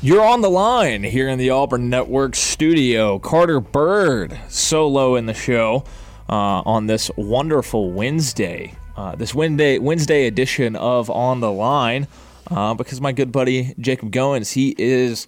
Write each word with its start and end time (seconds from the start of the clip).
You're 0.00 0.24
on 0.24 0.42
the 0.42 0.50
line 0.50 1.02
here 1.02 1.28
in 1.28 1.40
the 1.40 1.50
Auburn 1.50 1.90
Network 1.90 2.36
studio. 2.36 3.18
Carter 3.18 3.58
Byrd 3.58 4.38
solo 4.48 5.16
in 5.16 5.26
the 5.26 5.34
show 5.34 5.82
uh, 6.28 6.62
on 6.64 6.86
this 6.86 7.10
wonderful 7.16 7.90
Wednesday. 7.90 8.76
Uh, 8.96 9.16
this 9.16 9.34
Wednesday 9.34 9.76
Wednesday 9.80 10.28
edition 10.28 10.76
of 10.76 11.10
On 11.10 11.40
the 11.40 11.50
Line, 11.50 12.06
uh, 12.48 12.74
because 12.74 13.00
my 13.00 13.10
good 13.10 13.32
buddy 13.32 13.74
Jacob 13.80 14.12
Goins, 14.12 14.52
he 14.52 14.72
is 14.78 15.26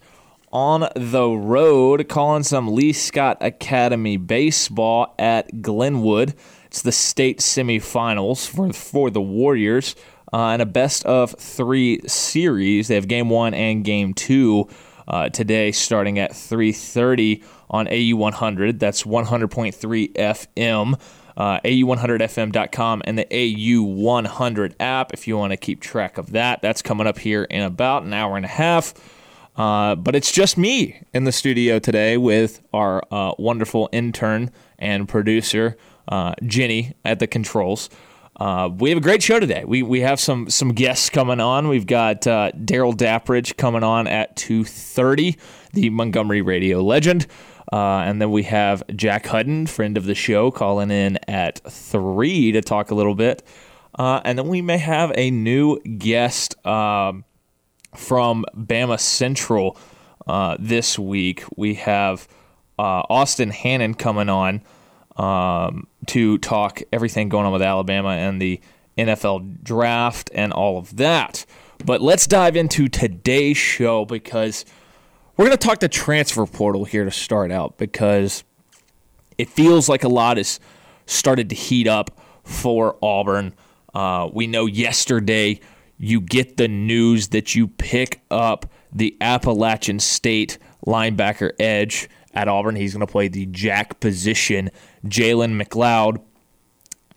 on 0.53 0.89
the 0.95 1.29
road 1.29 2.09
calling 2.09 2.45
some 2.45 2.73
Lee 2.73 2.93
Scott 2.93 3.39
Academy 3.41 4.19
baseball 4.19 5.13
at 5.19 5.63
Glenwood. 5.63 6.33
It's 6.67 6.83
the 6.83 6.93
state 6.93 7.41
semifinals 7.41 8.49
for 8.49 8.73
for 8.73 9.11
the 9.11 9.21
Warriors 9.21 9.97
uh, 10.33 10.53
in 10.55 10.61
a 10.61 10.67
best 10.67 11.05
of 11.07 11.35
three 11.39 12.01
series. 12.07 12.89
They 12.89 12.95
have 12.95 13.09
game 13.09 13.29
one 13.31 13.55
and 13.55 13.85
game 13.85 14.15
two 14.15 14.69
uh, 15.09 15.29
today, 15.29 15.73
starting 15.73 16.19
at 16.19 16.33
3:30 16.33 17.43
on 17.69 17.89
AU 17.89 18.17
100. 18.17 18.81
That's 18.81 19.03
100.3 19.03 20.13
FM. 20.15 21.01
Uh, 21.37 21.59
AU100FM.com 21.61 23.03
and 23.07 23.17
the 23.17 23.25
AU100 23.25 24.75
app 24.79 25.15
if 25.15 25.27
you 25.27 25.39
want 25.39 25.53
to 25.53 25.57
keep 25.57 25.81
track 25.81 26.19
of 26.19 26.33
that. 26.33 26.61
That's 26.61 26.83
coming 26.83 27.07
up 27.07 27.19
here 27.19 27.45
in 27.45 27.63
about 27.63 28.03
an 28.03 28.13
hour 28.13 28.37
and 28.37 28.45
a 28.45 28.49
half. 28.49 28.93
Uh, 29.57 29.95
but 29.95 30.15
it's 30.15 30.33
just 30.33 30.59
me 30.59 31.03
in 31.15 31.25
the 31.25 31.33
studio 31.33 31.79
today 31.79 32.17
with 32.19 32.61
our 32.75 33.03
uh, 33.11 33.33
wonderful 33.39 33.89
intern 33.93 34.51
and 34.79 35.09
producer, 35.09 35.77
uh, 36.09 36.35
Jenny, 36.45 36.95
at 37.05 37.21
the 37.21 37.27
controls. 37.27 37.89
Uh, 38.37 38.71
we 38.79 38.89
have 38.91 38.97
a 38.99 39.03
great 39.03 39.23
show 39.23 39.39
today. 39.39 39.65
We 39.67 39.83
we 39.83 40.01
have 40.01 40.19
some 40.19 40.49
some 40.49 40.73
guests 40.73 41.11
coming 41.11 41.41
on. 41.41 41.69
We've 41.69 41.87
got 41.87 42.27
uh, 42.27 42.53
Darrell 42.53 42.95
Dapprich 42.95 43.57
coming 43.57 43.83
on 43.83 44.07
at 44.07 44.35
two 44.37 44.65
thirty, 44.65 45.37
the 45.73 45.91
Montgomery 45.91 46.41
radio 46.41 46.83
legend, 46.83 47.27
uh, 47.73 47.99
and 47.99 48.21
then 48.21 48.31
we 48.31 48.45
have 48.45 48.83
Jack 48.97 49.25
Hudon, 49.25 49.69
friend 49.69 49.99
of 49.99 50.07
the 50.07 50.15
show, 50.15 50.51
calling 50.51 50.91
in 50.91 51.19
at 51.29 51.61
three 51.71 52.53
to 52.53 52.63
talk 52.63 52.91
a 52.91 52.95
little 52.95 53.15
bit, 53.15 53.43
uh, 53.99 54.23
and 54.25 54.39
then 54.39 54.49
we 54.49 54.63
may 54.63 54.79
have 54.79 55.13
a 55.17 55.31
new 55.31 55.79
guest 55.81 56.65
um, 56.67 57.25
from 57.95 58.47
BamaCentral 58.57 59.77
uh, 60.27 60.57
this 60.59 60.99
week. 60.99 61.45
We 61.57 61.75
have 61.75 62.27
uh, 62.79 63.03
Austin 63.11 63.51
Hannon 63.51 63.93
coming 63.95 64.31
on 64.31 64.63
um, 65.21 65.87
to 66.07 66.39
talk 66.39 66.83
everything 66.95 67.29
going 67.29 67.45
on 67.45 67.53
with 67.53 67.61
Alabama 67.61 68.09
and 68.09 68.41
the 68.41 68.59
NFL 68.97 69.63
draft 69.63 70.31
and 70.35 70.51
all 70.51 70.79
of 70.79 70.97
that. 70.97 71.45
But 71.85 72.01
let's 72.01 72.27
dive 72.27 72.57
into 72.57 72.89
today's 72.89 73.59
show 73.59 74.07
because 74.07 74.65
we're 75.37 75.45
going 75.45 75.57
to 75.57 75.67
talk 75.67 75.81
the 75.81 75.89
transfer 75.89 76.47
portal 76.47 76.87
here 76.87 77.05
to 77.05 77.11
start 77.11 77.53
out 77.53 77.77
because 77.77 78.45
it 79.37 79.51
feels 79.51 79.91
like 79.91 80.05
a 80.05 80.09
lot 80.09 80.39
has 80.39 80.59
started 81.05 81.51
to 81.51 81.55
heat 81.55 81.87
up 81.87 82.19
for 82.43 82.97
Auburn. 83.03 83.55
Uh, 83.93 84.31
we 84.33 84.47
know 84.47 84.65
yesterday 84.65 85.61
you 85.99 86.23
get 86.23 86.57
the 86.57 86.69
news 86.69 87.29
that 87.29 87.55
you 87.55 87.69
pick 87.69 88.23
up 88.31 88.73
the 88.91 89.15
Appalachian 89.21 90.01
State 90.01 90.57
linebacker 90.87 91.53
edge 91.61 92.09
at 92.35 92.49
Auburn. 92.49 92.77
He's 92.77 92.93
going 92.93 93.07
to 93.07 93.11
play 93.11 93.29
the 93.29 93.47
jack 93.47 94.01
position. 94.01 94.71
Jalen 95.07 95.61
McLeod. 95.61 96.23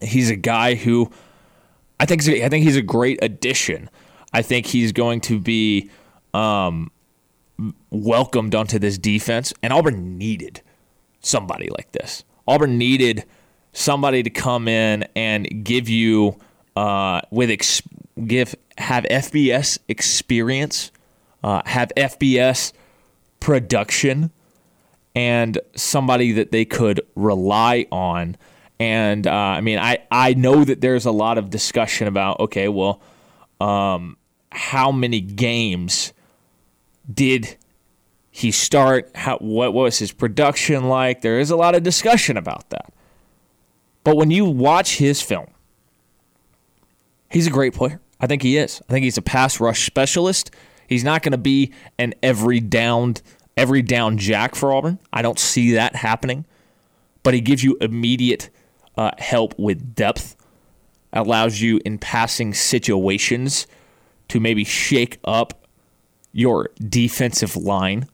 He's 0.01 0.29
a 0.29 0.35
guy 0.35 0.75
who 0.75 1.11
I 1.99 2.05
think 2.05 2.27
I 2.27 2.49
think 2.49 2.63
he's 2.63 2.75
a 2.75 2.81
great 2.81 3.19
addition. 3.21 3.89
I 4.33 4.41
think 4.41 4.65
he's 4.65 4.91
going 4.91 5.21
to 5.21 5.39
be 5.39 5.89
um, 6.33 6.91
welcomed 7.91 8.55
onto 8.55 8.79
this 8.79 8.97
defense, 8.97 9.53
and 9.61 9.71
Auburn 9.71 10.17
needed 10.17 10.61
somebody 11.21 11.69
like 11.69 11.91
this. 11.91 12.23
Auburn 12.47 12.77
needed 12.77 13.23
somebody 13.71 14.23
to 14.23 14.29
come 14.29 14.67
in 14.67 15.07
and 15.15 15.63
give 15.63 15.87
you 15.87 16.37
uh, 16.75 17.21
with 17.31 17.49
ex- 17.49 17.83
give 18.25 18.55
have 18.77 19.05
FBS 19.05 19.77
experience, 19.87 20.91
uh, 21.43 21.61
have 21.65 21.91
FBS 21.95 22.73
production 23.39 24.31
and 25.15 25.59
somebody 25.75 26.31
that 26.33 26.51
they 26.51 26.65
could 26.65 27.01
rely 27.15 27.85
on. 27.91 28.35
And 28.79 29.27
uh, 29.27 29.31
I 29.31 29.61
mean, 29.61 29.79
I, 29.79 29.99
I 30.11 30.33
know 30.33 30.63
that 30.63 30.81
there's 30.81 31.05
a 31.05 31.11
lot 31.11 31.37
of 31.37 31.49
discussion 31.49 32.07
about, 32.07 32.39
okay, 32.39 32.67
well, 32.67 33.01
um, 33.59 34.17
how 34.51 34.91
many 34.91 35.21
games 35.21 36.13
did 37.11 37.57
he 38.31 38.51
start? 38.51 39.11
How, 39.15 39.37
what 39.37 39.73
was 39.73 39.99
his 39.99 40.11
production 40.11 40.89
like? 40.89 41.21
There 41.21 41.39
is 41.39 41.51
a 41.51 41.55
lot 41.55 41.75
of 41.75 41.83
discussion 41.83 42.35
about 42.35 42.69
that. 42.71 42.93
But 44.03 44.17
when 44.17 44.31
you 44.31 44.45
watch 44.45 44.97
his 44.97 45.21
film, 45.21 45.47
he's 47.29 47.47
a 47.47 47.51
great 47.51 47.73
player. 47.73 48.01
I 48.19 48.27
think 48.27 48.41
he 48.41 48.57
is. 48.57 48.81
I 48.89 48.93
think 48.93 49.03
he's 49.03 49.17
a 49.17 49.21
pass 49.21 49.59
rush 49.59 49.85
specialist. 49.85 50.51
He's 50.87 51.03
not 51.03 51.23
going 51.23 51.31
to 51.31 51.37
be 51.37 51.71
an 51.97 52.13
every 52.21 52.59
downed 52.59 53.21
every 53.57 53.81
down 53.81 54.17
jack 54.17 54.55
for 54.55 54.73
Auburn. 54.73 54.99
I 55.11 55.21
don't 55.21 55.39
see 55.39 55.73
that 55.73 55.95
happening. 55.95 56.45
But 57.23 57.33
he 57.33 57.41
gives 57.41 57.63
you 57.63 57.77
immediate 57.79 58.49
uh, 58.97 59.11
help 59.17 59.57
with 59.57 59.95
depth, 59.95 60.35
allows 61.13 61.61
you 61.61 61.79
in 61.85 61.97
passing 61.97 62.53
situations 62.53 63.65
to 64.27 64.39
maybe 64.39 64.63
shake 64.63 65.19
up 65.23 65.67
your 66.31 66.69
defensive 66.89 67.55
line, 67.55 68.07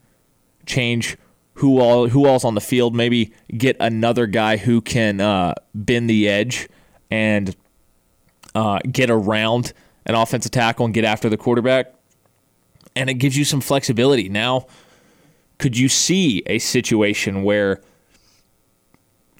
change 0.66 1.16
who 1.54 1.80
all 1.80 2.08
who 2.08 2.26
all's 2.26 2.44
on 2.44 2.54
the 2.54 2.60
field, 2.60 2.94
maybe 2.94 3.32
get 3.56 3.76
another 3.80 4.26
guy 4.26 4.56
who 4.56 4.80
can 4.80 5.20
uh, 5.20 5.54
bend 5.74 6.08
the 6.08 6.28
edge 6.28 6.68
and 7.10 7.56
uh, 8.54 8.78
get 8.90 9.10
around 9.10 9.72
an 10.06 10.14
offensive 10.14 10.52
tackle 10.52 10.84
and 10.84 10.94
get 10.94 11.04
after 11.04 11.28
the 11.28 11.36
quarterback. 11.36 11.94
And 12.96 13.10
it 13.10 13.14
gives 13.14 13.36
you 13.36 13.44
some 13.44 13.60
flexibility. 13.60 14.28
Now, 14.28 14.66
could 15.60 15.76
you 15.76 15.90
see 15.90 16.42
a 16.46 16.58
situation 16.58 17.42
where 17.42 17.82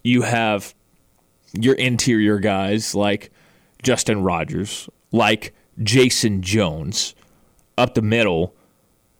you 0.05 0.21
have 0.21 0.75
your 1.55 1.75
interior 1.77 2.39
guys 2.39 2.95
like 2.95 3.33
Justin 3.83 4.23
Rogers, 4.23 4.91
like 5.13 5.55
Jason 5.83 6.43
Jones 6.43 7.15
up 7.79 7.95
the 7.95 8.03
middle, 8.03 8.55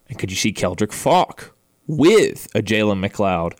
and 0.09 0.19
could 0.19 0.29
you 0.29 0.37
see 0.37 0.53
Keldric 0.53 0.93
Faulk 0.93 1.55
with 1.87 2.47
a 2.53 2.61
Jalen 2.61 3.03
McLeod 3.03 3.57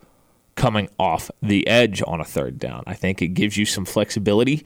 coming 0.53 0.88
off 1.00 1.31
the 1.41 1.68
edge 1.68 2.03
on 2.06 2.22
a 2.22 2.25
third 2.25 2.59
down? 2.59 2.84
I 2.85 2.94
think 2.94 3.24
it 3.24 3.30
gives 3.30 3.57
you 3.57 3.66
some 3.66 3.85
flexibility, 3.85 4.63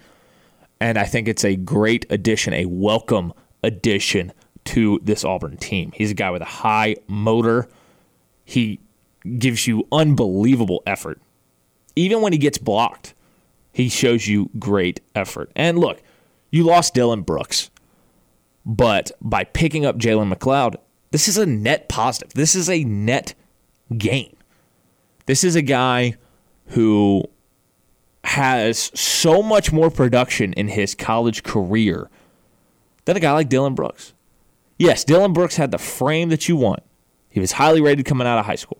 and 0.81 0.97
I 0.97 1.05
think 1.05 1.29
it's 1.29 1.45
a 1.45 1.55
great 1.55 2.05
addition, 2.09 2.53
a 2.53 2.65
welcome 2.65 3.31
addition 3.63 4.33
to 4.65 4.99
this 5.01 5.23
Auburn 5.23 5.55
team. 5.55 5.93
He's 5.95 6.11
a 6.11 6.15
guy 6.15 6.29
with 6.29 6.41
a 6.41 6.45
high 6.45 6.97
motor 7.07 7.69
he 8.45 8.79
gives 9.37 9.67
you 9.67 9.87
unbelievable 9.91 10.83
effort. 10.85 11.19
Even 11.95 12.21
when 12.21 12.31
he 12.31 12.37
gets 12.37 12.57
blocked, 12.57 13.13
he 13.71 13.89
shows 13.89 14.27
you 14.27 14.49
great 14.57 15.01
effort. 15.15 15.51
And 15.55 15.79
look, 15.79 16.01
you 16.51 16.63
lost 16.63 16.95
Dylan 16.95 17.25
Brooks, 17.25 17.71
but 18.65 19.11
by 19.19 19.43
picking 19.43 19.85
up 19.85 19.97
Jalen 19.97 20.33
McLeod, 20.33 20.75
this 21.11 21.27
is 21.27 21.37
a 21.37 21.45
net 21.45 21.89
positive. 21.89 22.33
This 22.33 22.55
is 22.55 22.69
a 22.69 22.83
net 22.83 23.33
gain. 23.97 24.35
This 25.25 25.43
is 25.43 25.55
a 25.55 25.61
guy 25.61 26.15
who 26.67 27.23
has 28.23 28.91
so 28.99 29.43
much 29.43 29.71
more 29.71 29.89
production 29.89 30.53
in 30.53 30.67
his 30.67 30.95
college 30.95 31.43
career 31.43 32.09
than 33.05 33.17
a 33.17 33.19
guy 33.19 33.31
like 33.33 33.49
Dylan 33.49 33.75
Brooks. 33.75 34.13
Yes, 34.77 35.05
Dylan 35.05 35.33
Brooks 35.33 35.55
had 35.55 35.71
the 35.71 35.77
frame 35.77 36.29
that 36.29 36.49
you 36.49 36.55
want. 36.55 36.83
He 37.35 37.41
was 37.41 37.51
highly 37.51 37.81
rated 37.81 38.05
coming 38.05 38.25
out 38.25 38.39
of 38.39 38.45
high 38.45 38.55
school. 38.55 38.77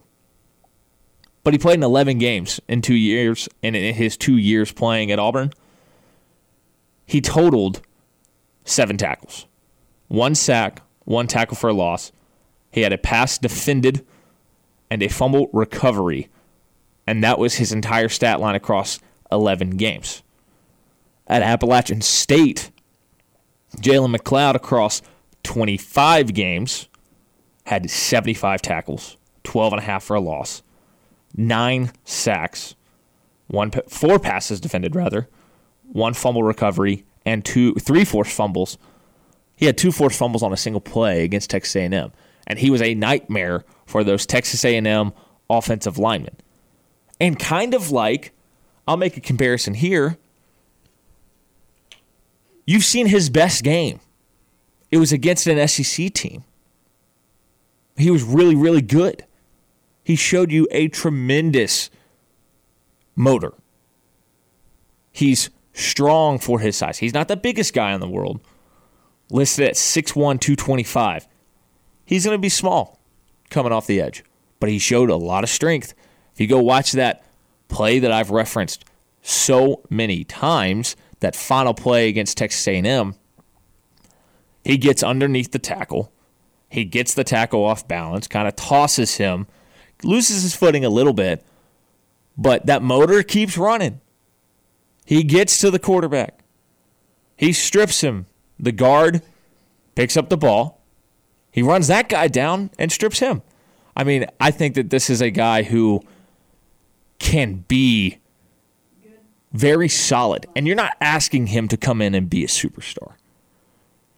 But 1.44 1.54
he 1.54 1.58
played 1.58 1.76
in 1.76 1.84
11 1.84 2.20
games 2.20 2.62
in 2.70 2.82
two 2.82 2.96
years, 2.96 3.50
and 3.62 3.76
in 3.76 3.94
his 3.94 4.16
two 4.16 4.38
years 4.38 4.72
playing 4.72 5.12
at 5.12 5.20
Auburn, 5.20 5.52
he 7.06 7.20
totaled 7.20 7.82
seven 8.64 8.96
tackles, 8.96 9.46
one 10.08 10.36
sack, 10.36 10.82
one 11.04 11.28
tackle 11.28 11.58
for 11.58 11.70
a 11.70 11.74
loss. 11.74 12.14
He 12.72 12.80
had 12.80 12.94
a 12.94 12.98
pass 12.98 13.38
defended 13.38 14.06
and 14.90 15.04
a 15.04 15.10
fumble 15.10 15.50
recovery. 15.52 16.30
And 17.06 17.22
that 17.26 17.38
was 17.38 17.56
his 17.56 17.74
entire 17.74 18.08
stat 18.08 18.40
line 18.40 18.56
across 18.56 19.00
11 19.34 19.72
games. 19.72 20.24
At 21.28 21.42
Appalachian 21.42 22.00
State, 22.00 22.72
Jalen 23.82 24.16
McLeod 24.16 24.56
across 24.56 25.02
25 25.44 26.34
games 26.34 26.88
had 27.66 27.90
75 27.90 28.62
tackles, 28.62 29.18
12 29.44 29.74
and 29.74 29.82
a 29.82 29.86
half 29.86 30.04
for 30.04 30.16
a 30.16 30.22
loss, 30.22 30.64
nine 31.36 31.92
sacks, 32.04 32.76
one 33.48 33.72
four 33.88 34.20
passes 34.20 34.60
defended 34.60 34.96
rather, 34.96 35.28
one 35.84 36.14
fumble 36.14 36.44
recovery, 36.44 37.06
and 37.26 37.44
two 37.44 37.74
three 37.76 38.06
forced 38.06 38.32
fumbles. 38.32 38.78
He 39.56 39.66
had 39.66 39.78
two 39.78 39.92
forced 39.92 40.18
fumbles 40.18 40.44
on 40.44 40.54
a 40.54 40.58
single 40.58 40.82
play 40.82 41.24
against 41.24 41.50
Texas 41.50 41.76
A&M, 41.76 42.12
and 42.48 42.60
he 42.60 42.70
was 42.70 42.82
a 42.82 42.94
nightmare 42.94 43.64
for 43.86 44.04
those 44.04 44.26
Texas 44.26 44.66
A&M 44.66 45.14
offensive 45.50 45.98
linemen. 45.98 46.36
And 47.20 47.40
kind 47.40 47.74
of 47.74 47.92
like, 47.92 48.34
I'll 48.88 48.98
make 48.98 49.16
a 49.16 49.22
comparison 49.22 49.76
here. 49.76 50.18
You've 52.66 52.84
seen 52.84 53.08
his 53.08 53.30
best 53.30 53.64
game. 53.64 54.00
It 54.92 54.98
was 54.98 55.12
against 55.12 55.48
an 55.48 55.66
SEC 55.68 56.14
team. 56.14 56.44
He 57.96 58.12
was 58.12 58.24
really, 58.24 58.56
really 58.56 58.82
good. 58.82 59.26
He 60.04 60.16
showed 60.16 60.52
you 60.52 60.68
a 60.72 60.88
tremendous 60.88 61.90
motor. 63.16 63.54
He's 65.12 65.50
strong 65.74 66.40
for 66.40 66.60
his 66.60 66.76
size. 66.76 66.98
He's 66.98 67.14
not 67.14 67.28
the 67.28 67.38
biggest 67.38 67.74
guy 67.74 67.94
in 67.94 68.02
the 68.02 68.10
world. 68.10 68.42
Listed 69.30 69.66
at 69.68 69.76
6'1, 69.76 70.14
225. 70.14 71.28
He's 72.06 72.26
going 72.26 72.38
to 72.38 72.42
be 72.42 72.50
small 72.50 73.00
coming 73.50 73.72
off 73.72 73.88
the 73.88 74.02
edge, 74.02 74.24
but 74.60 74.70
he 74.70 74.78
showed 74.78 75.10
a 75.10 75.16
lot 75.16 75.44
of 75.44 75.50
strength. 75.50 75.94
If 76.34 76.42
you 76.42 76.48
go 76.48 76.60
watch 76.60 76.92
that 76.92 77.24
play 77.68 78.00
that 78.00 78.12
I've 78.12 78.30
referenced 78.30 78.86
so 79.22 79.82
many 79.90 80.24
times, 80.24 80.96
that 81.22 81.36
final 81.36 81.74
play 81.74 82.10
against 82.10 82.38
Texas 82.38 82.68
A&M, 82.68 83.16
he 84.64 84.78
gets 84.78 85.02
underneath 85.02 85.52
the 85.52 85.60
tackle. 85.60 86.12
He 86.76 86.84
gets 86.84 87.14
the 87.14 87.24
tackle 87.24 87.64
off 87.64 87.88
balance, 87.88 88.28
kind 88.28 88.50
of 88.50 88.56
tosses 88.58 89.16
him, 89.16 89.48
loses 90.04 90.44
his 90.44 90.54
footing 90.54 90.84
a 90.84 90.90
little 90.90 91.14
bit, 91.14 91.42
but 92.38 92.66
that 92.66 92.82
motor 92.82 93.24
keeps 93.24 93.58
running. 93.58 94.02
He 95.06 95.24
gets 95.24 95.58
to 95.60 95.72
the 95.72 95.80
quarterback. 95.80 96.42
He 97.38 97.54
strips 97.54 98.02
him. 98.02 98.26
The 98.60 98.74
guard 98.74 99.22
picks 99.96 100.18
up 100.18 100.28
the 100.28 100.36
ball. 100.36 100.82
He 101.50 101.62
runs 101.62 101.88
that 101.88 102.10
guy 102.10 102.28
down 102.28 102.72
and 102.78 102.92
strips 102.92 103.20
him. 103.20 103.42
I 103.96 104.04
mean, 104.04 104.26
I 104.42 104.52
think 104.52 104.76
that 104.76 104.90
this 104.90 105.10
is 105.10 105.22
a 105.22 105.30
guy 105.30 105.64
who 105.64 106.02
can 107.20 107.64
be 107.70 108.18
very 109.54 109.88
solid. 109.88 110.46
And 110.58 110.68
you're 110.68 110.76
not 110.76 110.98
asking 111.00 111.48
him 111.48 111.70
to 111.70 111.78
come 111.78 112.02
in 112.02 112.14
and 112.14 112.30
be 112.30 112.44
a 112.44 112.48
superstar. 112.48 113.14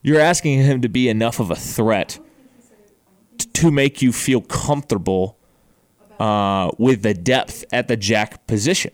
You're 0.01 0.19
asking 0.19 0.63
him 0.63 0.81
to 0.81 0.89
be 0.89 1.07
enough 1.07 1.39
of 1.39 1.51
a 1.51 1.55
threat 1.55 2.17
to 3.39 3.71
make 3.71 4.01
you 4.01 4.11
feel 4.11 4.41
comfortable 4.41 5.37
uh, 6.19 6.71
with 6.77 7.03
the 7.03 7.13
depth 7.13 7.63
at 7.71 7.87
the 7.87 7.97
jack 7.97 8.47
position. 8.47 8.93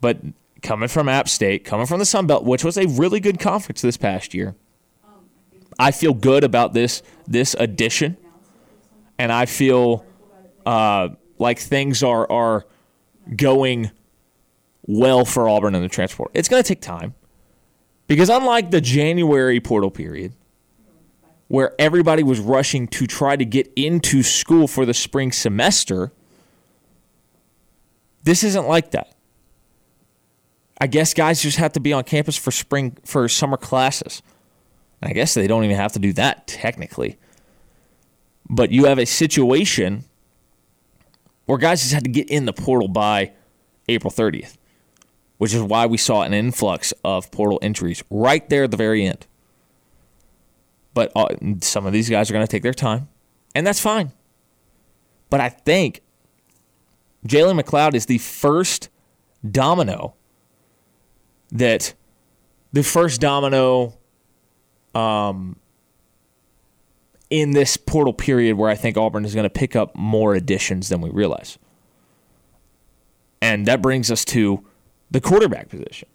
But 0.00 0.18
coming 0.62 0.88
from 0.88 1.08
App 1.08 1.28
State, 1.28 1.64
coming 1.64 1.86
from 1.86 1.98
the 1.98 2.04
Sun 2.04 2.26
Belt, 2.26 2.44
which 2.44 2.64
was 2.64 2.76
a 2.76 2.86
really 2.86 3.20
good 3.20 3.38
conference 3.38 3.82
this 3.82 3.96
past 3.96 4.34
year, 4.34 4.54
I 5.78 5.90
feel 5.90 6.14
good 6.14 6.44
about 6.44 6.74
this 6.74 7.02
this 7.26 7.54
addition, 7.58 8.16
and 9.18 9.32
I 9.32 9.46
feel 9.46 10.04
uh, 10.66 11.10
like 11.38 11.58
things 11.58 12.02
are 12.02 12.30
are 12.30 12.66
going 13.36 13.90
well 14.82 15.24
for 15.24 15.48
Auburn 15.48 15.74
in 15.74 15.82
the 15.82 15.88
transport. 15.88 16.30
It's 16.34 16.48
going 16.48 16.62
to 16.62 16.68
take 16.68 16.80
time 16.80 17.14
because 18.06 18.28
unlike 18.28 18.70
the 18.70 18.80
January 18.80 19.60
portal 19.60 19.90
period, 19.90 20.34
where 21.52 21.74
everybody 21.78 22.22
was 22.22 22.40
rushing 22.40 22.88
to 22.88 23.06
try 23.06 23.36
to 23.36 23.44
get 23.44 23.70
into 23.76 24.22
school 24.22 24.66
for 24.66 24.86
the 24.86 24.94
spring 24.94 25.30
semester, 25.30 26.10
this 28.22 28.42
isn't 28.42 28.66
like 28.66 28.92
that. 28.92 29.14
I 30.80 30.86
guess 30.86 31.12
guys 31.12 31.42
just 31.42 31.58
have 31.58 31.74
to 31.74 31.80
be 31.80 31.92
on 31.92 32.04
campus 32.04 32.38
for 32.38 32.50
spring 32.52 32.96
for 33.04 33.28
summer 33.28 33.58
classes. 33.58 34.22
I 35.02 35.12
guess 35.12 35.34
they 35.34 35.46
don't 35.46 35.62
even 35.64 35.76
have 35.76 35.92
to 35.92 35.98
do 35.98 36.14
that 36.14 36.46
technically. 36.46 37.18
But 38.48 38.70
you 38.70 38.86
have 38.86 38.98
a 38.98 39.04
situation 39.04 40.04
where 41.44 41.58
guys 41.58 41.82
just 41.82 41.92
had 41.92 42.04
to 42.04 42.10
get 42.10 42.30
in 42.30 42.46
the 42.46 42.54
portal 42.54 42.88
by 42.88 43.32
April 43.90 44.10
30th, 44.10 44.56
which 45.36 45.52
is 45.52 45.60
why 45.60 45.84
we 45.84 45.98
saw 45.98 46.22
an 46.22 46.32
influx 46.32 46.94
of 47.04 47.30
portal 47.30 47.58
entries 47.60 48.02
right 48.08 48.48
there 48.48 48.64
at 48.64 48.70
the 48.70 48.78
very 48.78 49.04
end. 49.04 49.26
But 50.94 51.12
uh, 51.16 51.28
some 51.60 51.86
of 51.86 51.92
these 51.92 52.10
guys 52.10 52.30
are 52.30 52.34
going 52.34 52.46
to 52.46 52.50
take 52.50 52.62
their 52.62 52.74
time, 52.74 53.08
and 53.54 53.66
that's 53.66 53.80
fine. 53.80 54.12
But 55.30 55.40
I 55.40 55.48
think 55.48 56.02
Jalen 57.26 57.60
McLeod 57.60 57.94
is 57.94 58.06
the 58.06 58.18
first 58.18 58.90
domino 59.48 60.14
that 61.50 61.94
the 62.72 62.82
first 62.82 63.20
domino 63.20 63.94
um, 64.94 65.56
in 67.30 67.52
this 67.52 67.78
portal 67.78 68.12
period 68.12 68.58
where 68.58 68.68
I 68.68 68.74
think 68.74 68.98
Auburn 68.98 69.24
is 69.24 69.34
going 69.34 69.44
to 69.44 69.50
pick 69.50 69.74
up 69.74 69.96
more 69.96 70.34
additions 70.34 70.90
than 70.90 71.00
we 71.00 71.08
realize. 71.08 71.58
And 73.40 73.64
that 73.66 73.80
brings 73.80 74.10
us 74.10 74.24
to 74.26 74.66
the 75.10 75.20
quarterback 75.20 75.70
position. 75.70 76.08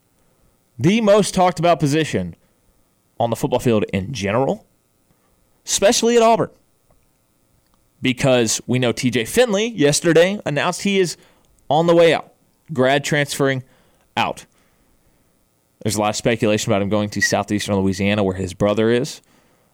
The 0.78 1.02
most 1.02 1.34
talked 1.34 1.58
about 1.58 1.80
position 1.80 2.36
on 3.20 3.32
the 3.32 3.36
football 3.36 3.60
field 3.60 3.84
in 3.92 4.14
general 4.14 4.67
especially 5.68 6.16
at 6.16 6.24
Auburn. 6.24 6.50
Because 8.02 8.62
we 8.68 8.80
know 8.80 8.94
TJ 8.94 9.28
Finley 9.28 9.68
yesterday 9.68 10.40
announced 10.46 10.84
he 10.84 11.00
is 11.00 11.18
on 11.69 11.88
the 11.88 11.96
way 11.96 12.14
out, 12.14 12.34
grad 12.72 13.04
transferring 13.04 13.64
out. 14.16 14.46
There's 15.84 15.96
a 15.96 16.00
lot 16.00 16.10
of 16.12 16.16
speculation 16.16 16.72
about 16.72 16.81
him 16.81 16.90
going 16.90 17.10
to 17.10 17.22
southeastern 17.22 17.76
Louisiana 17.76 18.24
where 18.24 18.36
his 18.36 18.54
brother 18.54 18.90
is. 18.90 19.21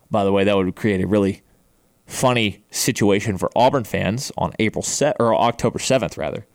By 0.10 0.24
the 0.24 0.32
way, 0.32 0.44
that 0.44 0.56
would 0.56 0.76
create 0.76 1.02
a 1.02 1.08
really 1.08 1.42
funny 2.06 2.64
situation 2.72 3.38
for 3.38 3.50
Auburn 3.56 3.84
fans 3.84 4.32
on 4.38 4.54
April 4.60 4.84
set 4.84 5.16
or 5.20 5.36
October 5.36 5.80
7th 5.80 6.18
rather. 6.18 6.46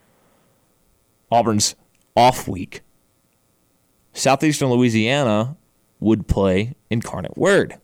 Auburn's 1.30 1.74
off 2.16 2.48
week. 2.48 2.82
Southeastern 4.12 4.70
Louisiana 4.70 5.56
would 6.00 6.26
play 6.26 6.74
Incarnate 6.90 7.36
Word 7.36 7.78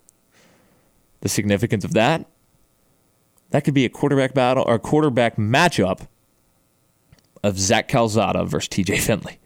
the 1.24 1.28
significance 1.30 1.84
of 1.84 1.94
that. 1.94 2.26
That 3.48 3.64
could 3.64 3.72
be 3.72 3.86
a 3.86 3.88
quarterback 3.88 4.34
battle 4.34 4.62
or 4.66 4.78
quarterback 4.78 5.36
matchup 5.36 6.06
of 7.42 7.58
Zach 7.58 7.88
Calzada 7.88 8.44
versus 8.44 8.68
TJ 8.68 9.00
Finley, 9.00 9.38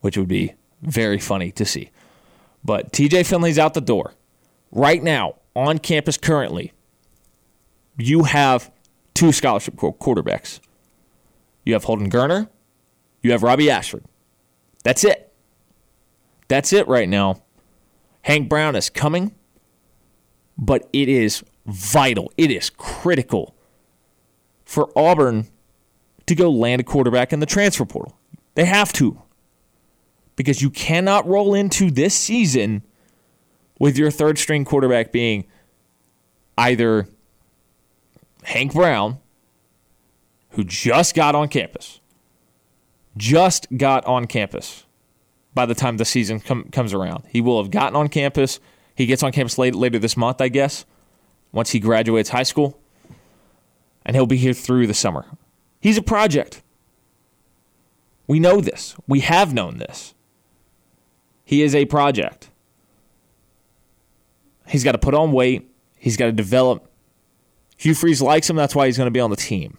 which 0.00 0.18
would 0.18 0.26
be 0.26 0.54
very 0.82 1.20
funny 1.20 1.52
to 1.52 1.64
see. 1.64 1.90
But 2.64 2.92
TJ 2.92 3.24
Finley's 3.24 3.56
out 3.56 3.74
the 3.74 3.80
door. 3.80 4.14
Right 4.72 5.00
now, 5.00 5.36
on 5.54 5.78
campus 5.78 6.16
currently, 6.16 6.72
you 7.96 8.24
have 8.24 8.72
two 9.14 9.30
scholarship 9.30 9.76
quarterbacks. 9.76 10.58
You 11.64 11.74
have 11.74 11.84
Holden 11.84 12.10
Geriner, 12.10 12.48
you 13.22 13.30
have 13.30 13.44
Robbie 13.44 13.70
Ashford. 13.70 14.04
That's 14.82 15.04
it. 15.04 15.32
That's 16.48 16.72
it 16.72 16.88
right 16.88 17.08
now. 17.08 17.42
Hank 18.22 18.48
Brown 18.48 18.74
is 18.74 18.90
coming 18.90 19.36
but 20.56 20.88
it 20.92 21.08
is 21.08 21.42
vital. 21.66 22.32
It 22.36 22.50
is 22.50 22.70
critical 22.70 23.54
for 24.64 24.90
Auburn 24.96 25.48
to 26.26 26.34
go 26.34 26.50
land 26.50 26.80
a 26.80 26.84
quarterback 26.84 27.32
in 27.32 27.40
the 27.40 27.46
transfer 27.46 27.84
portal. 27.84 28.16
They 28.54 28.64
have 28.64 28.92
to. 28.94 29.20
Because 30.36 30.62
you 30.62 30.70
cannot 30.70 31.26
roll 31.26 31.54
into 31.54 31.90
this 31.90 32.14
season 32.14 32.82
with 33.78 33.98
your 33.98 34.10
third 34.10 34.38
string 34.38 34.64
quarterback 34.64 35.12
being 35.12 35.44
either 36.56 37.08
Hank 38.44 38.72
Brown, 38.72 39.18
who 40.50 40.64
just 40.64 41.14
got 41.14 41.34
on 41.34 41.48
campus, 41.48 42.00
just 43.16 43.66
got 43.76 44.04
on 44.06 44.26
campus 44.26 44.84
by 45.54 45.66
the 45.66 45.74
time 45.74 45.96
the 45.98 46.04
season 46.04 46.40
com- 46.40 46.64
comes 46.70 46.94
around. 46.94 47.24
He 47.28 47.40
will 47.40 47.62
have 47.62 47.70
gotten 47.70 47.96
on 47.96 48.08
campus 48.08 48.58
he 49.02 49.06
gets 49.06 49.24
on 49.24 49.32
campus 49.32 49.58
late, 49.58 49.74
later 49.74 49.98
this 49.98 50.16
month, 50.16 50.40
I 50.40 50.48
guess, 50.48 50.84
once 51.50 51.70
he 51.70 51.80
graduates 51.80 52.28
high 52.28 52.44
school. 52.44 52.78
And 54.06 54.14
he'll 54.14 54.26
be 54.26 54.36
here 54.36 54.52
through 54.52 54.86
the 54.86 54.94
summer. 54.94 55.26
He's 55.80 55.98
a 55.98 56.02
project. 56.02 56.62
We 58.28 58.38
know 58.38 58.60
this. 58.60 58.94
We 59.08 59.20
have 59.20 59.52
known 59.52 59.78
this. 59.78 60.14
He 61.44 61.62
is 61.62 61.74
a 61.74 61.84
project. 61.84 62.48
He's 64.68 64.84
got 64.84 64.92
to 64.92 64.98
put 64.98 65.14
on 65.14 65.32
weight. 65.32 65.68
He's 65.98 66.16
got 66.16 66.26
to 66.26 66.32
develop. 66.32 66.88
Hugh 67.76 67.94
Freeze 67.94 68.22
likes 68.22 68.48
him. 68.48 68.54
That's 68.54 68.76
why 68.76 68.86
he's 68.86 68.96
going 68.96 69.08
to 69.08 69.12
be 69.12 69.20
on 69.20 69.30
the 69.30 69.36
team. 69.36 69.78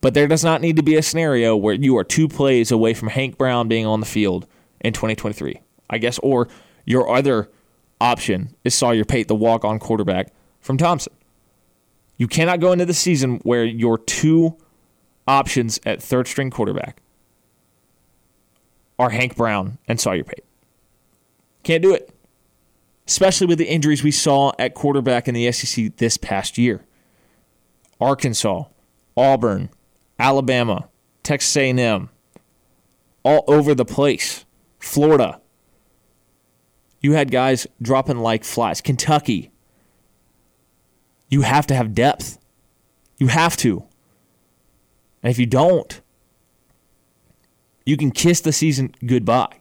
But 0.00 0.14
there 0.14 0.28
does 0.28 0.44
not 0.44 0.60
need 0.60 0.76
to 0.76 0.84
be 0.84 0.94
a 0.94 1.02
scenario 1.02 1.56
where 1.56 1.74
you 1.74 1.96
are 1.96 2.04
two 2.04 2.28
plays 2.28 2.70
away 2.70 2.94
from 2.94 3.08
Hank 3.08 3.36
Brown 3.36 3.66
being 3.66 3.86
on 3.86 3.98
the 3.98 4.06
field 4.06 4.46
in 4.80 4.92
2023. 4.92 5.60
I 5.90 5.98
guess, 5.98 6.20
or 6.20 6.48
your 6.84 7.08
other 7.14 7.50
option 8.02 8.54
is 8.64 8.74
Sawyer 8.74 9.04
Pate, 9.04 9.28
the 9.28 9.34
walk 9.34 9.64
on 9.64 9.78
quarterback 9.78 10.32
from 10.60 10.76
Thompson. 10.76 11.12
You 12.16 12.26
cannot 12.26 12.60
go 12.60 12.72
into 12.72 12.84
the 12.84 12.94
season 12.94 13.38
where 13.44 13.64
your 13.64 13.96
two 13.96 14.56
options 15.26 15.78
at 15.86 16.02
third 16.02 16.26
string 16.26 16.50
quarterback 16.50 17.00
are 18.98 19.10
Hank 19.10 19.36
Brown 19.36 19.78
and 19.86 20.00
Sawyer 20.00 20.24
Pate. 20.24 20.44
Can't 21.62 21.82
do 21.82 21.94
it. 21.94 22.12
Especially 23.06 23.46
with 23.46 23.58
the 23.58 23.68
injuries 23.68 24.02
we 24.02 24.10
saw 24.10 24.52
at 24.58 24.74
quarterback 24.74 25.28
in 25.28 25.34
the 25.34 25.50
SEC 25.52 25.96
this 25.96 26.16
past 26.16 26.58
year. 26.58 26.84
Arkansas, 28.00 28.64
Auburn, 29.16 29.70
Alabama, 30.18 30.88
Texas 31.22 31.56
A&M, 31.56 32.10
all 33.24 33.44
over 33.46 33.74
the 33.74 33.84
place. 33.84 34.44
Florida. 34.78 35.40
You 37.02 37.12
had 37.12 37.30
guys 37.30 37.66
dropping 37.80 38.18
like 38.18 38.44
flies. 38.44 38.80
Kentucky. 38.80 39.50
You 41.28 41.42
have 41.42 41.66
to 41.66 41.74
have 41.74 41.94
depth. 41.94 42.38
You 43.18 43.26
have 43.26 43.56
to. 43.58 43.84
And 45.22 45.30
if 45.30 45.38
you 45.38 45.46
don't, 45.46 46.00
you 47.84 47.96
can 47.96 48.10
kiss 48.10 48.40
the 48.40 48.52
season 48.52 48.94
goodbye. 49.04 49.60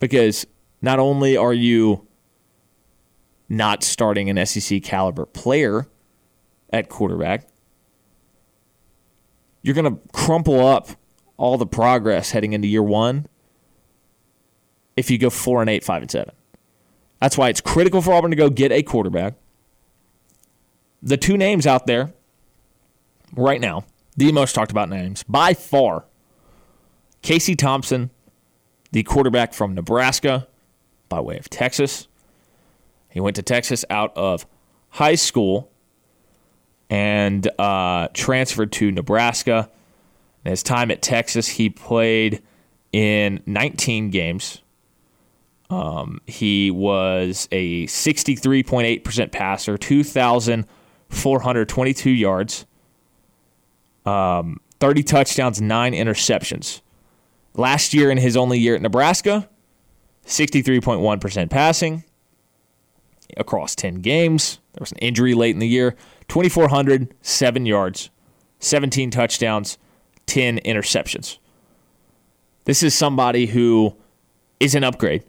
Because 0.00 0.46
not 0.82 0.98
only 0.98 1.36
are 1.36 1.52
you 1.52 2.06
not 3.48 3.82
starting 3.82 4.30
an 4.30 4.44
SEC 4.46 4.82
caliber 4.82 5.26
player 5.26 5.86
at 6.72 6.88
quarterback, 6.88 7.48
you're 9.62 9.74
going 9.74 9.94
to 9.94 10.00
crumple 10.12 10.64
up 10.66 10.88
all 11.36 11.58
the 11.58 11.66
progress 11.66 12.30
heading 12.30 12.52
into 12.52 12.66
year 12.66 12.82
one 12.82 13.26
if 15.00 15.10
you 15.10 15.18
go 15.18 15.30
four 15.30 15.60
and 15.60 15.68
eight, 15.68 15.82
five 15.82 16.02
and 16.02 16.10
seven. 16.10 16.32
That's 17.20 17.36
why 17.36 17.48
it's 17.48 17.60
critical 17.60 18.00
for 18.00 18.14
Auburn 18.14 18.30
to 18.30 18.36
go 18.36 18.48
get 18.48 18.72
a 18.72 18.82
quarterback. 18.82 19.34
The 21.02 21.16
two 21.16 21.36
names 21.36 21.66
out 21.66 21.86
there 21.86 22.12
right 23.34 23.60
now, 23.60 23.84
the 24.16 24.32
most 24.32 24.54
talked 24.54 24.70
about 24.70 24.88
names 24.88 25.22
by 25.24 25.54
far 25.54 26.04
Casey 27.22 27.56
Thompson, 27.56 28.10
the 28.92 29.02
quarterback 29.02 29.52
from 29.52 29.74
Nebraska 29.74 30.46
by 31.08 31.20
way 31.20 31.38
of 31.38 31.50
Texas. 31.50 32.08
He 33.10 33.20
went 33.20 33.36
to 33.36 33.42
Texas 33.42 33.84
out 33.90 34.16
of 34.16 34.46
high 34.90 35.16
school 35.16 35.70
and 36.88 37.48
uh, 37.58 38.08
transferred 38.14 38.72
to 38.72 38.90
Nebraska. 38.90 39.70
In 40.44 40.50
his 40.50 40.62
time 40.62 40.90
at 40.90 41.02
Texas, 41.02 41.48
he 41.48 41.70
played 41.70 42.42
in 42.92 43.42
19 43.46 44.10
games. 44.10 44.62
Um, 45.70 46.20
he 46.26 46.70
was 46.70 47.48
a 47.52 47.86
63.8% 47.86 49.32
passer, 49.32 49.78
2,422 49.78 52.10
yards, 52.10 52.66
um, 54.04 54.60
30 54.80 55.04
touchdowns, 55.04 55.60
nine 55.60 55.92
interceptions. 55.92 56.80
Last 57.54 57.94
year, 57.94 58.10
in 58.10 58.18
his 58.18 58.36
only 58.36 58.58
year 58.58 58.74
at 58.74 58.82
Nebraska, 58.82 59.48
63.1% 60.26 61.50
passing 61.50 62.02
across 63.36 63.76
10 63.76 63.96
games. 63.96 64.60
There 64.72 64.80
was 64.80 64.92
an 64.92 64.98
injury 64.98 65.34
late 65.34 65.54
in 65.54 65.60
the 65.60 65.68
year. 65.68 65.96
2,400, 66.28 67.12
seven 67.22 67.66
yards, 67.66 68.10
17 68.58 69.10
touchdowns, 69.10 69.78
10 70.26 70.58
interceptions. 70.60 71.38
This 72.64 72.82
is 72.82 72.94
somebody 72.94 73.46
who 73.46 73.96
is 74.60 74.74
an 74.74 74.84
upgrade. 74.84 75.24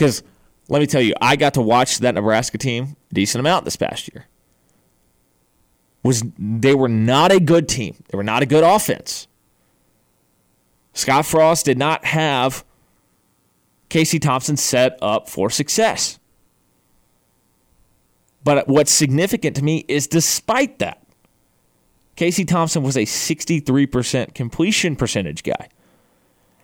Because 0.00 0.22
let 0.70 0.80
me 0.80 0.86
tell 0.86 1.02
you, 1.02 1.12
I 1.20 1.36
got 1.36 1.52
to 1.54 1.60
watch 1.60 1.98
that 1.98 2.14
Nebraska 2.14 2.56
team 2.56 2.96
a 3.10 3.14
decent 3.14 3.40
amount 3.40 3.66
this 3.66 3.76
past 3.76 4.08
year. 4.10 4.28
Was 6.02 6.24
they 6.38 6.74
were 6.74 6.88
not 6.88 7.32
a 7.32 7.38
good 7.38 7.68
team. 7.68 8.02
They 8.08 8.16
were 8.16 8.24
not 8.24 8.42
a 8.42 8.46
good 8.46 8.64
offense. 8.64 9.28
Scott 10.94 11.26
Frost 11.26 11.66
did 11.66 11.76
not 11.76 12.06
have 12.06 12.64
Casey 13.90 14.18
Thompson 14.18 14.56
set 14.56 14.98
up 15.02 15.28
for 15.28 15.50
success. 15.50 16.18
But 18.42 18.68
what's 18.68 18.90
significant 18.90 19.54
to 19.56 19.62
me 19.62 19.84
is 19.86 20.06
despite 20.06 20.78
that, 20.78 21.06
Casey 22.16 22.46
Thompson 22.46 22.82
was 22.82 22.96
a 22.96 23.04
63% 23.04 24.32
completion 24.32 24.96
percentage 24.96 25.42
guy. 25.42 25.68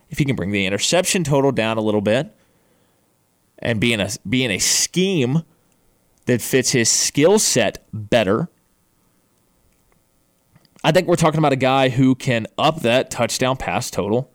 If 0.09 0.17
he 0.17 0.25
can 0.25 0.37
bring 0.37 0.53
the 0.53 0.65
interception 0.65 1.23
total 1.23 1.53
down 1.53 1.77
a 1.77 1.83
little 1.83 2.01
bit 2.01 2.35
and 3.59 3.81
be 3.81 3.93
in 3.93 4.01
a, 4.01 4.09
be 4.29 4.45
in 4.45 4.51
a 4.51 4.59
scheme 4.59 5.43
that 6.27 6.43
fits 6.43 6.71
his 6.71 6.91
skill 6.91 7.39
set 7.39 7.85
better, 7.93 8.49
I 10.85 10.93
think 10.93 11.09
we're 11.09 11.17
talking 11.17 11.39
about 11.39 11.53
a 11.53 11.57
guy 11.57 11.89
who 11.89 12.15
can 12.15 12.47
up 12.57 12.83
that 12.83 13.11
touchdown 13.11 13.57
pass 13.57 13.91
total 13.91 14.31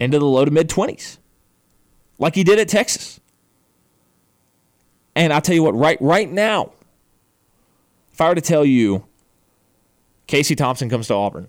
into 0.00 0.18
the 0.18 0.24
low 0.24 0.44
to 0.44 0.50
mid 0.50 0.68
20s, 0.68 1.18
like 2.18 2.34
he 2.34 2.44
did 2.44 2.58
at 2.58 2.68
Texas. 2.68 3.20
And 5.14 5.32
I'll 5.32 5.40
tell 5.40 5.54
you 5.54 5.62
what, 5.62 5.74
right 5.74 5.98
right 6.00 6.30
now, 6.30 6.72
if 8.12 8.20
I 8.20 8.28
were 8.28 8.34
to 8.34 8.40
tell 8.40 8.64
you 8.64 9.04
Casey 10.26 10.54
Thompson 10.54 10.88
comes 10.88 11.08
to 11.08 11.14
Auburn, 11.14 11.48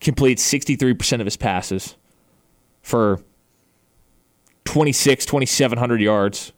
completes 0.00 0.48
63% 0.48 1.20
of 1.20 1.26
his 1.26 1.36
passes 1.36 1.96
for 2.82 3.20
26, 4.64 5.26
2,700 5.26 6.00
yards, 6.00 6.52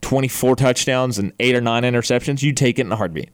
24 0.00 0.56
touchdowns, 0.56 1.18
and 1.18 1.32
eight 1.40 1.54
or 1.54 1.60
nine 1.60 1.82
interceptions, 1.82 2.42
you'd 2.42 2.56
take 2.56 2.78
it 2.78 2.86
in 2.86 2.92
a 2.92 2.96
heartbeat. 2.96 3.30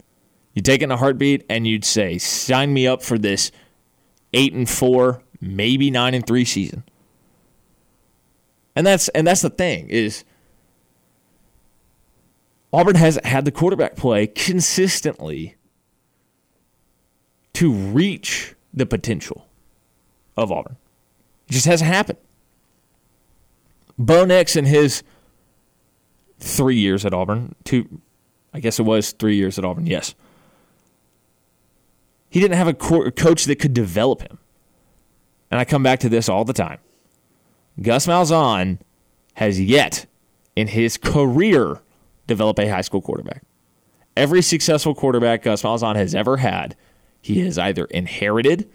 You 0.54 0.62
take 0.62 0.80
it 0.80 0.84
in 0.84 0.90
a 0.90 0.96
heartbeat 0.96 1.44
and 1.50 1.66
you'd 1.66 1.84
say, 1.84 2.18
sign 2.18 2.72
me 2.72 2.86
up 2.86 3.02
for 3.02 3.18
this 3.18 3.52
eight 4.32 4.54
and 4.54 4.68
four, 4.68 5.22
maybe 5.40 5.90
nine 5.90 6.14
and 6.14 6.26
three 6.26 6.44
season. 6.44 6.84
And 8.74 8.86
that's 8.86 9.08
and 9.08 9.26
that's 9.26 9.42
the 9.42 9.50
thing 9.50 9.88
is 9.88 10.24
Auburn 12.72 12.96
hasn't 12.96 13.24
had 13.24 13.44
the 13.46 13.50
quarterback 13.50 13.96
play 13.96 14.26
consistently 14.26 15.56
to 17.54 17.72
reach 17.72 18.54
the 18.74 18.84
potential 18.84 19.48
of 20.36 20.52
Auburn. 20.52 20.76
It 21.48 21.52
just 21.52 21.64
hasn't 21.64 21.90
happened. 21.90 22.18
Bo 23.98 24.24
Nix 24.24 24.56
in 24.56 24.66
his 24.66 25.02
three 26.38 26.76
years 26.76 27.04
at 27.04 27.14
Auburn, 27.14 27.54
two, 27.64 28.00
I 28.52 28.60
guess 28.60 28.78
it 28.78 28.82
was 28.82 29.12
three 29.12 29.36
years 29.36 29.58
at 29.58 29.64
Auburn, 29.64 29.86
yes. 29.86 30.14
He 32.28 32.40
didn't 32.40 32.56
have 32.56 32.68
a 32.68 32.74
coach 32.74 33.44
that 33.44 33.56
could 33.56 33.72
develop 33.72 34.20
him. 34.20 34.38
And 35.50 35.60
I 35.60 35.64
come 35.64 35.82
back 35.82 36.00
to 36.00 36.08
this 36.08 36.28
all 36.28 36.44
the 36.44 36.52
time. 36.52 36.78
Gus 37.80 38.06
Malzahn 38.06 38.78
has 39.34 39.60
yet 39.60 40.06
in 40.54 40.68
his 40.68 40.96
career 40.96 41.80
develop 42.26 42.58
a 42.58 42.68
high 42.68 42.80
school 42.80 43.00
quarterback. 43.00 43.42
Every 44.16 44.42
successful 44.42 44.94
quarterback 44.94 45.42
Gus 45.42 45.62
Malzahn 45.62 45.96
has 45.96 46.14
ever 46.14 46.38
had, 46.38 46.74
he 47.20 47.40
has 47.40 47.58
either 47.58 47.84
inherited, 47.86 48.68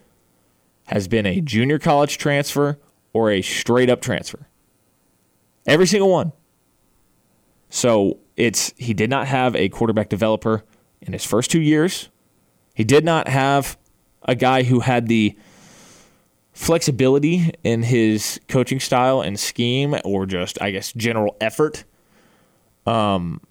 has 0.87 1.07
been 1.07 1.25
a 1.25 1.41
junior 1.41 1.79
college 1.79 2.17
transfer, 2.17 2.79
or 3.13 3.29
a 3.31 3.41
straight 3.41 3.89
up 3.89 4.01
transfer. 4.01 4.47
Every 5.65 5.87
single 5.87 6.09
one. 6.09 6.31
So 7.69 8.17
it's 8.35 8.73
he 8.77 8.93
did 8.93 9.09
not 9.09 9.27
have 9.27 9.55
a 9.55 9.69
quarterback 9.69 10.09
developer 10.09 10.63
in 11.01 11.13
his 11.13 11.23
first 11.23 11.51
two 11.51 11.61
years. 11.61 12.09
He 12.73 12.83
did 12.83 13.05
not 13.05 13.27
have 13.27 13.77
a 14.23 14.35
guy 14.35 14.63
who 14.63 14.81
had 14.81 15.07
the 15.07 15.35
flexibility 16.53 17.51
in 17.63 17.83
his 17.83 18.39
coaching 18.47 18.79
style 18.79 19.21
and 19.21 19.39
scheme, 19.39 19.95
or 20.03 20.25
just, 20.25 20.61
I 20.61 20.71
guess, 20.71 20.91
general 20.93 21.35
effort 21.39 21.85
um, 22.85 23.41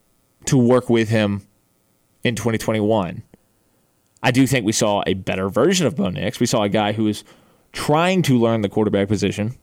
to 0.46 0.56
work 0.56 0.90
with 0.90 1.08
him 1.08 1.42
in 2.22 2.34
2021. 2.36 3.22
I 4.22 4.30
do 4.30 4.46
think 4.46 4.66
we 4.66 4.72
saw 4.72 5.02
a 5.06 5.14
better 5.14 5.48
version 5.48 5.86
of 5.86 5.96
Bo 5.96 6.10
Nix. 6.10 6.40
We 6.40 6.46
saw 6.46 6.62
a 6.62 6.68
guy 6.68 6.92
who 6.92 7.04
was 7.04 7.24
trying 7.72 8.22
to 8.22 8.38
learn 8.38 8.60
the 8.60 8.68
quarterback 8.68 9.08
position. 9.08 9.56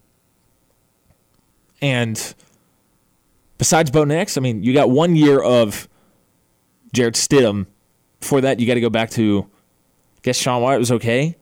And 1.81 2.36
besides 3.57 3.91
Bo 3.91 4.03
Nix, 4.03 4.38
I 4.38 4.41
mean, 4.41 4.63
you 4.63 4.74
got 4.74 4.89
one 4.89 5.15
year 5.15 5.41
of 5.41 5.88
Jarrett 6.93 7.15
Stidham 7.15 7.67
before 8.19 8.41
that, 8.41 8.60
you 8.60 8.67
got 8.67 8.75
to 8.75 8.81
go 8.81 8.89
back 8.89 9.10
to, 9.12 9.48
I 10.17 10.19
guess 10.24 10.38
Sean 10.38 10.62
White 10.62 10.79
was 10.79 10.91
okay. 10.91 11.36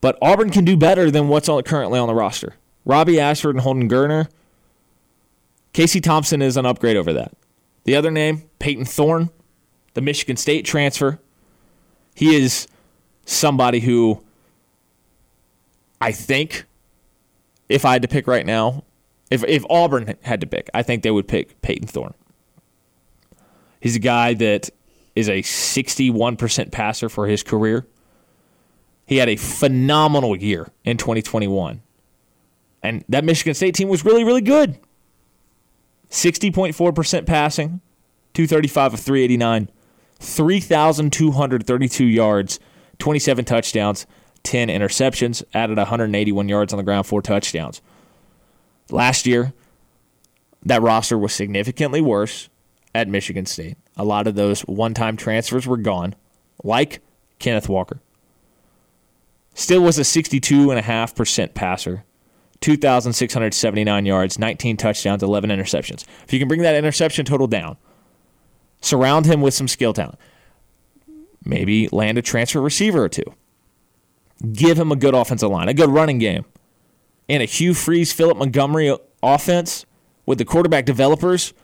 But 0.00 0.18
Auburn 0.20 0.50
can 0.50 0.64
do 0.64 0.76
better 0.76 1.10
than 1.10 1.28
what's 1.28 1.48
currently 1.64 1.98
on 1.98 2.08
the 2.08 2.14
roster. 2.14 2.54
Robbie 2.84 3.20
Ashford 3.20 3.54
and 3.54 3.62
Holden 3.62 3.88
Geriner. 3.88 4.28
Casey 5.72 6.00
Thompson 6.00 6.42
is 6.42 6.56
an 6.56 6.66
upgrade 6.66 6.96
over 6.96 7.12
that. 7.12 7.32
The 7.84 7.96
other 7.96 8.10
name, 8.10 8.42
Payton 8.58 8.84
Thorne, 8.84 9.30
the 9.94 10.00
Michigan 10.00 10.36
State 10.36 10.64
transfer. 10.64 11.18
He 12.14 12.36
is 12.36 12.66
somebody 13.24 13.80
who 13.80 14.22
I 16.00 16.12
think 16.12 16.64
if 17.68 17.84
I 17.84 17.92
had 17.92 18.02
to 18.02 18.08
pick 18.08 18.26
right 18.26 18.44
now, 18.44 18.84
if 19.32 19.44
if 19.44 19.64
Auburn 19.70 20.16
had 20.22 20.40
to 20.42 20.46
pick, 20.46 20.68
I 20.74 20.82
think 20.82 21.02
they 21.02 21.10
would 21.10 21.26
pick 21.26 21.60
Payton 21.62 21.88
Thorne. 21.88 22.14
He's 23.80 23.96
a 23.96 24.00
guy 24.00 24.34
that 24.34 24.70
is 25.16 25.28
a 25.28 25.42
61% 25.42 26.70
passer 26.70 27.08
for 27.08 27.26
his 27.26 27.42
career. 27.42 27.86
He 29.06 29.16
had 29.16 29.28
a 29.28 29.36
phenomenal 29.36 30.36
year 30.36 30.68
in 30.84 30.96
2021. 30.96 31.82
And 32.82 33.04
that 33.08 33.24
Michigan 33.24 33.54
State 33.54 33.74
team 33.74 33.88
was 33.88 34.04
really, 34.04 34.24
really 34.24 34.40
good. 34.40 34.78
60.4% 36.10 37.26
passing, 37.26 37.80
235 38.34 38.94
of 38.94 39.00
389, 39.00 39.70
3,232 40.20 42.04
yards, 42.04 42.60
27 42.98 43.44
touchdowns, 43.44 44.06
10 44.42 44.68
interceptions, 44.68 45.42
added 45.54 45.76
181 45.76 46.48
yards 46.48 46.72
on 46.72 46.76
the 46.76 46.82
ground, 46.82 47.06
four 47.06 47.22
touchdowns. 47.22 47.80
Last 48.92 49.26
year, 49.26 49.54
that 50.64 50.82
roster 50.82 51.18
was 51.18 51.32
significantly 51.32 52.00
worse 52.00 52.48
at 52.94 53.08
Michigan 53.08 53.46
State. 53.46 53.76
A 53.96 54.04
lot 54.04 54.26
of 54.26 54.34
those 54.34 54.60
one 54.62 54.94
time 54.94 55.16
transfers 55.16 55.66
were 55.66 55.78
gone, 55.78 56.14
like 56.62 57.00
Kenneth 57.38 57.68
Walker. 57.68 58.00
Still 59.54 59.82
was 59.82 59.98
a 59.98 60.02
62.5% 60.02 61.54
passer, 61.54 62.04
2,679 62.60 64.06
yards, 64.06 64.38
19 64.38 64.76
touchdowns, 64.76 65.22
11 65.22 65.50
interceptions. 65.50 66.04
If 66.24 66.32
you 66.32 66.38
can 66.38 66.48
bring 66.48 66.62
that 66.62 66.76
interception 66.76 67.24
total 67.24 67.46
down, 67.46 67.76
surround 68.80 69.26
him 69.26 69.40
with 69.40 69.54
some 69.54 69.68
skill 69.68 69.92
talent, 69.92 70.18
maybe 71.44 71.88
land 71.88 72.18
a 72.18 72.22
transfer 72.22 72.60
receiver 72.60 73.04
or 73.04 73.08
two, 73.08 73.24
give 74.52 74.78
him 74.78 74.92
a 74.92 74.96
good 74.96 75.14
offensive 75.14 75.50
line, 75.50 75.68
a 75.68 75.74
good 75.74 75.90
running 75.90 76.18
game, 76.18 76.44
and 77.32 77.42
a 77.42 77.46
Hugh 77.46 77.72
Freeze, 77.72 78.12
Philip 78.12 78.36
Montgomery 78.36 78.94
offense 79.22 79.86
with 80.26 80.36
the 80.36 80.44
quarterback 80.44 80.84
developers 80.84 81.54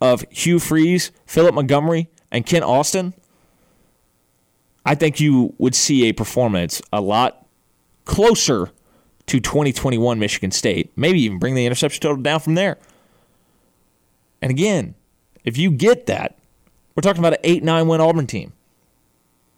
of 0.00 0.24
Hugh 0.30 0.60
Freeze, 0.60 1.10
Philip 1.26 1.52
Montgomery, 1.52 2.08
and 2.30 2.46
Kent 2.46 2.64
Austin, 2.64 3.12
I 4.84 4.94
think 4.94 5.18
you 5.18 5.52
would 5.58 5.74
see 5.74 6.08
a 6.08 6.12
performance 6.12 6.80
a 6.92 7.00
lot 7.00 7.44
closer 8.04 8.70
to 9.26 9.40
2021 9.40 10.16
Michigan 10.20 10.52
State. 10.52 10.92
Maybe 10.94 11.20
even 11.22 11.40
bring 11.40 11.56
the 11.56 11.66
interception 11.66 12.00
total 12.00 12.22
down 12.22 12.38
from 12.38 12.54
there. 12.54 12.78
And 14.40 14.52
again, 14.52 14.94
if 15.44 15.58
you 15.58 15.72
get 15.72 16.06
that, 16.06 16.38
we're 16.94 17.00
talking 17.00 17.18
about 17.18 17.32
an 17.32 17.40
8 17.42 17.64
9 17.64 17.88
win 17.88 18.00
Auburn 18.00 18.28
team. 18.28 18.52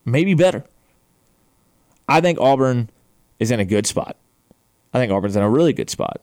Maybe 0.06 0.32
better. 0.32 0.64
I 2.08 2.22
think 2.22 2.40
Auburn 2.40 2.88
is 3.38 3.50
in 3.50 3.60
a 3.60 3.66
good 3.66 3.86
spot. 3.86 4.16
I 4.92 4.98
think 4.98 5.12
Auburn's 5.12 5.36
in 5.36 5.42
a 5.42 5.50
really 5.50 5.72
good 5.72 5.90
spot. 5.90 6.20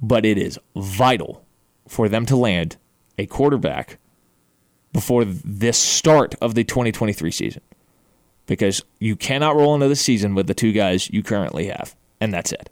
But 0.00 0.24
it 0.24 0.38
is 0.38 0.58
vital 0.76 1.44
for 1.88 2.08
them 2.08 2.26
to 2.26 2.36
land 2.36 2.76
a 3.18 3.26
quarterback 3.26 3.98
before 4.92 5.24
this 5.24 5.78
start 5.78 6.34
of 6.40 6.54
the 6.54 6.64
2023 6.64 7.30
season 7.30 7.62
because 8.46 8.82
you 8.98 9.16
cannot 9.16 9.56
roll 9.56 9.74
into 9.74 9.88
the 9.88 9.96
season 9.96 10.34
with 10.34 10.46
the 10.46 10.54
two 10.54 10.72
guys 10.72 11.10
you 11.10 11.22
currently 11.22 11.66
have, 11.66 11.94
and 12.20 12.32
that's 12.32 12.52
it. 12.52 12.70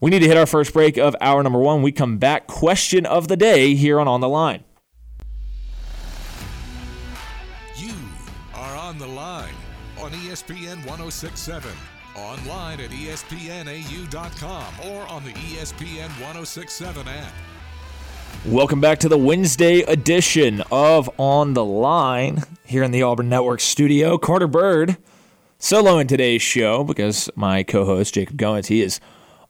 We 0.00 0.10
need 0.10 0.18
to 0.20 0.28
hit 0.28 0.36
our 0.36 0.46
first 0.46 0.72
break 0.72 0.98
of 0.98 1.16
hour 1.20 1.42
number 1.42 1.58
one. 1.58 1.82
We 1.82 1.90
come 1.90 2.18
back. 2.18 2.46
Question 2.46 3.06
of 3.06 3.28
the 3.28 3.36
day 3.36 3.74
here 3.74 3.98
on 3.98 4.06
On 4.06 4.20
the 4.20 4.28
Line. 4.28 4.64
You 7.76 7.94
are 8.54 8.76
on 8.76 8.98
the 8.98 9.06
line 9.06 9.54
on 9.98 10.10
ESPN 10.12 10.76
1067, 10.86 11.70
online 12.16 12.80
at 12.80 12.90
espnau.com, 12.90 14.74
or 14.84 15.06
on 15.08 15.24
the 15.24 15.32
ESPN 15.32 16.08
1067 16.20 17.08
app. 17.08 17.32
Welcome 18.44 18.80
back 18.80 19.00
to 19.00 19.08
the 19.08 19.18
Wednesday 19.18 19.80
edition 19.80 20.62
of 20.70 21.10
On 21.18 21.54
the 21.54 21.64
Line 21.64 22.44
here 22.64 22.84
in 22.84 22.92
the 22.92 23.02
Auburn 23.02 23.28
Network 23.28 23.60
studio. 23.60 24.18
Carter 24.18 24.46
Byrd 24.46 24.96
solo 25.58 25.98
in 25.98 26.06
today's 26.06 26.42
show 26.42 26.84
because 26.84 27.28
my 27.34 27.62
co-host 27.62 28.14
Jacob 28.14 28.36
Goins 28.36 28.66
he 28.66 28.82
is 28.82 29.00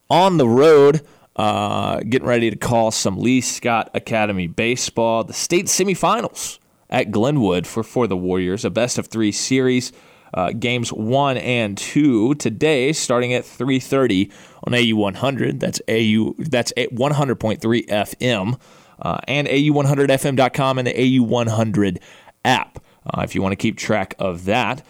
on 0.08 0.38
the 0.38 0.48
road, 0.48 1.02
uh, 1.36 2.00
getting 2.00 2.26
ready 2.26 2.48
to 2.48 2.56
call 2.56 2.90
some 2.90 3.18
Lee 3.18 3.40
Scott 3.40 3.90
Academy 3.92 4.46
baseball. 4.46 5.24
The 5.24 5.34
state 5.34 5.66
semifinals 5.66 6.58
at 6.88 7.10
Glenwood 7.10 7.66
for 7.66 7.82
for 7.82 8.06
the 8.06 8.16
Warriors, 8.16 8.64
a 8.64 8.70
best 8.70 8.98
of 8.98 9.08
three 9.08 9.32
series. 9.32 9.92
Uh, 10.34 10.52
games 10.52 10.92
one 10.92 11.36
and 11.38 11.78
two 11.78 12.34
today, 12.34 12.92
starting 12.92 13.32
at 13.32 13.44
3:30 13.44 14.30
on 14.64 14.74
AU 14.74 14.96
100. 14.96 15.60
That's 15.60 15.80
AU. 15.88 16.34
That's 16.38 16.72
100.3 16.72 17.86
FM 17.86 18.58
uh, 19.00 19.18
and 19.28 19.46
AU100FM.com 19.48 20.78
and 20.78 20.86
the 20.86 20.92
AU100 20.92 21.98
app 22.44 22.84
uh, 23.06 23.22
if 23.22 23.34
you 23.34 23.42
want 23.42 23.52
to 23.52 23.56
keep 23.56 23.76
track 23.76 24.14
of 24.18 24.44
that. 24.46 24.84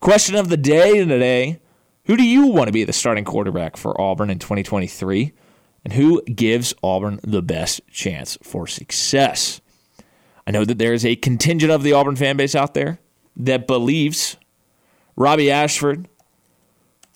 Question 0.00 0.34
of 0.34 0.48
the 0.48 0.56
day 0.56 1.04
today 1.04 1.60
Who 2.04 2.16
do 2.16 2.24
you 2.24 2.46
want 2.46 2.68
to 2.68 2.72
be 2.72 2.84
the 2.84 2.92
starting 2.92 3.24
quarterback 3.24 3.76
for 3.76 3.98
Auburn 4.00 4.30
in 4.30 4.38
2023? 4.38 5.32
And 5.84 5.94
who 5.94 6.22
gives 6.22 6.74
Auburn 6.82 7.20
the 7.22 7.42
best 7.42 7.80
chance 7.90 8.36
for 8.42 8.66
success? 8.66 9.60
I 10.46 10.50
know 10.50 10.64
that 10.64 10.78
there 10.78 10.92
is 10.92 11.06
a 11.06 11.16
contingent 11.16 11.72
of 11.72 11.82
the 11.82 11.92
Auburn 11.92 12.16
fan 12.16 12.36
base 12.36 12.54
out 12.54 12.74
there 12.74 12.98
that 13.36 13.66
believes 13.66 14.36
Robbie 15.16 15.50
Ashford 15.50 16.08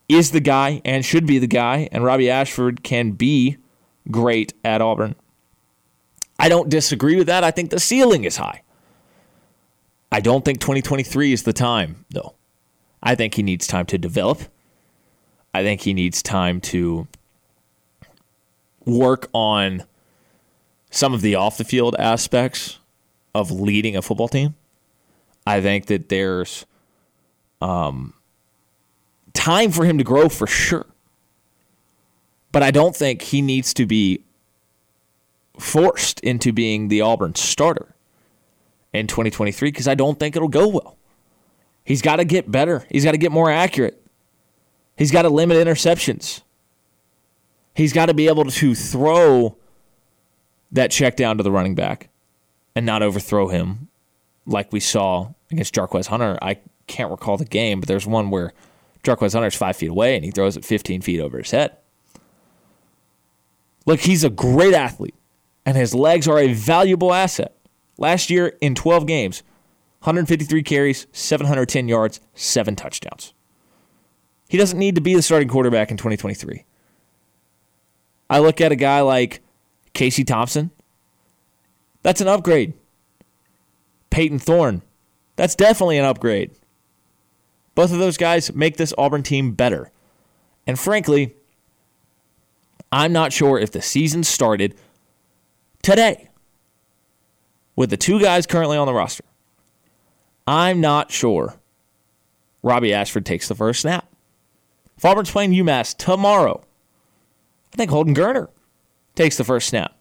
is 0.09 0.31
the 0.31 0.41
guy 0.41 0.83
and 0.85 1.05
should 1.05 1.27
be 1.27 1.39
the 1.39 1.47
guy, 1.47 1.89
and 1.93 2.05
Robbie 2.05 2.31
Ashford 2.31 2.83
can 2.83 3.13
be 3.13 3.57
great 4.11 4.53
at 4.65 4.83
Auburn. 4.83 5.15
I 6.39 6.49
don't 6.49 6.69
disagree 6.69 7.17
with 7.17 7.27
that. 7.29 7.45
I 7.45 7.51
think 7.51 7.71
the 7.71 7.81
ceiling 7.81 8.25
is 8.25 8.37
high. 8.37 8.63
I 10.13 10.21
don't 10.21 10.45
think 10.45 10.61
2023 10.61 11.33
is 11.33 11.43
the 11.45 11.53
time, 11.53 12.05
though. 12.11 12.35
I 13.03 13.15
think 13.15 13.35
he 13.35 13.43
needs 13.43 13.67
time 13.67 13.87
to 13.87 13.99
develop. 13.99 14.43
I 15.53 15.63
think 15.63 15.83
he 15.83 15.95
needs 15.95 16.23
time 16.23 16.61
to 16.63 17.07
work 18.85 19.29
on 19.33 19.85
some 20.91 21.15
of 21.15 21.21
the 21.21 21.35
off 21.35 21.59
the 21.59 21.65
field 21.65 21.97
aspects 21.99 22.79
of 23.35 23.51
leading 23.51 23.97
a 23.97 24.03
football 24.03 24.29
team. 24.29 24.55
I 25.47 25.61
think 25.61 25.87
that 25.87 26.09
there's 26.09 26.67
um, 27.61 28.15
time 29.33 29.71
for 29.71 29.85
him 29.85 29.99
to 29.99 30.05
grow 30.05 30.29
for 30.29 30.47
sure. 30.47 30.87
But 32.53 32.63
I 32.63 32.71
don't 32.71 32.95
think 32.95 33.23
he 33.23 33.43
needs 33.43 33.75
to 33.75 33.87
be 33.87 34.25
forced 35.59 36.21
into 36.21 36.53
being 36.53 36.89
the 36.89 37.01
Auburn 37.01 37.35
starter 37.35 37.95
in 38.93 39.07
2023 39.07 39.71
because 39.71 39.89
I 39.89 39.95
don't 39.95 40.19
think 40.19 40.37
it'll 40.37 40.49
go 40.49 40.69
well. 40.69 40.97
He's 41.85 42.01
got 42.01 42.17
to 42.17 42.25
get 42.25 42.51
better. 42.51 42.87
He's 42.91 43.05
got 43.05 43.13
to 43.13 43.19
get 43.19 43.33
more 43.33 43.51
accurate. 43.51 44.01
He's 44.97 45.11
got 45.11 45.23
to 45.23 45.29
limit 45.29 45.57
interceptions. 45.57 46.43
He's 47.75 47.93
got 47.93 48.07
to 48.07 48.15
be 48.15 48.29
able 48.29 48.45
to 48.45 48.75
throw 48.75 49.57
that 50.73 50.91
check 50.91 51.17
down 51.17 51.37
to 51.37 51.43
the 51.43 51.51
running 51.51 51.75
back 51.75 52.09
and 52.75 52.87
not 52.87 53.03
overthrow 53.03 53.49
him 53.49 53.89
like 54.47 54.73
we 54.73 54.81
saw 54.81 55.33
against 55.51 55.75
Jarquez 55.75 56.07
Hunter. 56.07 56.39
I 56.41 56.59
can't 56.87 57.11
recall 57.11 57.37
the 57.37 57.45
game, 57.45 57.81
but 57.81 57.89
there's 57.89 58.07
one 58.07 58.31
where 58.31 58.53
Jarquez 59.03 59.35
Hunter's 59.35 59.55
five 59.55 59.77
feet 59.77 59.91
away 59.91 60.17
and 60.17 60.25
he 60.25 60.31
throws 60.31 60.57
it 60.57 60.65
15 60.65 61.03
feet 61.03 61.21
over 61.21 61.39
his 61.39 61.51
head. 61.51 61.77
Look, 63.87 64.01
he's 64.01 64.25
a 64.25 64.31
great 64.31 64.75
athlete 64.75 65.15
and 65.67 65.77
his 65.77 65.95
legs 65.95 66.27
are 66.29 66.39
a 66.39 66.53
valuable 66.53 67.13
asset. 67.13 67.57
Last 67.99 68.31
year 68.31 68.57
in 68.61 68.75
12 68.75 69.07
games, 69.07 69.43
153 70.01 70.63
carries, 70.63 71.07
710 71.13 71.89
yards, 71.89 72.21
seven 72.35 72.77
touchdowns. 72.77 73.33
He 74.49 74.59
doesn't 74.59 74.79
need 74.79 74.95
to 74.97 75.01
be 75.01 75.15
the 75.15 75.23
starting 75.23 75.49
quarterback 75.49 75.91
in 75.91 75.97
2023. 75.97 76.65
I 78.29 78.39
look 78.39 78.61
at 78.61 78.73
a 78.73 78.77
guy 78.77 79.01
like 79.01 79.43
Casey 79.93 80.25
Thompson. 80.25 80.71
That's 82.03 82.21
an 82.21 82.29
upgrade. 82.29 82.75
Payton 84.11 84.39
Thorne. 84.41 84.83
That's 85.37 85.55
definitely 85.55 85.99
an 85.99 86.05
upgrade. 86.05 86.53
Both 87.75 87.93
of 87.93 87.99
those 87.99 88.17
guys 88.17 88.55
make 88.55 88.77
this 88.77 88.95
Auburn 88.97 89.23
team 89.23 89.53
better. 89.53 89.91
And 90.67 90.79
frankly, 90.79 91.35
I'm 92.93 93.13
not 93.13 93.33
sure 93.33 93.59
if 93.59 93.73
the 93.73 93.83
season 93.83 94.23
started 94.23 94.77
today 95.83 96.31
with 97.77 97.91
the 97.91 97.97
two 97.97 98.21
guys 98.21 98.47
currently 98.47 98.77
on 98.77 98.87
the 98.87 98.95
roster, 98.95 99.25
I'm 100.47 100.81
not 100.81 101.11
sure 101.11 101.57
Robbie 102.63 102.95
Ashford 102.95 103.27
takes 103.27 103.49
the 103.49 103.55
first 103.55 103.81
snap. 103.81 104.09
If 104.97 105.05
Auburn's 105.05 105.31
playing 105.31 105.53
UMass 105.53 105.97
tomorrow, 105.97 106.63
I 107.73 107.77
think 107.77 107.91
Holden 107.91 108.15
Geriner 108.15 108.49
takes 109.15 109.37
the 109.37 109.45
first 109.45 109.69
snap. 109.69 109.97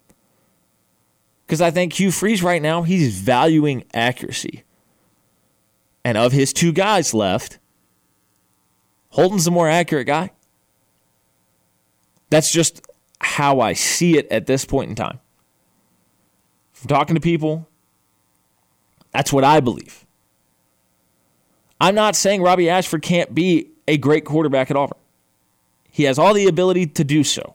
Because 1.46 1.62
I 1.62 1.72
think 1.72 1.94
Hugh 1.94 2.12
Freeze 2.12 2.44
right 2.44 2.62
now, 2.62 2.84
he's 2.84 3.20
valuing 3.20 3.84
accuracy. 3.94 4.64
And 6.06 6.18
of 6.18 6.32
his 6.32 6.54
two 6.54 6.72
guys 6.72 7.14
left, 7.14 7.60
Holden's 9.14 9.46
the 9.46 9.52
more 9.52 9.70
accurate 9.70 10.08
guy. 10.08 10.32
That's 12.32 12.52
just 12.52 12.82
how 13.22 13.60
I 13.60 13.74
see 13.74 14.18
it 14.18 14.28
at 14.32 14.48
this 14.48 14.66
point 14.66 14.90
in 14.90 14.96
time. 14.96 15.20
From 16.72 16.88
talking 16.88 17.14
to 17.14 17.22
people, 17.22 17.68
that's 19.12 19.32
what 19.32 19.44
I 19.44 19.60
believe. 19.60 20.04
I'm 21.80 21.94
not 21.94 22.16
saying 22.16 22.42
Robbie 22.42 22.72
Ashford 22.72 23.04
can't 23.04 23.36
be 23.36 23.70
a 23.88 23.98
great 23.98 24.26
quarterback 24.26 24.72
at 24.72 24.78
Auburn. 24.78 24.98
He 25.92 26.06
has 26.06 26.18
all 26.18 26.34
the 26.34 26.48
ability 26.48 26.88
to 26.88 27.04
do 27.04 27.24
so. 27.24 27.54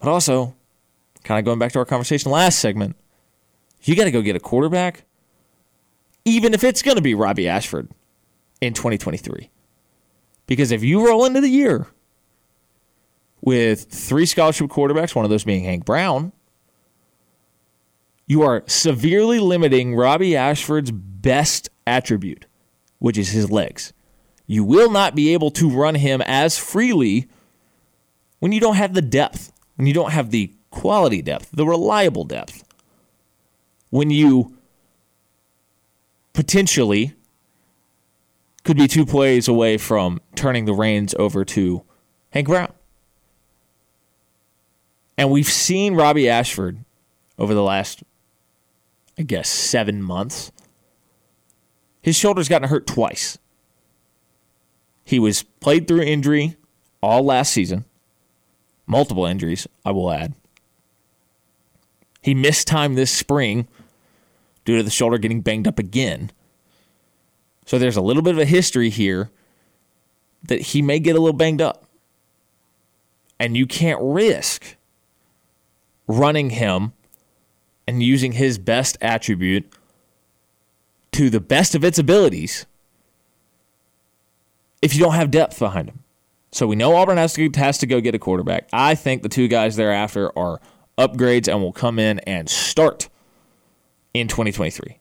But 0.00 0.10
also, 0.10 0.54
kind 1.24 1.38
of 1.38 1.46
going 1.46 1.58
back 1.58 1.72
to 1.72 1.78
our 1.78 1.86
conversation 1.86 2.30
last 2.30 2.58
segment, 2.58 2.94
you 3.84 3.96
got 3.96 4.04
to 4.04 4.10
go 4.10 4.20
get 4.20 4.36
a 4.36 4.40
quarterback, 4.40 5.04
even 6.26 6.52
if 6.52 6.62
it's 6.62 6.82
going 6.82 6.96
to 6.96 7.02
be 7.02 7.14
Robbie 7.14 7.48
Ashford 7.48 7.88
in 8.60 8.74
2023. 8.74 9.48
Because 10.46 10.72
if 10.72 10.82
you 10.82 11.06
roll 11.06 11.24
into 11.24 11.40
the 11.40 11.48
year 11.48 11.86
with 13.40 13.84
three 13.84 14.26
scholarship 14.26 14.68
quarterbacks, 14.68 15.14
one 15.14 15.24
of 15.24 15.30
those 15.30 15.44
being 15.44 15.64
Hank 15.64 15.84
Brown, 15.84 16.32
you 18.26 18.42
are 18.42 18.62
severely 18.66 19.38
limiting 19.38 19.94
Robbie 19.94 20.36
Ashford's 20.36 20.90
best 20.90 21.68
attribute, 21.86 22.46
which 22.98 23.18
is 23.18 23.30
his 23.30 23.50
legs. 23.50 23.92
You 24.46 24.64
will 24.64 24.90
not 24.90 25.14
be 25.14 25.32
able 25.32 25.50
to 25.52 25.68
run 25.70 25.94
him 25.94 26.22
as 26.22 26.58
freely 26.58 27.28
when 28.38 28.52
you 28.52 28.60
don't 28.60 28.76
have 28.76 28.94
the 28.94 29.02
depth, 29.02 29.52
when 29.76 29.86
you 29.86 29.94
don't 29.94 30.10
have 30.12 30.30
the 30.30 30.52
quality 30.70 31.22
depth, 31.22 31.50
the 31.52 31.66
reliable 31.66 32.24
depth. 32.24 32.64
When 33.90 34.10
you 34.10 34.56
potentially 36.32 37.14
could 38.64 38.76
be 38.76 38.86
two 38.86 39.04
plays 39.04 39.48
away 39.48 39.76
from 39.76 40.20
turning 40.34 40.64
the 40.64 40.74
reins 40.74 41.14
over 41.18 41.44
to 41.44 41.82
Hank 42.30 42.48
Brown. 42.48 42.72
And 45.18 45.30
we've 45.30 45.48
seen 45.48 45.94
Robbie 45.94 46.28
Ashford 46.28 46.84
over 47.38 47.54
the 47.54 47.62
last, 47.62 48.02
I 49.18 49.22
guess, 49.22 49.48
seven 49.48 50.02
months. 50.02 50.52
His 52.00 52.16
shoulder's 52.16 52.48
gotten 52.48 52.68
hurt 52.68 52.86
twice. 52.86 53.38
He 55.04 55.18
was 55.18 55.42
played 55.60 55.86
through 55.86 56.02
injury 56.02 56.56
all 57.02 57.24
last 57.24 57.52
season, 57.52 57.84
multiple 58.86 59.26
injuries, 59.26 59.66
I 59.84 59.90
will 59.90 60.10
add. 60.10 60.34
He 62.22 62.34
missed 62.34 62.68
time 62.68 62.94
this 62.94 63.10
spring 63.10 63.66
due 64.64 64.76
to 64.76 64.82
the 64.82 64.90
shoulder 64.90 65.18
getting 65.18 65.40
banged 65.40 65.66
up 65.66 65.78
again. 65.78 66.30
So 67.66 67.78
there's 67.78 67.96
a 67.96 68.02
little 68.02 68.22
bit 68.22 68.34
of 68.34 68.38
a 68.38 68.44
history 68.44 68.90
here 68.90 69.30
that 70.44 70.60
he 70.60 70.82
may 70.82 70.98
get 70.98 71.16
a 71.16 71.20
little 71.20 71.36
banged 71.36 71.62
up. 71.62 71.84
And 73.38 73.56
you 73.56 73.66
can't 73.66 74.00
risk 74.02 74.76
running 76.06 76.50
him 76.50 76.92
and 77.86 78.02
using 78.02 78.32
his 78.32 78.58
best 78.58 78.96
attribute 79.00 79.72
to 81.12 81.30
the 81.30 81.40
best 81.40 81.74
of 81.74 81.84
its 81.84 81.98
abilities 81.98 82.66
if 84.80 84.94
you 84.94 85.00
don't 85.00 85.14
have 85.14 85.30
depth 85.30 85.58
behind 85.58 85.88
him. 85.88 86.00
So 86.50 86.66
we 86.66 86.76
know 86.76 86.96
Auburn 86.96 87.16
has 87.16 87.32
to, 87.34 87.50
has 87.56 87.78
to 87.78 87.86
go 87.86 88.00
get 88.00 88.14
a 88.14 88.18
quarterback. 88.18 88.68
I 88.72 88.94
think 88.94 89.22
the 89.22 89.28
two 89.28 89.48
guys 89.48 89.76
thereafter 89.76 90.36
are 90.38 90.60
upgrades 90.98 91.48
and 91.48 91.62
will 91.62 91.72
come 91.72 91.98
in 91.98 92.18
and 92.20 92.48
start 92.48 93.08
in 94.12 94.28
2023. 94.28 94.98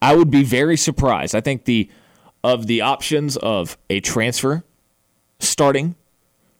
I 0.00 0.14
would 0.14 0.30
be 0.30 0.42
very 0.42 0.76
surprised. 0.76 1.34
I 1.34 1.40
think 1.40 1.64
the 1.64 1.90
of 2.44 2.66
the 2.66 2.80
options 2.80 3.36
of 3.38 3.76
a 3.90 4.00
transfer 4.00 4.62
starting, 5.40 5.96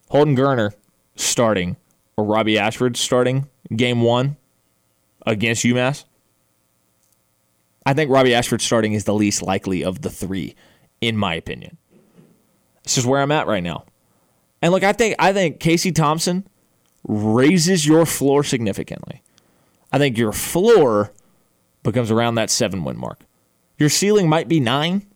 Holden 0.09 0.37
Geriner 0.37 0.73
starting, 1.15 1.77
or 2.17 2.25
Robbie 2.25 2.59
Ashford 2.59 2.97
starting 2.97 3.49
game 3.75 4.01
one 4.01 4.37
against 5.25 5.65
UMass. 5.65 6.05
I 7.85 7.95
think 7.95 8.11
Robbie 8.11 8.35
Ashford 8.35 8.63
starting 8.63 8.95
is 8.95 9.05
the 9.05 9.15
least 9.15 9.43
likely 9.43 9.85
of 9.85 10.03
the 10.03 10.11
three, 10.11 10.57
in 11.01 11.17
my 11.17 11.35
opinion. 11.35 11.77
This 12.83 12.99
is 12.99 13.07
where 13.07 13.21
I'm 13.21 13.33
at 13.33 13.47
right 13.47 13.63
now. 13.63 13.85
And 14.63 14.73
look, 14.73 14.83
I 14.83 14.93
think 14.93 15.15
I 15.19 15.33
think 15.33 15.61
Casey 15.61 15.93
Thompson 15.93 16.47
raises 17.07 17.87
your 17.87 18.07
floor 18.07 18.43
significantly. 18.43 19.23
I 19.93 19.99
think 19.99 20.19
your 20.19 20.33
floor 20.33 21.13
becomes 21.93 22.11
around 22.11 22.35
that 22.37 22.51
seven 22.51 22.85
win 22.85 22.99
mark. 22.99 23.21
Your 23.79 23.89
ceiling 23.89 24.29
might 24.29 24.49
be 24.49 24.61
nine. 24.61 25.07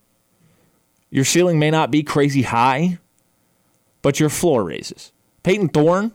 Your 1.11 1.25
ceiling 1.25 1.59
may 1.59 1.71
not 1.71 1.91
be 1.91 2.03
crazy 2.03 2.43
high, 2.43 2.99
but 4.03 4.21
your 4.21 4.29
floor 4.29 4.65
raises. 4.65 5.13
Payton 5.43 5.71
Thorne 5.71 6.13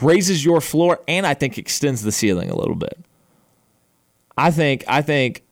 raises 0.00 0.44
your 0.44 0.60
floor 0.60 1.00
and 1.08 1.26
I 1.26 1.34
think 1.34 1.58
extends 1.58 2.02
the 2.02 2.12
ceiling 2.12 2.50
a 2.50 2.56
little 2.56 2.74
bit. 2.74 2.98
I 4.36 4.50
think 4.50 4.84
I 4.88 5.02
think 5.02 5.42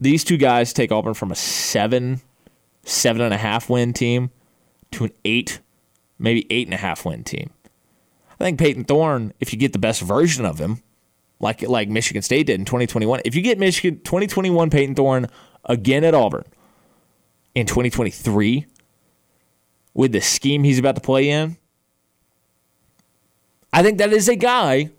these 0.00 0.24
two 0.24 0.36
guys 0.36 0.72
take 0.72 0.92
Auburn 0.92 1.14
from 1.14 1.30
a 1.30 1.36
seven, 1.36 2.20
seven 2.84 3.22
and 3.22 3.32
a 3.32 3.38
half 3.38 3.70
win 3.70 3.92
team 3.92 4.30
to 4.92 5.04
an 5.04 5.12
eight, 5.24 5.60
maybe 6.18 6.46
eight 6.50 6.66
and 6.66 6.74
a 6.74 6.78
half 6.78 7.04
win 7.04 7.24
team. 7.24 7.50
I 8.38 8.44
think 8.44 8.58
Payton 8.58 8.84
Thorne, 8.84 9.32
if 9.40 9.52
you 9.52 9.58
get 9.58 9.72
the 9.72 9.78
best 9.78 10.02
version 10.02 10.44
of 10.44 10.58
him, 10.58 10.82
like 11.42 11.60
like 11.62 11.88
Michigan 11.88 12.22
State 12.22 12.46
did 12.46 12.58
in 12.58 12.64
2021. 12.64 13.20
If 13.26 13.34
you 13.34 13.42
get 13.42 13.58
Michigan 13.58 14.00
2021 14.02 14.70
Payton 14.70 14.94
Thorne 14.94 15.26
again 15.64 16.04
at 16.04 16.14
Auburn 16.14 16.44
in 17.54 17.66
2023 17.66 18.66
with 19.92 20.12
the 20.12 20.20
scheme 20.20 20.64
he's 20.64 20.78
about 20.78 20.94
to 20.94 21.02
play 21.02 21.28
in, 21.28 21.58
I 23.72 23.82
think 23.82 23.98
that 23.98 24.12
is 24.12 24.28
a 24.28 24.36
guy 24.36 24.90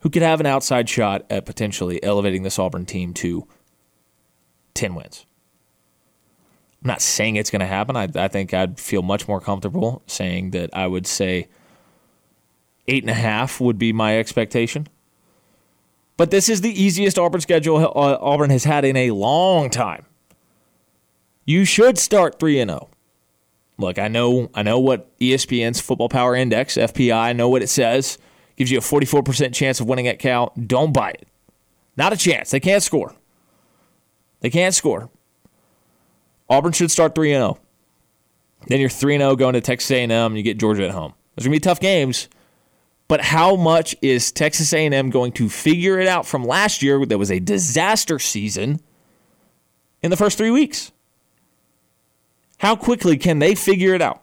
who 0.00 0.10
could 0.10 0.22
have 0.22 0.40
an 0.40 0.46
outside 0.46 0.88
shot 0.88 1.26
at 1.28 1.44
potentially 1.44 2.02
elevating 2.02 2.42
this 2.42 2.58
Auburn 2.58 2.86
team 2.86 3.12
to 3.14 3.46
10 4.74 4.94
wins. 4.94 5.26
I'm 6.82 6.88
not 6.88 7.00
saying 7.00 7.36
it's 7.36 7.50
going 7.50 7.60
to 7.60 7.66
happen. 7.66 7.96
I, 7.96 8.08
I 8.14 8.28
think 8.28 8.52
I'd 8.52 8.80
feel 8.80 9.02
much 9.02 9.28
more 9.28 9.40
comfortable 9.40 10.02
saying 10.06 10.50
that 10.50 10.70
I 10.72 10.86
would 10.86 11.06
say 11.06 11.48
eight 12.88 13.04
and 13.04 13.10
a 13.10 13.14
half 13.14 13.60
would 13.60 13.78
be 13.78 13.92
my 13.92 14.18
expectation. 14.18 14.88
But 16.22 16.30
this 16.30 16.48
is 16.48 16.60
the 16.60 16.70
easiest 16.80 17.18
Auburn 17.18 17.40
schedule 17.40 17.78
uh, 17.78 18.16
Auburn 18.20 18.50
has 18.50 18.62
had 18.62 18.84
in 18.84 18.96
a 18.96 19.10
long 19.10 19.70
time. 19.70 20.06
You 21.44 21.64
should 21.64 21.98
start 21.98 22.38
3 22.38 22.60
and 22.60 22.70
0. 22.70 22.90
Look, 23.76 23.98
I 23.98 24.06
know 24.06 24.48
I 24.54 24.62
know 24.62 24.78
what 24.78 25.18
ESPN's 25.18 25.80
Football 25.80 26.08
Power 26.08 26.36
Index, 26.36 26.76
FPI, 26.76 27.12
I 27.12 27.32
know 27.32 27.48
what 27.48 27.60
it 27.60 27.68
says. 27.68 28.18
Gives 28.54 28.70
you 28.70 28.78
a 28.78 28.80
44% 28.80 29.52
chance 29.52 29.80
of 29.80 29.88
winning 29.88 30.06
at 30.06 30.20
Cal. 30.20 30.52
Don't 30.64 30.92
buy 30.92 31.10
it. 31.10 31.26
Not 31.96 32.12
a 32.12 32.16
chance. 32.16 32.52
They 32.52 32.60
can't 32.60 32.84
score. 32.84 33.16
They 34.42 34.50
can't 34.50 34.76
score. 34.76 35.10
Auburn 36.48 36.70
should 36.70 36.92
start 36.92 37.16
3 37.16 37.30
0. 37.30 37.58
Then 38.68 38.78
you're 38.78 38.88
3 38.88 39.18
0 39.18 39.34
going 39.34 39.54
to 39.54 39.60
Texas 39.60 39.90
A&M 39.90 40.36
you 40.36 40.44
get 40.44 40.56
Georgia 40.56 40.84
at 40.84 40.92
home. 40.92 41.14
Those 41.34 41.46
are 41.46 41.48
going 41.48 41.58
to 41.58 41.66
be 41.66 41.68
tough 41.68 41.80
games. 41.80 42.28
But 43.12 43.20
how 43.20 43.56
much 43.56 43.94
is 44.00 44.32
Texas 44.32 44.72
A&M 44.72 45.10
going 45.10 45.32
to 45.32 45.50
figure 45.50 46.00
it 46.00 46.08
out 46.08 46.24
from 46.24 46.44
last 46.44 46.82
year 46.82 47.04
that 47.04 47.18
was 47.18 47.30
a 47.30 47.40
disaster 47.40 48.18
season 48.18 48.80
in 50.02 50.10
the 50.10 50.16
first 50.16 50.38
3 50.38 50.50
weeks? 50.50 50.92
How 52.56 52.74
quickly 52.74 53.18
can 53.18 53.38
they 53.38 53.54
figure 53.54 53.94
it 53.94 54.00
out? 54.00 54.22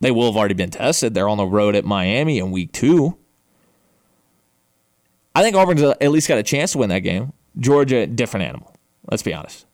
They 0.00 0.10
will 0.10 0.26
have 0.26 0.36
already 0.36 0.52
been 0.52 0.68
tested. 0.68 1.14
They're 1.14 1.30
on 1.30 1.38
the 1.38 1.46
road 1.46 1.74
at 1.76 1.86
Miami 1.86 2.38
in 2.38 2.50
week 2.50 2.72
2. 2.72 3.16
I 5.34 5.42
think 5.42 5.56
Auburn's 5.56 5.80
at 5.80 6.10
least 6.10 6.28
got 6.28 6.36
a 6.36 6.42
chance 6.42 6.72
to 6.72 6.78
win 6.78 6.90
that 6.90 6.98
game. 6.98 7.32
Georgia, 7.58 8.06
different 8.06 8.44
animal. 8.44 8.76
Let's 9.10 9.22
be 9.22 9.32
honest. 9.32 9.64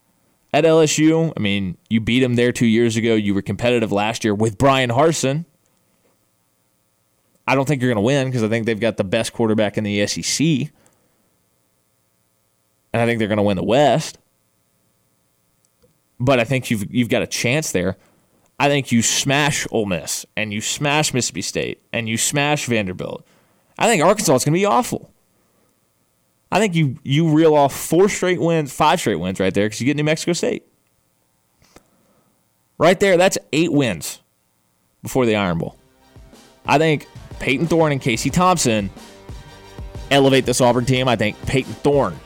At 0.53 0.63
LSU, 0.63 1.33
I 1.37 1.41
mean, 1.41 1.79
you 1.91 2.01
beat 2.01 2.21
them 2.21 2.37
there 2.37 2.53
two 2.53 2.65
years 2.65 2.97
ago. 2.97 3.17
You 3.17 3.35
were 3.35 3.43
competitive 3.43 3.91
last 3.91 4.23
year 4.23 4.37
with 4.37 4.57
Bryan 4.57 4.91
Harsin. 4.91 5.47
I 7.47 7.55
don't 7.55 7.67
think 7.67 7.81
you're 7.81 7.91
going 7.91 8.03
to 8.03 8.07
win 8.07 8.29
because 8.29 8.43
I 8.43 8.49
think 8.49 8.67
they've 8.67 8.79
got 8.81 8.97
the 8.97 9.05
best 9.05 9.33
quarterback 9.33 9.79
in 9.79 9.85
the 9.85 10.07
SEC. 10.07 10.71
And 12.93 13.03
I 13.03 13.07
think 13.07 13.19
they're 13.19 13.29
going 13.29 13.37
to 13.37 13.43
win 13.43 13.57
the 13.57 13.65
West. 13.65 14.19
But 16.19 16.41
I 16.41 16.45
think 16.45 16.71
you've 16.71 16.93
you've 16.93 17.11
got 17.11 17.23
a 17.23 17.27
chance 17.27 17.73
there. 17.73 17.97
I 18.59 18.69
think 18.69 18.91
you 18.91 19.03
smash 19.03 19.67
Ole 19.71 19.85
Miss 19.85 20.25
and 20.35 20.53
you 20.53 20.61
smash 20.61 21.13
Mississippi 21.13 21.43
State 21.43 21.83
and 21.93 22.09
you 22.09 22.17
smash 22.17 22.67
Vanderbilt. 22.67 23.27
I 23.79 23.87
think 23.87 24.03
Arkansas 24.03 24.35
is 24.35 24.45
going 24.45 24.55
to 24.55 24.59
be 24.59 24.65
awful. 24.65 25.13
I 26.51 26.59
think 26.59 26.75
you 26.75 26.97
you 27.03 27.29
reel 27.29 27.55
off 27.55 27.75
four 27.75 28.09
straight 28.09 28.41
wins, 28.41 28.73
five 28.73 28.99
straight 28.99 29.21
wins 29.21 29.41
right 29.41 29.53
there 29.53 29.67
because 29.67 29.81
you 29.81 29.87
get 29.87 29.97
New 29.97 30.05
Mexico 30.05 30.33
State. 30.33 30.65
Right 32.79 32.99
there, 32.99 33.17
that's 33.17 33.39
eight 33.53 33.73
wins 33.73 34.21
before 35.03 35.27
the 35.27 35.37
Iron 35.37 35.59
Bowl. 35.59 35.77
I 36.67 36.79
think 36.79 37.07
Payton 37.39 37.67
Thorne 37.67 37.93
and 37.93 38.01
Casey 38.01 38.31
Thompson 38.31 38.91
elevate 40.11 40.47
this 40.47 40.61
Auburn 40.61 40.85
team. 40.85 41.09
I 41.09 41.17
think 41.17 41.41
Payton 41.47 41.75
Thorne 41.75 42.17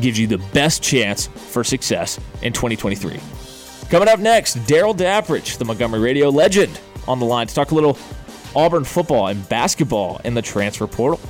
gives 0.00 0.18
you 0.18 0.26
the 0.26 0.38
best 0.52 0.82
chance 0.82 1.26
for 1.26 1.64
success 1.64 2.18
in 2.42 2.52
2023. 2.52 3.20
Coming 3.90 4.08
up 4.08 4.20
next, 4.20 4.54
Darrell 4.66 4.94
Dapprich, 4.94 5.58
the 5.58 5.64
Montgomery 5.64 6.00
radio 6.00 6.28
legend, 6.28 6.78
on 7.06 7.18
the 7.18 7.24
line 7.24 7.46
to 7.46 7.54
talk 7.54 7.70
a 7.70 7.74
little 7.74 7.98
Auburn 8.54 8.84
football 8.84 9.28
and 9.28 9.48
basketball 9.48 10.20
in 10.24 10.34
the 10.34 10.42
transfer 10.42 10.86
portal. 10.86 11.20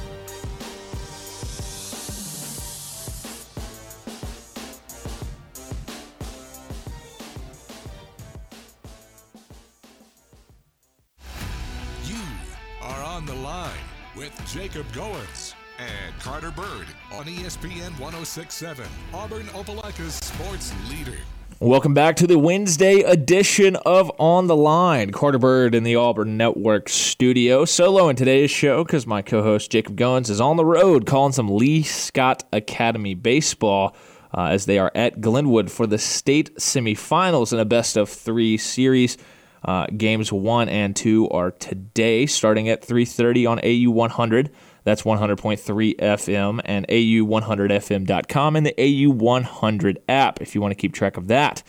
Jacob 14.52 14.86
Goins 14.92 15.52
and 15.78 16.18
Carter 16.20 16.50
Byrd 16.50 16.86
on 17.12 17.26
ESPN 17.26 17.90
1067, 18.00 18.86
Auburn 19.12 19.46
Opelika's 19.48 20.14
sports 20.14 20.72
leader. 20.88 21.18
Welcome 21.60 21.92
back 21.92 22.16
to 22.16 22.26
the 22.26 22.38
Wednesday 22.38 23.00
edition 23.00 23.76
of 23.84 24.10
On 24.18 24.46
the 24.46 24.56
Line. 24.56 25.10
Carter 25.10 25.38
Byrd 25.38 25.74
in 25.74 25.84
the 25.84 25.96
Auburn 25.96 26.38
Network 26.38 26.88
studio. 26.88 27.66
Solo 27.66 28.08
in 28.08 28.16
today's 28.16 28.50
show 28.50 28.84
because 28.84 29.06
my 29.06 29.20
co 29.20 29.42
host 29.42 29.70
Jacob 29.70 29.96
Goins 29.96 30.30
is 30.30 30.40
on 30.40 30.56
the 30.56 30.64
road 30.64 31.04
calling 31.04 31.32
some 31.32 31.54
Lee 31.54 31.82
Scott 31.82 32.44
Academy 32.50 33.12
baseball 33.12 33.94
uh, 34.32 34.44
as 34.44 34.64
they 34.64 34.78
are 34.78 34.92
at 34.94 35.20
Glenwood 35.20 35.70
for 35.70 35.86
the 35.86 35.98
state 35.98 36.56
semifinals 36.56 37.52
in 37.52 37.58
a 37.58 37.66
best 37.66 37.98
of 37.98 38.08
three 38.08 38.56
series. 38.56 39.18
Uh, 39.64 39.86
games 39.96 40.32
one 40.32 40.68
and 40.68 40.94
two 40.94 41.28
are 41.30 41.50
today, 41.50 42.26
starting 42.26 42.68
at 42.68 42.82
3:30 42.82 43.46
on 43.46 43.58
AU 43.62 43.90
100. 43.90 44.50
That's 44.84 45.02
100.3 45.02 45.96
FM 45.98 46.60
and 46.64 46.86
AU100FM.com 46.88 48.56
and 48.56 48.64
the 48.64 48.72
AU100 48.78 49.96
app 50.08 50.40
if 50.40 50.54
you 50.54 50.62
want 50.62 50.72
to 50.72 50.76
keep 50.76 50.94
track 50.94 51.18
of 51.18 51.28
that. 51.28 51.62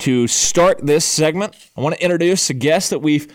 To 0.00 0.26
start 0.26 0.84
this 0.84 1.04
segment, 1.04 1.54
I 1.76 1.80
want 1.80 1.94
to 1.96 2.02
introduce 2.02 2.50
a 2.50 2.54
guest 2.54 2.90
that 2.90 3.00
we've 3.00 3.32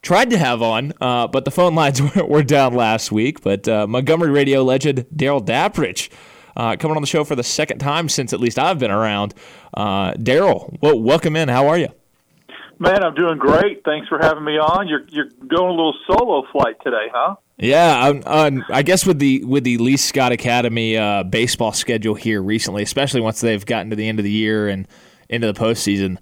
tried 0.00 0.30
to 0.30 0.38
have 0.38 0.62
on, 0.62 0.92
uh, 1.00 1.26
but 1.26 1.44
the 1.44 1.50
phone 1.50 1.74
lines 1.74 2.00
were 2.16 2.42
down 2.42 2.74
last 2.74 3.12
week. 3.12 3.42
But 3.42 3.68
uh, 3.68 3.86
Montgomery 3.86 4.30
radio 4.30 4.62
legend 4.62 5.06
Darrell 5.14 5.42
Dapprich 5.42 6.08
uh, 6.56 6.76
coming 6.76 6.96
on 6.96 7.02
the 7.02 7.06
show 7.06 7.24
for 7.24 7.36
the 7.36 7.42
second 7.42 7.78
time 7.78 8.08
since 8.08 8.32
at 8.32 8.40
least 8.40 8.58
I've 8.58 8.78
been 8.78 8.90
around. 8.90 9.34
Uh, 9.74 10.12
Darrell, 10.14 10.74
well, 10.80 10.98
welcome 10.98 11.36
in. 11.36 11.48
How 11.48 11.68
are 11.68 11.78
you? 11.78 11.88
Man, 12.80 13.02
I'm 13.02 13.14
doing 13.14 13.38
great. 13.38 13.82
Thanks 13.84 14.06
for 14.08 14.18
having 14.18 14.44
me 14.44 14.56
on. 14.56 14.86
You're 14.86 15.04
you're 15.08 15.28
going 15.46 15.68
a 15.68 15.70
little 15.70 15.94
solo 16.06 16.44
flight 16.52 16.76
today, 16.82 17.08
huh? 17.12 17.36
Yeah, 17.56 17.98
I'm, 18.00 18.22
I'm, 18.24 18.64
i 18.68 18.82
guess 18.82 19.04
with 19.04 19.18
the 19.18 19.42
with 19.44 19.64
the 19.64 19.78
Lee 19.78 19.96
Scott 19.96 20.30
Academy 20.30 20.96
uh, 20.96 21.24
baseball 21.24 21.72
schedule 21.72 22.14
here 22.14 22.40
recently, 22.40 22.84
especially 22.84 23.20
once 23.20 23.40
they've 23.40 23.66
gotten 23.66 23.90
to 23.90 23.96
the 23.96 24.08
end 24.08 24.20
of 24.20 24.24
the 24.24 24.30
year 24.30 24.68
and 24.68 24.86
into 25.28 25.52
the 25.52 25.58
postseason, 25.58 26.18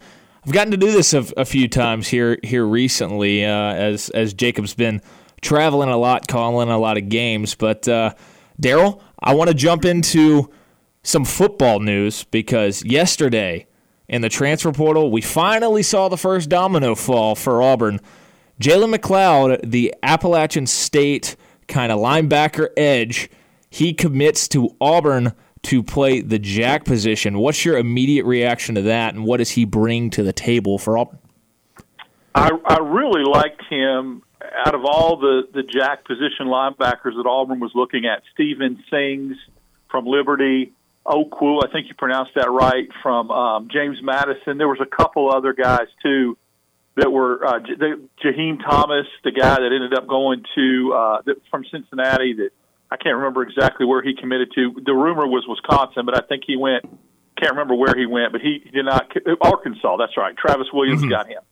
I've 0.46 0.52
gotten 0.52 0.70
to 0.70 0.78
do 0.78 0.90
this 0.90 1.12
a, 1.12 1.26
a 1.36 1.44
few 1.44 1.68
times 1.68 2.08
here 2.08 2.38
here 2.42 2.64
recently 2.64 3.44
uh, 3.44 3.74
as 3.74 4.08
as 4.10 4.32
Jacob's 4.32 4.74
been 4.74 5.02
traveling 5.42 5.90
a 5.90 5.96
lot, 5.98 6.26
calling 6.26 6.70
a 6.70 6.78
lot 6.78 6.96
of 6.96 7.10
games. 7.10 7.54
But 7.54 7.86
uh, 7.86 8.14
Darrell, 8.58 9.02
I 9.20 9.34
want 9.34 9.48
to 9.48 9.54
jump 9.54 9.84
into 9.84 10.50
some 11.02 11.26
football 11.26 11.80
news 11.80 12.24
because 12.24 12.82
yesterday 12.82 13.66
in 14.08 14.22
the 14.22 14.28
transfer 14.28 14.72
portal, 14.72 15.10
we 15.10 15.20
finally 15.20 15.82
saw 15.82 16.08
the 16.08 16.16
first 16.16 16.48
domino 16.48 16.94
fall 16.94 17.34
for 17.34 17.62
Auburn. 17.62 18.00
Jalen 18.60 18.94
McLeod, 18.94 19.70
the 19.70 19.94
Appalachian 20.02 20.66
State 20.66 21.36
kind 21.68 21.92
of 21.92 21.98
linebacker 21.98 22.68
edge, 22.76 23.28
he 23.70 23.92
commits 23.92 24.48
to 24.48 24.74
Auburn 24.80 25.32
to 25.62 25.82
play 25.82 26.20
the 26.20 26.38
jack 26.38 26.84
position. 26.84 27.38
What's 27.38 27.64
your 27.64 27.76
immediate 27.76 28.24
reaction 28.24 28.76
to 28.76 28.82
that, 28.82 29.14
and 29.14 29.24
what 29.24 29.38
does 29.38 29.50
he 29.50 29.64
bring 29.64 30.10
to 30.10 30.22
the 30.22 30.32
table 30.32 30.78
for 30.78 30.96
Auburn? 30.96 31.18
I, 32.34 32.50
I 32.64 32.78
really 32.78 33.24
liked 33.24 33.62
him 33.68 34.22
out 34.64 34.74
of 34.74 34.84
all 34.84 35.16
the, 35.16 35.48
the 35.52 35.62
jack 35.62 36.04
position 36.04 36.46
linebackers 36.46 37.16
that 37.16 37.26
Auburn 37.26 37.60
was 37.60 37.72
looking 37.74 38.06
at. 38.06 38.22
Steven 38.32 38.82
Sings 38.90 39.36
from 39.90 40.06
Liberty, 40.06 40.72
Okwu, 41.06 41.62
I 41.64 41.70
think 41.70 41.88
you 41.88 41.94
pronounced 41.94 42.32
that 42.34 42.50
right, 42.50 42.88
from 43.02 43.30
um, 43.30 43.68
James 43.72 43.98
Madison. 44.02 44.58
There 44.58 44.68
was 44.68 44.80
a 44.80 44.86
couple 44.86 45.32
other 45.32 45.52
guys 45.52 45.86
too 46.02 46.36
that 46.96 47.10
were 47.10 47.44
uh, 47.46 47.58
the, 47.60 48.08
Jaheim 48.24 48.58
Thomas, 48.64 49.06
the 49.22 49.30
guy 49.30 49.54
that 49.54 49.70
ended 49.72 49.94
up 49.94 50.08
going 50.08 50.42
to 50.54 50.94
uh, 50.94 51.22
that, 51.26 51.36
from 51.50 51.64
Cincinnati. 51.70 52.34
That 52.34 52.50
I 52.90 52.96
can't 52.96 53.16
remember 53.16 53.42
exactly 53.42 53.86
where 53.86 54.02
he 54.02 54.14
committed 54.14 54.50
to. 54.54 54.80
The 54.84 54.94
rumor 54.94 55.26
was 55.26 55.44
Wisconsin, 55.46 56.06
but 56.06 56.16
I 56.16 56.26
think 56.26 56.44
he 56.46 56.56
went. 56.56 56.84
Can't 57.38 57.52
remember 57.52 57.74
where 57.74 57.94
he 57.94 58.06
went, 58.06 58.32
but 58.32 58.40
he, 58.40 58.62
he 58.64 58.70
did 58.70 58.86
not. 58.86 59.12
Arkansas, 59.42 59.96
that's 59.98 60.16
right. 60.16 60.34
Travis 60.36 60.68
Williams 60.72 61.02
mm-hmm. 61.02 61.10
got 61.10 61.28
him. 61.28 61.42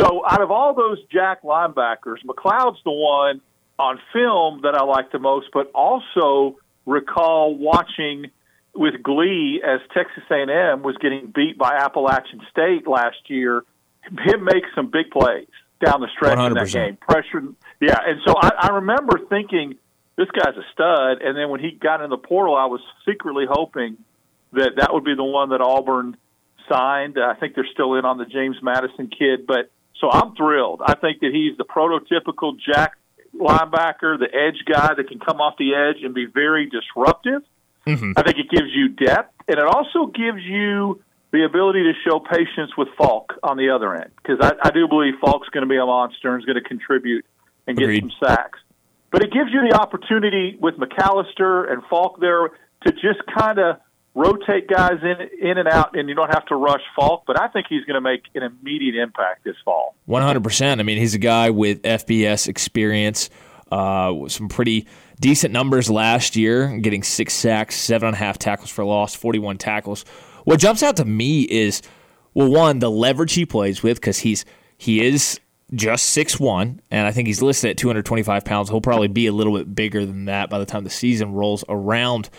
So 0.00 0.24
out 0.28 0.42
of 0.42 0.50
all 0.50 0.74
those 0.74 0.98
Jack 1.12 1.42
linebackers, 1.42 2.16
McLeod's 2.26 2.78
the 2.84 2.90
one 2.90 3.40
on 3.78 4.00
film 4.12 4.62
that 4.62 4.74
I 4.74 4.82
like 4.82 5.12
the 5.12 5.20
most, 5.20 5.46
but 5.52 5.70
also 5.72 6.58
recall 6.84 7.56
watching 7.56 8.30
with 8.74 9.02
glee 9.02 9.62
as 9.64 9.80
Texas 9.92 10.24
A&M 10.30 10.82
was 10.82 10.96
getting 11.00 11.32
beat 11.34 11.56
by 11.56 11.76
Appalachian 11.76 12.40
State 12.50 12.86
last 12.86 13.28
year. 13.28 13.64
Him 14.04 14.44
make 14.44 14.64
some 14.74 14.90
big 14.90 15.10
plays 15.10 15.46
down 15.84 16.00
the 16.00 16.08
stretch 16.14 16.38
100%. 16.38 16.46
in 16.48 16.54
that 16.54 16.70
game. 16.70 16.96
Pressure, 16.96 17.42
yeah. 17.80 17.98
And 18.06 18.20
so 18.26 18.34
I, 18.36 18.50
I 18.58 18.68
remember 18.76 19.18
thinking 19.28 19.76
this 20.16 20.28
guy's 20.30 20.56
a 20.56 20.64
stud. 20.72 21.22
And 21.22 21.36
then 21.36 21.48
when 21.50 21.60
he 21.60 21.70
got 21.70 22.00
in 22.02 22.10
the 22.10 22.16
portal, 22.16 22.54
I 22.54 22.66
was 22.66 22.80
secretly 23.06 23.44
hoping 23.48 23.96
that 24.52 24.72
that 24.76 24.92
would 24.92 25.04
be 25.04 25.14
the 25.14 25.24
one 25.24 25.50
that 25.50 25.60
Auburn 25.60 26.16
signed. 26.68 27.18
I 27.18 27.34
think 27.34 27.54
they're 27.54 27.68
still 27.72 27.94
in 27.94 28.04
on 28.04 28.18
the 28.18 28.24
James 28.24 28.56
Madison 28.62 29.08
kid, 29.08 29.46
but 29.46 29.70
so 30.00 30.10
I'm 30.10 30.34
thrilled. 30.34 30.82
I 30.84 30.94
think 30.94 31.20
that 31.20 31.30
he's 31.32 31.56
the 31.56 31.64
prototypical 31.64 32.56
Jack 32.58 32.92
linebacker, 33.34 34.18
the 34.18 34.28
edge 34.32 34.64
guy 34.70 34.94
that 34.94 35.08
can 35.08 35.18
come 35.18 35.40
off 35.40 35.56
the 35.58 35.74
edge 35.74 36.02
and 36.04 36.14
be 36.14 36.26
very 36.26 36.68
disruptive 36.70 37.42
Mm-hmm. 37.86 38.12
I 38.16 38.22
think 38.22 38.38
it 38.38 38.50
gives 38.50 38.68
you 38.74 38.88
depth, 38.88 39.34
and 39.48 39.58
it 39.58 39.64
also 39.64 40.06
gives 40.06 40.42
you 40.42 41.02
the 41.32 41.44
ability 41.44 41.82
to 41.82 41.92
show 42.08 42.20
patience 42.20 42.70
with 42.78 42.88
Faulk 42.96 43.34
on 43.42 43.56
the 43.56 43.70
other 43.70 43.94
end 43.94 44.10
because 44.22 44.38
I, 44.40 44.52
I 44.68 44.70
do 44.70 44.86
believe 44.88 45.14
Faulk's 45.20 45.48
going 45.48 45.62
to 45.62 45.68
be 45.68 45.76
a 45.76 45.84
monster 45.84 46.32
and 46.32 46.40
is 46.40 46.46
going 46.46 46.62
to 46.62 46.68
contribute 46.68 47.26
and 47.66 47.76
get 47.76 47.84
Agreed. 47.84 48.00
some 48.02 48.12
sacks. 48.22 48.60
But 49.10 49.22
it 49.22 49.32
gives 49.32 49.50
you 49.52 49.68
the 49.68 49.76
opportunity 49.76 50.56
with 50.60 50.76
McAllister 50.76 51.70
and 51.72 51.82
Faulk 51.90 52.20
there 52.20 52.48
to 52.86 52.92
just 52.92 53.20
kind 53.36 53.58
of 53.58 53.76
rotate 54.14 54.68
guys 54.68 54.98
in 55.02 55.48
in 55.48 55.58
and 55.58 55.68
out, 55.68 55.96
and 55.96 56.08
you 56.08 56.14
don't 56.14 56.32
have 56.32 56.46
to 56.46 56.54
rush 56.54 56.82
Faulk. 56.96 57.24
But 57.26 57.40
I 57.40 57.48
think 57.48 57.66
he's 57.68 57.84
going 57.84 57.94
to 57.94 58.00
make 58.00 58.22
an 58.34 58.42
immediate 58.42 58.94
impact 58.94 59.44
this 59.44 59.56
fall. 59.64 59.96
One 60.06 60.22
hundred 60.22 60.44
percent. 60.44 60.80
I 60.80 60.84
mean, 60.84 60.98
he's 60.98 61.14
a 61.14 61.18
guy 61.18 61.50
with 61.50 61.82
FBS 61.82 62.48
experience, 62.48 63.30
uh, 63.74 64.28
some 64.28 64.48
pretty 64.48 64.86
decent 65.20 65.52
numbers 65.52 65.90
last 65.90 66.36
year, 66.36 66.78
getting 66.78 67.02
six 67.02 67.34
sacks, 67.34 67.74
seven 67.74 68.06
and 68.06 68.14
a 68.14 68.18
half 68.18 68.38
tackles 68.38 68.70
for 68.70 68.84
loss, 68.84 69.16
41 69.16 69.58
tackles. 69.58 70.04
What 70.44 70.60
jumps 70.60 70.84
out 70.84 70.96
to 70.98 71.04
me 71.04 71.42
is, 71.42 71.82
well, 72.34 72.48
one, 72.48 72.78
the 72.78 72.90
leverage 72.90 73.32
he 73.32 73.44
plays 73.44 73.82
with 73.82 73.96
because 73.96 74.20
he's 74.20 74.44
he 74.78 75.04
is 75.04 75.40
just 75.74 76.10
six 76.10 76.38
one, 76.38 76.80
and 76.92 77.04
I 77.04 77.10
think 77.10 77.26
he's 77.26 77.42
listed 77.42 77.70
at 77.70 77.76
225 77.76 78.44
pounds. 78.44 78.68
He'll 78.68 78.80
probably 78.80 79.08
be 79.08 79.26
a 79.26 79.32
little 79.32 79.56
bit 79.58 79.74
bigger 79.74 80.06
than 80.06 80.26
that 80.26 80.50
by 80.50 80.60
the 80.60 80.66
time 80.66 80.84
the 80.84 80.90
season 80.90 81.32
rolls 81.32 81.64
around. 81.68 82.30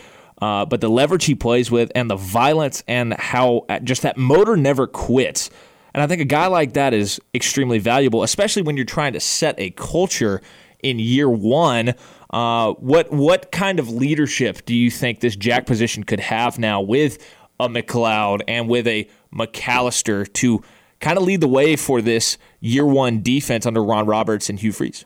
Uh, 0.41 0.65
but 0.65 0.79
the 0.79 0.89
leverage 0.89 1.25
he 1.25 1.35
plays 1.35 1.69
with, 1.69 1.91
and 1.95 2.09
the 2.09 2.15
violence, 2.15 2.81
and 2.87 3.13
how 3.13 3.65
just 3.83 4.03
that 4.03 4.17
motor 4.17 4.55
never 4.55 4.87
quits. 4.87 5.49
And 5.93 6.01
I 6.01 6.07
think 6.07 6.21
a 6.21 6.25
guy 6.25 6.47
like 6.47 6.73
that 6.73 6.93
is 6.93 7.19
extremely 7.33 7.79
valuable, 7.79 8.23
especially 8.23 8.61
when 8.61 8.77
you're 8.77 8.85
trying 8.85 9.13
to 9.13 9.19
set 9.19 9.55
a 9.57 9.71
culture 9.71 10.41
in 10.85 10.99
year 10.99 11.27
one 11.27 11.95
uh, 12.29 12.73
what 12.73 13.11
what 13.11 13.51
kind 13.51 13.79
of 13.79 13.89
leadership 13.89 14.63
do 14.65 14.75
you 14.75 14.91
think 14.91 15.19
this 15.19 15.35
jack 15.35 15.65
position 15.65 16.03
could 16.03 16.19
have 16.19 16.59
now 16.59 16.79
with 16.79 17.17
a 17.59 17.67
McLeod 17.67 18.41
and 18.47 18.69
with 18.69 18.85
a 18.87 19.09
McAllister 19.33 20.31
to 20.33 20.61
kind 20.99 21.17
of 21.17 21.23
lead 21.23 21.41
the 21.41 21.47
way 21.47 21.75
for 21.75 22.01
this 22.01 22.37
year 22.59 22.85
one 22.85 23.21
defense 23.21 23.65
under 23.65 23.83
Ron 23.83 24.05
Roberts 24.05 24.49
and 24.49 24.59
Hugh 24.59 24.73
Freeze? 24.73 25.05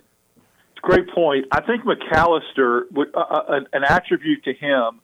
Great 0.82 1.10
point. 1.12 1.46
I 1.52 1.62
think 1.62 1.84
McAllister, 1.84 2.84
uh, 2.98 3.20
uh 3.20 3.60
an 3.74 3.84
attribute 3.84 4.44
to 4.46 4.54
him 4.54 5.00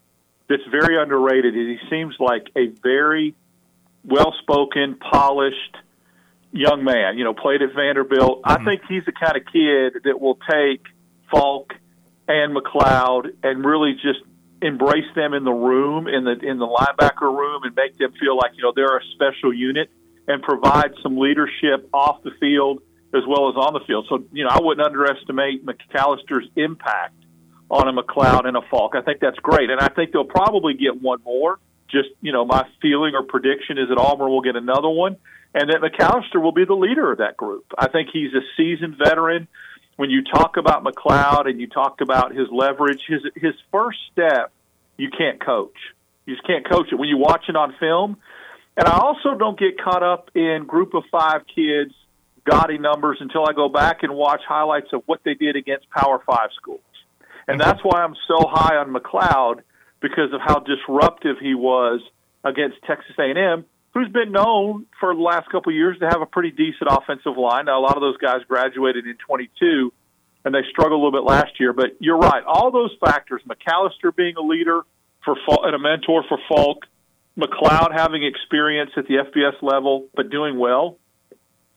that's 0.50 0.64
very 0.70 1.02
underrated 1.02 1.56
is 1.56 1.80
he 1.80 1.90
seems 1.90 2.16
like 2.20 2.48
a 2.56 2.68
very 2.84 3.36
well-spoken, 4.04 4.98
polished 4.98 5.78
young 6.56 6.84
man. 6.84 7.18
You 7.18 7.24
know, 7.24 7.34
played 7.34 7.62
at 7.62 7.74
Vanderbilt. 7.76 8.42
Mm-hmm. 8.42 8.62
I 8.62 8.64
think 8.64 8.82
he's 8.88 9.06
the 9.06 9.12
kind 9.12 9.38
of 9.38 9.44
kid 9.52 10.04
that 10.06 10.20
will 10.20 10.40
take 10.50 10.82
Faulk 11.30 11.74
and 12.28 12.56
McLeod 12.56 13.36
and 13.44 13.64
really 13.64 13.94
just 13.94 14.20
embrace 14.62 15.06
them 15.16 15.34
in 15.34 15.44
the 15.44 15.52
room, 15.52 16.08
in 16.08 16.24
the 16.24 16.32
in 16.42 16.58
the 16.58 16.68
linebacker 16.68 17.30
room, 17.30 17.64
and 17.64 17.76
make 17.76 17.98
them 17.98 18.14
feel 18.20 18.36
like 18.38 18.52
you 18.56 18.64
know 18.64 18.74
they're 18.76 18.98
a 18.98 19.04
special 19.14 19.54
unit, 19.54 19.90
and 20.28 20.42
provide 20.42 20.94
some 21.04 21.18
leadership 21.18 21.90
off 21.94 22.24
the 22.24 22.32
field 22.40 22.82
as 23.14 23.24
well 23.28 23.50
as 23.50 23.56
on 23.56 23.74
the 23.74 23.82
field. 23.86 24.08
So 24.10 24.24
you 24.32 24.44
know 24.44 24.50
I 24.50 24.60
wouldn't 24.62 24.86
underestimate 24.86 25.66
McAllister's 25.66 26.48
impact 26.56 27.16
on 27.70 27.88
a 27.88 27.94
McLeod 27.94 28.46
and 28.46 28.58
a 28.58 28.62
Faulk. 28.70 28.96
I 28.96 29.02
think 29.02 29.20
that's 29.20 29.40
great, 29.40 29.70
and 29.70 29.80
I 29.80 29.90
think 29.90 30.12
they'll 30.12 30.24
probably 30.24 30.74
get 30.74 31.02
one 31.02 31.20
more. 31.24 31.60
Just 31.90 32.10
you 32.22 32.32
know, 32.32 32.46
my 32.46 32.68
feeling 32.82 33.14
or 33.14 33.24
prediction 33.24 33.78
is 33.78 33.90
that 33.90 33.98
Auburn 33.98 34.30
will 34.30 34.42
get 34.42 34.56
another 34.56 34.90
one, 34.90 35.18
and 35.56 35.70
that 35.70 35.80
McAllister 35.80 36.42
will 36.42 36.52
be 36.52 36.66
the 36.66 36.76
leader 36.76 37.14
of 37.14 37.20
that 37.20 37.38
group. 37.38 37.66
I 37.78 37.88
think 37.88 38.10
he's 38.12 38.34
a 38.34 38.42
seasoned 38.58 38.98
veteran. 38.98 39.48
When 39.96 40.10
you 40.10 40.22
talk 40.22 40.58
about 40.58 40.84
McLeod 40.84 41.48
and 41.50 41.62
you 41.62 41.68
talk 41.68 42.02
about 42.02 42.36
his 42.36 42.48
leverage, 42.52 43.00
his 43.08 43.22
his 43.36 43.54
first 43.72 43.98
step, 44.12 44.52
you 44.98 45.10
can't 45.18 45.44
coach. 45.44 45.78
You 46.26 46.36
just 46.36 46.46
can't 46.46 46.70
coach 46.70 46.88
it 46.92 46.96
when 46.96 47.08
you 47.08 47.18
watch 47.18 47.46
it 47.48 47.56
on 47.56 47.74
film. 47.80 48.18
And 48.76 48.86
I 48.86 48.98
also 48.98 49.38
don't 49.38 49.58
get 49.58 49.82
caught 49.82 50.04
up 50.04 50.30
in 50.36 50.66
group 50.68 50.94
of 50.94 51.04
five 51.10 51.44
kids 51.54 51.94
gaudy 52.44 52.78
numbers 52.78 53.18
until 53.22 53.46
I 53.48 53.54
go 53.54 53.70
back 53.70 54.04
and 54.04 54.14
watch 54.14 54.42
highlights 54.46 54.90
of 54.92 55.04
what 55.06 55.22
they 55.24 55.36
did 55.36 55.56
against 55.56 55.90
Power 55.90 56.22
Five 56.26 56.50
schools. 56.58 56.82
And 57.48 57.62
that's 57.62 57.80
why 57.82 58.04
I'm 58.04 58.16
so 58.28 58.46
high 58.46 58.76
on 58.76 58.94
McLeod 58.94 59.62
because 60.02 60.34
of 60.34 60.42
how 60.42 60.60
disruptive 60.60 61.38
he 61.40 61.56
was 61.56 62.02
against 62.44 62.78
Texas 62.86 63.16
A&M, 63.18 63.66
who's 63.96 64.10
been 64.10 64.34
known 64.34 64.86
for 65.00 65.16
the 65.16 65.22
last 65.22 65.50
couple 65.50 65.72
of 65.72 65.76
years 65.76 65.98
to 66.00 66.06
have 66.06 66.22
a 66.22 66.26
pretty 66.26 66.52
decent 66.52 66.90
offensive 66.90 67.38
line. 67.38 67.66
Now, 67.66 67.80
a 67.80 67.84
lot 67.84 67.96
of 67.96 68.02
those 68.02 68.18
guys 68.18 68.42
graduated 68.46 69.08
in 69.08 69.16
22, 69.26 69.94
and 70.44 70.54
they 70.54 70.60
struggled 70.70 71.00
a 71.00 71.04
little 71.04 71.14
bit 71.14 71.24
last 71.24 71.60
year. 71.60 71.72
But 71.72 71.96
you're 72.00 72.18
right. 72.18 72.44
All 72.46 72.72
those 72.72 72.92
factors, 73.00 73.42
McAllister 73.50 74.14
being 74.14 74.36
a 74.36 74.42
leader 74.42 74.82
for 75.24 75.38
and 75.64 75.74
a 75.74 75.80
mentor 75.80 76.24
for 76.28 76.38
Faulk, 76.50 76.86
McLeod 77.40 77.94
having 77.98 78.24
experience 78.24 78.92
at 78.98 79.08
the 79.08 79.16
FBS 79.16 79.62
level 79.62 80.08
but 80.14 80.30
doing 80.30 80.60
well 80.60 80.98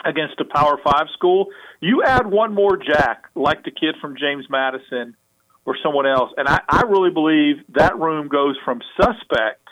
against 0.04 0.40
a 0.40 0.44
Power 0.44 0.78
Five 0.82 1.06
school. 1.14 1.46
You 1.80 2.02
add 2.02 2.26
one 2.26 2.52
more 2.52 2.76
Jack, 2.76 3.26
like 3.36 3.64
the 3.64 3.70
kid 3.70 3.94
from 4.00 4.16
James 4.16 4.46
Madison 4.50 5.16
or 5.64 5.76
someone 5.82 6.06
else, 6.06 6.32
and 6.36 6.48
I, 6.48 6.60
I 6.68 6.82
really 6.82 7.10
believe 7.10 7.56
that 7.74 7.98
room 7.98 8.28
goes 8.28 8.56
from 8.64 8.80
suspect 9.00 9.68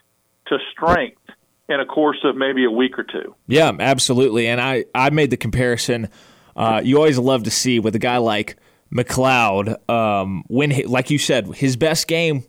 to 0.49 0.59
strength 0.73 1.26
in 1.69 1.81
a 1.81 1.87
course 1.87 2.19
of 2.25 2.37
maybe 2.37 2.65
a 2.65 2.71
week 2.71 2.99
or 2.99 3.03
two. 3.03 3.35
Yeah, 3.47 3.73
absolutely. 3.79 4.47
And 4.47 4.61
I, 4.61 4.85
I 4.95 5.11
made 5.11 5.31
the 5.31 5.37
comparison. 5.37 6.09
Uh, 6.55 6.81
you 6.85 6.97
always 6.97 7.19
love 7.19 7.43
to 7.45 7.51
see 7.51 7.81
with 7.81 7.95
a 7.95 7.99
guy 7.99 8.19
like 8.19 8.57
McLeod, 8.95 9.77
um, 9.91 10.45
when 10.47 10.71
he, 10.71 10.85
like 10.85 11.11
you 11.11 11.19
said, 11.19 11.47
his 11.55 11.77
best 11.77 12.07
game 12.07 12.45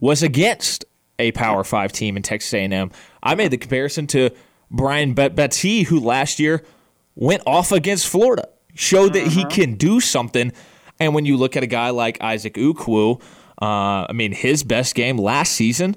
was 0.00 0.22
against 0.22 0.84
a 1.18 1.30
Power 1.32 1.62
Five 1.62 1.92
team 1.92 2.16
in 2.16 2.22
Texas 2.22 2.52
A&M. 2.54 2.90
I 3.22 3.34
made 3.34 3.50
the 3.50 3.58
comparison 3.58 4.06
to 4.08 4.30
Brian 4.70 5.14
Battie, 5.14 5.86
who 5.86 6.00
last 6.00 6.40
year 6.40 6.64
went 7.14 7.42
off 7.46 7.70
against 7.70 8.08
Florida, 8.08 8.48
showed 8.74 9.12
that 9.12 9.28
he 9.28 9.42
uh-huh. 9.42 9.50
can 9.50 9.74
do 9.74 10.00
something. 10.00 10.52
And 10.98 11.14
when 11.14 11.26
you 11.26 11.36
look 11.36 11.56
at 11.56 11.62
a 11.62 11.68
guy 11.68 11.90
like 11.90 12.20
Isaac 12.20 12.54
Ukwu, 12.54 13.20
uh, 13.62 14.06
I 14.08 14.12
mean, 14.12 14.32
his 14.32 14.64
best 14.64 14.94
game 14.94 15.18
last 15.18 15.52
season 15.52 15.96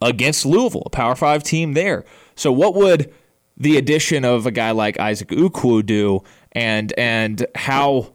against 0.00 0.46
Louisville, 0.46 0.82
a 0.86 0.90
Power 0.90 1.14
Five 1.14 1.42
team 1.42 1.74
there. 1.74 2.04
So, 2.34 2.52
what 2.52 2.74
would 2.74 3.12
the 3.56 3.76
addition 3.76 4.24
of 4.24 4.46
a 4.46 4.50
guy 4.50 4.70
like 4.70 4.98
Isaac 4.98 5.28
Ukwu 5.28 5.84
do, 5.84 6.22
and 6.52 6.92
and 6.98 7.46
how 7.54 8.12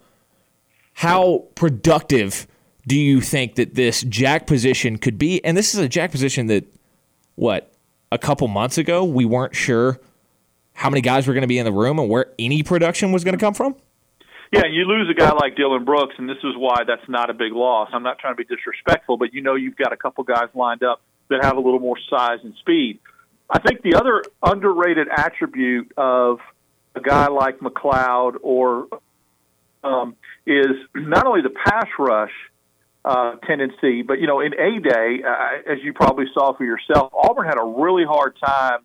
how 0.94 1.46
productive 1.56 2.48
do 2.88 2.98
you 2.98 3.22
think 3.22 3.56
that 3.56 3.76
this 3.76 4.02
jack 4.04 4.48
position 4.48 4.98
could 4.98 5.18
be? 5.18 5.44
And 5.44 5.58
this 5.58 5.74
is 5.74 5.80
a 5.80 5.90
jack 5.90 6.12
position 6.12 6.48
that, 6.48 6.66
what, 7.36 7.74
a 8.12 8.18
couple 8.18 8.48
months 8.48 8.78
ago, 8.78 9.04
we 9.04 9.26
weren't 9.26 9.56
sure 9.56 10.00
how 10.74 10.90
many 10.90 11.02
guys 11.02 11.28
were 11.28 11.34
going 11.34 11.42
to 11.42 11.48
be 11.48 11.58
in 11.58 11.66
the 11.66 11.72
room 11.72 12.00
and 12.00 12.10
where 12.10 12.28
any 12.38 12.64
production 12.64 13.12
was 13.12 13.24
going 13.24 13.34
to 13.34 13.40
come 13.40 13.54
from? 13.54 13.76
Yeah, 14.54 14.66
you 14.72 14.86
lose 14.86 15.10
a 15.10 15.14
guy 15.14 15.32
like 15.34 15.56
Dylan 15.56 15.84
Brooks, 15.84 16.16
and 16.18 16.30
this 16.30 16.38
is 16.44 16.54
why 16.56 16.84
that's 16.88 17.10
not 17.10 17.30
a 17.30 17.34
big 17.34 17.52
loss. 17.52 17.90
I'm 17.92 18.04
not 18.04 18.20
trying 18.20 18.36
to 18.36 18.38
be 18.38 18.46
disrespectful, 18.46 19.18
but 19.18 19.34
you 19.34 19.42
know 19.42 19.56
you've 19.56 19.76
got 19.76 19.92
a 19.92 19.98
couple 19.98 20.24
guys 20.24 20.48
lined 20.54 20.84
up 20.84 21.02
that 21.30 21.44
have 21.44 21.58
a 21.58 21.60
little 21.60 21.80
more 21.80 21.98
size 22.10 22.40
and 22.44 22.56
speed. 22.56 23.00
I 23.50 23.60
think 23.60 23.82
the 23.82 23.96
other 23.96 24.24
underrated 24.42 25.08
attribute 25.10 25.92
of 25.98 26.40
a 26.96 27.02
guy 27.02 27.28
like 27.28 27.60
McLeod 27.60 28.38
or 28.42 28.88
um, 29.84 30.16
is 30.46 30.76
not 30.96 31.28
only 31.28 31.42
the 31.42 31.50
pass 31.50 31.88
rush– 32.00 32.32
uh, 33.06 33.36
tendency. 33.48 34.02
But 34.02 34.20
you 34.20 34.28
know, 34.28 34.42
in 34.42 34.54
a 34.54 34.80
day, 34.80 35.22
uh, 35.26 35.72
as 35.72 35.78
you 35.84 35.94
probably 35.94 36.26
saw 36.34 36.58
for 36.58 36.66
yourself, 36.66 37.14
Auburn 37.14 37.46
had 37.46 37.60
a 37.60 37.64
really 37.64 38.04
hard 38.04 38.36
time. 38.44 38.80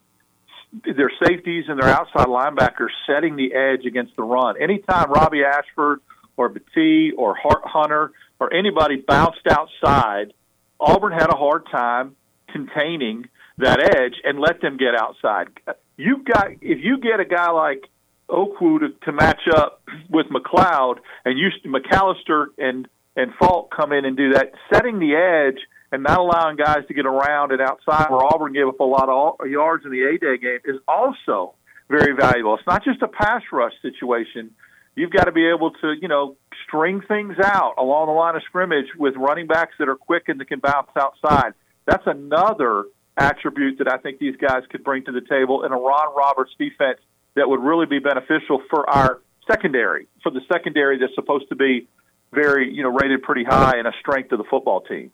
Their 0.85 1.11
safeties 1.25 1.65
and 1.67 1.83
their 1.83 1.89
outside 1.89 2.27
linebackers 2.27 2.91
setting 3.05 3.35
the 3.35 3.55
edge 3.55 3.87
against 3.87 4.15
the 4.15 4.23
run. 4.23 4.61
Anytime 4.63 5.11
Robby 5.11 5.43
Ashford 5.43 6.01
or 6.37 6.49
Battie 6.49 7.11
or 7.17 7.35
Hart 7.35 7.63
Hunter 7.65 8.13
or 8.39 8.55
anybody 8.55 8.97
bounced 8.97 9.41
outside, 9.51 10.33
Auburn 10.79 11.13
had 11.13 11.29
a 11.29 11.37
hard 11.37 11.67
time 11.73 12.15
containing 12.53 13.29
that 13.59 13.81
edge 13.81 14.15
and 14.25 14.39
let 14.39 14.61
them 14.61 14.77
get 14.77 14.95
outside. 14.95 15.49
You've 15.97 16.25
got 16.25 16.53
if 16.61 16.79
you 16.83 16.99
get 16.99 17.21
a 17.21 17.25
guy 17.25 17.51
like 17.51 17.85
Ukwu 18.29 18.81
to, 18.81 18.89
to 19.05 19.13
match 19.13 19.43
up 19.55 19.83
with 20.09 20.27
McLeod 20.27 20.99
and 21.25 21.39
you 21.39 21.49
McAllister 21.67 22.47
and 22.59 22.89
and 23.17 23.33
Faulk 23.39 23.75
come 23.75 23.93
in 23.93 24.05
and 24.05 24.17
do 24.17 24.33
that, 24.35 24.53
setting 24.73 24.99
the 24.99 25.15
edge 25.15 25.61
and 25.93 26.03
not 26.03 26.19
allowing 26.19 26.57
guys 26.57 26.87
to 26.89 26.95
get 26.95 27.07
around 27.07 27.53
and 27.53 27.61
outside 27.61 28.09
where 28.11 28.23
Auburn 28.23 28.53
gave 28.53 28.69
up 28.69 28.81
a 28.81 28.85
lot 28.85 29.09
of 29.09 29.49
yards 29.49 29.85
in 29.85 29.91
the 29.91 30.03
A 30.03 30.19
Day 30.19 30.39
game 30.39 30.61
is 30.65 30.81
also 30.87 31.55
very 31.89 32.15
valuable. 32.15 32.55
It's 32.55 32.67
not 32.67 32.85
just 32.85 33.03
a 33.03 33.09
pass 33.09 33.43
rush 33.53 33.73
situation. 33.83 34.53
You've 34.95 35.11
got 35.11 35.25
to 35.25 35.33
be 35.33 35.49
able 35.49 35.73
to, 35.73 35.95
you 36.01 36.09
know, 36.09 36.37
string 36.67 37.01
things 37.07 37.37
out 37.43 37.75
along 37.79 38.07
the 38.07 38.13
line 38.13 38.37
of 38.37 38.43
scrimmage 38.45 38.87
with 38.97 39.15
running 39.17 39.47
backs 39.47 39.75
that 39.79 39.89
are 39.89 39.97
quick 39.97 40.29
and 40.29 40.39
that 40.41 40.49
can 40.49 40.61
bounce 40.61 40.91
outside. 40.97 41.55
That's 41.87 42.07
another 42.07 42.85
attribute 43.17 43.79
that 43.79 43.93
I 43.93 43.99
think 43.99 44.19
these 44.19 44.37
guys 44.37 44.63
could 44.71 44.85
bring 44.85 45.05
to 45.05 45.13
the 45.13 45.21
table 45.21 45.65
in 45.65 45.73
a 45.73 45.77
Ron 45.77 46.15
Roberts 46.17 46.53
defense 46.59 46.99
that 47.35 47.49
would 47.49 47.61
really 47.61 47.87
be 47.87 47.99
beneficial 47.99 48.63
for 48.71 48.89
our 48.89 49.21
secondary, 49.51 50.07
for 50.23 50.31
the 50.31 50.41
secondary 50.53 50.99
that's 50.99 51.15
supposed 51.15 51.49
to 51.49 51.57
be 51.57 51.89
very, 52.33 52.73
you 52.73 52.83
know, 52.83 52.91
rated 52.91 53.23
pretty 53.23 53.45
high 53.45 53.77
and 53.77 53.87
a 53.87 53.93
strength 54.01 54.33
of 54.33 54.39
the 54.39 54.45
football 54.45 54.81
team. 54.81 55.11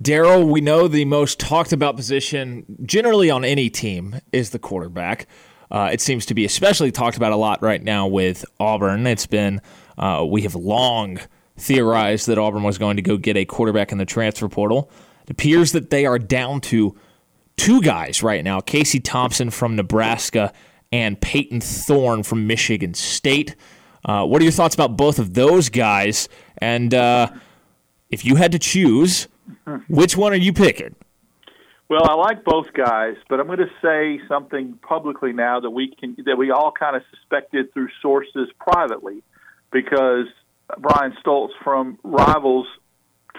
Darrell, 0.00 0.46
we 0.46 0.60
know 0.60 0.88
the 0.88 1.04
most 1.04 1.38
talked 1.38 1.72
about 1.72 1.96
position 1.96 2.64
generally 2.84 3.28
on 3.28 3.44
any 3.44 3.68
team 3.68 4.16
is 4.32 4.50
the 4.50 4.58
quarterback. 4.58 5.26
Uh, 5.70 5.90
it 5.92 6.00
seems 6.00 6.26
to 6.26 6.34
be 6.34 6.44
especially 6.44 6.90
talked 6.90 7.16
about 7.16 7.32
a 7.32 7.36
lot 7.36 7.62
right 7.62 7.82
now 7.82 8.06
with 8.06 8.44
Auburn. 8.58 9.06
It's 9.06 9.26
been, 9.26 9.60
uh, 9.98 10.24
we 10.28 10.42
have 10.42 10.54
long 10.54 11.18
theorized 11.56 12.26
that 12.28 12.38
Auburn 12.38 12.62
was 12.62 12.78
going 12.78 12.96
to 12.96 13.02
go 13.02 13.16
get 13.16 13.36
a 13.36 13.44
quarterback 13.44 13.92
in 13.92 13.98
the 13.98 14.06
transfer 14.06 14.48
portal. 14.48 14.90
It 15.30 15.34
appears 15.34 15.70
that 15.72 15.90
they 15.90 16.06
are 16.06 16.18
down 16.18 16.60
to 16.62 16.96
two 17.56 17.80
guys 17.82 18.20
right 18.20 18.42
now 18.42 18.58
Casey 18.58 18.98
Thompson 18.98 19.50
from 19.50 19.76
Nebraska 19.76 20.52
and 20.90 21.20
Payton 21.20 21.60
Thorne 21.60 22.24
from 22.24 22.48
Michigan 22.48 22.94
State. 22.94 23.54
Uh, 24.04 24.26
what 24.26 24.42
are 24.42 24.44
your 24.44 24.50
thoughts 24.50 24.74
about 24.74 24.96
both 24.96 25.20
of 25.20 25.34
those 25.34 25.68
guys? 25.68 26.28
And 26.58 26.92
uh, 26.92 27.30
if 28.10 28.24
you 28.24 28.34
had 28.34 28.50
to 28.50 28.58
choose, 28.58 29.28
which 29.86 30.16
one 30.16 30.32
are 30.32 30.36
you 30.36 30.52
picking? 30.52 30.96
Well, 31.88 32.02
I 32.10 32.14
like 32.14 32.44
both 32.44 32.72
guys, 32.72 33.14
but 33.28 33.38
I'm 33.38 33.46
going 33.46 33.60
to 33.60 33.70
say 33.80 34.20
something 34.26 34.80
publicly 34.82 35.32
now 35.32 35.60
that 35.60 35.70
we 35.70 35.94
can 35.94 36.16
that 36.26 36.38
we 36.38 36.50
all 36.50 36.72
kind 36.72 36.96
of 36.96 37.02
suspected 37.14 37.72
through 37.72 37.90
sources 38.02 38.48
privately, 38.58 39.22
because 39.70 40.26
Brian 40.78 41.14
Stoltz 41.24 41.50
from 41.62 42.00
Rivals 42.02 42.66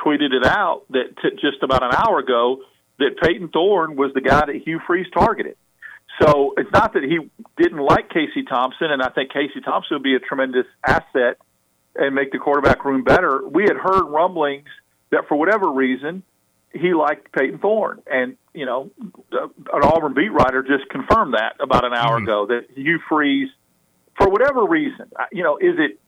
tweeted 0.04 0.34
it 0.34 0.46
out 0.46 0.84
that 0.90 1.16
t- 1.22 1.38
just 1.42 1.64
about 1.64 1.84
an 1.84 1.92
hour 1.94 2.20
ago 2.20 2.62
that 3.00 3.18
Payton 3.22 3.50
Thorne 3.50 3.95
was 3.95 4.14
the 4.14 4.22
guy 4.22 4.45
that 4.45 4.56
Hugh 4.66 4.80
Freeze 4.86 5.08
targeted. 5.14 5.58
So 6.22 6.54
it's 6.58 6.72
not 6.72 6.93
that 6.93 7.04
he 7.04 7.20
didn't 7.62 7.80
like 7.80 8.10
Casey 8.10 8.43
Thompson, 8.43 8.91
and 8.91 9.02
I 9.02 9.10
think 9.10 9.32
Casey 9.32 9.62
Thompson 9.64 9.95
would 9.95 10.04
be 10.04 10.16
a 10.16 10.20
tremendous 10.20 10.66
asset 10.86 11.38
and 11.95 12.14
make 12.16 12.32
the 12.32 12.38
quarterback 12.38 12.86
room 12.86 13.04
better. 13.04 13.41
We 13.47 13.64
had 13.64 13.78
heard 13.78 14.04
rumblings 14.04 14.68
that 15.10 15.28
for 15.28 15.36
whatever 15.36 15.72
reason 15.72 16.24
he 16.74 16.93
liked 16.93 17.32
Payton 17.34 17.60
Thorne, 17.60 18.02
and 18.10 18.38
you 18.54 18.66
know, 18.66 18.91
an 19.32 19.84
Auburn 19.84 20.14
beat 20.14 20.32
writer 20.32 20.64
just 20.64 20.89
confirmed 20.89 21.34
that 21.34 21.56
about 21.60 21.86
an 21.86 21.93
hour 21.93 22.18
mm-hmm. 22.18 22.24
ago 22.24 22.45
that 22.47 22.68
Hugh 22.76 22.99
Freeze, 23.10 23.49
for 24.18 24.30
whatever 24.30 24.66
reason, 24.66 25.12
you 25.32 25.43
know, 25.43 25.58
is 25.58 25.76
it 25.78 25.99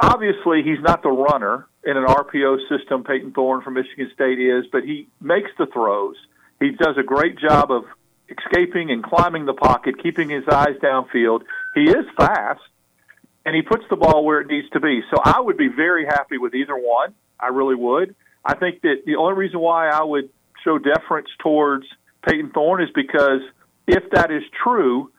obviously 0.00 0.62
he's 0.62 0.80
not 0.80 1.02
the 1.02 1.10
runner 1.10 1.66
in 1.86 1.96
an 1.96 2.04
RPO 2.04 2.68
system. 2.68 3.04
Payton 3.04 3.32
Thorne 3.32 3.62
from 3.62 3.74
Michigan 3.74 4.10
State 4.12 4.40
is, 4.40 4.64
but 4.70 4.82
he 4.82 5.08
makes 5.20 5.50
the 5.58 5.66
throws. 5.66 6.16
He 6.60 6.70
does 6.72 6.96
a 6.98 7.02
great 7.02 7.38
job 7.38 7.70
of 7.70 7.84
escaping 8.28 8.90
and 8.90 9.04
climbing 9.04 9.46
the 9.46 9.54
pocket, 9.54 10.02
keeping 10.02 10.28
his 10.28 10.44
eyes 10.50 10.76
downfield. 10.82 11.42
He 11.74 11.82
is 11.82 12.04
fast, 12.16 12.60
and 13.44 13.54
he 13.54 13.62
puts 13.62 13.84
the 13.88 13.96
ball 13.96 14.24
where 14.24 14.40
it 14.40 14.48
needs 14.48 14.68
to 14.70 14.80
be. 14.80 15.00
So 15.10 15.20
I 15.24 15.40
would 15.40 15.56
be 15.56 15.68
very 15.68 16.04
happy 16.04 16.38
with 16.38 16.54
either 16.54 16.74
one. 16.74 17.14
I 17.38 17.48
really 17.48 17.76
would. 17.76 18.16
I 18.44 18.56
think 18.56 18.82
that 18.82 19.02
the 19.06 19.16
only 19.16 19.34
reason 19.34 19.60
why 19.60 19.88
I 19.88 20.02
would 20.02 20.30
show 20.64 20.78
deference 20.78 21.28
towards 21.40 21.86
Payton 22.28 22.50
Thorne 22.50 22.82
is 22.82 22.90
because 22.94 23.40
if 23.86 24.10
that 24.10 24.30
is 24.30 24.42
true 24.64 25.12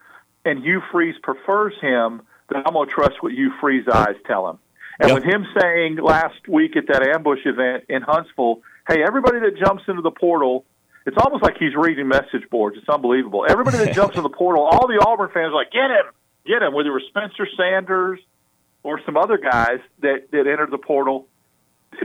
and 0.44 0.64
Hugh 0.64 0.82
Freeze 0.92 1.16
prefers 1.22 1.74
him, 1.80 2.22
then 2.50 2.64
I'm 2.66 2.74
going 2.74 2.88
to 2.88 2.94
trust 2.94 3.22
what 3.22 3.34
Hugh 3.34 3.52
Freeze's 3.62 3.88
eyes 3.94 4.16
tell 4.26 4.50
him. 4.50 4.60
And 5.00 5.10
Yep. 5.10 5.16
with 5.16 5.24
him 5.26 5.48
saying 5.60 5.98
last 5.98 6.48
week 6.48 6.76
at 6.76 6.88
that 6.88 7.08
ambush 7.08 7.46
event 7.46 7.86
in 7.90 8.02
Huntsville, 8.02 8.62
hey, 8.88 9.04
everybody 9.06 9.40
that 9.40 9.58
jumps 9.58 9.84
into 9.88 10.02
the 10.02 10.12
portal, 10.12 10.66
it's 11.06 11.18
almost 11.18 11.44
like 11.44 11.58
he's 11.58 11.76
reading 11.76 12.08
message 12.08 12.50
boards. 12.50 12.78
It's 12.78 12.90
unbelievable. 12.90 13.46
Everybody 13.48 13.78
that 13.78 13.94
jumps 13.96 14.18
in 14.18 14.24
the 14.24 14.30
portal, 14.30 14.64
all 14.64 14.88
the 14.88 15.04
Auburn 15.06 15.30
fans 15.34 15.52
are 15.52 15.56
like, 15.56 15.72
get 15.72 15.92
him, 15.92 16.12
get 16.46 16.62
him, 16.62 16.74
whether 16.74 16.90
it 16.90 16.94
was 16.94 17.04
Spencer 17.10 17.48
Sanders 17.56 18.20
or 18.84 19.00
some 19.06 19.18
other 19.18 19.38
guys 19.38 19.80
that, 20.02 20.32
that 20.32 20.48
entered 20.48 20.72
the 20.72 20.78
portal. 20.78 21.28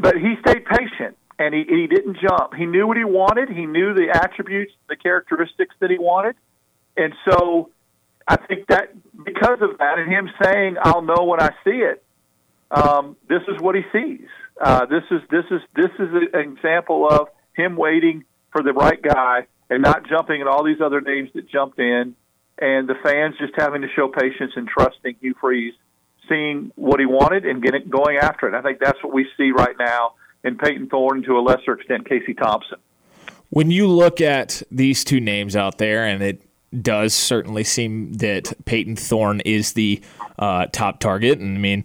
But 0.01 0.17
he 0.17 0.35
stayed 0.41 0.65
patient 0.65 1.17
and 1.39 1.55
he, 1.55 1.65
he 1.65 1.87
didn't 1.87 2.19
jump. 2.21 2.55
He 2.55 2.67
knew 2.67 2.87
what 2.87 2.97
he 2.97 3.05
wanted. 3.05 3.49
He 3.49 3.67
knew 3.67 3.95
the 3.95 4.11
attributes, 4.15 4.73
the 4.89 4.97
characteristics 4.97 5.75
that 5.81 5.91
he 5.91 5.99
wanted. 5.99 6.37
And 6.97 7.15
so 7.29 7.71
I 8.29 8.37
think 8.37 8.69
that 8.69 8.93
because 9.25 9.59
of 9.61 9.79
that 9.79 9.99
and 9.99 10.11
him 10.13 10.31
saying, 10.43 10.77
I'll 10.83 11.03
know 11.03 11.25
when 11.25 11.41
I 11.41 11.51
see 11.65 11.79
it, 11.79 12.02
um, 12.73 13.17
this 13.29 13.43
is 13.49 13.61
what 13.61 13.75
he 13.75 13.83
sees. 13.93 14.27
Uh, 14.61 14.87
this 14.87 15.03
is 15.11 15.21
this 15.31 15.45
is 15.51 15.61
this 15.77 15.91
is 15.99 16.09
an 16.33 16.41
example 16.41 17.07
of 17.09 17.29
him 17.55 17.77
waiting 17.77 18.25
for 18.51 18.63
the 18.63 18.73
right 18.73 19.01
guy 19.03 19.47
and 19.71 19.83
not 19.83 20.07
jumping 20.09 20.41
at 20.41 20.47
all 20.47 20.65
these 20.65 20.81
other 20.81 21.01
names 21.01 21.31
that 21.35 21.49
jumped 21.49 21.79
in, 21.79 22.15
and 22.59 22.89
the 22.89 22.95
fans 23.03 23.35
just 23.39 23.53
having 23.57 23.83
to 23.83 23.89
show 23.95 24.09
patience 24.09 24.53
and 24.57 24.69
trusting 24.69 25.17
Hugh 25.21 25.35
Freeze, 25.41 25.75
seeing 26.29 26.73
what 26.77 27.01
he 27.01 27.07
wanted 27.07 27.47
and 27.47 27.63
getting 27.63 27.89
going 27.89 28.17
after 28.17 28.49
it. 28.49 28.55
I 28.55 28.63
think 28.63 28.79
that's 28.81 29.03
what 29.03 29.13
we 29.13 29.27
see 29.37 29.51
right 29.51 29.77
now 29.79 30.15
in 30.45 30.59
Payton 30.59 30.89
Thorne, 30.89 31.23
to 31.23 31.39
a 31.39 31.41
lesser 31.41 31.75
extent, 31.75 32.09
Casey 32.09 32.35
Thompson. 32.35 32.79
When 33.51 33.71
you 33.71 33.87
look 33.87 34.21
at 34.21 34.63
these 34.71 35.05
two 35.05 35.21
names 35.21 35.57
out 35.57 35.79
there, 35.79 36.05
and 36.05 36.23
it 36.23 36.43
does 36.81 37.15
certainly 37.15 37.65
seem 37.65 38.15
that 38.15 38.53
Payton 38.65 38.97
Thorne 38.97 39.41
is 39.41 39.75
the 39.75 40.03
uh, 40.39 40.67
top 40.67 41.01
target, 41.01 41.39
and 41.39 41.57
I 41.57 41.61
mean, 41.61 41.85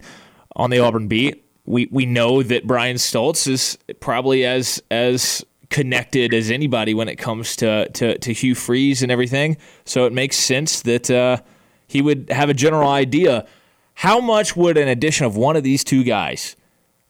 on 0.58 0.70
the 0.70 0.80
Auburn 0.80 1.08
beat, 1.08 1.44
we, 1.64 1.88
we 1.90 2.06
know 2.06 2.42
that 2.42 2.66
Brian 2.66 2.96
Stoltz 2.96 3.46
is 3.46 3.78
probably 4.00 4.44
as 4.44 4.82
as 4.90 5.44
connected 5.70 6.32
as 6.32 6.50
anybody 6.50 6.94
when 6.94 7.08
it 7.08 7.16
comes 7.16 7.54
to, 7.56 7.88
to, 7.90 8.16
to 8.18 8.32
Hugh 8.32 8.54
Freeze 8.54 9.02
and 9.02 9.12
everything. 9.12 9.56
So 9.84 10.06
it 10.06 10.14
makes 10.14 10.36
sense 10.36 10.80
that 10.82 11.10
uh, 11.10 11.38
he 11.86 12.00
would 12.00 12.30
have 12.30 12.48
a 12.48 12.54
general 12.54 12.88
idea. 12.88 13.46
How 13.94 14.20
much 14.20 14.56
would 14.56 14.78
an 14.78 14.88
addition 14.88 15.26
of 15.26 15.36
one 15.36 15.56
of 15.56 15.62
these 15.62 15.84
two 15.84 16.04
guys 16.04 16.56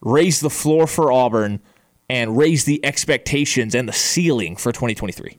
raise 0.01 0.40
the 0.40 0.51
floor 0.51 0.86
for 0.88 1.12
Auburn 1.12 1.61
and 2.09 2.36
raise 2.36 2.64
the 2.64 2.84
expectations 2.84 3.74
and 3.74 3.88
the 3.88 3.92
ceiling 3.92 4.57
for 4.57 4.72
2023? 4.72 5.38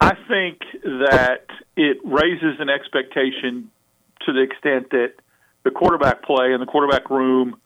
I 0.00 0.14
think 0.28 0.60
that 0.82 1.46
it 1.76 1.98
raises 2.04 2.58
an 2.58 2.68
expectation 2.68 3.70
to 4.26 4.32
the 4.32 4.42
extent 4.42 4.90
that 4.90 5.12
the 5.64 5.70
quarterback 5.70 6.22
play 6.22 6.52
and 6.52 6.62
the 6.62 6.66
quarterback 6.66 7.10
room, 7.10 7.60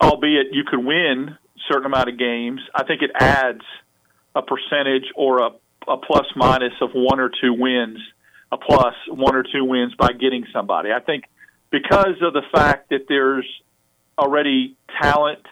albeit 0.00 0.48
you 0.52 0.64
could 0.68 0.84
win 0.84 1.28
a 1.30 1.60
certain 1.68 1.86
amount 1.86 2.08
of 2.08 2.18
games, 2.18 2.60
I 2.74 2.84
think 2.84 3.02
it 3.02 3.10
adds 3.18 3.62
a 4.34 4.42
percentage 4.42 5.04
or 5.16 5.38
a, 5.38 5.50
a 5.88 5.96
plus 5.96 6.26
minus 6.36 6.72
of 6.80 6.90
one 6.94 7.20
or 7.20 7.28
two 7.28 7.54
wins, 7.54 7.98
a 8.50 8.56
plus 8.56 8.94
one 9.08 9.34
or 9.34 9.42
two 9.42 9.64
wins 9.64 9.94
by 9.98 10.12
getting 10.12 10.46
somebody. 10.52 10.90
I 10.92 11.00
think 11.00 11.24
because 11.70 12.16
of 12.22 12.32
the 12.32 12.42
fact 12.52 12.90
that 12.90 13.06
there's 13.08 13.46
already 14.18 14.76
talent 15.00 15.44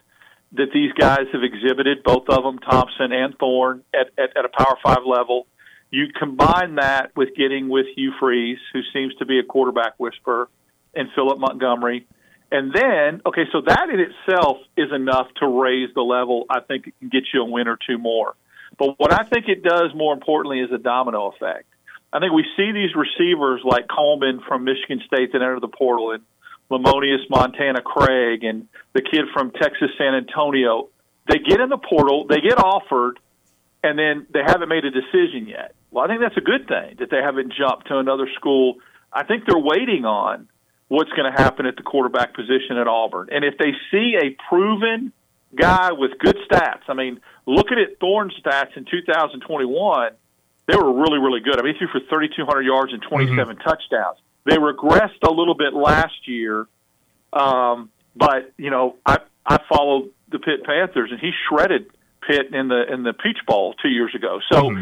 that 0.53 0.69
these 0.75 0.93
guys 0.93 1.27
have 1.33 1.43
exhibited, 1.43 2.03
both 2.03 2.29
of 2.29 2.43
them, 2.43 2.59
Thompson 2.59 3.13
and 3.13 3.37
Thorne, 3.39 3.83
at, 3.95 4.11
at, 4.19 4.37
at 4.37 4.45
a 4.45 4.49
Power 4.49 4.77
Five 4.85 5.05
level. 5.07 5.47
You 5.91 6.07
combine 6.17 6.77
that 6.77 7.17
with 7.17 7.31
getting 7.37 7.69
with 7.69 7.87
Hugh 7.97 8.13
Freeze, 8.21 8.59
who 8.73 8.81
seems 8.93 9.15
to 9.17 9.27
be 9.27 9.39
a 9.39 9.43
quarterback 9.43 9.95
whisperer, 9.99 10.49
and 10.95 11.09
Philip 11.15 11.39
Montgomery. 11.39 12.07
And 12.53 12.73
then, 12.73 13.23
okay, 13.25 13.45
so 13.53 13.61
that 13.67 13.89
in 13.91 14.01
itself 14.01 14.59
is 14.77 14.91
enough 14.93 15.29
to 15.37 15.47
raise 15.47 15.95
the 15.95 16.03
level. 16.03 16.47
I 16.51 16.61
think 16.61 16.89
it 16.89 16.95
can 16.99 17.09
get 17.09 17.23
you 17.33 17.43
a 17.43 17.45
win 17.45 17.69
or 17.69 17.79
two 17.87 17.99
more. 17.99 18.35
But 18.77 18.99
what 18.99 19.13
I 19.13 19.25
think 19.25 19.49
it 19.49 19.63
does 19.63 19.95
more 19.95 20.13
importantly 20.13 20.61
is 20.61 20.71
a 20.73 20.79
domino 20.79 21.29
effect. 21.29 21.67
I 22.13 22.19
think 22.19 22.33
we 22.33 22.45
see 22.57 22.73
these 22.73 22.91
receivers 22.97 23.61
like 23.65 23.87
Coleman 23.89 24.41
from 24.47 24.65
Michigan 24.65 25.01
State 25.07 25.33
that 25.33 25.43
enter 25.43 25.61
the 25.61 25.69
portal 25.69 26.11
and 26.11 26.25
Lamonius 26.71 27.29
Montana 27.29 27.83
Craig 27.83 28.43
and 28.43 28.69
the 28.95 29.03
kid 29.03 29.27
from 29.33 29.53
Texas 29.53 29.91
San 29.97 30.15
Antonio. 30.15 30.89
They 31.29 31.39
get 31.39 31.61
in 31.61 31.69
the 31.69 31.79
portal, 31.79 32.27
they 32.29 32.41
get 32.41 32.59
offered, 32.59 33.21
and 33.85 33.99
then 33.99 34.27
they 34.33 34.41
haven't 34.45 34.69
made 34.69 34.85
a 34.85 34.91
decision 34.91 35.47
yet. 35.47 35.75
Well, 35.91 36.05
I 36.05 36.09
think 36.09 36.21
that's 36.21 36.37
a 36.37 36.41
good 36.41 36.67
thing 36.67 36.97
that 36.99 37.11
they 37.11 37.23
haven't 37.23 37.53
jumped 37.53 37.89
to 37.89 37.99
another 37.99 38.29
school. 38.35 38.77
I 39.13 39.25
think 39.25 39.45
they're 39.47 39.59
waiting 39.59 40.05
on 40.05 40.49
what's 40.91 41.11
going 41.11 41.33
to 41.33 41.41
happen 41.41 41.67
at 41.67 41.77
the 41.77 41.83
quarterback 41.83 42.35
position 42.35 42.77
at 42.77 42.89
Auburn. 42.89 43.29
And 43.31 43.45
if 43.45 43.57
they 43.59 43.73
see 43.93 44.17
a 44.21 44.37
proven 44.49 45.13
guy 45.55 45.93
with 45.93 46.19
good 46.19 46.37
stats, 46.51 46.83
I 46.89 46.95
mean, 46.95 47.21
looking 47.47 47.79
at 47.79 48.01
Thorne's 48.01 48.35
stats 48.45 48.77
in 48.77 48.85
2021, 48.91 50.11
they 50.67 50.77
were 50.77 50.93
really, 50.93 51.19
really 51.19 51.41
good. 51.41 51.61
I 51.61 51.63
mean, 51.63 51.75
he 51.75 51.79
threw 51.79 52.01
for 52.01 52.01
3,200 52.09 52.63
yards 52.63 52.93
and 52.93 53.01
27 53.03 53.57
touchdowns. 53.59 54.19
They 54.45 54.57
regressed 54.57 55.23
a 55.23 55.31
little 55.31 55.55
bit 55.55 55.75
last 55.75 56.27
year, 56.27 56.67
um, 57.33 57.91
but 58.17 58.53
you 58.57 58.71
know, 58.71 58.97
I 59.07 59.19
I 59.47 59.59
followed 59.73 60.11
the 60.29 60.41
Pitt 60.41 60.65
Panthers, 60.65 61.11
and 61.13 61.21
he 61.21 61.31
shredded 61.49 61.87
Pitt 62.27 62.53
in 62.53 62.67
the 62.67 62.93
in 62.93 63.05
the 63.05 63.13
Peach 63.13 63.39
Bowl 63.47 63.75
two 63.81 63.91
years 63.91 64.13
ago. 64.15 64.41
So 64.51 64.77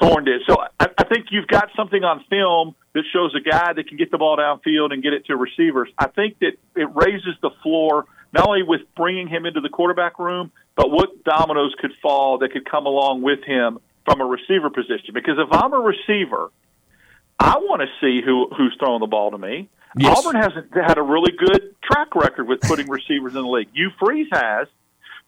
Thorne 0.00 0.24
did. 0.24 0.42
So 0.46 0.56
I, 0.78 0.88
I 0.98 1.04
think 1.04 1.26
you've 1.30 1.46
got 1.46 1.70
something 1.76 2.02
on 2.02 2.24
film 2.28 2.74
that 2.96 3.04
shows 3.12 3.34
a 3.34 3.40
guy 3.40 3.74
that 3.74 3.88
can 3.88 3.98
get 3.98 4.10
the 4.10 4.16
ball 4.16 4.38
downfield 4.38 4.92
and 4.92 5.02
get 5.02 5.12
it 5.12 5.26
to 5.26 5.36
receivers. 5.36 5.88
I 5.98 6.08
think 6.08 6.38
that 6.38 6.52
it 6.74 6.88
raises 6.94 7.34
the 7.42 7.50
floor 7.62 8.06
not 8.32 8.48
only 8.48 8.62
with 8.62 8.80
bringing 8.96 9.28
him 9.28 9.44
into 9.44 9.60
the 9.60 9.68
quarterback 9.68 10.18
room, 10.18 10.50
but 10.76 10.90
what 10.90 11.22
dominoes 11.22 11.74
could 11.78 11.92
fall 12.02 12.38
that 12.38 12.52
could 12.52 12.68
come 12.68 12.86
along 12.86 13.20
with 13.20 13.44
him 13.44 13.78
from 14.06 14.22
a 14.22 14.24
receiver 14.24 14.70
position. 14.70 15.12
Because 15.12 15.36
if 15.38 15.48
I'm 15.52 15.74
a 15.74 15.78
receiver, 15.78 16.50
I 17.38 17.58
want 17.58 17.82
to 17.82 17.88
see 18.00 18.24
who 18.24 18.48
who's 18.56 18.74
throwing 18.78 19.00
the 19.00 19.06
ball 19.06 19.30
to 19.30 19.38
me. 19.38 19.68
Yes. 19.98 20.18
Auburn 20.18 20.40
hasn't 20.40 20.74
had 20.74 20.96
a 20.96 21.02
really 21.02 21.32
good 21.32 21.74
track 21.82 22.14
record 22.14 22.48
with 22.48 22.60
putting 22.62 22.88
receivers 22.88 23.34
in 23.34 23.42
the 23.42 23.48
league. 23.48 23.68
Hugh 23.74 23.90
Freeze 23.98 24.28
has. 24.32 24.68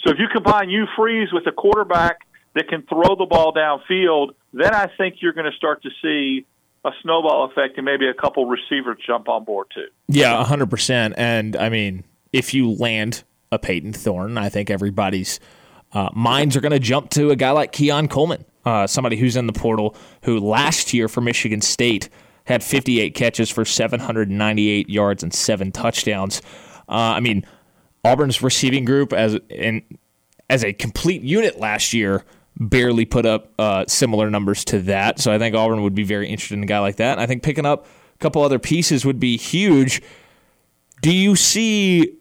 So 0.01 0.11
if 0.11 0.19
you 0.19 0.29
combine 0.33 0.71
Hugh 0.71 0.87
Freeze 0.97 1.29
with 1.33 1.47
a 1.47 1.53
quarterback 1.53 2.21
that 2.55 2.69
can 2.69 2.83
throw 2.83 3.15
the 3.15 3.27
ball 3.27 3.53
downfield, 3.53 4.31
then 4.53 4.75
I 4.75 4.91
think 4.97 5.17
you're 5.21 5.33
going 5.33 5.51
to 5.51 5.57
start 5.57 5.83
to 5.83 5.91
see 6.03 6.47
a 6.85 6.91
snowball 7.03 7.45
effect 7.45 7.77
and 7.77 7.85
maybe 7.85 8.09
a 8.09 8.15
couple 8.15 8.47
receivers 8.47 8.99
jump 9.07 9.29
on 9.29 9.45
board 9.45 9.67
too. 9.75 9.87
Yeah, 10.09 10.43
100%. 10.45 11.15
And 11.17 11.57
I 11.57 11.69
mean, 11.69 12.05
if 12.33 12.55
you 12.55 12.71
land 12.71 13.25
a 13.51 13.59
Payton 13.59 13.93
Thorne, 13.95 14.39
I 14.39 14.49
think 14.49 14.71
everybody's 14.71 15.41
uh, 15.93 16.11
minds 16.15 16.57
are 16.57 16.61
going 16.61 16.73
to 16.73 16.79
jump 16.79 17.11
to 17.11 17.31
a 17.31 17.37
guy 17.37 17.51
like 17.51 17.73
Keon 17.73 18.09
Coleman, 18.09 18.45
uh, 18.65 18.87
somebody 18.87 19.17
who's 19.17 19.37
in 19.37 19.47
the 19.47 19.53
portal 19.53 19.97
who 20.23 20.39
last 20.39 20.93
year 20.93 21.09
for 21.09 21.21
Michigan 21.21 21.61
State 21.61 22.09
had 22.45 22.63
58 22.63 23.15
catches 23.15 23.51
for 23.51 23.65
798 23.65 24.89
yards 24.89 25.23
and 25.23 25.33
seven 25.33 25.73
touchdowns. 25.73 26.41
Uh, 26.89 27.17
I 27.17 27.21
mean, 27.21 27.45
Auburn's 28.05 28.43
receiving 28.43 28.85
group 28.85 29.13
as 29.13 29.39
in, 29.51 29.83
as 30.49 30.65
a 30.65 30.73
complete 30.73 31.23
unit 31.23 31.59
last 31.59 31.93
year 31.93 32.25
barely 32.59 33.05
put 33.05 33.25
up 33.25 33.53
uh, 33.59 33.85
similar 33.87 34.31
numbers 34.31 34.65
to 34.67 34.81
that. 34.81 35.21
So 35.21 35.33
I 35.33 35.39
think 35.39 35.55
Auburn 35.55 35.83
would 35.83 35.95
be 35.95 36.05
very 36.05 36.29
interested 36.29 36.55
in 36.55 36.65
a 36.65 36.67
guy 36.67 36.81
like 36.81 36.97
that. 36.97 37.13
And 37.13 37.21
I 37.21 37.27
think 37.27 37.43
picking 37.43 37.67
up 37.67 37.87
a 37.87 38.19
couple 38.19 38.43
other 38.43 38.59
pieces 38.59 39.05
would 39.05 39.21
be 39.21 39.37
huge. 39.37 40.03
Do 41.01 41.15
you 41.15 41.37
see 41.37 42.17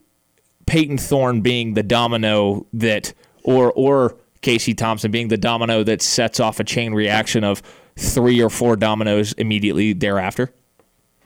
Payton 0.68 1.00
Thorne 1.00 1.42
being 1.42 1.74
the 1.74 1.84
domino 1.84 2.68
that, 2.74 3.14
or 3.44 3.72
or 3.74 4.18
Casey 4.42 4.76
Thompson 4.76 5.10
being 5.10 5.30
the 5.30 5.38
domino 5.38 5.84
that 5.84 6.02
sets 6.02 6.40
off 6.40 6.60
a 6.60 6.64
chain 6.64 6.94
reaction 6.94 7.44
of 7.44 7.64
three 7.96 8.42
or 8.42 8.50
four 8.50 8.76
dominoes 8.76 9.34
immediately 9.34 9.94
thereafter? 9.94 10.54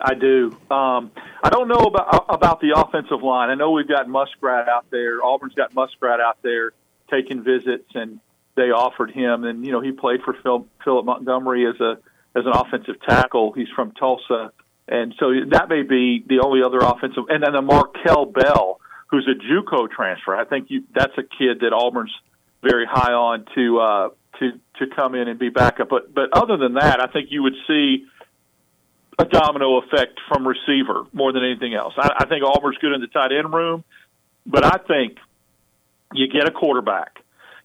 I 0.00 0.14
do. 0.14 0.56
Um, 0.70 1.12
I 1.44 1.50
don't 1.50 1.68
know 1.68 1.84
about 1.84 2.24
about 2.28 2.60
the 2.60 2.72
offensive 2.74 3.22
line. 3.22 3.50
I 3.50 3.54
know 3.54 3.72
we've 3.72 3.86
got 3.86 4.08
Muskrat 4.08 4.68
out 4.68 4.86
there. 4.90 5.22
Auburn's 5.22 5.54
got 5.54 5.74
Muskrat 5.74 6.18
out 6.20 6.38
there 6.42 6.72
taking 7.10 7.42
visits, 7.42 7.90
and 7.94 8.18
they 8.54 8.70
offered 8.70 9.10
him. 9.10 9.44
And 9.44 9.64
you 9.64 9.72
know, 9.72 9.80
he 9.80 9.92
played 9.92 10.22
for 10.22 10.34
Phil, 10.42 10.66
Philip 10.84 11.04
Montgomery 11.04 11.66
as 11.66 11.80
a 11.80 11.98
as 12.34 12.44
an 12.46 12.52
offensive 12.54 12.96
tackle. 13.06 13.52
He's 13.52 13.68
from 13.74 13.92
Tulsa, 13.92 14.52
and 14.88 15.14
so 15.18 15.32
that 15.50 15.68
may 15.68 15.82
be 15.82 16.24
the 16.26 16.40
only 16.44 16.62
other 16.62 16.78
offensive. 16.78 17.24
And 17.28 17.42
then 17.42 17.52
the 17.52 17.62
Markel 17.62 18.26
Bell, 18.26 18.80
who's 19.08 19.28
a 19.28 19.38
JUCO 19.38 19.90
transfer. 19.90 20.34
I 20.34 20.44
think 20.44 20.70
you, 20.70 20.84
that's 20.94 21.16
a 21.18 21.22
kid 21.22 21.60
that 21.60 21.72
Auburn's 21.72 22.12
very 22.62 22.86
high 22.86 23.12
on 23.12 23.44
to 23.54 23.78
uh, 23.80 24.08
to 24.38 24.52
to 24.78 24.94
come 24.94 25.14
in 25.14 25.28
and 25.28 25.38
be 25.38 25.50
backup. 25.50 25.88
But 25.88 26.14
but 26.14 26.30
other 26.32 26.56
than 26.56 26.74
that, 26.74 27.00
I 27.00 27.12
think 27.12 27.28
you 27.30 27.42
would 27.42 27.56
see 27.66 28.06
a 29.18 29.24
domino 29.24 29.78
effect 29.78 30.18
from 30.28 30.46
receiver 30.46 31.04
more 31.12 31.32
than 31.32 31.44
anything 31.44 31.74
else. 31.74 31.94
I, 31.98 32.10
I 32.20 32.26
think 32.26 32.44
Auburn's 32.44 32.78
good 32.78 32.92
in 32.92 33.00
the 33.00 33.08
tight 33.08 33.32
end 33.32 33.52
room, 33.52 33.84
but 34.46 34.64
I 34.64 34.78
think 34.86 35.18
you 36.14 36.28
get 36.28 36.48
a 36.48 36.50
quarterback, 36.50 37.21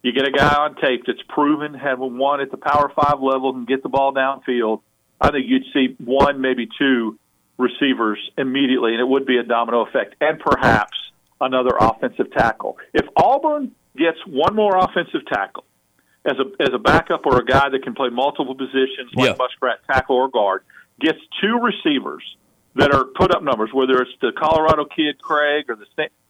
you 0.07 0.13
get 0.13 0.25
a 0.27 0.31
guy 0.31 0.55
on 0.55 0.75
tape 0.75 1.03
that's 1.05 1.21
proven, 1.27 1.73
have 1.73 1.99
won 1.99 2.39
at 2.39 2.49
the 2.49 2.57
Power 2.57 2.89
Five 2.95 3.19
level, 3.21 3.53
and 3.53 3.67
get 3.67 3.83
the 3.83 3.89
ball 3.89 4.13
downfield. 4.13 4.81
I 5.19 5.31
think 5.31 5.47
you'd 5.47 5.65
see 5.73 5.95
one, 6.03 6.39
maybe 6.39 6.69
two 6.79 7.19
receivers 7.57 8.17
immediately, 8.37 8.93
and 8.93 9.01
it 9.01 9.07
would 9.07 9.25
be 9.25 9.37
a 9.37 9.43
domino 9.43 9.81
effect. 9.81 10.15
And 10.21 10.39
perhaps 10.39 10.97
another 11.41 11.71
offensive 11.77 12.31
tackle. 12.31 12.77
If 12.93 13.05
Auburn 13.17 13.73
gets 13.97 14.17
one 14.25 14.55
more 14.55 14.77
offensive 14.77 15.25
tackle 15.27 15.65
as 16.25 16.37
a 16.39 16.63
as 16.63 16.69
a 16.73 16.79
backup 16.79 17.25
or 17.25 17.39
a 17.39 17.45
guy 17.45 17.69
that 17.69 17.83
can 17.83 17.93
play 17.93 18.09
multiple 18.09 18.55
positions 18.55 19.11
like 19.13 19.29
Yeah. 19.31 19.35
Muskrat 19.37 19.79
tackle 19.91 20.15
or 20.15 20.29
guard, 20.29 20.63
gets 21.01 21.19
two 21.41 21.59
receivers 21.59 22.23
that 22.75 22.93
are 22.93 23.05
put 23.05 23.35
up 23.35 23.43
numbers, 23.43 23.71
whether 23.73 24.01
it's 24.01 24.11
the 24.21 24.31
Colorado 24.37 24.85
kid 24.85 25.21
Craig 25.21 25.65
or 25.67 25.75
the 25.75 25.85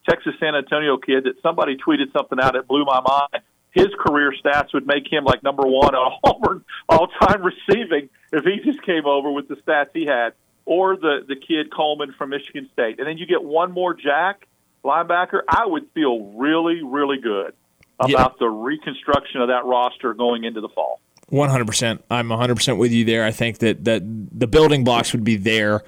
Texas 0.09 0.33
San 0.39 0.55
Antonio 0.55 0.97
kid 0.97 1.25
that 1.25 1.41
somebody 1.41 1.75
tweeted 1.75 2.11
something 2.13 2.39
out 2.39 2.53
that 2.53 2.67
blew 2.67 2.85
my 2.85 3.01
mind. 3.01 3.43
His 3.77 3.87
career 3.99 4.33
stats 4.43 4.73
would 4.73 4.87
make 4.87 5.11
him 5.11 5.23
like 5.23 5.43
number 5.43 5.63
one 5.65 5.93
on 5.95 6.19
Auburn 6.23 6.65
all 6.89 7.07
time 7.07 7.43
receiving 7.43 8.09
if 8.31 8.43
he 8.43 8.59
just 8.63 8.81
came 8.83 9.05
over 9.05 9.31
with 9.31 9.47
the 9.47 9.55
stats 9.55 9.89
he 9.93 10.05
had, 10.05 10.33
or 10.65 10.95
the 10.97 11.25
the 11.27 11.35
kid 11.35 11.71
Coleman 11.73 12.13
from 12.17 12.29
Michigan 12.31 12.69
State, 12.73 12.99
and 12.99 13.07
then 13.07 13.17
you 13.17 13.25
get 13.25 13.43
one 13.43 13.71
more 13.71 13.93
Jack 13.93 14.47
linebacker. 14.83 15.41
I 15.47 15.65
would 15.65 15.87
feel 15.93 16.19
really 16.33 16.81
really 16.83 17.17
good 17.19 17.53
about 17.99 18.09
Yeah. 18.09 18.27
the 18.39 18.49
reconstruction 18.49 19.41
of 19.41 19.47
that 19.49 19.65
roster 19.65 20.13
going 20.13 20.43
into 20.43 20.61
the 20.61 20.69
fall. 20.69 20.99
One 21.29 21.49
hundred 21.49 21.67
percent. 21.67 22.03
I'm 22.09 22.29
one 22.29 22.39
hundred 22.39 22.55
percent 22.55 22.77
with 22.77 22.91
you 22.91 23.03
there. 23.05 23.23
I 23.25 23.31
think 23.31 23.59
that 23.59 23.83
that 23.85 24.01
the 24.05 24.47
building 24.47 24.83
blocks 24.83 25.11
would 25.13 25.23
be 25.23 25.35
there 25.35 25.83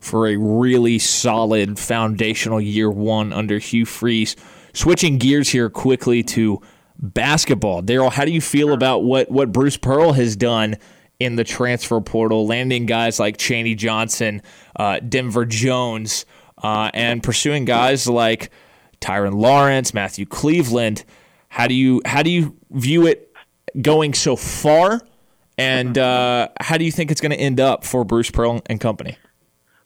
for 0.00 0.28
a 0.28 0.36
really 0.36 0.98
solid 0.98 1.78
foundational 1.78 2.60
year 2.60 2.90
one 2.90 3.32
under 3.32 3.58
Hugh 3.58 3.84
Freeze. 3.84 4.36
Switching 4.72 5.18
gears 5.18 5.48
here 5.48 5.68
quickly 5.68 6.22
to 6.22 6.62
basketball, 6.98 7.82
Darrell. 7.82 8.10
How 8.10 8.24
do 8.24 8.32
you 8.32 8.40
feel 8.40 8.72
about 8.72 9.04
what 9.04 9.30
what 9.30 9.52
Bruce 9.52 9.76
Pearl 9.76 10.12
has 10.12 10.36
done 10.36 10.76
in 11.20 11.36
the 11.36 11.44
transfer 11.44 12.00
portal, 12.00 12.46
landing 12.46 12.86
guys 12.86 13.18
like 13.18 13.38
Chaney 13.38 13.74
Johnson, 13.74 14.42
uh, 14.76 15.00
Denver 15.00 15.44
Jones, 15.44 16.26
uh, 16.62 16.90
and 16.94 17.22
pursuing 17.22 17.64
guys 17.64 18.08
like 18.08 18.50
Tyron 19.00 19.34
Lawrence, 19.34 19.94
Matthew 19.94 20.26
Cleveland? 20.26 21.04
How 21.48 21.66
do 21.66 21.74
you 21.74 22.02
how 22.04 22.22
do 22.22 22.30
you 22.30 22.56
view 22.70 23.06
it 23.06 23.32
going 23.80 24.14
so 24.14 24.36
far, 24.36 25.00
and 25.56 25.96
uh, 25.96 26.48
how 26.60 26.76
do 26.76 26.84
you 26.84 26.92
think 26.92 27.10
it's 27.10 27.20
going 27.20 27.32
to 27.32 27.38
end 27.38 27.60
up 27.60 27.84
for 27.84 28.04
Bruce 28.04 28.30
Pearl 28.30 28.60
and 28.66 28.80
company? 28.80 29.16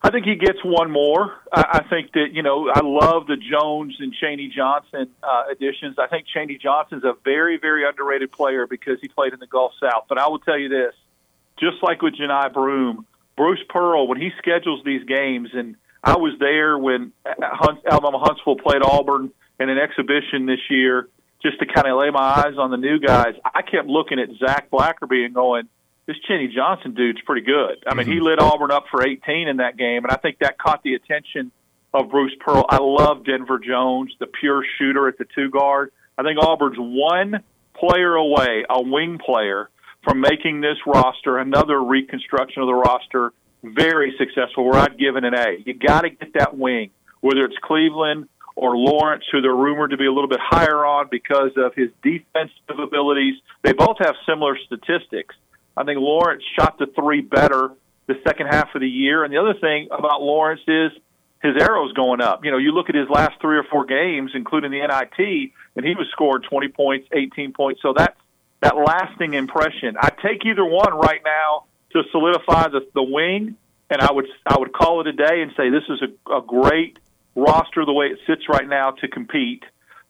I 0.05 0.11
think 0.11 0.27
he 0.27 0.35
gets 0.35 0.59
one 0.65 0.91
more. 0.91 1.33
I, 1.53 1.81
I 1.81 1.89
think 1.89 2.13
that 2.13 2.29
you 2.33 2.43
know 2.43 2.69
I 2.69 2.81
love 2.83 3.27
the 3.27 3.37
Jones 3.37 3.97
and 4.01 4.13
Chaney 4.13 4.53
Johnson 4.55 5.09
uh, 5.23 5.45
additions. 5.51 5.97
I 5.99 6.09
think 6.09 6.27
Chaney 6.27 6.59
Johnson's 6.59 7.05
a 7.05 7.15
very 7.25 7.59
very 7.59 7.87
underrated 7.87 8.33
player 8.33 8.67
because 8.67 8.99
he 9.01 9.09
played 9.09 9.33
in 9.33 9.39
the 9.39 9.47
Gulf 9.47 9.73
South. 9.81 10.07
But 10.09 10.19
I 10.19 10.29
will 10.29 10.41
tell 10.41 10.59
you 10.59 10.69
this: 10.69 10.95
just 11.61 11.83
like 11.83 12.03
with 12.03 12.15
Johni 12.15 12.53
Broome, 12.53 13.07
Bruce 13.37 13.63
Pearl 13.69 14.09
when 14.09 14.21
he 14.21 14.31
schedules 14.39 14.83
these 14.85 15.05
games, 15.05 15.51
and 15.53 15.77
I 16.03 16.17
was 16.17 16.35
there 16.41 16.77
when 16.77 17.13
Hunt, 17.25 17.81
Alabama 17.89 18.19
Huntsville 18.19 18.57
played 18.57 18.83
Auburn 18.83 19.31
in 19.61 19.69
an 19.71 19.79
exhibition 19.79 20.47
this 20.47 20.61
year, 20.69 21.09
just 21.43 21.61
to 21.61 21.67
kind 21.67 21.87
of 21.87 21.99
lay 21.99 22.11
my 22.11 22.43
eyes 22.45 22.59
on 22.59 22.73
the 22.73 22.77
new 22.77 22.99
guys. 22.99 23.35
I 23.45 23.63
kept 23.63 23.87
looking 23.87 24.19
at 24.19 24.31
Zach 24.39 24.69
Blackerby 24.69 25.25
and 25.25 25.33
going 25.33 25.69
this 26.07 26.17
Chaney 26.29 26.49
Johnson 26.55 26.95
dude's 26.95 27.21
pretty 27.25 27.47
good. 27.47 27.85
I 27.87 27.95
mean, 27.95 28.07
he 28.07 28.15
mm-hmm. 28.15 28.25
lit 28.25 28.41
Auburn 28.41 28.71
up 28.71 28.85
for 28.91 29.07
18 29.07 29.49
in 29.49 29.59
that 29.59 29.77
game, 29.77 30.05
and 30.05 30.11
I 30.11 30.17
think 30.17 30.39
that 30.41 30.59
caught 30.59 30.83
the 30.83 30.95
attention 30.95 31.53
of 31.95 32.11
Bruce 32.11 32.35
Pearl. 32.41 32.65
I 32.69 32.79
love 32.81 33.25
Denver 33.25 33.59
Jones, 33.59 34.13
the 34.19 34.27
pure 34.27 34.65
shooter 34.79 35.09
at 35.09 35.19
the 35.19 35.27
two 35.35 35.51
guard. 35.51 35.93
I 36.19 36.23
think 36.23 36.39
Auburn's 36.43 36.79
one 36.79 37.43
player 37.75 38.15
away, 38.15 38.65
a 38.69 38.83
wing 38.83 39.19
player, 39.25 39.69
from 40.05 40.21
making 40.21 40.61
this 40.61 40.77
roster, 40.87 41.39
another 41.39 41.81
reconstruction 41.83 42.63
of 42.63 42.67
the 42.67 42.75
roster, 42.75 43.33
very 43.63 44.15
successful, 44.19 44.65
where 44.65 44.81
I'd 44.81 44.99
give 44.99 45.17
it 45.17 45.25
an 45.25 45.35
A. 45.35 45.63
You 45.65 45.75
got 45.75 46.03
to 46.03 46.11
get 46.11 46.35
that 46.35 46.57
wing, 46.59 46.91
whether 47.21 47.45
it's 47.45 47.57
Cleveland 47.63 48.29
or 48.57 48.77
Lawrence, 48.77 49.25
who 49.31 49.41
they're 49.41 49.55
rumored 49.55 49.91
to 49.91 49.97
be 49.97 50.07
a 50.07 50.13
little 50.13 50.29
bit 50.29 50.41
higher 50.43 50.85
on 50.85 51.09
because 51.11 51.53
of 51.57 51.75
his 51.75 51.91
defensive 52.03 52.79
abilities. 52.79 53.35
They 53.63 53.73
both 53.73 53.99
have 54.01 54.15
similar 54.27 54.59
statistics. 54.67 55.35
I 55.77 55.85
think 55.85 56.01
Lawrence 56.01 56.43
shot 56.59 56.79
the 56.79 56.87
three 56.87 57.21
better 57.21 57.71
the 58.07 58.15
second 58.27 58.49
half 58.49 58.75
of 58.75 58.81
the 58.81 58.89
year. 58.89 59.25
And 59.25 59.33
the 59.33 59.39
other 59.39 59.55
thing 59.55 59.89
about 59.91 60.23
Lawrence 60.23 60.61
is 60.67 60.93
his 61.43 61.57
arrow's 61.61 61.93
going 61.93 62.21
up. 62.21 62.45
You 62.45 62.51
know, 62.51 62.59
you 62.59 62.73
look 62.73 62.89
at 62.89 62.95
his 62.95 63.09
last 63.09 63.41
three 63.41 63.57
or 63.57 63.65
four 63.65 63.85
games, 63.85 64.33
including 64.35 64.71
the 64.71 64.79
NIT, 64.79 65.53
and 65.77 65.85
he 65.85 65.95
was 65.95 66.07
scoring 66.13 66.43
20 66.49 66.69
points, 66.69 67.09
18 67.13 67.53
points. 67.53 67.81
So 67.83 67.95
that's 67.97 68.17
that 68.61 68.77
lasting 68.77 69.35
impression. 69.35 69.97
I 69.99 70.11
take 70.11 70.47
either 70.47 70.65
one 70.65 70.95
right 70.95 71.21
now 71.25 71.65
to 71.93 72.03
solidify 72.13 72.69
the, 72.69 72.87
the 72.95 73.03
wing, 73.03 73.57
and 73.91 74.01
I 74.01 74.13
would 74.13 74.27
I 74.47 74.57
would 74.59 74.73
call 74.73 75.01
it 75.01 75.09
a 75.09 75.13
day 75.13 75.43
and 75.43 75.53
say 75.57 75.69
this 75.69 75.83
is 75.89 76.01
a, 76.01 76.37
a 76.37 76.43
great 76.43 76.99
roster 77.35 77.85
the 77.85 77.93
way 77.93 78.07
it 78.07 78.19
sits 78.27 78.49
right 78.49 78.69
now 78.69 78.93
to 78.93 79.09
compete 79.09 79.65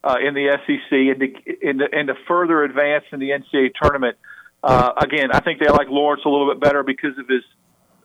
uh, 0.04 0.16
in 0.22 0.34
the 0.34 0.58
SEC 0.66 0.92
and 0.92 1.20
to, 1.20 1.68
and, 1.68 1.78
to, 1.78 1.88
and 1.92 2.08
to 2.08 2.14
further 2.28 2.62
advance 2.62 3.04
in 3.12 3.20
the 3.20 3.30
NCAA 3.30 3.70
tournament. 3.80 4.16
Uh, 4.62 4.92
again, 4.96 5.30
I 5.32 5.40
think 5.40 5.60
they 5.60 5.68
like 5.68 5.88
Lawrence 5.88 6.22
a 6.24 6.28
little 6.28 6.48
bit 6.48 6.60
better 6.60 6.82
because 6.82 7.18
of 7.18 7.28
his 7.28 7.42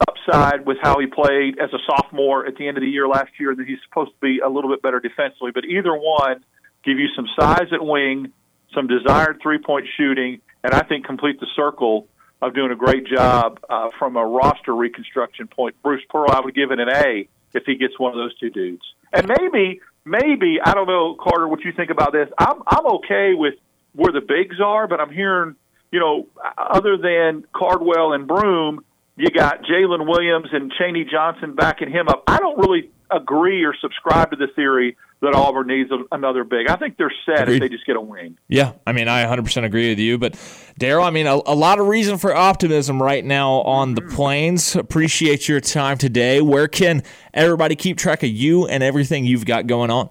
upside 0.08 0.66
with 0.66 0.78
how 0.82 1.00
he 1.00 1.08
played 1.08 1.60
as 1.60 1.70
a 1.74 1.80
sophomore 1.86 2.46
at 2.46 2.56
the 2.56 2.68
end 2.68 2.78
of 2.78 2.82
the 2.82 2.90
year 2.90 3.08
last 3.08 3.32
year, 3.40 3.52
and 3.52 3.60
that 3.60 3.68
he's 3.68 3.80
supposed 3.88 4.12
to 4.12 4.20
be 4.22 4.40
a 4.40 4.50
little 4.50 4.70
bit 4.70 4.82
better 4.82 5.00
defensively. 5.00 5.52
But 5.52 5.66
either 5.66 5.94
one 5.94 6.44
give 6.84 6.98
you 6.98 7.08
some 7.16 7.28
size 7.40 7.68
at 7.72 7.84
wing, 7.84 8.32
some 8.74 8.88
desired 8.88 9.40
three 9.42 9.60
point 9.60 9.88
shooting, 9.98 10.42
and 10.64 10.74
I 10.74 10.82
think 10.82 11.06
complete 11.06 11.40
the 11.40 11.48
circle 11.56 12.08
of 12.42 12.54
doing 12.54 12.72
a 12.72 12.76
great 12.76 13.08
job 13.08 13.60
uh, 13.70 13.90
from 13.98 14.16
a 14.16 14.26
roster 14.26 14.76
reconstruction 14.76 15.48
point. 15.48 15.76
Bruce 15.82 16.04
Pearl, 16.10 16.30
I 16.32 16.42
would 16.42 16.54
give 16.54 16.72
it 16.72 16.80
an 16.80 16.90
A 16.90 17.28
if 17.54 17.64
he 17.66 17.76
gets 17.76 18.00
one 18.00 18.12
of 18.12 18.18
those 18.18 18.38
two 18.38 18.50
dudes. 18.50 18.84
And 19.12 19.28
maybe, 19.28 19.82
maybe 20.06 20.60
I 20.64 20.74
don't 20.74 20.88
know, 20.88 21.16
Carter, 21.16 21.48
what 21.48 21.64
you 21.64 21.72
think 21.72 21.90
about 21.90 22.12
this. 22.14 22.30
I'm 22.38 22.62
I'm 22.68 22.86
okay 22.98 23.34
with 23.34 23.56
where 23.94 24.12
the 24.12 24.22
bigs 24.22 24.58
are, 24.64 24.88
but 24.88 25.00
I'm 25.00 25.12
hearing, 25.12 25.56
you 25.92 26.00
know, 26.00 26.28
other 26.58 26.98
than 26.98 27.46
Cardwell 27.54 28.14
and 28.14 28.28
Broome, 28.28 28.84
you 29.16 29.30
got 29.30 29.64
Jalen 29.64 30.08
Williams 30.08 30.50
and 30.52 30.72
Chaney 30.72 31.06
Johnson 31.06 31.56
backing 31.56 31.92
him 31.92 32.08
up. 32.08 32.24
I 32.28 32.38
don't 32.38 32.58
really 32.58 32.92
agree 33.10 33.64
or 33.64 33.74
subscribe 33.80 34.32
to 34.32 34.36
the 34.36 34.48
theory 34.48 34.98
that 35.22 35.34
Auburn 35.34 35.68
needs 35.68 35.90
a, 35.92 36.04
another 36.12 36.44
big. 36.44 36.68
I 36.68 36.76
think 36.76 36.98
they're 36.98 37.14
set 37.26 37.44
Agreed. 37.44 37.56
if 37.56 37.62
they 37.62 37.70
just 37.70 37.86
get 37.86 37.96
a 37.96 38.02
wing. 38.02 38.38
Yeah, 38.48 38.74
I 38.86 38.92
mean, 38.92 39.08
I 39.08 39.24
100% 39.26 39.64
agree 39.64 39.90
with 39.90 40.00
you. 40.00 40.18
But, 40.18 40.38
Darrell, 40.78 41.06
I 41.06 41.10
mean, 41.10 41.26
a, 41.26 41.36
a 41.46 41.56
lot 41.56 41.80
of 41.80 41.88
reason 41.88 42.18
for 42.18 42.36
optimism 42.36 43.02
right 43.02 43.26
now 43.26 43.62
on 43.62 43.96
the 43.96 44.02
plains. 44.02 44.76
Appreciate 44.76 45.48
your 45.48 45.60
time 45.60 45.98
today. 45.98 46.42
Where 46.42 46.68
can 46.68 47.02
everybody 47.34 47.76
keep 47.76 47.98
track 47.98 48.22
of 48.22 48.30
you 48.30 48.68
and 48.68 48.84
everything 48.84 49.26
you've 49.26 49.46
got 49.46 49.66
going 49.66 49.90
on? 49.90 50.10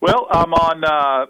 Well, 0.00 0.26
I'm 0.30 0.52
on 0.52 0.84
uh, 0.84 1.26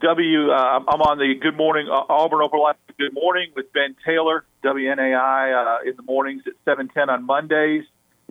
W. 0.00 0.50
Uh, 0.50 0.80
I'm 0.88 1.00
on 1.00 1.18
the 1.18 1.34
Good 1.40 1.56
Morning 1.56 1.88
uh, 1.88 2.12
Auburn 2.12 2.40
Opelika 2.40 2.74
Good 2.98 3.12
Morning 3.12 3.50
with 3.54 3.70
Ben 3.74 3.94
Taylor, 4.06 4.46
WNAI, 4.64 5.52
uh, 5.52 5.88
in 5.88 5.96
the 5.96 6.02
mornings 6.02 6.44
at 6.46 6.54
7:10 6.64 7.10
on 7.10 7.26
Mondays, 7.26 7.84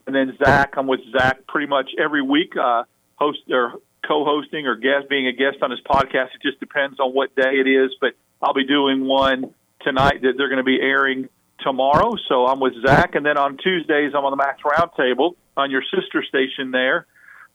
and 0.07 0.15
then 0.15 0.35
Zach. 0.43 0.75
I'm 0.75 0.87
with 0.87 1.01
Zach 1.11 1.45
pretty 1.47 1.67
much 1.67 1.91
every 1.99 2.23
week, 2.23 2.57
uh, 2.57 2.83
host 3.15 3.41
or 3.51 3.75
co-hosting 4.07 4.65
or 4.65 4.75
guest, 4.75 5.07
being 5.07 5.27
a 5.27 5.33
guest 5.33 5.61
on 5.61 5.69
his 5.69 5.81
podcast. 5.81 6.33
It 6.33 6.41
just 6.41 6.59
depends 6.59 6.99
on 6.99 7.13
what 7.13 7.35
day 7.35 7.59
it 7.59 7.67
is, 7.67 7.91
but 8.01 8.15
I'll 8.41 8.55
be 8.55 8.65
doing 8.65 9.05
one 9.05 9.53
tonight 9.81 10.23
that 10.23 10.33
they're 10.35 10.49
going 10.49 10.57
to 10.57 10.63
be 10.63 10.81
airing 10.81 11.29
tomorrow. 11.59 12.15
So 12.27 12.47
I'm 12.47 12.59
with 12.59 12.73
Zach, 12.81 13.13
and 13.13 13.23
then 13.23 13.37
on 13.37 13.57
Tuesdays 13.57 14.15
I'm 14.15 14.25
on 14.25 14.31
the 14.31 14.37
Max 14.37 14.63
Roundtable 14.63 15.35
on 15.55 15.69
your 15.69 15.83
sister 15.83 16.23
station 16.23 16.71
there 16.71 17.05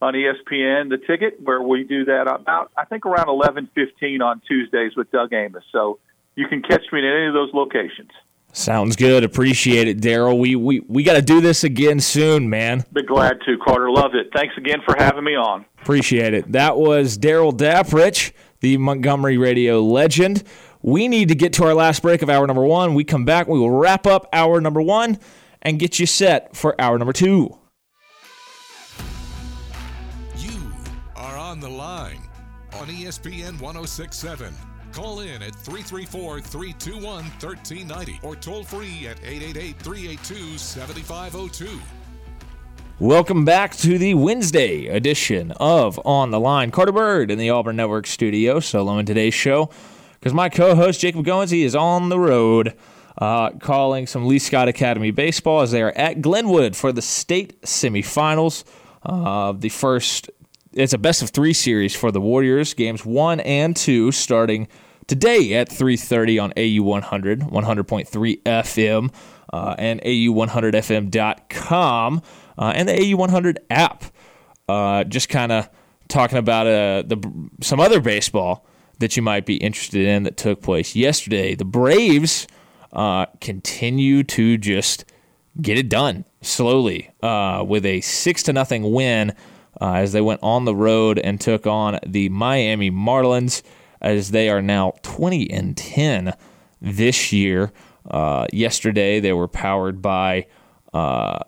on 0.00 0.14
ESPN, 0.14 0.90
the 0.90 0.98
ticket, 0.98 1.40
where 1.42 1.60
we 1.60 1.82
do 1.82 2.04
that 2.04 2.28
about 2.28 2.70
I 2.76 2.84
think 2.84 3.04
around 3.04 3.28
eleven 3.28 3.68
fifteen 3.74 4.22
on 4.22 4.40
Tuesdays 4.46 4.94
with 4.94 5.10
Doug 5.10 5.32
Amos. 5.32 5.64
So 5.72 5.98
you 6.36 6.48
can 6.48 6.62
catch 6.62 6.82
me 6.92 7.00
at 7.00 7.04
any 7.04 7.26
of 7.26 7.34
those 7.34 7.50
locations. 7.52 8.10
Sounds 8.52 8.96
good. 8.96 9.22
Appreciate 9.22 9.86
it, 9.86 10.00
Darrell. 10.00 10.38
We 10.38 10.56
we, 10.56 10.80
we 10.80 11.02
got 11.04 11.14
to 11.14 11.22
do 11.22 11.40
this 11.40 11.62
again 11.62 12.00
soon, 12.00 12.50
man. 12.50 12.84
Be 12.92 13.02
glad 13.02 13.38
to, 13.46 13.56
Carter. 13.58 13.90
Love 13.90 14.14
it. 14.14 14.30
Thanks 14.34 14.54
again 14.56 14.80
for 14.84 14.96
having 14.98 15.22
me 15.22 15.36
on. 15.36 15.64
Appreciate 15.80 16.34
it. 16.34 16.50
That 16.50 16.76
was 16.76 17.16
Darrell 17.16 17.52
Dapprich, 17.52 18.32
the 18.60 18.76
Montgomery 18.76 19.38
radio 19.38 19.80
legend. 19.80 20.42
We 20.82 21.08
need 21.08 21.28
to 21.28 21.34
get 21.34 21.52
to 21.54 21.64
our 21.64 21.74
last 21.74 22.02
break 22.02 22.22
of 22.22 22.30
hour 22.30 22.46
number 22.46 22.64
one. 22.64 22.94
We 22.94 23.04
come 23.04 23.24
back, 23.24 23.46
we 23.46 23.58
will 23.58 23.70
wrap 23.70 24.06
up 24.06 24.28
hour 24.32 24.60
number 24.60 24.80
one 24.80 25.18
and 25.62 25.78
get 25.78 26.00
you 26.00 26.06
set 26.06 26.56
for 26.56 26.80
hour 26.80 26.98
number 26.98 27.12
two. 27.12 27.56
You 30.38 30.72
are 31.16 31.36
on 31.36 31.60
the 31.60 31.68
line 31.68 32.22
on 32.72 32.88
ESPN 32.88 33.60
1067. 33.60 34.54
Call 34.92 35.20
in 35.20 35.42
at 35.42 35.54
334 35.54 36.40
321 36.40 37.24
1390 37.24 38.20
or 38.22 38.34
toll 38.34 38.64
free 38.64 39.06
at 39.06 39.18
888 39.22 39.76
382 39.78 40.58
7502. 40.58 41.80
Welcome 42.98 43.44
back 43.44 43.74
to 43.76 43.98
the 43.98 44.14
Wednesday 44.14 44.88
edition 44.88 45.52
of 45.52 45.98
On 46.04 46.30
the 46.30 46.40
Line. 46.40 46.70
Carter 46.70 46.92
Byrd 46.92 47.30
in 47.30 47.38
the 47.38 47.48
Auburn 47.48 47.76
Network 47.76 48.06
studio, 48.06 48.60
solo 48.60 48.98
in 48.98 49.06
today's 49.06 49.32
show, 49.32 49.70
because 50.18 50.34
my 50.34 50.48
co-host 50.48 51.00
Jacob 51.00 51.24
Goins 51.24 51.50
is 51.58 51.74
on 51.74 52.08
the 52.10 52.18
road, 52.18 52.76
uh, 53.16 53.52
calling 53.52 54.06
some 54.06 54.26
Lee 54.26 54.38
Scott 54.38 54.68
Academy 54.68 55.12
baseball 55.12 55.62
as 55.62 55.70
they 55.70 55.80
are 55.80 55.92
at 55.92 56.20
Glenwood 56.20 56.76
for 56.76 56.92
the 56.92 57.00
state 57.00 57.62
semifinals. 57.62 58.64
Uh, 59.02 59.52
the 59.52 59.70
first 59.70 60.28
it's 60.72 60.92
a 60.92 60.98
best 60.98 61.22
of 61.22 61.30
three 61.30 61.52
series 61.52 61.96
for 61.96 62.12
the 62.12 62.20
Warriors. 62.20 62.74
Games 62.74 63.04
one 63.04 63.40
and 63.40 63.76
two 63.76 64.12
starting 64.12 64.68
today 65.06 65.54
at 65.54 65.68
3:30 65.68 66.38
on 66.38 66.52
AU 66.56 66.82
100, 66.82 67.40
100.3 67.40 68.42
FM, 68.44 69.10
uh, 69.52 69.74
and 69.78 70.00
AU100FM.com, 70.02 72.22
uh, 72.58 72.72
and 72.74 72.88
the 72.88 73.00
AU 73.00 73.16
100 73.16 73.60
app. 73.70 74.04
Uh, 74.68 75.04
just 75.04 75.28
kind 75.28 75.50
of 75.50 75.68
talking 76.08 76.38
about 76.38 76.66
uh, 76.66 77.02
the 77.06 77.18
some 77.60 77.80
other 77.80 78.00
baseball 78.00 78.64
that 79.00 79.16
you 79.16 79.22
might 79.22 79.46
be 79.46 79.56
interested 79.56 80.06
in 80.06 80.24
that 80.24 80.36
took 80.36 80.62
place 80.62 80.94
yesterday. 80.94 81.54
The 81.54 81.64
Braves 81.64 82.46
uh, 82.92 83.26
continue 83.40 84.22
to 84.24 84.58
just 84.58 85.06
get 85.60 85.78
it 85.78 85.88
done 85.88 86.26
slowly 86.42 87.10
uh, 87.22 87.64
with 87.66 87.84
a 87.84 88.02
six 88.02 88.42
to 88.44 88.52
nothing 88.52 88.92
win 88.92 89.34
uh, 89.80 89.94
as 89.94 90.12
they 90.12 90.20
went 90.20 90.40
on 90.42 90.64
the 90.64 90.74
road 90.74 91.18
and 91.18 91.40
took 91.40 91.66
on 91.66 91.98
the 92.06 92.28
Miami 92.28 92.90
Marlins 92.90 93.62
as 94.00 94.30
they 94.30 94.48
are 94.48 94.62
now 94.62 94.94
20 95.02 95.50
and 95.50 95.76
10 95.76 96.34
this 96.80 97.32
year. 97.32 97.72
Uh, 98.08 98.46
yesterday 98.52 99.20
they 99.20 99.32
were 99.32 99.48
powered 99.48 100.00
by 100.00 100.46
uh, 100.92 101.38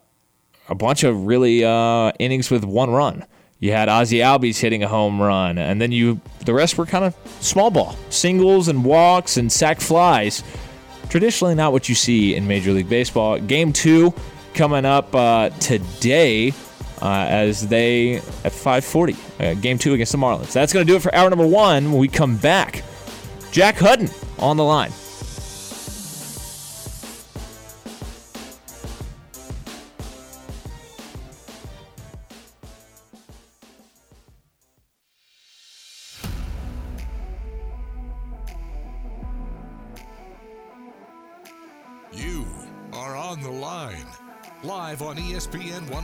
a 0.68 0.74
bunch 0.74 1.02
of 1.04 1.26
really 1.26 1.64
uh, 1.64 2.12
innings 2.18 2.50
with 2.50 2.64
one 2.64 2.90
run. 2.90 3.24
You 3.58 3.70
had 3.70 3.88
Ozzie 3.88 4.18
Albies 4.18 4.58
hitting 4.58 4.82
a 4.82 4.88
home 4.88 5.22
run, 5.22 5.56
and 5.56 5.80
then 5.80 5.92
you 5.92 6.20
the 6.44 6.52
rest 6.52 6.76
were 6.76 6.84
kind 6.84 7.04
of 7.04 7.14
small 7.40 7.70
ball, 7.70 7.96
singles 8.10 8.66
and 8.66 8.84
walks 8.84 9.36
and 9.36 9.52
sac 9.52 9.80
flies. 9.80 10.42
Traditionally, 11.08 11.54
not 11.54 11.72
what 11.72 11.88
you 11.88 11.94
see 11.94 12.34
in 12.34 12.48
Major 12.48 12.72
League 12.72 12.88
Baseball. 12.88 13.38
Game 13.38 13.72
two 13.72 14.12
coming 14.54 14.84
up 14.84 15.14
uh, 15.14 15.50
today 15.60 16.52
uh, 17.02 17.26
as 17.28 17.66
they 17.68 18.16
at 18.44 18.52
5:40, 18.52 19.16
uh, 19.40 19.54
game 19.60 19.76
two 19.76 19.92
against 19.94 20.12
the 20.12 20.18
Marlins. 20.18 20.52
That's 20.52 20.72
going 20.72 20.86
to 20.86 20.90
do 20.90 20.96
it 20.96 21.02
for 21.02 21.14
hour 21.14 21.28
number 21.28 21.46
one. 21.46 21.90
When 21.90 21.98
we 21.98 22.08
come 22.08 22.36
back, 22.36 22.84
Jack 23.50 23.76
Hudon 23.76 24.10
on 24.38 24.56
the 24.56 24.64
line. 24.64 24.92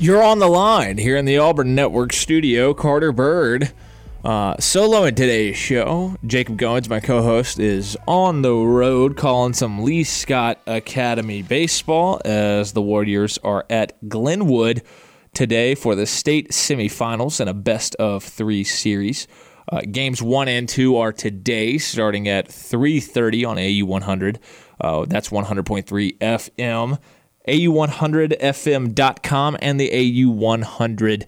You're 0.00 0.22
on 0.22 0.38
the 0.38 0.46
line 0.46 0.96
here 0.96 1.16
in 1.16 1.24
the 1.24 1.38
Auburn 1.38 1.74
Network 1.74 2.12
studio. 2.12 2.72
Carter 2.72 3.10
Byrd, 3.10 3.72
uh, 4.24 4.56
solo 4.60 5.02
in 5.02 5.16
today's 5.16 5.56
show. 5.56 6.14
Jacob 6.24 6.56
Goins, 6.56 6.88
my 6.88 7.00
co 7.00 7.20
host, 7.20 7.58
is 7.58 7.96
on 8.06 8.42
the 8.42 8.54
road 8.54 9.16
calling 9.16 9.54
some 9.54 9.82
Lee 9.82 10.04
Scott 10.04 10.60
Academy 10.68 11.42
baseball 11.42 12.20
as 12.24 12.74
the 12.74 12.80
Warriors 12.80 13.38
are 13.42 13.66
at 13.68 14.08
Glenwood 14.08 14.82
today 15.34 15.74
for 15.74 15.96
the 15.96 16.06
state 16.06 16.52
semifinals 16.52 17.40
in 17.40 17.48
a 17.48 17.54
best 17.54 17.96
of 17.96 18.22
three 18.22 18.62
series. 18.62 19.26
Uh, 19.70 19.80
games 19.80 20.22
one 20.22 20.46
and 20.46 20.68
two 20.68 20.96
are 20.96 21.12
today, 21.12 21.76
starting 21.76 22.28
at 22.28 22.46
3:30 22.46 23.44
on 23.44 23.58
AU 23.58 23.84
100. 23.84 24.38
Uh, 24.80 25.06
that's 25.08 25.30
100.3 25.30 26.16
FM. 26.20 26.98
AU100FM.com, 27.46 29.56
and 29.62 29.80
the 29.80 29.90
AU100 29.90 31.26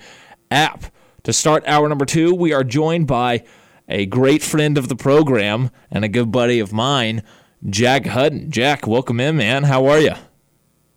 app. 0.51 0.85
To 1.25 1.33
start 1.33 1.65
hour 1.67 1.89
number 1.89 2.05
two, 2.05 2.35
we 2.35 2.53
are 2.53 2.65
joined 2.65 3.07
by 3.07 3.45
a 3.89 4.07
great 4.07 4.43
friend 4.43 4.79
of 4.79 4.89
the 4.89 4.97
program 4.97 5.71
and 5.91 6.05
a 6.05 6.09
good 6.09 6.33
buddy 6.33 6.61
of 6.61 6.73
mine, 6.73 7.23
Jack 7.69 8.05
Hudon. 8.05 8.49
Jack, 8.49 8.87
welcome 8.87 9.21
in, 9.21 9.37
man. 9.37 9.65
How 9.65 9.87
are 9.87 9.99
you? 9.99 10.15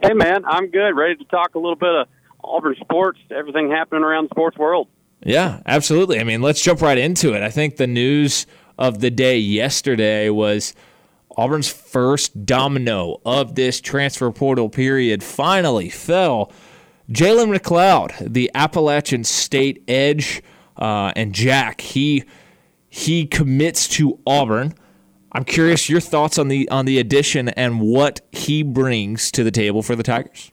Hey, 0.01 0.13
man. 0.13 0.45
I'm 0.45 0.69
good. 0.69 0.95
Ready 0.95 1.15
to 1.15 1.25
talk 1.25 1.55
a 1.55 1.59
little 1.59 1.75
bit 1.75 1.93
of 1.93 2.07
Auburn 2.43 2.75
sports, 2.79 3.19
everything 3.31 3.69
happening 3.69 4.03
around 4.03 4.25
the 4.25 4.29
sports 4.29 4.57
world. 4.57 4.87
Yeah, 5.25 5.61
absolutely. 5.65 6.19
I 6.19 6.23
mean, 6.23 6.41
let's 6.41 6.61
jump 6.61 6.81
right 6.81 6.97
into 6.97 7.33
it. 7.33 7.41
I 7.41 7.49
think 7.49 7.77
the 7.77 7.87
news 7.87 8.45
of 8.77 8.99
the 8.99 9.11
day 9.11 9.37
yesterday 9.37 10.29
was– 10.29 10.73
Auburn's 11.37 11.69
first 11.69 12.45
domino 12.45 13.21
of 13.25 13.55
this 13.55 13.81
transfer 13.81 14.31
portal 14.31 14.69
period 14.69 15.23
finally 15.23 15.89
fell. 15.89 16.51
Jalen 17.09 17.55
McLeod, 17.55 18.33
the 18.33 18.49
Appalachian 18.55 19.23
State 19.23 19.83
edge, 19.87 20.41
uh, 20.77 21.11
and 21.15 21.33
Jack, 21.33 21.81
he 21.81 22.23
he 22.89 23.25
commits 23.25 23.87
to 23.89 24.19
Auburn. 24.25 24.73
I'm 25.31 25.43
curious 25.43 25.89
your 25.89 25.99
thoughts 25.99 26.37
on 26.37 26.47
the 26.47 26.69
on 26.69 26.85
the 26.85 26.99
addition 26.99 27.49
and 27.49 27.81
what 27.81 28.21
he 28.31 28.63
brings 28.63 29.31
to 29.31 29.43
the 29.43 29.51
table 29.51 29.81
for 29.81 29.95
the 29.95 30.03
Tigers. 30.03 30.51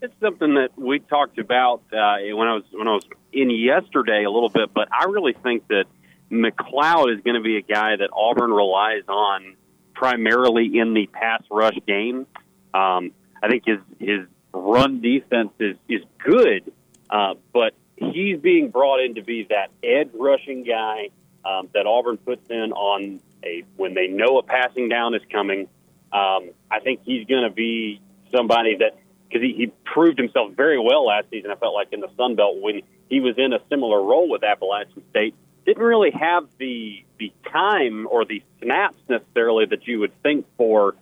It's 0.00 0.14
something 0.20 0.54
that 0.54 0.70
we 0.76 1.00
talked 1.00 1.38
about 1.38 1.82
uh, 1.92 2.16
when 2.34 2.48
I 2.48 2.54
was 2.54 2.64
when 2.72 2.88
I 2.88 2.92
was 2.92 3.04
in 3.32 3.50
yesterday 3.50 4.24
a 4.24 4.30
little 4.30 4.48
bit, 4.48 4.72
but 4.72 4.88
I 4.92 5.06
really 5.06 5.34
think 5.42 5.66
that 5.68 5.84
McLeod 6.30 7.14
is 7.14 7.20
going 7.22 7.34
to 7.34 7.42
be 7.42 7.56
a 7.56 7.62
guy 7.62 7.96
that 7.96 8.10
Auburn 8.12 8.50
relies 8.50 9.02
on 9.08 9.56
primarily 9.94 10.78
in 10.78 10.94
the 10.94 11.06
pass 11.06 11.42
rush 11.50 11.78
game. 11.86 12.26
Um, 12.72 13.12
I 13.42 13.48
think 13.48 13.64
his 13.66 13.78
his 13.98 14.26
run 14.52 15.00
defense 15.00 15.52
is 15.58 15.76
is 15.88 16.02
good, 16.18 16.72
uh, 17.10 17.34
but 17.52 17.74
he's 17.96 18.38
being 18.38 18.70
brought 18.70 19.00
in 19.00 19.14
to 19.16 19.22
be 19.22 19.46
that 19.50 19.70
edge 19.82 20.10
rushing 20.14 20.64
guy 20.64 21.10
um, 21.44 21.68
that 21.74 21.86
Auburn 21.86 22.16
puts 22.16 22.48
in 22.50 22.72
on 22.72 23.20
a 23.44 23.64
when 23.76 23.94
they 23.94 24.08
know 24.08 24.38
a 24.38 24.42
passing 24.42 24.88
down 24.88 25.14
is 25.14 25.22
coming. 25.30 25.68
Um, 26.12 26.50
I 26.70 26.80
think 26.82 27.00
he's 27.04 27.26
going 27.26 27.48
to 27.48 27.54
be 27.54 28.00
somebody 28.34 28.76
that 28.76 28.96
because 29.28 29.42
he, 29.42 29.54
he 29.54 29.72
proved 29.84 30.18
himself 30.18 30.52
very 30.52 30.78
well 30.78 31.06
last 31.06 31.28
season. 31.30 31.50
I 31.50 31.56
felt 31.56 31.74
like 31.74 31.92
in 31.92 32.00
the 32.00 32.10
Sun 32.16 32.36
Belt 32.36 32.60
when 32.60 32.82
he 33.08 33.20
was 33.20 33.34
in 33.36 33.52
a 33.52 33.58
similar 33.68 34.02
role 34.02 34.28
with 34.28 34.44
Appalachian 34.44 35.02
State, 35.10 35.34
didn't 35.64 35.82
really 35.82 36.10
have 36.10 36.46
the 36.58 37.04
the 37.18 37.32
time 37.50 38.06
or 38.10 38.24
the 38.24 38.42
snaps 38.60 38.98
necessarily 39.08 39.66
that 39.66 39.86
you 39.86 40.00
would 40.00 40.22
think 40.22 40.46
for 40.56 40.94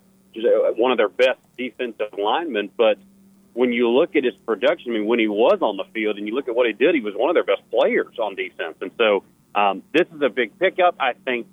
one 0.76 0.92
of 0.92 0.98
their 0.98 1.08
best 1.08 1.40
defensive 1.56 2.12
linemen. 2.18 2.70
But 2.76 2.98
when 3.54 3.72
you 3.72 3.88
look 3.90 4.16
at 4.16 4.24
his 4.24 4.34
production, 4.46 4.92
I 4.92 4.98
mean, 4.98 5.06
when 5.06 5.18
he 5.18 5.28
was 5.28 5.58
on 5.60 5.76
the 5.76 5.84
field 5.92 6.16
and 6.16 6.26
you 6.26 6.34
look 6.34 6.48
at 6.48 6.54
what 6.54 6.66
he 6.66 6.72
did, 6.72 6.94
he 6.94 7.00
was 7.00 7.14
one 7.14 7.30
of 7.30 7.34
their 7.34 7.44
best 7.44 7.68
players 7.70 8.18
on 8.18 8.34
defense. 8.34 8.76
And 8.80 8.90
so 8.96 9.24
um, 9.54 9.82
this 9.92 10.06
is 10.14 10.22
a 10.22 10.30
big 10.30 10.58
pickup. 10.58 10.96
I 11.00 11.12
think 11.24 11.46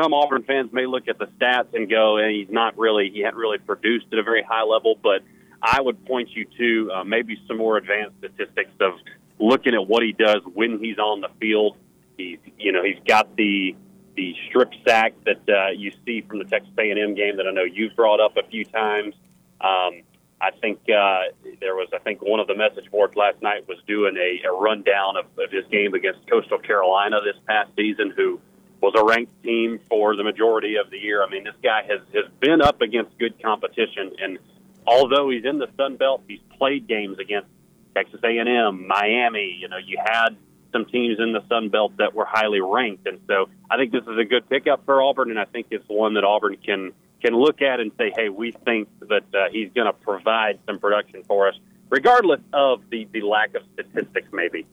some 0.00 0.14
Auburn 0.14 0.44
fans 0.44 0.72
may 0.72 0.86
look 0.86 1.08
at 1.08 1.18
the 1.18 1.26
stats 1.26 1.74
and 1.74 1.88
go, 1.90 2.18
and 2.18 2.30
he's 2.30 2.50
not 2.50 2.78
really, 2.78 3.10
he 3.10 3.20
hadn't 3.20 3.38
really 3.38 3.58
produced 3.58 4.06
at 4.12 4.18
a 4.18 4.22
very 4.22 4.42
high 4.42 4.62
level. 4.62 4.96
But 5.02 5.22
I 5.62 5.80
would 5.80 6.04
point 6.06 6.30
you 6.32 6.46
to 6.58 6.92
uh, 6.92 7.04
maybe 7.04 7.40
some 7.48 7.58
more 7.58 7.76
advanced 7.76 8.16
statistics 8.18 8.70
of 8.80 8.94
looking 9.38 9.74
at 9.74 9.86
what 9.86 10.02
he 10.02 10.12
does 10.12 10.42
when 10.54 10.78
he's 10.78 10.98
on 10.98 11.20
the 11.20 11.28
field 11.40 11.76
He's 12.20 12.38
you 12.58 12.72
know 12.72 12.82
he's 12.84 13.00
got 13.06 13.36
the 13.36 13.74
the 14.16 14.34
strip 14.48 14.72
sack 14.86 15.14
that 15.24 15.48
uh, 15.48 15.70
you 15.70 15.92
see 16.04 16.20
from 16.22 16.38
the 16.38 16.44
Texas 16.44 16.72
A&M 16.78 17.14
game 17.14 17.36
that 17.36 17.46
I 17.46 17.52
know 17.52 17.62
you've 17.62 17.96
brought 17.96 18.20
up 18.20 18.36
a 18.36 18.46
few 18.48 18.64
times. 18.64 19.14
Um, 19.60 20.02
I 20.40 20.50
think 20.60 20.80
uh, 20.88 21.32
there 21.60 21.74
was 21.74 21.88
I 21.94 21.98
think 21.98 22.22
one 22.22 22.40
of 22.40 22.46
the 22.46 22.54
message 22.54 22.90
boards 22.90 23.14
last 23.16 23.40
night 23.42 23.68
was 23.68 23.78
doing 23.86 24.16
a, 24.16 24.46
a 24.48 24.52
rundown 24.52 25.16
of, 25.16 25.26
of 25.38 25.50
his 25.50 25.66
game 25.70 25.94
against 25.94 26.28
Coastal 26.28 26.58
Carolina 26.58 27.20
this 27.24 27.36
past 27.46 27.70
season, 27.76 28.12
who 28.16 28.40
was 28.80 28.94
a 28.96 29.04
ranked 29.04 29.42
team 29.42 29.78
for 29.88 30.16
the 30.16 30.24
majority 30.24 30.76
of 30.76 30.90
the 30.90 30.98
year. 30.98 31.22
I 31.22 31.28
mean, 31.28 31.44
this 31.44 31.56
guy 31.62 31.82
has 31.82 32.00
has 32.14 32.30
been 32.40 32.62
up 32.62 32.80
against 32.80 33.18
good 33.18 33.40
competition, 33.42 34.12
and 34.22 34.38
although 34.86 35.28
he's 35.28 35.44
in 35.44 35.58
the 35.58 35.68
Sun 35.76 35.96
Belt, 35.96 36.22
he's 36.26 36.40
played 36.58 36.86
games 36.86 37.18
against 37.18 37.48
Texas 37.94 38.20
A&M, 38.24 38.86
Miami. 38.86 39.58
You 39.60 39.68
know, 39.68 39.76
you 39.76 39.98
had 40.02 40.36
some 40.72 40.84
teams 40.86 41.18
in 41.18 41.32
the 41.32 41.42
Sun 41.48 41.68
Belt 41.70 41.96
that 41.98 42.14
were 42.14 42.24
highly 42.24 42.60
ranked. 42.60 43.06
And 43.06 43.20
so 43.26 43.48
I 43.70 43.76
think 43.76 43.92
this 43.92 44.02
is 44.02 44.18
a 44.18 44.24
good 44.24 44.48
pickup 44.48 44.84
for 44.84 45.02
Auburn, 45.02 45.30
and 45.30 45.38
I 45.38 45.44
think 45.44 45.68
it's 45.70 45.88
one 45.88 46.14
that 46.14 46.24
Auburn 46.24 46.56
can 46.56 46.92
can 47.20 47.34
look 47.34 47.60
at 47.60 47.80
and 47.80 47.92
say, 47.98 48.12
hey, 48.16 48.30
we 48.30 48.50
think 48.50 48.88
that 49.00 49.24
uh, 49.34 49.50
he's 49.52 49.70
going 49.74 49.86
to 49.86 49.92
provide 49.92 50.58
some 50.66 50.78
production 50.78 51.22
for 51.24 51.48
us, 51.48 51.54
regardless 51.90 52.40
of 52.54 52.82
the, 52.88 53.06
the 53.12 53.20
lack 53.20 53.54
of 53.54 53.62
statistics, 53.74 54.28
maybe. 54.32 54.66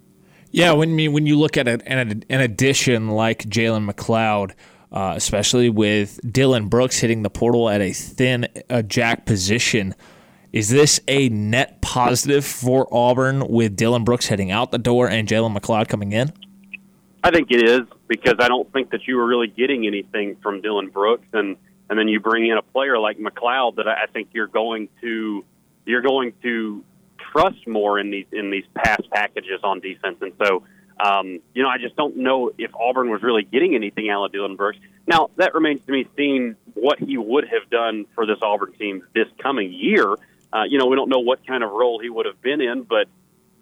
Yeah, 0.52 0.72
when 0.72 0.96
mean 0.96 1.12
when 1.12 1.26
you 1.26 1.38
look 1.38 1.58
at 1.58 1.68
an, 1.68 1.82
an 2.30 2.40
addition 2.40 3.10
like 3.10 3.44
Jalen 3.44 3.92
McLeod, 3.92 4.54
uh, 4.92 5.14
especially 5.16 5.70
with 5.70 6.20
Dylan 6.24 6.70
Brooks 6.70 7.00
hitting 7.00 7.24
the 7.24 7.30
portal 7.30 7.70
at 7.70 7.82
a 7.82 7.92
thin 7.92 8.48
uh, 8.70 8.82
jack 8.82 9.26
position. 9.26 9.94
Is 10.58 10.70
this 10.70 11.00
a 11.08 11.30
net 11.30 11.84
positive 11.84 12.44
for 12.44 12.88
Auburn 12.92 13.48
with 13.48 13.78
Dylan 13.78 14.04
Brooks 14.04 14.26
heading 14.26 14.50
out 14.50 14.72
the 14.72 14.80
door 14.80 15.08
and 15.08 15.28
Jalen 15.28 15.56
McLeod 15.56 15.88
coming 15.88 16.14
in? 16.14 16.34
I 17.24 17.30
think 17.30 17.52
it 17.52 17.62
is 17.62 17.82
because 18.08 18.38
I 18.40 18.48
don't 18.48 18.68
think 18.74 18.90
that 18.90 19.08
you 19.08 19.18
were 19.18 19.28
really 19.28 19.50
getting 19.50 19.86
anything 19.86 20.36
from 20.38 20.64
Dylan 20.64 20.92
Brooks, 20.92 21.28
and 21.32 21.58
and 21.92 22.00
then 22.00 22.08
you 22.08 22.20
bring 22.20 22.48
in 22.48 22.58
a 22.58 22.64
player 22.64 22.98
like 22.98 23.20
McLeod 23.20 23.76
that 23.76 23.88
I 23.88 24.08
think 24.12 24.30
you're 24.34 24.48
going 24.48 24.90
to 25.02 25.46
you're 25.86 26.02
going 26.02 26.34
to 26.42 26.84
trust 27.32 27.68
more 27.68 28.00
in 28.00 28.10
these 28.10 28.26
in 28.32 28.50
these 28.50 28.66
pass 28.74 29.02
packages 29.14 29.60
on 29.62 29.80
defense, 29.80 30.18
and 30.22 30.34
so 30.44 30.64
um, 31.00 31.40
you 31.54 31.62
know 31.62 31.70
I 31.70 31.78
just 31.78 31.96
don't 31.96 32.18
know 32.18 32.52
if 32.58 32.74
Auburn 32.74 33.12
was 33.12 33.22
really 33.22 33.44
getting 33.44 33.76
anything 33.76 34.10
out 34.10 34.26
of 34.26 34.32
Dylan 34.32 34.58
Brooks. 34.58 34.80
Now 35.06 35.30
that 35.36 35.54
remains 35.54 35.82
to 35.82 35.92
be 35.92 36.10
seen 36.18 36.56
what 36.74 36.98
he 36.98 37.16
would 37.16 37.48
have 37.48 37.70
done 37.70 38.08
for 38.16 38.26
this 38.26 38.40
Auburn 38.42 38.74
team 38.74 39.04
this 39.14 39.28
coming 39.38 39.72
year. 39.72 40.16
Uh, 40.54 40.64
you 40.64 40.78
know 40.78 40.86
we 40.86 40.96
don't 40.96 41.10
know 41.10 41.20
what 41.20 41.46
kind 41.46 41.64
of 41.64 41.72
role 41.72 42.00
he 42.00 42.10
would 42.10 42.26
have 42.26 42.42
been 42.42 42.62
in, 42.62 42.84
but 42.84 43.08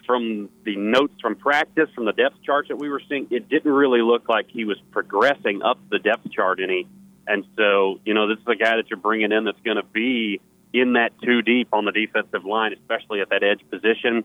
from 0.06 0.50
the 0.64 0.76
notes 0.76 1.14
from 1.22 1.36
practice, 1.36 1.90
from 1.96 2.06
the 2.06 2.14
depth 2.14 2.42
chart 2.44 2.68
that 2.70 2.78
we 2.78 2.90
were 2.90 3.02
seeing, 3.10 3.28
it 3.32 3.50
didn't 3.50 3.72
really 3.72 4.02
look 4.02 4.30
like 4.30 4.48
he 4.50 4.66
was 4.66 4.78
progressing 4.92 5.62
up 5.64 5.80
the 5.90 6.00
depth 6.00 6.32
chart 6.32 6.60
any. 6.62 6.88
And 7.28 7.46
so, 7.58 8.00
you 8.06 8.14
know, 8.14 8.28
this 8.28 8.38
is 8.38 8.48
a 8.48 8.56
guy 8.56 8.76
that 8.76 8.90
you're 8.90 9.00
bringing 9.00 9.32
in 9.32 9.46
that's 9.46 9.60
going 9.62 9.78
to 9.78 9.84
be 9.84 10.40
in 10.74 10.94
that 10.94 11.14
two 11.24 11.42
deep 11.42 11.70
on 11.74 11.86
the 11.86 11.92
defensive 11.92 12.46
line, 12.46 12.74
especially 12.74 13.22
at 13.22 13.30
that 13.30 13.44
edge 13.44 13.62
position. 13.70 14.24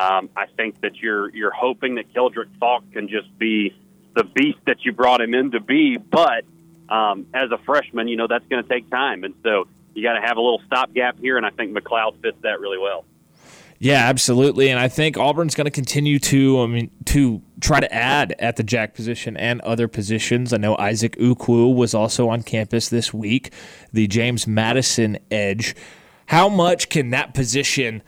Um, 0.00 0.30
I 0.36 0.46
think 0.56 0.80
that 0.80 0.96
you're 0.96 1.30
you're 1.34 1.52
hoping 1.52 1.96
that 1.96 2.12
Keldric 2.12 2.48
Faulk 2.58 2.84
can 2.92 3.08
just 3.08 3.36
be 3.38 3.74
the 4.14 4.24
beast 4.24 4.58
that 4.66 4.84
you 4.84 4.92
brought 4.92 5.20
him 5.20 5.34
in 5.34 5.52
to 5.52 5.60
be, 5.60 5.96
but 5.96 6.44
um, 6.88 7.26
as 7.32 7.50
a 7.50 7.58
freshman, 7.58 8.08
you 8.08 8.16
know 8.16 8.26
that's 8.26 8.46
going 8.48 8.62
to 8.62 8.68
take 8.68 8.90
time, 8.90 9.24
and 9.24 9.34
so 9.42 9.68
you 9.94 10.02
got 10.02 10.14
to 10.14 10.20
have 10.20 10.36
a 10.36 10.40
little 10.40 10.62
stopgap 10.66 11.18
here, 11.18 11.36
and 11.36 11.46
I 11.46 11.50
think 11.50 11.76
McLeod 11.76 12.20
fits 12.22 12.38
that 12.42 12.60
really 12.60 12.78
well. 12.78 13.04
Yeah, 13.78 14.08
absolutely, 14.08 14.68
and 14.68 14.78
I 14.78 14.86
think 14.86 15.18
Auburn's 15.18 15.56
going 15.56 15.64
to 15.64 15.72
continue 15.72 16.20
to, 16.20 16.60
I 16.60 16.66
mean, 16.66 16.90
to 17.06 17.42
try 17.60 17.80
to 17.80 17.92
add 17.92 18.32
at 18.38 18.54
the 18.54 18.62
jack 18.62 18.94
position 18.94 19.36
and 19.36 19.60
other 19.62 19.88
positions. 19.88 20.52
I 20.52 20.58
know 20.58 20.76
Isaac 20.76 21.16
Ukwu 21.16 21.74
was 21.74 21.92
also 21.92 22.28
on 22.28 22.44
campus 22.44 22.90
this 22.90 23.12
week, 23.12 23.52
the 23.92 24.06
James 24.06 24.46
Madison 24.46 25.18
edge. 25.32 25.74
How 26.26 26.48
much 26.48 26.90
can 26.90 27.10
that 27.10 27.34
position 27.34 28.02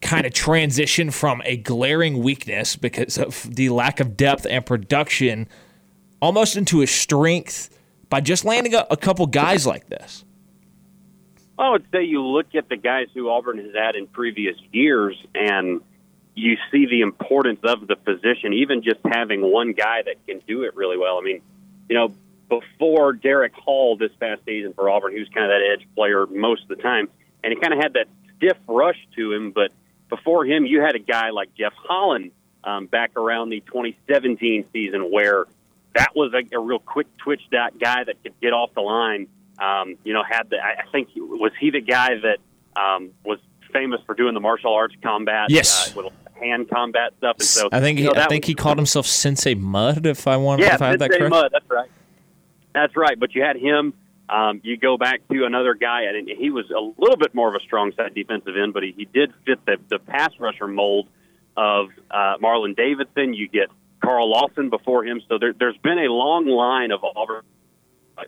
kind 0.00 0.26
of 0.26 0.32
transition 0.32 1.10
from 1.10 1.42
a 1.44 1.58
glaring 1.58 2.22
weakness 2.22 2.74
because 2.74 3.18
of 3.18 3.54
the 3.54 3.68
lack 3.68 4.00
of 4.00 4.16
depth 4.16 4.46
and 4.48 4.64
production 4.64 5.48
almost 6.22 6.56
into 6.56 6.80
a 6.80 6.86
strength 6.86 7.78
by 8.08 8.20
just 8.20 8.44
landing 8.44 8.74
a, 8.74 8.86
a 8.90 8.96
couple 8.96 9.26
guys 9.26 9.66
like 9.66 9.88
this? 9.88 10.24
I 11.58 11.70
would 11.70 11.84
say 11.92 12.04
you 12.04 12.22
look 12.22 12.54
at 12.54 12.68
the 12.68 12.76
guys 12.76 13.08
who 13.14 13.30
Auburn 13.30 13.58
has 13.58 13.74
had 13.74 13.94
in 13.94 14.06
previous 14.06 14.56
years, 14.72 15.16
and 15.34 15.80
you 16.34 16.56
see 16.72 16.86
the 16.86 17.02
importance 17.02 17.60
of 17.62 17.86
the 17.86 17.96
position. 17.96 18.52
Even 18.54 18.82
just 18.82 19.00
having 19.04 19.40
one 19.40 19.72
guy 19.72 20.02
that 20.02 20.26
can 20.26 20.40
do 20.46 20.64
it 20.64 20.74
really 20.74 20.98
well. 20.98 21.18
I 21.18 21.22
mean, 21.22 21.42
you 21.88 21.96
know, 21.96 22.12
before 22.48 23.12
Derick 23.12 23.54
Hall 23.54 23.96
this 23.96 24.10
past 24.18 24.44
season 24.44 24.72
for 24.72 24.90
Auburn, 24.90 25.12
he 25.12 25.20
was 25.20 25.28
kind 25.28 25.44
of 25.44 25.50
that 25.50 25.62
edge 25.72 25.88
player 25.94 26.26
most 26.26 26.62
of 26.62 26.68
the 26.68 26.82
time, 26.82 27.08
and 27.42 27.52
he 27.52 27.60
kind 27.60 27.72
of 27.72 27.80
had 27.80 27.92
that 27.94 28.08
stiff 28.36 28.58
rush 28.66 28.98
to 29.14 29.32
him. 29.32 29.52
But 29.52 29.70
before 30.08 30.44
him, 30.44 30.66
you 30.66 30.80
had 30.80 30.96
a 30.96 31.00
guy 31.00 31.30
like 31.30 31.54
Jeff 31.54 31.72
Holland 31.76 32.32
um, 32.64 32.86
back 32.86 33.16
around 33.16 33.50
the 33.50 33.60
2017 33.60 34.66
season, 34.72 35.12
where 35.12 35.46
that 35.94 36.16
was 36.16 36.34
a, 36.34 36.56
a 36.56 36.58
real 36.58 36.80
quick 36.80 37.06
twitch 37.18 37.42
that 37.52 37.78
guy 37.78 38.02
that 38.02 38.22
could 38.24 38.38
get 38.40 38.52
off 38.52 38.74
the 38.74 38.80
line 38.80 39.28
um, 39.58 39.96
you 40.04 40.12
know, 40.12 40.22
had 40.22 40.50
the, 40.50 40.56
I 40.56 40.90
think, 40.90 41.08
was 41.16 41.52
he 41.58 41.70
the 41.70 41.80
guy 41.80 42.10
that 42.22 42.38
um, 42.80 43.10
was 43.24 43.38
famous 43.72 44.00
for 44.06 44.14
doing 44.14 44.34
the 44.34 44.40
martial 44.40 44.72
arts 44.72 44.94
combat? 45.02 45.50
Yes. 45.50 45.96
Uh, 45.96 46.02
with 46.02 46.12
hand 46.40 46.68
combat 46.68 47.12
stuff. 47.18 47.36
And 47.38 47.46
so 47.46 47.68
I 47.70 47.80
think 47.80 47.98
he, 47.98 48.04
you 48.04 48.12
know, 48.12 48.20
I 48.20 48.26
think 48.26 48.44
was, 48.44 48.48
he 48.48 48.54
called 48.54 48.78
himself 48.78 49.06
Sensei 49.06 49.54
Mud, 49.54 50.06
if 50.06 50.26
I 50.26 50.36
want, 50.36 50.60
yeah, 50.60 50.74
if 50.74 50.82
I 50.82 50.90
have 50.90 50.98
that 50.98 51.12
Sensei 51.12 51.18
correct. 51.18 51.30
Mud. 51.30 51.50
That's 51.52 51.70
right. 51.70 51.90
That's 52.74 52.96
right. 52.96 53.18
But 53.18 53.34
you 53.34 53.42
had 53.42 53.56
him. 53.56 53.94
Um, 54.26 54.62
you 54.64 54.78
go 54.78 54.96
back 54.96 55.20
to 55.28 55.44
another 55.44 55.74
guy, 55.74 56.04
and 56.04 56.26
he 56.26 56.48
was 56.48 56.70
a 56.70 56.80
little 56.80 57.18
bit 57.18 57.34
more 57.34 57.48
of 57.48 57.54
a 57.54 57.60
strong 57.60 57.92
side 57.92 58.14
defensive 58.14 58.56
end, 58.56 58.72
but 58.72 58.82
he, 58.82 58.94
he 58.96 59.04
did 59.04 59.34
fit 59.44 59.64
the, 59.66 59.76
the 59.90 59.98
pass 59.98 60.30
rusher 60.40 60.66
mold 60.66 61.08
of 61.58 61.90
uh, 62.10 62.38
Marlon 62.42 62.74
Davidson. 62.74 63.34
You 63.34 63.48
get 63.48 63.68
Carl 64.02 64.30
Lawson 64.30 64.70
before 64.70 65.04
him. 65.04 65.20
So 65.28 65.38
there, 65.38 65.52
there's 65.52 65.76
been 65.76 65.98
a 65.98 66.10
long 66.10 66.46
line 66.46 66.90
of 66.90 67.04
Auburn 67.04 67.42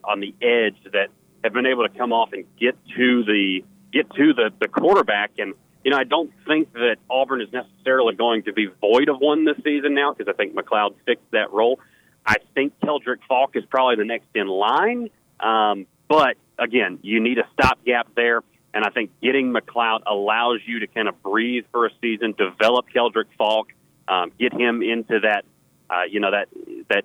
on 0.05 0.21
the 0.21 0.35
edge 0.43 0.77
that 0.93 1.09
have 1.45 1.53
been 1.53 1.67
able 1.67 1.87
to 1.87 1.97
come 1.97 2.13
off 2.13 2.33
and 2.33 2.45
get 2.59 2.77
to 2.97 3.25
the 3.25 3.65
get 3.93 4.11
to 4.15 4.35
the, 4.35 4.51
the 4.61 4.69
quarterback. 4.69 5.33
And 5.39 5.55
you 5.85 5.91
know, 5.91 5.99
I 5.99 6.05
don't 6.05 6.33
think 6.47 6.73
that 6.73 6.97
Auburn 7.09 7.41
is 7.41 7.53
necessarily 7.53 8.15
going 8.15 8.43
to 8.45 8.53
be 8.53 8.67
void 8.81 9.09
of 9.09 9.19
one 9.19 9.45
this 9.45 9.57
season 9.63 9.95
now 9.95 10.13
because 10.13 10.33
I 10.33 10.37
think 10.37 10.55
McLeod 10.55 10.95
fixed 11.05 11.31
that 11.31 11.53
role. 11.53 11.79
I 12.27 12.37
think 12.55 12.73
Keldric 12.81 13.19
Faulk 13.29 13.55
is 13.55 13.65
probably 13.67 13.97
the 13.97 14.05
next 14.05 14.27
in 14.35 14.49
line. 14.49 15.11
Um, 15.39 15.87
but 16.09 16.37
again, 16.59 16.99
you 17.03 17.21
need 17.21 17.39
a 17.39 17.47
stopgap 17.53 18.09
there. 18.17 18.43
And 18.75 18.85
I 18.85 18.91
think 18.91 19.11
getting 19.23 19.53
McLeod 19.53 20.01
allows 20.07 20.61
you 20.67 20.81
to 20.81 20.87
kind 20.87 21.09
of 21.09 21.23
breathe 21.23 21.65
for 21.73 21.87
a 21.87 21.91
season, 22.03 22.35
develop 22.37 22.87
Keldric 22.95 23.27
Faulk, 23.39 23.69
um, 24.09 24.33
get 24.39 24.53
him 24.53 24.83
into 24.83 25.21
that, 25.21 25.45
uh, 25.89 26.03
you 26.11 26.21
know, 26.21 26.31
that 26.31 26.49
that 26.89 27.05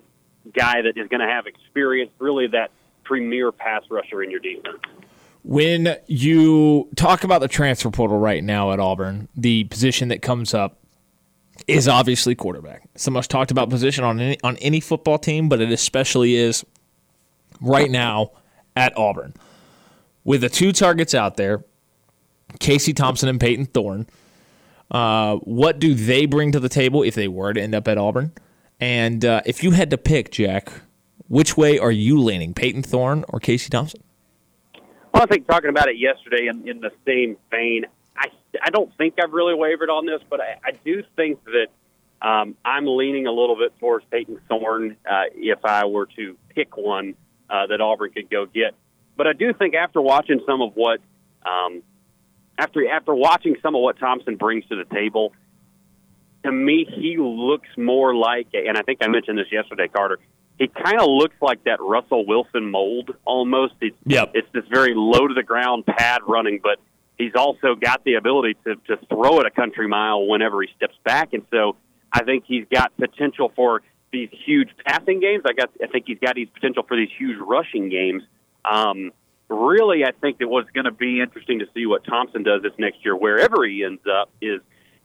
guy 0.54 0.82
that 0.82 0.96
is 0.96 1.08
going 1.08 1.20
to 1.20 1.26
have 1.26 1.46
experience, 1.46 2.10
really 2.18 2.46
that 2.48 2.70
premier 3.04 3.52
pass 3.52 3.82
rusher 3.90 4.22
in 4.22 4.30
your 4.30 4.40
defense. 4.40 4.78
When 5.44 5.96
you 6.06 6.88
talk 6.94 7.24
about 7.24 7.40
the 7.40 7.48
transfer 7.48 7.90
portal 7.90 8.18
right 8.18 8.44
now 8.44 8.72
at 8.72 8.78
Auburn, 8.78 9.28
the 9.36 9.64
position 9.64 10.08
that 10.08 10.22
comes 10.22 10.54
up 10.54 10.78
is 11.66 11.88
obviously 11.88 12.34
quarterback. 12.34 12.88
It's 12.94 13.04
the 13.04 13.10
most 13.10 13.30
talked 13.30 13.50
about 13.50 13.68
position 13.68 14.04
on 14.04 14.20
any 14.20 14.38
on 14.42 14.56
any 14.58 14.80
football 14.80 15.18
team, 15.18 15.48
but 15.48 15.60
it 15.60 15.70
especially 15.70 16.36
is 16.36 16.64
right 17.60 17.90
now 17.90 18.32
at 18.76 18.96
Auburn. 18.96 19.34
With 20.24 20.42
the 20.42 20.48
two 20.48 20.72
targets 20.72 21.14
out 21.14 21.36
there, 21.36 21.64
Casey 22.60 22.92
Thompson 22.92 23.28
and 23.28 23.40
Payton 23.40 23.66
Thorne, 23.66 24.06
uh, 24.90 25.36
what 25.36 25.78
do 25.78 25.94
they 25.94 26.26
bring 26.26 26.52
to 26.52 26.60
the 26.60 26.68
table 26.68 27.02
if 27.02 27.14
they 27.14 27.28
were 27.28 27.52
to 27.52 27.60
end 27.60 27.74
up 27.74 27.88
at 27.88 27.98
Auburn? 27.98 28.32
And 28.82 29.24
uh, 29.24 29.42
if 29.46 29.62
you 29.62 29.70
had 29.70 29.90
to 29.90 29.96
pick, 29.96 30.32
Jack, 30.32 30.72
which 31.28 31.56
way 31.56 31.78
are 31.78 31.92
you 31.92 32.20
leaning, 32.20 32.52
Payton 32.52 32.82
Thorne 32.82 33.24
or 33.28 33.38
Casey 33.38 33.70
Thompson? 33.70 34.02
Well, 35.14 35.22
I 35.22 35.26
think 35.26 35.46
talking 35.46 35.70
about 35.70 35.88
it 35.88 35.98
yesterday 35.98 36.48
in, 36.48 36.66
in 36.66 36.80
the 36.80 36.90
same 37.06 37.36
vein, 37.48 37.84
I, 38.16 38.26
I 38.60 38.70
don't 38.70 38.92
think 38.98 39.14
I've 39.22 39.32
really 39.32 39.54
wavered 39.54 39.88
on 39.88 40.04
this, 40.04 40.20
but 40.28 40.40
I, 40.40 40.56
I 40.64 40.72
do 40.84 41.04
think 41.14 41.38
that 41.44 41.68
um, 42.28 42.56
I'm 42.64 42.88
leaning 42.88 43.28
a 43.28 43.30
little 43.30 43.54
bit 43.54 43.72
towards 43.78 44.04
Payton 44.10 44.40
Thorne 44.48 44.96
uh, 45.08 45.26
if 45.32 45.64
I 45.64 45.84
were 45.84 46.06
to 46.16 46.36
pick 46.48 46.76
one 46.76 47.14
uh, 47.48 47.68
that 47.68 47.80
Auburn 47.80 48.10
could 48.10 48.30
go 48.30 48.46
get. 48.46 48.74
But 49.16 49.28
I 49.28 49.32
do 49.32 49.52
think 49.52 49.76
after 49.76 50.00
watching 50.00 50.40
some 50.44 50.60
of 50.60 50.72
what 50.74 50.98
um, 51.46 51.84
after 52.58 52.90
after 52.90 53.14
watching 53.14 53.54
some 53.62 53.76
of 53.76 53.80
what 53.80 54.00
Thompson 54.00 54.34
brings 54.34 54.66
to 54.66 54.74
the 54.74 54.92
table, 54.92 55.34
to 56.44 56.52
me 56.52 56.86
he 56.88 57.16
looks 57.18 57.68
more 57.76 58.14
like, 58.14 58.48
and 58.52 58.76
I 58.76 58.82
think 58.82 59.00
I 59.02 59.08
mentioned 59.08 59.38
this 59.38 59.50
yesterday, 59.50 59.88
Carter 59.88 60.18
he 60.58 60.68
kind 60.68 61.00
of 61.00 61.08
looks 61.08 61.34
like 61.40 61.64
that 61.64 61.80
Russell 61.80 62.24
Wilson 62.26 62.70
mold 62.70 63.10
almost. 63.24 63.74
It's, 63.80 63.96
yep. 64.04 64.30
it's 64.34 64.48
this 64.52 64.64
very 64.70 64.94
low 64.94 65.26
to 65.26 65.34
the 65.34 65.42
ground 65.42 65.86
pad 65.86 66.20
running, 66.26 66.60
but 66.62 66.78
he's 67.18 67.32
also 67.34 67.74
got 67.74 68.04
the 68.04 68.14
ability 68.14 68.56
to, 68.64 68.76
to 68.86 68.96
throw 69.08 69.40
it 69.40 69.46
a 69.46 69.50
country 69.50 69.88
mile 69.88 70.26
whenever 70.26 70.62
he 70.62 70.68
steps 70.76 70.94
back. 71.04 71.32
And 71.32 71.44
so 71.50 71.76
I 72.12 72.22
think 72.24 72.44
he's 72.46 72.64
got 72.72 72.96
potential 72.96 73.52
for 73.56 73.82
these 74.12 74.28
huge 74.44 74.68
passing 74.86 75.20
games. 75.20 75.42
I 75.46 75.52
got, 75.52 75.70
I 75.82 75.86
think 75.86 76.04
he's 76.06 76.18
got 76.18 76.36
these 76.36 76.48
potential 76.50 76.84
for 76.86 76.96
these 76.96 77.10
huge 77.18 77.38
rushing 77.40 77.88
games. 77.88 78.22
Um, 78.64 79.10
really, 79.48 80.04
I 80.04 80.12
think 80.20 80.38
that 80.38 80.48
what's 80.48 80.70
going 80.70 80.84
to 80.84 80.92
be 80.92 81.20
interesting 81.20 81.60
to 81.60 81.66
see 81.74 81.86
what 81.86 82.04
Thompson 82.04 82.42
does 82.42 82.62
this 82.62 82.72
next 82.78 83.04
year, 83.04 83.16
wherever 83.16 83.64
he 83.66 83.84
ends 83.84 84.02
up, 84.06 84.30
is 84.40 84.60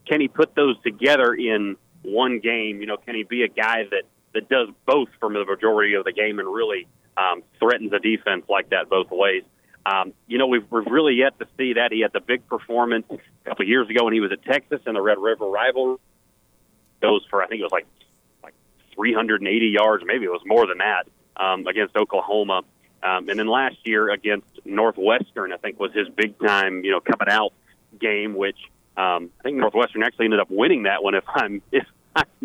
can 0.08 0.22
he 0.22 0.28
put 0.28 0.56
those 0.56 0.80
together 0.82 1.34
in 1.34 1.78
one 2.04 2.40
game? 2.40 2.82
You 2.82 2.88
know, 2.88 2.98
can 2.98 3.16
he 3.16 3.24
be 3.24 3.44
a 3.44 3.48
guy 3.48 3.84
that 3.92 4.04
that 4.34 4.50
does 4.50 4.70
both 4.86 5.10
for 5.20 5.32
the 5.32 5.46
majority 5.46 5.96
of 5.96 6.06
the 6.06 6.12
game 6.12 6.40
and 6.40 6.48
really 6.48 6.88
um, 7.18 7.44
threatens 7.60 7.92
a 7.94 8.00
defense 8.00 8.46
like 8.48 8.70
that 8.70 8.90
both 8.90 9.10
ways. 9.10 9.44
Um, 9.86 10.14
you 10.28 10.38
know, 10.38 10.48
we've, 10.48 10.66
we've 10.70 10.86
really 10.86 11.16
yet 11.16 11.40
to 11.40 11.48
see 11.58 11.74
that. 11.74 11.92
He 11.92 12.02
had 12.02 12.12
the 12.14 12.20
big 12.20 12.48
performance 12.48 13.06
a 13.10 13.50
couple 13.50 13.64
of 13.64 13.70
years 13.70 13.90
ago 13.90 14.04
when 14.04 14.14
he 14.14 14.20
was 14.20 14.32
at 14.32 14.44
Texas 14.44 14.82
in 14.86 14.94
the 14.94 15.02
Red 15.02 15.18
River 15.18 15.46
rivalry. 15.46 15.98
Goes 17.02 17.26
for 17.30 17.44
I 17.44 17.48
think 17.48 17.62
it 17.62 17.64
was 17.64 17.72
like 17.72 17.88
like 18.44 18.54
380 18.96 19.68
yards, 19.68 20.04
maybe 20.06 20.26
it 20.26 20.32
was 20.32 20.42
more 20.46 20.66
than 20.68 20.80
that 20.80 21.08
um, 21.38 21.66
against 21.68 21.96
Oklahoma. 21.96 22.62
Um, 23.04 23.30
and 23.30 23.40
then 23.40 23.48
last 23.48 23.78
year 23.84 24.10
against 24.10 24.48
Northwestern, 24.66 25.54
I 25.54 25.58
think 25.58 25.80
was 25.80 25.94
his 25.94 26.10
big 26.10 26.38
time, 26.40 26.84
you 26.84 26.92
know, 26.92 27.00
coming 27.00 27.30
out 27.30 27.54
game, 28.00 28.36
which 28.36 28.58
um, 28.98 29.30
I 29.40 29.44
think 29.44 29.58
Northwestern 29.58 30.04
actually 30.04 30.26
ended 30.26 30.40
up 30.40 30.50
winning 30.50 30.84
that 30.84 31.04
one, 31.04 31.16
if 31.16 31.24
I'm 31.28 31.62
if 31.72 31.86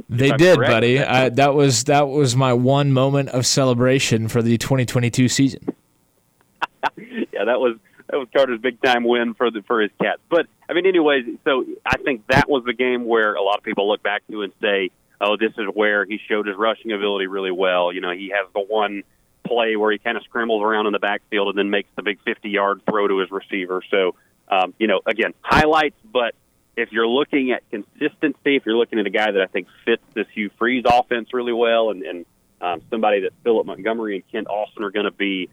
they 0.09 0.31
did, 0.33 0.59
correct. 0.59 0.71
buddy. 0.71 0.99
I, 1.01 1.31
that 1.31 1.55
was 1.55 1.85
that 1.85 2.09
was 2.09 2.37
my 2.37 2.53
one 2.53 2.93
moment 2.93 3.31
of 3.31 3.47
celebration 3.47 4.29
for 4.29 4.43
the 4.43 4.59
2022 4.59 5.29
season. 5.29 5.65
yeah, 6.97 7.45
that 7.45 7.59
was 7.59 7.77
that 8.09 8.19
was 8.19 8.29
Carter's 8.35 8.61
big 8.61 8.81
time 8.83 9.05
win 9.05 9.35
for 9.35 9.51
the 9.51 9.63
for 9.63 9.81
his 9.81 9.91
Cats. 10.01 10.21
But 10.29 10.47
I 10.69 10.75
mean, 10.75 10.87
anyways, 10.87 11.25
so 11.45 11.65
I 11.87 11.97
think 11.97 12.27
that 12.29 12.49
was 12.49 12.65
the 12.65 12.75
game 12.75 13.07
where 13.07 13.35
a 13.35 13.43
lot 13.43 13.59
of 13.59 13.65
people 13.65 13.89
look 13.89 14.03
back 14.03 14.23
to 14.31 14.43
and 14.43 14.53
say, 14.61 14.91
"Oh, 15.21 15.37
this 15.39 15.53
is 15.57 15.67
where 15.73 16.05
he 16.05 16.21
showed 16.29 16.47
his 16.47 16.57
rushing 16.57 16.93
ability 16.93 17.27
really 17.27 17.51
well." 17.51 17.93
You 17.93 18.03
know, 18.03 18.11
he 18.11 18.33
has 18.37 18.47
the 18.53 18.61
one 18.61 19.05
play 19.45 19.77
where 19.77 19.91
he 19.91 19.99
kind 19.99 20.17
of 20.17 20.23
scrambles 20.25 20.63
around 20.63 20.87
in 20.87 20.93
the 20.93 20.99
backfield 20.99 21.49
and 21.49 21.59
then 21.59 21.71
makes 21.71 21.89
the 21.97 22.03
big 22.03 22.19
50 22.25 22.49
yard 22.49 22.83
throw 22.89 23.09
to 23.09 23.19
his 23.19 23.31
receiver. 23.31 23.83
So, 23.91 24.15
um, 24.49 24.75
you 24.79 24.87
know, 24.87 25.01
again, 25.07 25.35
highlights, 25.43 25.97
but 26.05 26.35
if 26.77 26.93
you're 26.93 27.07
looking 27.07 27.53
at 27.53 27.69
consistency, 27.71 28.57
if 28.57 28.65
you're 28.65 28.77
looking 28.77 28.99
at 28.99 29.07
a 29.07 29.11
guy 29.11 29.31
that 29.31 29.41
I 29.41 29.47
think 29.47 29.69
fits 29.85 30.03
this 30.15 30.27
Hugh 30.35 30.51
Freeze 30.59 30.85
offense 30.87 31.29
really 31.33 31.53
well, 31.53 31.91
and, 31.91 32.03
and 32.03 32.27
um, 32.61 32.83
somebody 32.91 33.21
that 33.21 33.33
Philip 33.45 33.67
Montgomery 33.67 34.17
and 34.17 34.33
Kent 34.33 34.49
Austin 34.49 34.85
are 34.85 34.91
going 34.91 35.05
to 35.05 35.11
be 35.11 35.51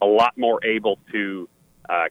a 0.00 0.06
lot 0.06 0.36
more 0.36 0.64
able 0.64 0.98
to 1.12 1.48
uh, 1.88 2.06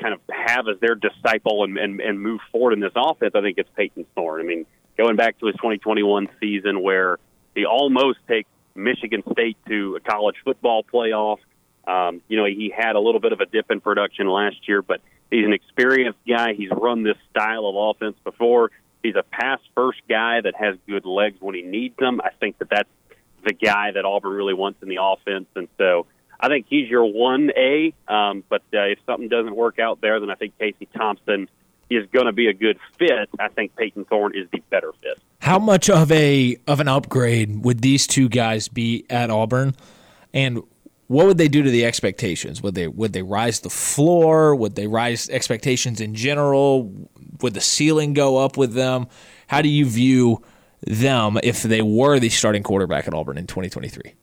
kind 0.00 0.14
of 0.14 0.20
have 0.30 0.68
as 0.68 0.78
their 0.80 0.94
disciple 0.94 1.64
and, 1.64 1.78
and, 1.78 2.00
and 2.00 2.20
move 2.20 2.40
forward 2.52 2.72
in 2.72 2.80
this 2.80 2.92
offense, 2.94 3.32
I 3.34 3.40
think 3.40 3.58
it's 3.58 3.70
Payton 3.76 4.06
Thorne. 4.14 4.40
I 4.40 4.44
mean, 4.44 4.66
going 4.96 5.16
back 5.16 5.38
to 5.40 5.46
his 5.46 5.56
2021 5.56 6.28
season 6.40 6.82
where 6.82 7.18
he 7.54 7.64
almost 7.64 8.18
takes 8.28 8.48
Michigan 8.74 9.22
State 9.32 9.56
to 9.68 9.96
a 9.96 10.00
college 10.00 10.36
football 10.44 10.84
playoff. 10.84 11.38
Um, 11.86 12.20
you 12.28 12.36
know, 12.36 12.44
he 12.44 12.72
had 12.76 12.96
a 12.96 13.00
little 13.00 13.20
bit 13.20 13.32
of 13.32 13.40
a 13.40 13.46
dip 13.46 13.70
in 13.70 13.80
production 13.80 14.26
last 14.28 14.68
year, 14.68 14.82
but 14.82 15.00
he's 15.30 15.44
an 15.44 15.52
experienced 15.52 16.18
guy. 16.28 16.54
He's 16.54 16.70
run 16.70 17.02
this 17.02 17.16
style 17.30 17.66
of 17.66 17.96
offense 17.96 18.16
before. 18.24 18.70
He's 19.02 19.16
a 19.16 19.22
pass 19.22 19.60
first 19.74 20.00
guy 20.08 20.40
that 20.40 20.54
has 20.56 20.76
good 20.88 21.04
legs 21.04 21.36
when 21.40 21.54
he 21.54 21.62
needs 21.62 21.96
them. 21.96 22.20
I 22.22 22.30
think 22.40 22.58
that 22.58 22.68
that's 22.70 22.88
the 23.44 23.52
guy 23.52 23.92
that 23.92 24.04
Auburn 24.04 24.32
really 24.32 24.54
wants 24.54 24.82
in 24.82 24.88
the 24.88 24.98
offense. 25.00 25.46
And 25.54 25.68
so 25.78 26.06
I 26.40 26.48
think 26.48 26.66
he's 26.68 26.88
your 26.88 27.04
1A. 27.04 27.94
Um, 28.08 28.44
but 28.48 28.62
uh, 28.74 28.82
if 28.82 28.98
something 29.06 29.28
doesn't 29.28 29.54
work 29.54 29.78
out 29.78 30.00
there, 30.00 30.18
then 30.20 30.30
I 30.30 30.34
think 30.34 30.58
Casey 30.58 30.88
Thompson 30.96 31.48
is 31.88 32.06
going 32.12 32.26
to 32.26 32.32
be 32.32 32.48
a 32.48 32.52
good 32.52 32.78
fit. 32.98 33.28
I 33.38 33.48
think 33.48 33.76
Payton 33.76 34.06
Thorne 34.06 34.36
is 34.36 34.48
the 34.52 34.60
better 34.70 34.92
fit. 35.02 35.20
How 35.40 35.58
much 35.58 35.88
of 35.88 36.10
a 36.10 36.56
of 36.66 36.80
an 36.80 36.88
upgrade 36.88 37.64
would 37.64 37.80
these 37.80 38.06
two 38.06 38.28
guys 38.28 38.68
be 38.68 39.06
at 39.08 39.30
Auburn? 39.30 39.76
And 40.34 40.62
what 41.08 41.26
would 41.26 41.38
they 41.38 41.48
do 41.48 41.62
to 41.62 41.70
the 41.70 41.84
expectations? 41.84 42.62
Would 42.62 42.74
they 42.74 42.88
would 42.88 43.12
they 43.12 43.22
rise 43.22 43.60
the 43.60 43.70
floor? 43.70 44.54
Would 44.54 44.74
they 44.74 44.86
rise 44.86 45.28
expectations 45.28 46.00
in 46.00 46.14
general? 46.14 46.92
Would 47.42 47.54
the 47.54 47.60
ceiling 47.60 48.12
go 48.12 48.38
up 48.38 48.56
with 48.56 48.74
them? 48.74 49.06
How 49.46 49.62
do 49.62 49.68
you 49.68 49.86
view 49.86 50.42
them 50.82 51.38
if 51.42 51.62
they 51.62 51.82
were 51.82 52.18
the 52.18 52.28
starting 52.28 52.62
quarterback 52.62 53.06
at 53.06 53.14
Auburn 53.14 53.38
in 53.38 53.46
2023? 53.46 54.14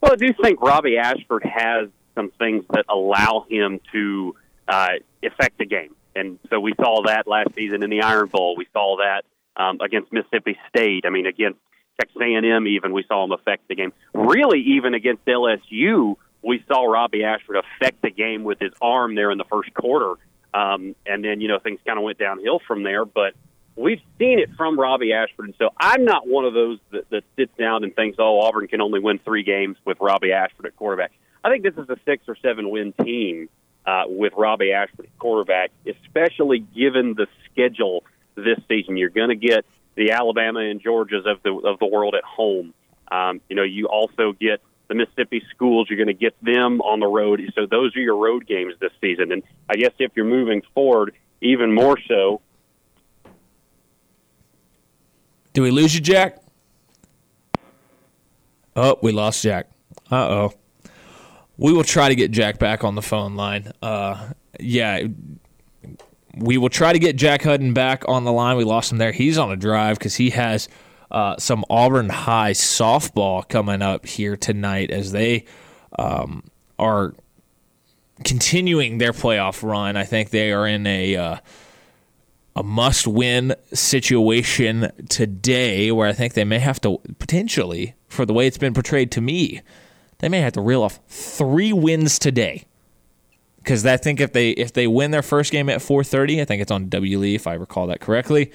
Well, 0.00 0.12
I 0.12 0.16
do 0.16 0.32
think 0.42 0.60
Robby 0.60 0.98
Ashford 0.98 1.44
has 1.44 1.88
some 2.14 2.30
things 2.38 2.64
that 2.70 2.84
allow 2.88 3.46
him 3.48 3.80
to 3.92 4.34
uh, 4.68 4.88
affect 5.22 5.58
the 5.58 5.66
game, 5.66 5.94
and 6.14 6.38
so 6.48 6.60
we 6.60 6.74
saw 6.80 7.02
that 7.06 7.26
last 7.26 7.54
season 7.54 7.82
in 7.82 7.90
the 7.90 8.02
Iron 8.02 8.28
Bowl. 8.28 8.56
We 8.56 8.66
saw 8.72 8.98
that 8.98 9.24
um, 9.60 9.78
against 9.80 10.12
Mississippi 10.12 10.56
State. 10.68 11.04
I 11.06 11.10
mean, 11.10 11.26
against 11.26 11.58
Texas 11.98 12.16
A&M, 12.20 12.66
even 12.66 12.92
we 12.92 13.04
saw 13.04 13.24
him 13.24 13.32
affect 13.32 13.68
the 13.68 13.74
game. 13.74 13.92
Really, 14.12 14.60
even 14.60 14.94
against 14.94 15.24
LSU, 15.24 16.16
we 16.42 16.64
saw 16.68 16.84
Robby 16.84 17.24
Ashford 17.24 17.56
affect 17.56 18.02
the 18.02 18.10
game 18.10 18.44
with 18.44 18.58
his 18.60 18.72
arm 18.80 19.14
there 19.14 19.30
in 19.30 19.38
the 19.38 19.44
first 19.44 19.72
quarter, 19.74 20.14
um, 20.52 20.94
and 21.06 21.24
then 21.24 21.40
you 21.40 21.48
know 21.48 21.58
things 21.58 21.80
kind 21.86 21.98
of 21.98 22.04
went 22.04 22.18
downhill 22.18 22.60
from 22.66 22.82
there. 22.82 23.04
But 23.04 23.34
we've 23.76 24.00
seen 24.18 24.38
it 24.38 24.50
from 24.56 24.78
Robby 24.78 25.12
Ashford, 25.12 25.46
and 25.46 25.54
so 25.58 25.70
I'm 25.78 26.04
not 26.04 26.26
one 26.26 26.44
of 26.44 26.54
those 26.54 26.78
that, 26.92 27.08
that 27.10 27.24
sits 27.36 27.52
down 27.58 27.84
and 27.84 27.94
thinks, 27.94 28.16
"Oh, 28.18 28.40
Auburn 28.40 28.68
can 28.68 28.80
only 28.80 29.00
win 29.00 29.18
three 29.18 29.42
games 29.42 29.76
with 29.84 29.98
Robby 30.00 30.32
Ashford 30.32 30.66
at 30.66 30.76
quarterback." 30.76 31.12
I 31.42 31.50
think 31.50 31.62
this 31.62 31.74
is 31.76 31.88
a 31.88 31.96
six 32.04 32.24
or 32.28 32.36
seven 32.36 32.70
win 32.70 32.92
team 32.92 33.48
uh, 33.86 34.04
with 34.06 34.32
Robby 34.36 34.72
Ashford 34.72 35.06
at 35.06 35.18
quarterback, 35.18 35.70
especially 35.86 36.60
given 36.60 37.14
the 37.14 37.26
schedule 37.50 38.04
this 38.34 38.58
season. 38.68 38.96
You're 38.96 39.10
going 39.10 39.28
to 39.28 39.36
get 39.36 39.64
the 39.96 40.12
Alabama 40.12 40.60
and 40.60 40.82
Georgias 40.82 41.26
of 41.26 41.42
the 41.42 41.52
of 41.52 41.78
the 41.78 41.86
world 41.86 42.14
at 42.14 42.24
home. 42.24 42.74
Um, 43.10 43.40
you 43.48 43.56
know, 43.56 43.62
you 43.62 43.86
also 43.86 44.32
get 44.32 44.60
the 44.88 44.94
Mississippi 44.94 45.42
schools. 45.50 45.88
You're 45.88 45.96
going 45.96 46.08
to 46.08 46.14
get 46.14 46.34
them 46.42 46.80
on 46.80 47.00
the 47.00 47.06
road. 47.06 47.40
So 47.54 47.66
those 47.66 47.96
are 47.96 48.00
your 48.00 48.16
road 48.16 48.46
games 48.46 48.74
this 48.80 48.92
season. 49.00 49.32
And 49.32 49.42
I 49.68 49.76
guess 49.76 49.92
if 49.98 50.12
you're 50.14 50.24
moving 50.24 50.62
forward, 50.74 51.14
even 51.40 51.72
more 51.72 51.98
so. 52.08 52.40
Do 55.52 55.62
we 55.62 55.70
lose 55.70 55.94
you, 55.94 56.00
Jack? 56.00 56.38
Oh, 58.76 58.98
we 59.02 59.12
lost 59.12 59.42
Jack. 59.42 59.70
Uh 60.10 60.28
oh. 60.28 60.52
We 61.56 61.72
will 61.72 61.84
try 61.84 62.08
to 62.08 62.16
get 62.16 62.32
Jack 62.32 62.58
back 62.58 62.82
on 62.82 62.96
the 62.96 63.02
phone 63.02 63.36
line. 63.36 63.70
Uh, 63.80 64.32
yeah, 64.58 65.06
we 66.36 66.58
will 66.58 66.68
try 66.68 66.92
to 66.92 66.98
get 66.98 67.16
Jack 67.16 67.42
Hudon 67.42 67.74
back 67.74 68.04
on 68.08 68.24
the 68.24 68.32
line. 68.32 68.56
We 68.56 68.64
lost 68.64 68.92
him 68.92 68.98
there. 68.98 69.12
He's 69.12 69.38
on 69.38 69.50
a 69.50 69.56
drive 69.56 69.98
because 69.98 70.16
he 70.16 70.30
has 70.30 70.68
uh, 71.10 71.36
some 71.38 71.64
Auburn 71.70 72.08
High 72.08 72.52
softball 72.52 73.48
coming 73.48 73.82
up 73.82 74.06
here 74.06 74.36
tonight 74.36 74.90
as 74.90 75.12
they 75.12 75.44
um, 75.98 76.44
are 76.78 77.14
continuing 78.24 78.98
their 78.98 79.12
playoff 79.12 79.62
run. 79.62 79.96
I 79.96 80.04
think 80.04 80.30
they 80.30 80.52
are 80.52 80.66
in 80.66 80.86
a 80.86 81.16
uh, 81.16 81.36
a 82.56 82.62
must 82.62 83.06
win 83.06 83.54
situation 83.72 84.90
today 85.08 85.90
where 85.90 86.08
I 86.08 86.12
think 86.12 86.34
they 86.34 86.44
may 86.44 86.60
have 86.60 86.80
to 86.82 87.00
potentially, 87.18 87.94
for 88.08 88.24
the 88.24 88.32
way 88.32 88.46
it's 88.46 88.58
been 88.58 88.74
portrayed 88.74 89.10
to 89.12 89.20
me, 89.20 89.60
they 90.18 90.28
may 90.28 90.40
have 90.40 90.52
to 90.52 90.60
reel 90.60 90.82
off 90.82 91.00
three 91.08 91.72
wins 91.72 92.18
today 92.18 92.64
because 93.64 93.86
I 93.86 93.96
think 93.96 94.20
if 94.20 94.32
they 94.32 94.50
if 94.50 94.74
they 94.74 94.86
win 94.86 95.10
their 95.10 95.22
first 95.22 95.50
game 95.50 95.70
at 95.70 95.80
4:30, 95.80 96.40
I 96.40 96.44
think 96.44 96.60
it's 96.60 96.70
on 96.70 96.88
W 96.90 97.18
Lee 97.18 97.34
if 97.34 97.46
I 97.46 97.54
recall 97.54 97.86
that 97.86 98.00
correctly. 98.00 98.52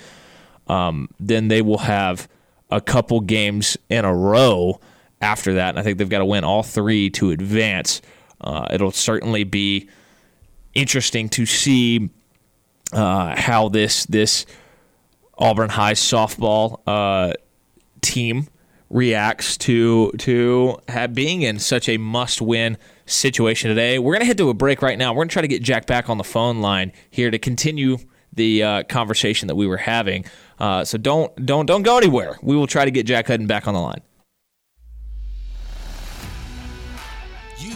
Um, 0.67 1.09
then 1.19 1.47
they 1.47 1.63
will 1.63 1.79
have 1.79 2.29
a 2.69 2.79
couple 2.79 3.19
games 3.21 3.75
in 3.89 4.05
a 4.05 4.13
row 4.13 4.79
after 5.19 5.55
that, 5.55 5.69
and 5.69 5.79
I 5.79 5.83
think 5.83 5.97
they've 5.97 6.07
got 6.07 6.19
to 6.19 6.25
win 6.25 6.43
all 6.43 6.61
three 6.61 7.09
to 7.11 7.31
advance. 7.31 8.01
Uh, 8.39 8.67
it'll 8.71 8.91
certainly 8.91 9.43
be 9.43 9.89
interesting 10.75 11.27
to 11.29 11.45
see 11.47 12.11
uh, 12.93 13.35
how 13.35 13.67
this 13.69 14.05
this 14.05 14.45
Auburn 15.39 15.69
High 15.69 15.93
softball 15.93 16.81
uh, 16.85 17.33
team 18.01 18.47
reacts 18.91 19.57
to 19.57 20.11
to 20.19 20.79
being 21.13 21.41
in 21.41 21.57
such 21.57 21.89
a 21.89 21.97
must 21.97 22.41
win 22.41 22.77
situation 23.09 23.69
today. 23.69 23.99
We're 23.99 24.13
going 24.13 24.21
to 24.21 24.25
head 24.25 24.37
to 24.37 24.49
a 24.49 24.53
break 24.53 24.81
right 24.81 24.97
now. 24.97 25.11
We're 25.11 25.19
going 25.19 25.29
to 25.29 25.33
try 25.33 25.41
to 25.41 25.47
get 25.47 25.61
Jack 25.61 25.85
back 25.85 26.09
on 26.09 26.17
the 26.17 26.23
phone 26.23 26.61
line 26.61 26.91
here 27.09 27.31
to 27.31 27.39
continue 27.39 27.97
the 28.33 28.63
uh, 28.63 28.83
conversation 28.83 29.47
that 29.47 29.55
we 29.55 29.67
were 29.67 29.77
having. 29.77 30.25
Uh, 30.59 30.83
so 30.83 30.97
don't 30.97 31.45
don't 31.45 31.65
don't 31.65 31.83
go 31.83 31.97
anywhere. 31.97 32.37
We 32.41 32.55
will 32.55 32.67
try 32.67 32.85
to 32.85 32.91
get 32.91 33.05
Jack 33.05 33.27
Hudon 33.27 33.47
back 33.47 33.67
on 33.67 33.73
the 33.73 33.79
line. 33.79 34.01
You 37.57 37.75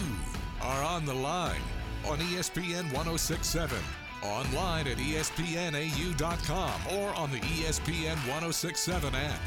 are 0.60 0.82
on 0.82 1.04
the 1.04 1.14
line 1.14 1.60
on 2.06 2.18
ESPN 2.18 2.84
1067, 2.92 3.78
online 4.22 4.86
at 4.86 4.98
espnau.com, 4.98 6.80
or 6.92 7.14
on 7.14 7.30
the 7.30 7.38
ESPN 7.40 8.16
1067 8.28 9.14
app. 9.14 9.40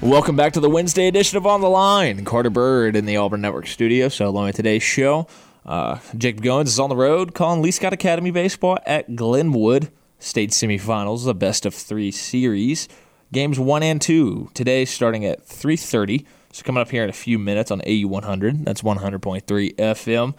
Welcome 0.00 0.36
back 0.36 0.52
to 0.52 0.60
the 0.60 0.68
Wednesday 0.68 1.08
edition 1.08 1.38
of 1.38 1.46
On 1.46 1.60
the 1.62 1.68
Line. 1.68 2.24
Carter 2.24 2.50
Byrd 2.50 2.94
in 2.94 3.06
the 3.06 3.16
Auburn 3.16 3.40
Network 3.40 3.66
studio. 3.66 4.08
So, 4.08 4.28
along 4.28 4.46
with 4.46 4.56
today's 4.56 4.82
show, 4.82 5.26
uh, 5.64 5.98
Jacob 6.16 6.44
Goins 6.44 6.66
is 6.66 6.78
on 6.78 6.90
the 6.90 6.96
road 6.96 7.34
calling 7.34 7.62
Lee 7.62 7.70
Scott 7.70 7.94
Academy 7.94 8.30
baseball 8.30 8.78
at 8.84 9.16
Glenwood. 9.16 9.90
State 10.18 10.50
semifinals, 10.50 11.24
the 11.24 11.34
best 11.34 11.64
of 11.64 11.74
three 11.74 12.10
series. 12.10 12.88
Games 13.32 13.58
one 13.58 13.82
and 13.82 14.00
two 14.00 14.50
today, 14.54 14.84
starting 14.84 15.24
at 15.24 15.46
3:30. 15.46 16.24
So 16.52 16.62
coming 16.62 16.82
up 16.82 16.90
here 16.90 17.02
in 17.02 17.10
a 17.10 17.14
few 17.14 17.38
minutes 17.38 17.70
on 17.70 17.80
AU 17.86 18.06
100. 18.06 18.64
That's 18.64 18.82
100.3 18.82 19.74
FM 19.74 20.34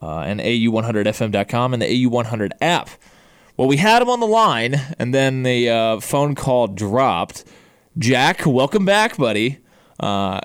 uh, 0.00 0.18
and 0.20 0.40
AU100FM.com 0.40 1.72
and 1.72 1.82
the 1.82 2.06
AU 2.06 2.08
100 2.08 2.54
app. 2.60 2.90
Well, 3.56 3.66
we 3.66 3.78
had 3.78 4.02
him 4.02 4.10
on 4.10 4.20
the 4.20 4.26
line, 4.26 4.80
and 4.98 5.14
then 5.14 5.42
the 5.42 5.70
uh, 5.70 6.00
phone 6.00 6.34
call 6.34 6.66
dropped. 6.68 7.44
Jack, 7.98 8.44
welcome 8.44 8.84
back, 8.84 9.16
buddy. 9.16 9.58
Uh, 9.98 10.40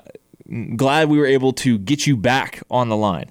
glad 0.76 1.10
we 1.10 1.18
were 1.18 1.26
able 1.26 1.52
to 1.52 1.78
get 1.78 2.06
you 2.06 2.16
back 2.16 2.62
on 2.70 2.88
the 2.88 2.96
line. 2.96 3.30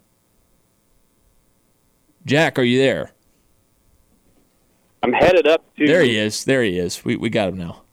Jack, 2.26 2.60
are 2.60 2.64
you 2.64 2.78
there? 2.78 3.12
I'm 5.02 5.14
headed 5.14 5.48
up 5.48 5.66
to. 5.78 5.88
There 5.88 6.04
he 6.04 6.18
is. 6.18 6.46
There 6.46 6.62
he 6.62 6.78
is. 6.78 7.04
We 7.04 7.16
we 7.16 7.30
got 7.30 7.50
him 7.50 7.58
now. 7.58 7.82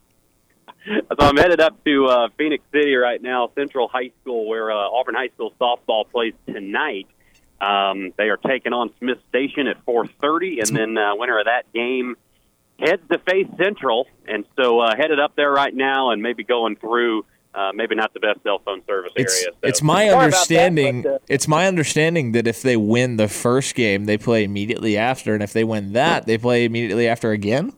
So 0.88 1.26
I'm 1.26 1.36
headed 1.36 1.60
up 1.60 1.84
to 1.84 2.06
uh, 2.06 2.28
Phenix 2.38 2.64
City 2.72 2.94
right 2.94 3.20
now, 3.20 3.50
Central 3.54 3.88
High 3.88 4.10
School, 4.22 4.48
where 4.48 4.70
uh, 4.70 4.74
Auburn 4.74 5.14
High 5.14 5.28
School 5.34 5.52
softball 5.60 6.08
plays 6.10 6.32
tonight. 6.46 7.08
Um, 7.60 8.14
they 8.16 8.30
are 8.30 8.38
taking 8.38 8.72
on 8.72 8.90
Smith 8.98 9.18
Station 9.28 9.66
at 9.66 9.84
4:30, 9.84 10.62
and 10.62 10.74
then 10.74 10.96
uh, 10.96 11.14
winner 11.14 11.38
of 11.40 11.44
that 11.44 11.70
game 11.74 12.16
heads 12.78 13.02
to 13.10 13.18
face 13.18 13.46
Central, 13.56 14.06
and 14.26 14.44
so 14.56 14.80
uh, 14.80 14.94
headed 14.96 15.20
up 15.20 15.34
there 15.36 15.50
right 15.50 15.74
now, 15.74 16.10
and 16.10 16.22
maybe 16.22 16.44
going 16.44 16.76
through. 16.76 17.24
Uh, 17.54 17.72
maybe 17.74 17.94
not 17.94 18.12
the 18.12 18.20
best 18.20 18.40
cell 18.44 18.60
phone 18.64 18.82
service 18.86 19.10
It's, 19.16 19.42
area. 19.42 19.54
So. 19.54 19.68
it's 19.68 19.82
my 19.82 19.94
Sorry 19.94 20.08
about 20.10 20.18
that, 20.18 20.24
understanding. 20.24 21.02
but, 21.02 21.12
uh, 21.14 21.18
it's 21.28 21.48
my 21.48 21.66
understanding 21.66 22.32
that 22.32 22.46
if 22.46 22.60
they 22.62 22.76
win 22.76 23.16
the 23.16 23.26
first 23.26 23.74
game, 23.74 24.04
they 24.04 24.18
play 24.18 24.44
immediately 24.44 24.98
after, 24.98 25.32
and 25.34 25.42
if 25.42 25.54
they 25.54 25.64
win 25.64 25.94
that, 25.94 26.26
they 26.26 26.36
play 26.36 26.66
immediately 26.66 27.08
after 27.08 27.32
again. 27.32 27.72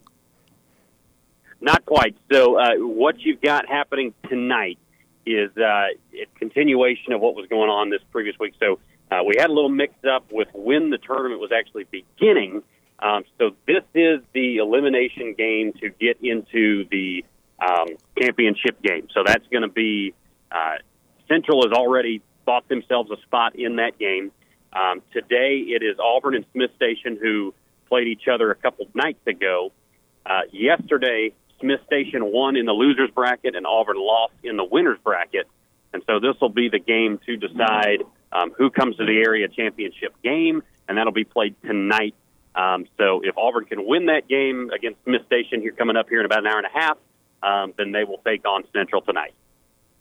Not 1.60 1.86
quite. 1.86 2.16
So 2.32 2.58
uh, 2.58 2.74
what 2.78 3.20
you've 3.20 3.40
got 3.40 3.68
happening 3.68 4.12
tonight 4.28 4.78
is 5.24 5.50
uh, 5.56 5.62
a 5.62 6.26
continuation 6.36 7.12
of 7.12 7.20
what 7.20 7.34
was 7.34 7.46
going 7.48 7.70
on 7.70 7.90
this 7.90 8.02
previous 8.10 8.36
week. 8.40 8.54
So 8.58 8.80
uh, 9.10 9.22
we 9.24 9.36
had 9.38 9.50
a 9.50 9.52
little 9.52 9.70
mix 9.70 9.94
up 10.04 10.24
with 10.32 10.48
when 10.52 10.90
the 10.90 10.98
tournament 10.98 11.40
was 11.40 11.52
actually 11.52 11.84
beginning. 11.84 12.62
Um, 12.98 13.24
so 13.38 13.50
this 13.50 13.50
is 13.50 13.54
the 13.56 13.59
elimination 14.70 15.34
game 15.36 15.72
to 15.80 15.90
get 15.90 16.18
into 16.22 16.86
the 16.90 17.24
um, 17.60 17.88
championship 18.18 18.80
game. 18.82 19.08
So 19.12 19.22
that's 19.24 19.46
going 19.48 19.62
to 19.62 19.68
be 19.68 20.14
uh, 20.50 20.76
Central 21.28 21.62
has 21.62 21.72
already 21.72 22.22
bought 22.44 22.68
themselves 22.68 23.10
a 23.10 23.20
spot 23.22 23.56
in 23.56 23.76
that 23.76 23.98
game. 23.98 24.32
Um, 24.72 25.02
today 25.12 25.64
it 25.66 25.82
is 25.82 25.96
Auburn 25.98 26.34
and 26.34 26.44
Smiths 26.52 26.74
Station 26.76 27.18
who 27.20 27.54
played 27.88 28.06
each 28.06 28.28
other 28.32 28.50
a 28.50 28.54
couple 28.54 28.86
nights 28.94 29.24
ago. 29.26 29.72
Uh, 30.24 30.42
yesterday, 30.52 31.32
Smiths 31.60 31.84
Station 31.86 32.32
won 32.32 32.56
in 32.56 32.66
the 32.66 32.72
losers 32.72 33.10
bracket 33.10 33.56
and 33.56 33.66
Auburn 33.66 33.96
lost 33.98 34.34
in 34.42 34.56
the 34.56 34.64
winners 34.64 34.98
bracket. 35.02 35.46
And 35.92 36.02
so 36.06 36.20
this 36.20 36.40
will 36.40 36.50
be 36.50 36.68
the 36.68 36.78
game 36.78 37.18
to 37.26 37.36
decide 37.36 38.04
um, 38.32 38.52
who 38.56 38.70
comes 38.70 38.96
to 38.96 39.04
the 39.04 39.22
area 39.26 39.48
championship 39.48 40.14
game, 40.22 40.62
and 40.88 40.96
that'll 40.96 41.12
be 41.12 41.24
played 41.24 41.56
tonight. 41.62 42.14
Um, 42.54 42.86
so 42.98 43.20
if 43.24 43.36
Auburn 43.38 43.64
can 43.64 43.86
win 43.86 44.06
that 44.06 44.28
game 44.28 44.70
against 44.70 45.02
Smiths 45.04 45.26
Station 45.26 45.60
here 45.60 45.72
coming 45.72 45.96
up 45.96 46.08
here 46.08 46.20
in 46.20 46.26
about 46.26 46.40
an 46.40 46.46
hour 46.48 46.58
and 46.58 46.66
a 46.66 46.78
half, 46.78 46.98
um, 47.42 47.72
then 47.78 47.92
they 47.92 48.04
will 48.04 48.20
take 48.26 48.46
on 48.46 48.64
Central 48.72 49.00
tonight. 49.02 49.32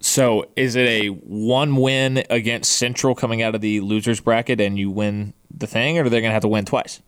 So 0.02 0.46
is 0.56 0.76
it 0.76 0.88
a 0.88 1.08
one 1.08 1.76
win 1.76 2.24
against 2.30 2.72
Central 2.74 3.16
coming 3.16 3.42
out 3.42 3.54
of 3.54 3.62
the 3.62 3.82
losers 3.82 4.20
bracket, 4.20 4.62
and 4.62 4.80
you 4.80 4.90
win 4.90 5.34
the 5.56 5.68
thing, 5.68 5.98
or 5.98 6.06
are 6.06 6.10
they 6.10 6.22
going 6.22 6.30
to 6.30 6.34
have 6.34 6.42
to 6.44 6.48
win 6.48 6.66
twice? 6.66 7.02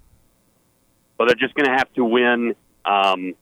But 1.18 1.28
they're 1.28 1.36
just 1.36 1.56
going 1.56 1.68
to 1.68 1.78
have 1.78 1.92
to 1.94 2.04
win. 2.04 2.56
Um, 2.86 3.36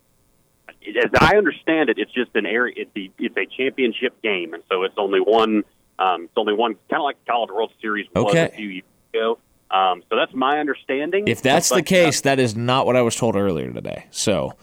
as 0.87 1.09
I 1.19 1.35
understand 1.35 1.89
it, 1.89 1.97
it's 1.97 2.11
just 2.11 2.31
an 2.35 2.45
area. 2.45 2.73
It's, 2.77 2.91
the, 2.93 3.11
it's 3.17 3.35
a 3.37 3.45
championship 3.57 4.21
game, 4.21 4.53
and 4.53 4.63
so 4.69 4.83
it's 4.83 4.95
only 4.97 5.19
one. 5.19 5.63
Um, 5.97 6.23
it's 6.25 6.33
only 6.37 6.53
one, 6.53 6.75
kind 6.89 7.01
of 7.01 7.03
like 7.03 7.17
the 7.25 7.31
College 7.31 7.49
World 7.49 7.71
Series 7.81 8.07
was 8.15 8.31
Okay. 8.31 8.45
a 8.45 8.49
few 8.49 8.67
years 8.69 8.85
ago. 9.13 9.39
Um, 9.71 10.01
so 10.09 10.15
that's 10.15 10.33
my 10.33 10.59
understanding. 10.59 11.27
If 11.27 11.41
that's 11.41 11.69
the 11.69 11.75
But, 11.75 11.81
uh, 11.83 11.85
case, 11.85 12.21
that 12.21 12.39
is 12.39 12.55
not 12.55 12.85
what 12.85 12.95
I 12.95 13.01
was 13.01 13.15
told 13.15 13.35
earlier 13.35 13.71
today. 13.71 14.05
So 14.09 14.53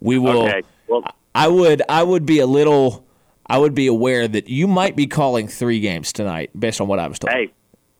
we 0.00 0.18
will. 0.18 0.42
okay. 0.42 0.62
Well, 0.88 1.04
I 1.34 1.48
would. 1.48 1.82
I 1.88 2.02
would 2.02 2.26
be 2.26 2.40
a 2.40 2.46
little. 2.46 3.06
I 3.46 3.58
would 3.58 3.74
be 3.74 3.86
aware 3.86 4.28
that 4.28 4.48
you 4.48 4.66
might 4.68 4.94
be 4.96 5.06
calling 5.06 5.48
three 5.48 5.80
games 5.80 6.12
tonight, 6.12 6.50
based 6.58 6.80
on 6.80 6.88
what 6.88 6.98
I 6.98 7.08
was 7.08 7.18
told. 7.18 7.32
hey, 7.32 7.50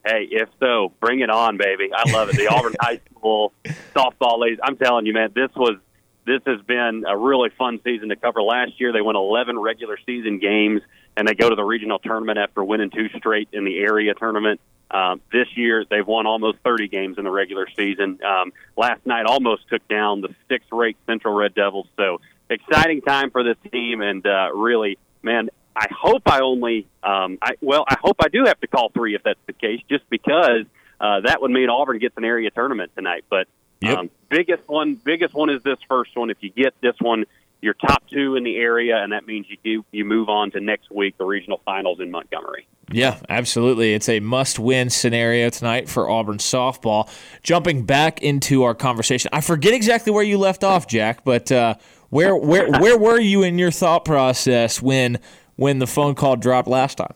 hey, 0.07 0.29
if 0.31 0.49
so, 0.61 0.93
bring 1.01 1.21
it 1.21 1.31
on, 1.31 1.57
baby. 1.57 1.91
I 1.95 2.11
love 2.13 2.29
it. 2.29 2.37
The 2.37 2.49
Auburn 2.49 2.75
High 2.81 3.01
School 3.11 3.53
softball 3.95 4.39
ladies. 4.39 4.59
I'm 4.63 4.77
telling 4.77 5.07
you, 5.07 5.15
man, 5.15 5.31
this 5.35 5.51
was 5.57 5.79
this 6.27 6.41
has 6.47 6.61
been 6.67 7.05
a 7.09 7.17
really 7.17 7.49
fun 7.59 7.81
season 7.83 8.11
to 8.11 8.17
cover. 8.17 8.43
Last 8.43 8.79
year, 8.79 8.93
they 8.93 9.01
won 9.01 9.17
11 9.17 9.59
regular 9.59 9.99
season 10.07 10.39
games, 10.39 10.83
and 11.17 11.27
they 11.27 11.35
go 11.35 11.49
to 11.49 11.57
the 11.57 11.65
regional 11.65 11.99
tournament 11.99 12.39
after 12.39 12.63
winning 12.63 12.91
two 12.91 13.09
straight 13.17 13.49
in 13.53 13.65
the 13.65 13.79
area 13.79 14.15
tournament. 14.15 14.61
Um, 14.93 15.21
this 15.33 15.49
year, 15.57 15.85
they've 15.89 16.07
won 16.07 16.27
almost 16.27 16.59
30 16.65 16.89
games 16.89 17.19
in 17.19 17.25
the 17.25 17.31
regular 17.31 17.67
season. 17.77 18.19
Um, 18.23 18.53
last 18.77 19.05
night, 19.07 19.25
almost 19.27 19.69
took 19.69 19.87
down 19.89 20.21
the 20.21 20.35
sixth-rate 20.49 20.97
Central 21.07 21.35
Red 21.35 21.55
Devils. 21.55 21.89
So 21.97 22.21
exciting 22.51 23.01
time 23.01 23.31
for 23.31 23.43
this 23.43 23.57
team, 23.71 24.03
and 24.03 24.25
uh, 24.27 24.51
really, 24.55 24.99
man, 25.23 25.49
I 25.75 25.87
hope 25.91 26.23
I 26.27 26.41
only, 26.41 26.87
um, 27.03 27.39
I 27.41 27.53
well, 27.63 27.85
I 27.89 27.97
hope 28.03 28.17
I 28.21 28.29
do 28.29 28.45
have 28.45 28.61
to 28.61 28.67
call 28.67 28.91
three 28.91 29.15
if 29.15 29.23
that's 29.23 29.41
the 29.47 29.55
case, 29.55 29.81
just 29.89 30.09
because 30.11 30.67
uh, 31.01 31.21
that 31.23 31.41
would 31.41 31.51
mean 31.51 31.71
Auburn 31.71 31.99
gets 31.99 32.17
an 32.19 32.25
area 32.25 32.51
tournament 32.51 32.93
tonight. 32.95 33.25
But 33.31 33.49
Yep. 33.83 33.99
um, 33.99 34.11
biggest 34.29 34.69
one, 34.69 34.95
biggest 34.95 35.35
one 35.35 35.51
is 35.51 35.63
this 35.63 35.79
first 35.89 36.17
one. 36.17 36.31
If 36.31 36.39
you 36.41 36.51
get 36.51 36.75
this 36.81 36.95
one, 37.01 37.25
you're 37.61 37.75
top 37.75 38.09
two 38.09 38.37
in 38.37 38.45
the 38.45 38.57
area, 38.57 38.97
and 39.03 39.13
that 39.13 39.27
means 39.27 39.47
you 39.49 39.57
do, 39.63 39.85
you 39.91 40.05
move 40.05 40.29
on 40.29 40.53
to 40.53 40.61
next 40.61 40.91
week, 40.91 41.19
the 41.19 41.25
regional 41.25 41.61
finals 41.65 42.01
in 42.01 42.11
Montgomery. 42.11 42.67
Yeah, 42.93 43.19
absolutely. 43.29 43.95
It's 43.95 44.09
a 44.09 44.21
must 44.21 44.59
win 44.59 44.91
scenario 44.91 45.51
tonight 45.51 45.89
for 45.89 46.09
Auburn 46.09 46.39
softball. 46.39 47.11
Jumping 47.43 47.85
back 47.85 48.23
into 48.23 48.63
our 48.65 48.75
conversation, 48.75 49.31
I 49.33 49.41
forget 49.41 49.75
exactly 49.75 50.13
where 50.13 50.23
you 50.23 50.39
left 50.39 50.65
off, 50.65 50.87
Jack, 50.87 51.25
but 51.25 51.51
uh, 51.51 51.75
where 52.11 52.37
where 52.37 52.71
where 52.81 52.99
were 52.99 53.21
you 53.21 53.43
in 53.43 53.59
your 53.59 53.71
thought 53.71 54.05
process 54.05 54.81
when 54.81 55.19
when 55.57 55.79
the 55.79 55.87
phone 55.87 56.15
call 56.15 56.37
dropped 56.37 56.69
last 56.69 56.99
time? 56.99 57.15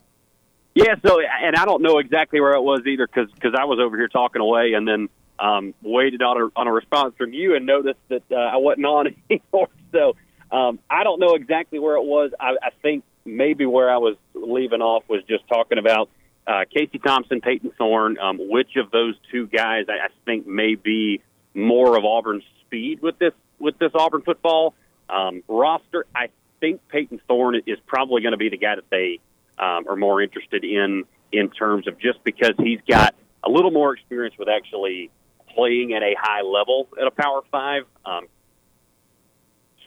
Yeah, 0.74 0.95
so 1.05 1.20
and 1.43 1.57
I 1.57 1.64
don't 1.64 1.83
know 1.83 1.99
exactly 1.99 2.41
where 2.41 2.53
it 2.53 2.62
was 2.62 2.83
either 2.87 3.07
because 3.07 3.55
I 3.59 3.64
was 3.64 3.79
over 3.81 3.97
here 3.97 4.09
talking 4.09 4.43
away 4.43 4.74
and 4.74 4.87
then 4.87 5.09
um, 5.39 5.74
waited 5.83 6.22
on 6.22 6.41
a 6.41 6.49
on 6.55 6.66
a 6.66 6.72
response 6.72 7.14
from 7.16 7.33
you 7.33 7.55
and 7.55 7.66
noticed 7.66 8.01
that 8.09 8.22
uh, 8.31 8.35
I 8.35 8.57
wasn't 8.57 8.87
on 8.87 9.14
anymore. 9.31 9.68
So 9.93 10.16
um, 10.51 10.79
I 10.91 11.05
don't 11.05 11.18
know 11.18 11.35
exactly 11.35 11.79
where 11.79 11.97
it 11.97 12.05
was. 12.05 12.33
I, 12.39 12.57
I 12.62 12.70
think 12.83 13.05
maybe 13.27 13.66
where 13.66 13.91
I 13.91 13.99
was 13.99 14.16
leaving 14.35 14.81
off 14.81 15.05
was 15.09 15.22
just 15.24 15.47
talking 15.49 15.79
about 15.79 16.09
uh, 16.47 16.64
Casey 16.72 16.99
Thompson, 16.99 17.41
Payton 17.41 17.72
Thorne. 17.77 18.18
Um, 18.18 18.39
which 18.39 18.77
of 18.77 18.91
those 18.91 19.14
two 19.31 19.47
guys 19.47 19.87
I, 19.89 20.07
I 20.07 20.09
think 20.24 20.47
may 20.47 20.74
be 20.74 21.22
more 21.55 21.97
of 21.97 22.05
Auburn's 22.05 22.45
speed 22.66 23.01
with 23.03 23.18
this 23.18 23.33
with 23.59 23.79
this 23.79 23.91
Auburn 23.95 24.22
football 24.22 24.74
um, 25.09 25.43
roster? 25.49 26.07
I 26.14 26.29
think 26.61 26.87
Payton 26.89 27.20
Thorne 27.27 27.62
is 27.66 27.79
probably 27.87 28.22
going 28.22 28.33
to 28.33 28.39
be 28.39 28.49
the 28.49 28.59
guy 28.59 28.77
that 28.77 28.89
they 28.91 29.20
um, 29.59 29.87
are 29.89 29.97
more 29.97 30.22
interested 30.22 30.64
in 30.64 31.05
in 31.33 31.51
terms 31.51 31.87
of 31.89 31.99
just 31.99 32.22
because 32.24 32.55
he's 32.59 32.81
got 32.89 33.14
a 33.45 33.51
little 33.51 33.70
more 33.70 33.95
experience 33.95 34.37
with 34.39 34.49
actually 34.49 35.11
playing 35.55 35.95
at 35.95 36.03
a 36.03 36.14
high 36.18 36.43
level 36.43 36.89
at 37.01 37.07
a 37.07 37.11
Power 37.11 37.43
Five 37.51 37.85
um, 38.05 38.27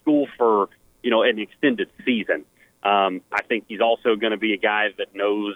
school 0.01 0.27
for 0.37 0.69
you 1.03 1.11
know 1.11 1.23
an 1.23 1.39
extended 1.39 1.89
season. 2.05 2.45
Um, 2.83 3.21
I 3.31 3.41
think 3.43 3.65
he's 3.67 3.81
also 3.81 4.15
going 4.15 4.31
to 4.31 4.37
be 4.37 4.53
a 4.53 4.57
guy 4.57 4.87
that 4.97 5.13
knows 5.13 5.55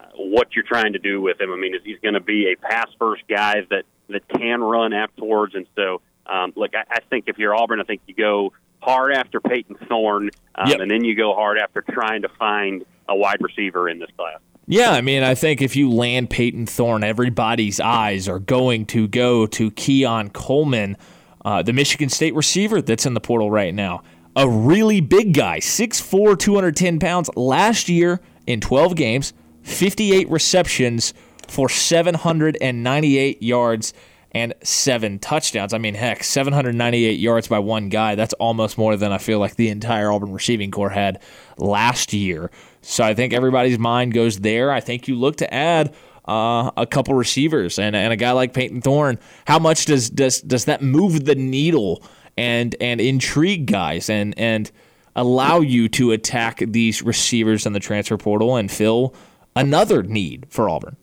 uh, 0.00 0.04
what 0.16 0.54
you're 0.54 0.64
trying 0.64 0.94
to 0.94 0.98
do 0.98 1.20
with 1.20 1.40
him. 1.40 1.52
I 1.52 1.56
mean, 1.56 1.74
he's 1.84 1.98
going 2.00 2.14
to 2.14 2.20
be 2.20 2.52
a 2.52 2.56
pass 2.56 2.88
first 2.98 3.22
guy 3.28 3.66
that 3.70 3.84
that 4.08 4.28
can 4.28 4.62
run 4.62 4.92
afterwards, 4.92 5.54
and 5.54 5.66
so 5.76 6.00
um, 6.26 6.52
look, 6.56 6.74
I, 6.74 6.84
I 6.90 7.00
think 7.10 7.24
if 7.28 7.38
you're 7.38 7.54
Auburn, 7.54 7.80
I 7.80 7.84
think 7.84 8.02
you 8.06 8.14
go 8.14 8.52
hard 8.80 9.12
after 9.14 9.40
Payton 9.40 9.76
Thorne, 9.88 10.30
um, 10.54 10.68
Yep. 10.68 10.80
and 10.80 10.90
then 10.90 11.04
you 11.04 11.14
go 11.14 11.34
hard 11.34 11.58
after 11.58 11.82
trying 11.82 12.22
to 12.22 12.28
find 12.28 12.84
a 13.08 13.16
wide 13.16 13.38
receiver 13.40 13.88
in 13.88 13.98
this 13.98 14.10
class. 14.16 14.40
Yeah, 14.66 14.92
I 14.92 15.00
mean, 15.02 15.22
I 15.22 15.34
think 15.34 15.60
if 15.60 15.76
you 15.76 15.90
land 15.90 16.30
Payton 16.30 16.66
Thorne, 16.66 17.04
everybody's 17.04 17.80
eyes 17.80 18.28
are 18.28 18.38
going 18.38 18.86
to 18.86 19.06
go 19.08 19.46
to 19.46 19.70
Keon 19.72 20.30
Coleman, 20.30 20.96
uh, 21.44 21.62
the 21.62 21.72
Michigan 21.74 22.08
State 22.08 22.34
receiver 22.34 22.80
that's 22.80 23.04
in 23.04 23.12
the 23.12 23.20
portal 23.20 23.50
right 23.50 23.74
now. 23.74 24.02
A 24.36 24.48
really 24.48 25.00
big 25.00 25.32
guy, 25.32 25.60
6'4, 25.60 26.38
210 26.38 26.98
pounds. 26.98 27.30
Last 27.36 27.88
year 27.88 28.20
in 28.46 28.60
12 28.60 28.96
games, 28.96 29.32
58 29.62 30.28
receptions 30.28 31.14
for 31.48 31.68
798 31.68 33.42
yards 33.42 33.94
and 34.32 34.52
seven 34.64 35.20
touchdowns. 35.20 35.72
I 35.72 35.78
mean, 35.78 35.94
heck, 35.94 36.24
798 36.24 37.20
yards 37.20 37.46
by 37.46 37.60
one 37.60 37.88
guy. 37.88 38.16
That's 38.16 38.34
almost 38.34 38.76
more 38.76 38.96
than 38.96 39.12
I 39.12 39.18
feel 39.18 39.38
like 39.38 39.54
the 39.54 39.68
entire 39.68 40.10
Auburn 40.10 40.32
receiving 40.32 40.72
corps 40.72 40.90
had 40.90 41.22
last 41.56 42.12
year. 42.12 42.50
So 42.82 43.04
I 43.04 43.14
think 43.14 43.32
everybody's 43.32 43.78
mind 43.78 44.12
goes 44.12 44.40
there. 44.40 44.72
I 44.72 44.80
think 44.80 45.06
you 45.06 45.14
look 45.14 45.36
to 45.36 45.54
add 45.54 45.94
uh, 46.26 46.72
a 46.76 46.86
couple 46.86 47.14
receivers 47.14 47.78
and, 47.78 47.94
and 47.94 48.12
a 48.12 48.16
guy 48.16 48.32
like 48.32 48.52
Payton 48.52 48.80
Thorne. 48.80 49.20
How 49.46 49.60
much 49.60 49.86
does 49.86 50.10
does 50.10 50.40
does 50.40 50.64
that 50.64 50.82
move 50.82 51.24
the 51.24 51.36
needle 51.36 52.02
and 52.36 52.74
and 52.80 53.00
intrigue 53.00 53.66
guys 53.66 54.10
and 54.10 54.38
and 54.38 54.70
allow 55.16 55.60
you 55.60 55.88
to 55.88 56.12
attack 56.12 56.58
these 56.58 57.02
receivers 57.02 57.66
in 57.66 57.72
the 57.72 57.80
transfer 57.80 58.16
portal 58.16 58.56
and 58.56 58.70
fill 58.70 59.14
another 59.54 60.02
need 60.02 60.46
for 60.50 60.68
Auburn? 60.68 60.96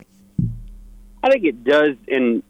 I 1.24 1.30
think 1.30 1.46
it 1.46 1.64
does, 1.64 1.96
and 2.08 2.44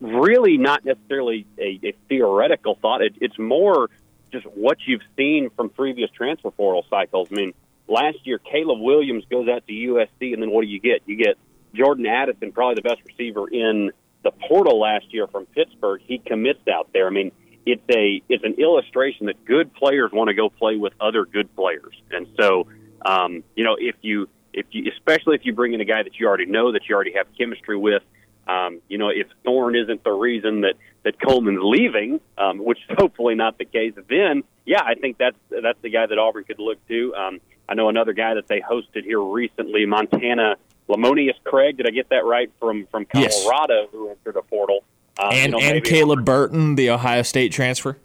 really 0.00 0.58
not 0.58 0.84
necessarily 0.84 1.46
a, 1.58 1.80
a 1.82 1.94
theoretical 2.08 2.76
thought. 2.80 3.02
It, 3.02 3.14
it's 3.20 3.38
more 3.38 3.90
just 4.30 4.46
what 4.46 4.78
you've 4.86 5.02
seen 5.16 5.50
from 5.56 5.70
previous 5.70 6.10
transfer 6.10 6.50
portal 6.50 6.84
cycles. 6.90 7.28
I 7.32 7.34
mean, 7.34 7.54
last 7.88 8.18
year 8.24 8.38
Caleb 8.38 8.80
Williams 8.80 9.24
goes 9.30 9.48
out 9.48 9.66
to 9.66 9.72
USC, 9.72 10.34
and 10.34 10.42
then 10.42 10.50
what 10.50 10.62
do 10.62 10.68
you 10.68 10.80
get? 10.80 11.02
You 11.06 11.16
get 11.16 11.38
Jordan 11.74 12.06
Addison, 12.06 12.52
probably 12.52 12.76
the 12.76 12.82
best 12.82 13.00
receiver 13.06 13.48
in 13.48 13.90
the 14.22 14.30
portal 14.30 14.78
last 14.78 15.12
year 15.12 15.26
from 15.26 15.46
Pittsburgh. 15.46 16.00
He 16.04 16.18
commits 16.18 16.66
out 16.68 16.90
there. 16.92 17.06
I 17.06 17.10
mean, 17.10 17.32
it's 17.68 17.82
a 17.90 18.22
it's 18.28 18.44
an 18.44 18.54
illustration 18.54 19.26
that 19.26 19.44
good 19.44 19.74
players 19.74 20.10
want 20.12 20.28
to 20.28 20.34
go 20.34 20.48
play 20.48 20.76
with 20.76 20.92
other 21.00 21.24
good 21.24 21.54
players, 21.54 21.94
and 22.10 22.26
so 22.40 22.66
um, 23.04 23.44
you 23.54 23.64
know 23.64 23.76
if 23.78 23.96
you 24.00 24.28
if 24.52 24.66
you 24.70 24.90
especially 24.90 25.36
if 25.36 25.44
you 25.44 25.52
bring 25.52 25.74
in 25.74 25.80
a 25.80 25.84
guy 25.84 26.02
that 26.02 26.18
you 26.18 26.26
already 26.26 26.46
know 26.46 26.72
that 26.72 26.88
you 26.88 26.94
already 26.94 27.12
have 27.12 27.26
chemistry 27.36 27.76
with. 27.76 28.02
Um, 28.46 28.80
you 28.88 28.96
know, 28.96 29.10
if 29.10 29.26
Thorne 29.44 29.76
isn't 29.76 30.02
the 30.04 30.10
reason 30.10 30.62
that 30.62 30.74
that 31.04 31.20
Coleman's 31.20 31.60
leaving, 31.62 32.20
um, 32.38 32.58
which 32.58 32.78
is 32.88 32.96
hopefully 32.98 33.34
not 33.34 33.58
the 33.58 33.66
case, 33.66 33.92
then 34.08 34.42
yeah, 34.64 34.82
I 34.82 34.94
think 34.94 35.18
that's 35.18 35.36
that's 35.50 35.80
the 35.82 35.90
guy 35.90 36.06
that 36.06 36.18
Auburn 36.18 36.44
could 36.44 36.58
look 36.58 36.78
to. 36.88 37.14
Um, 37.14 37.40
I 37.68 37.74
know 37.74 37.90
another 37.90 38.14
guy 38.14 38.34
that 38.34 38.48
they 38.48 38.60
hosted 38.60 39.04
here 39.04 39.20
recently, 39.20 39.84
Montana 39.84 40.56
Lemonious 40.88 41.36
Craig. 41.44 41.76
Did 41.76 41.86
I 41.86 41.90
get 41.90 42.08
that 42.08 42.24
right 42.24 42.50
from 42.58 42.86
from 42.90 43.04
Colorado, 43.04 43.82
yes. 43.82 43.88
who 43.92 44.08
entered 44.08 44.36
a 44.36 44.42
portal? 44.42 44.82
Um, 45.18 45.32
and 45.32 45.52
you 45.52 45.58
know, 45.58 45.66
and 45.66 45.84
Caleb 45.84 46.24
Burton, 46.24 46.76
the 46.76 46.90
Ohio 46.90 47.22
State 47.22 47.52
transfer. 47.52 47.98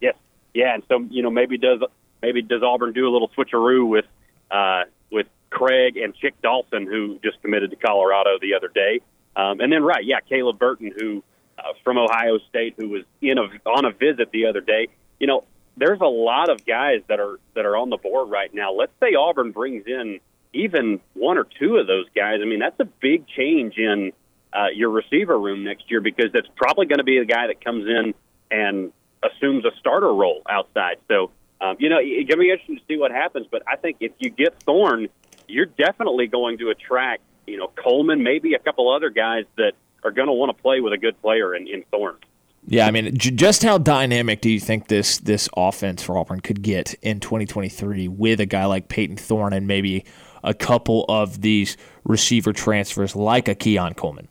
Yes, 0.00 0.14
yeah, 0.52 0.74
and 0.74 0.82
so 0.88 1.06
you 1.10 1.22
know 1.22 1.30
maybe 1.30 1.56
does 1.56 1.80
maybe 2.20 2.42
does 2.42 2.62
Auburn 2.62 2.92
do 2.92 3.08
a 3.08 3.10
little 3.10 3.30
switcheroo 3.30 3.88
with 3.88 4.04
uh, 4.50 4.82
with 5.10 5.26
Craig 5.50 5.96
and 5.96 6.14
Chick 6.14 6.34
Dawson, 6.42 6.86
who 6.86 7.18
just 7.24 7.40
committed 7.42 7.70
to 7.70 7.76
Colorado 7.76 8.38
the 8.40 8.54
other 8.54 8.68
day, 8.68 9.00
um, 9.34 9.60
and 9.60 9.72
then 9.72 9.82
right, 9.82 10.04
yeah, 10.04 10.20
Caleb 10.20 10.58
Burton, 10.58 10.92
who 10.96 11.22
uh, 11.58 11.72
from 11.84 11.98
Ohio 11.98 12.38
State, 12.50 12.74
who 12.76 12.88
was 12.88 13.04
in 13.20 13.38
a, 13.38 13.48
on 13.68 13.84
a 13.84 13.92
visit 13.92 14.30
the 14.30 14.46
other 14.46 14.60
day. 14.60 14.88
You 15.18 15.26
know, 15.26 15.44
there's 15.76 16.00
a 16.00 16.06
lot 16.06 16.50
of 16.50 16.66
guys 16.66 17.02
that 17.08 17.20
are 17.20 17.38
that 17.54 17.64
are 17.64 17.76
on 17.76 17.90
the 17.90 17.96
board 17.96 18.30
right 18.30 18.52
now. 18.52 18.72
Let's 18.72 18.92
say 19.00 19.14
Auburn 19.14 19.52
brings 19.52 19.86
in 19.86 20.20
even 20.52 21.00
one 21.14 21.38
or 21.38 21.46
two 21.58 21.76
of 21.76 21.86
those 21.86 22.06
guys. 22.14 22.40
I 22.42 22.44
mean, 22.44 22.58
that's 22.58 22.78
a 22.80 22.84
big 22.84 23.26
change 23.26 23.78
in 23.78 24.12
uh, 24.52 24.66
your 24.74 24.90
receiver 24.90 25.38
room 25.38 25.64
next 25.64 25.90
year 25.90 26.00
because 26.00 26.32
that's 26.32 26.48
probably 26.56 26.86
going 26.86 26.98
to 26.98 27.04
be 27.04 27.18
the 27.18 27.24
guy 27.24 27.46
that 27.46 27.64
comes 27.64 27.86
in 27.86 28.14
and 28.50 28.92
assumes 29.22 29.64
a 29.64 29.70
starter 29.78 30.12
role 30.12 30.42
outside. 30.48 30.96
So, 31.08 31.30
um, 31.60 31.76
you 31.78 31.88
know, 31.88 31.98
it's 32.00 32.28
going 32.28 32.38
to 32.38 32.44
be 32.44 32.50
interesting 32.50 32.76
to 32.76 32.82
see 32.88 32.98
what 32.98 33.10
happens. 33.10 33.46
But 33.50 33.62
I 33.66 33.76
think 33.76 33.98
if 34.00 34.12
you 34.18 34.30
get 34.30 34.62
Thorne, 34.62 35.08
you're 35.48 35.66
definitely 35.66 36.26
going 36.26 36.58
to 36.58 36.70
attract, 36.70 37.22
you 37.46 37.56
know, 37.56 37.70
Coleman, 37.82 38.22
maybe 38.22 38.54
a 38.54 38.58
couple 38.58 38.92
other 38.92 39.10
guys 39.10 39.44
that 39.56 39.72
are 40.04 40.10
going 40.10 40.28
to 40.28 40.32
want 40.32 40.56
to 40.56 40.62
play 40.62 40.80
with 40.80 40.92
a 40.92 40.98
good 40.98 41.20
player 41.22 41.54
in, 41.54 41.68
in 41.68 41.84
Thorne. 41.90 42.16
Yeah, 42.64 42.86
I 42.86 42.92
mean, 42.92 43.16
just 43.16 43.64
how 43.64 43.78
dynamic 43.78 44.40
do 44.40 44.48
you 44.48 44.60
think 44.60 44.86
this 44.86 45.18
this 45.18 45.48
offense 45.56 46.00
for 46.00 46.16
Auburn 46.16 46.40
could 46.40 46.62
get 46.62 46.94
in 47.02 47.18
2023 47.18 48.06
with 48.06 48.38
a 48.38 48.46
guy 48.46 48.66
like 48.66 48.88
Payton 48.88 49.16
Thorne 49.16 49.52
and 49.52 49.66
maybe 49.66 50.04
a 50.44 50.54
couple 50.54 51.04
of 51.08 51.40
these 51.40 51.76
receiver 52.04 52.52
transfers 52.52 53.16
like 53.16 53.48
a 53.48 53.56
Keon 53.56 53.94
Coleman? 53.94 54.28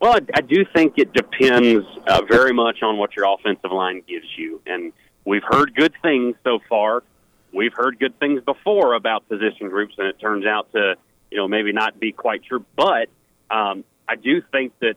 Well, 0.00 0.18
I, 0.34 0.40
do 0.40 0.64
think 0.64 0.94
it 0.96 1.12
depends 1.12 1.86
uh, 2.06 2.22
very 2.22 2.54
much 2.54 2.82
on 2.82 2.96
what 2.96 3.14
your 3.14 3.26
offensive 3.32 3.70
line 3.70 4.02
gives 4.08 4.26
you, 4.34 4.62
and 4.66 4.94
we've 5.26 5.44
heard 5.44 5.74
good 5.74 5.92
things 6.00 6.36
so 6.42 6.58
far. 6.70 7.02
We've 7.52 7.74
heard 7.74 7.98
good 7.98 8.18
things 8.18 8.42
before 8.42 8.94
about 8.94 9.28
position 9.28 9.68
groups, 9.68 9.96
and 9.98 10.06
it 10.06 10.18
turns 10.18 10.46
out 10.46 10.72
to 10.72 10.94
you 11.30 11.36
know 11.36 11.48
maybe 11.48 11.72
not 11.72 12.00
be 12.00 12.12
quite 12.12 12.42
true. 12.44 12.64
But 12.76 13.10
um, 13.50 13.84
I 14.08 14.16
do 14.16 14.40
think 14.40 14.72
that 14.80 14.94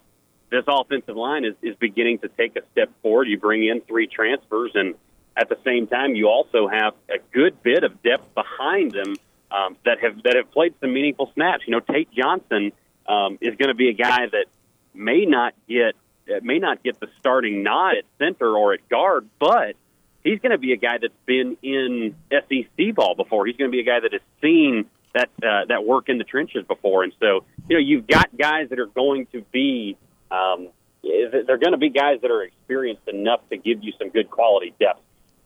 this 0.49 0.63
offensive 0.69 1.17
line 1.17 1.43
is, 1.43 1.55
is 1.61 1.75
beginning 1.75 2.19
to 2.19 2.29
take 2.29 2.55
a 2.55 2.61
step 2.71 2.89
forward. 3.01 3.27
You 3.27 3.37
bring 3.37 3.67
in 3.67 3.81
three 3.81 4.07
transfers, 4.07 4.71
and 4.73 4.95
at 5.35 5.49
the 5.49 5.57
same 5.65 5.87
time, 5.87 6.15
you 6.15 6.29
also 6.29 6.69
have 6.69 6.93
a 7.09 7.17
good 7.33 7.61
bit 7.61 7.83
of 7.83 8.01
depth 8.03 8.33
behind 8.33 8.93
them 8.93 9.15
um, 9.51 9.75
that 9.83 9.99
have 9.99 10.23
that 10.23 10.37
have 10.37 10.49
played 10.51 10.75
some 10.79 10.93
meaningful 10.93 11.29
snaps. 11.33 11.65
You 11.67 11.71
know, 11.71 11.81
Tate 11.81 12.09
Johnson 12.13 12.71
um, 13.05 13.37
is 13.41 13.57
going 13.57 13.67
to 13.67 13.75
be 13.75 13.89
a 13.89 13.93
guy 13.93 14.27
that 14.27 14.45
may 14.93 15.25
not 15.25 15.53
get 15.67 15.95
uh, 16.29 16.39
may 16.41 16.59
not 16.59 16.83
get 16.83 16.99
the 16.99 17.07
starting 17.19 17.63
nod 17.63 17.97
at 17.97 18.05
center 18.17 18.55
or 18.55 18.73
at 18.73 18.87
guard, 18.89 19.27
but 19.39 19.75
he's 20.23 20.39
going 20.39 20.51
to 20.51 20.57
be 20.57 20.73
a 20.73 20.77
guy 20.77 20.97
that's 21.01 21.13
been 21.25 21.57
in 21.61 22.15
SEC 22.31 22.95
ball 22.95 23.15
before. 23.15 23.45
He's 23.45 23.57
going 23.57 23.69
to 23.69 23.75
be 23.75 23.81
a 23.81 23.85
guy 23.85 23.99
that 23.99 24.13
has 24.13 24.21
seen 24.41 24.85
that 25.13 25.29
uh, 25.43 25.65
that 25.67 25.85
work 25.85 26.09
in 26.09 26.17
the 26.17 26.23
trenches 26.23 26.65
before, 26.65 27.03
and 27.03 27.13
so 27.19 27.43
you 27.69 27.75
know 27.75 27.79
you've 27.79 28.07
got 28.07 28.35
guys 28.37 28.69
that 28.69 28.79
are 28.79 28.87
going 28.87 29.27
to 29.27 29.41
be 29.51 29.97
um, 30.31 30.69
they're 31.03 31.57
going 31.57 31.73
to 31.73 31.77
be 31.77 31.89
guys 31.89 32.19
that 32.21 32.31
are 32.31 32.43
experienced 32.43 33.07
enough 33.07 33.41
to 33.49 33.57
give 33.57 33.83
you 33.83 33.93
some 33.99 34.09
good 34.09 34.29
quality 34.29 34.73
depth. 34.79 35.01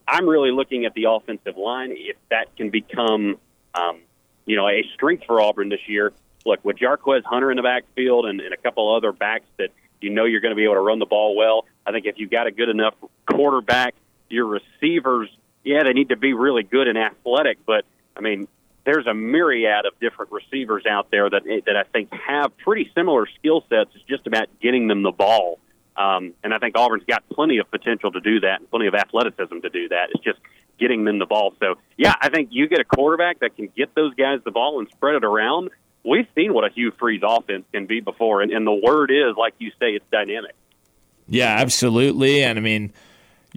I'm 0.07 0.27
really 0.27 0.51
looking 0.51 0.85
at 0.85 0.93
the 0.93 1.05
offensive 1.09 1.57
line. 1.57 1.91
If 1.91 2.15
that 2.29 2.55
can 2.55 2.69
become, 2.69 3.37
um, 3.73 4.01
you 4.45 4.55
know, 4.55 4.67
a 4.67 4.83
strength 4.93 5.25
for 5.25 5.41
Auburn 5.41 5.69
this 5.69 5.81
year. 5.87 6.13
Look, 6.47 6.63
with 6.63 6.77
Jarquez 6.77 7.23
Hunter 7.25 7.51
in 7.51 7.57
the 7.57 7.63
backfield 7.63 8.25
and, 8.25 8.39
and 8.39 8.53
a 8.53 8.57
couple 8.57 8.95
other 8.95 9.11
backs 9.11 9.45
that 9.57 9.69
you 9.99 10.09
know 10.09 10.23
you're 10.23 10.41
going 10.41 10.51
to 10.51 10.55
be 10.55 10.63
able 10.63 10.75
to 10.75 10.81
run 10.81 10.99
the 10.99 11.05
ball 11.05 11.35
well. 11.35 11.65
I 11.85 11.91
think 11.91 12.05
if 12.05 12.15
you've 12.17 12.31
got 12.31 12.47
a 12.47 12.51
good 12.51 12.69
enough 12.69 12.93
quarterback, 13.25 13.95
your 14.29 14.45
receivers, 14.45 15.29
yeah, 15.63 15.83
they 15.83 15.93
need 15.93 16.09
to 16.09 16.15
be 16.15 16.33
really 16.33 16.63
good 16.63 16.87
and 16.87 16.97
athletic. 16.97 17.65
But 17.65 17.83
I 18.15 18.21
mean, 18.21 18.47
there's 18.85 19.07
a 19.07 19.13
myriad 19.13 19.85
of 19.85 19.99
different 19.99 20.31
receivers 20.31 20.85
out 20.89 21.11
there 21.11 21.29
that 21.29 21.43
that 21.65 21.75
I 21.75 21.83
think 21.83 22.13
have 22.13 22.57
pretty 22.57 22.89
similar 22.95 23.27
skill 23.37 23.65
sets. 23.69 23.91
It's 23.93 24.05
just 24.05 24.25
about 24.25 24.47
getting 24.61 24.87
them 24.87 25.03
the 25.03 25.11
ball. 25.11 25.59
Um, 25.97 26.33
and 26.43 26.53
I 26.53 26.59
think 26.59 26.77
Auburn's 26.77 27.03
got 27.05 27.27
plenty 27.29 27.57
of 27.57 27.69
potential 27.71 28.11
to 28.11 28.21
do 28.21 28.39
that 28.41 28.59
and 28.59 28.69
plenty 28.69 28.87
of 28.87 28.93
athleticism 28.93 29.59
to 29.59 29.69
do 29.69 29.89
that. 29.89 30.09
It's 30.13 30.23
just 30.23 30.39
getting 30.79 31.05
them 31.05 31.19
the 31.19 31.25
ball. 31.25 31.53
So, 31.59 31.75
yeah, 31.97 32.13
I 32.21 32.29
think 32.29 32.49
you 32.51 32.67
get 32.67 32.79
a 32.79 32.85
quarterback 32.85 33.39
that 33.39 33.55
can 33.55 33.69
get 33.75 33.95
those 33.95 34.13
guys 34.13 34.39
the 34.45 34.51
ball 34.51 34.79
and 34.79 34.87
spread 34.89 35.15
it 35.15 35.23
around. 35.25 35.71
We've 36.07 36.27
seen 36.35 36.53
what 36.53 36.63
a 36.63 36.73
Hugh 36.73 36.91
Freeze 36.97 37.21
offense 37.23 37.65
can 37.73 37.85
be 37.85 37.99
before, 37.99 38.41
and, 38.41 38.51
and 38.51 38.65
the 38.65 38.73
word 38.73 39.11
is, 39.11 39.35
like 39.37 39.55
you 39.59 39.71
say, 39.79 39.91
it's 39.91 40.05
dynamic. 40.11 40.55
Yeah, 41.27 41.53
absolutely. 41.59 42.43
And 42.43 42.57
I 42.57 42.61
mean, 42.61 42.93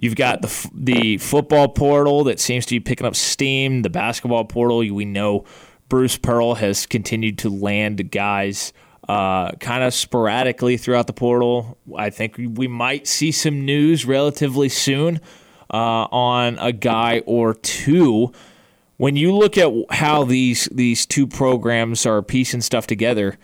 You've 0.01 0.15
got 0.15 0.41
the 0.41 0.69
the 0.73 1.17
football 1.17 1.67
portal 1.67 2.23
that 2.23 2.39
seems 2.39 2.65
to 2.65 2.75
be 2.75 2.79
picking 2.79 3.05
up 3.05 3.15
steam. 3.15 3.83
The 3.83 3.89
basketball 3.89 4.45
portal, 4.45 4.79
we 4.79 5.05
know 5.05 5.45
Bruce 5.89 6.17
Pearl 6.17 6.55
has 6.55 6.87
continued 6.87 7.37
to 7.39 7.49
land 7.49 8.09
guys 8.09 8.73
uh, 9.07 9.51
kind 9.53 9.83
of 9.83 9.93
sporadically 9.93 10.77
throughout 10.77 11.05
the 11.05 11.13
portal. 11.13 11.77
I 11.95 12.09
think 12.09 12.37
we 12.37 12.67
might 12.67 13.07
see 13.07 13.31
some 13.31 13.63
news 13.63 14.03
relatively 14.03 14.69
soon 14.69 15.19
uh, 15.71 16.07
on 16.11 16.57
a 16.57 16.71
guy 16.71 17.21
or 17.27 17.53
two. 17.53 18.31
When 19.01 19.15
you 19.15 19.35
look 19.35 19.57
at 19.57 19.73
how 19.89 20.25
these 20.25 20.65
these 20.71 21.07
two 21.07 21.25
programs 21.25 22.05
are 22.05 22.21
piecing 22.21 22.61
stuff 22.61 22.85
together, 22.85 23.39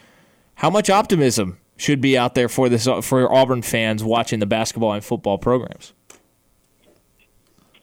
how 0.54 0.70
much 0.70 0.88
optimism 0.88 1.58
should 1.78 2.00
be 2.00 2.16
out 2.16 2.36
there 2.36 2.48
for 2.48 2.70
this 2.70 2.88
for 3.02 3.34
Auburn 3.34 3.64
fans 3.64 4.04
watching 4.04 4.38
the 4.38 4.46
basketball 4.46 4.94
and 4.94 5.04
football 5.04 5.40
programs? 5.40 5.94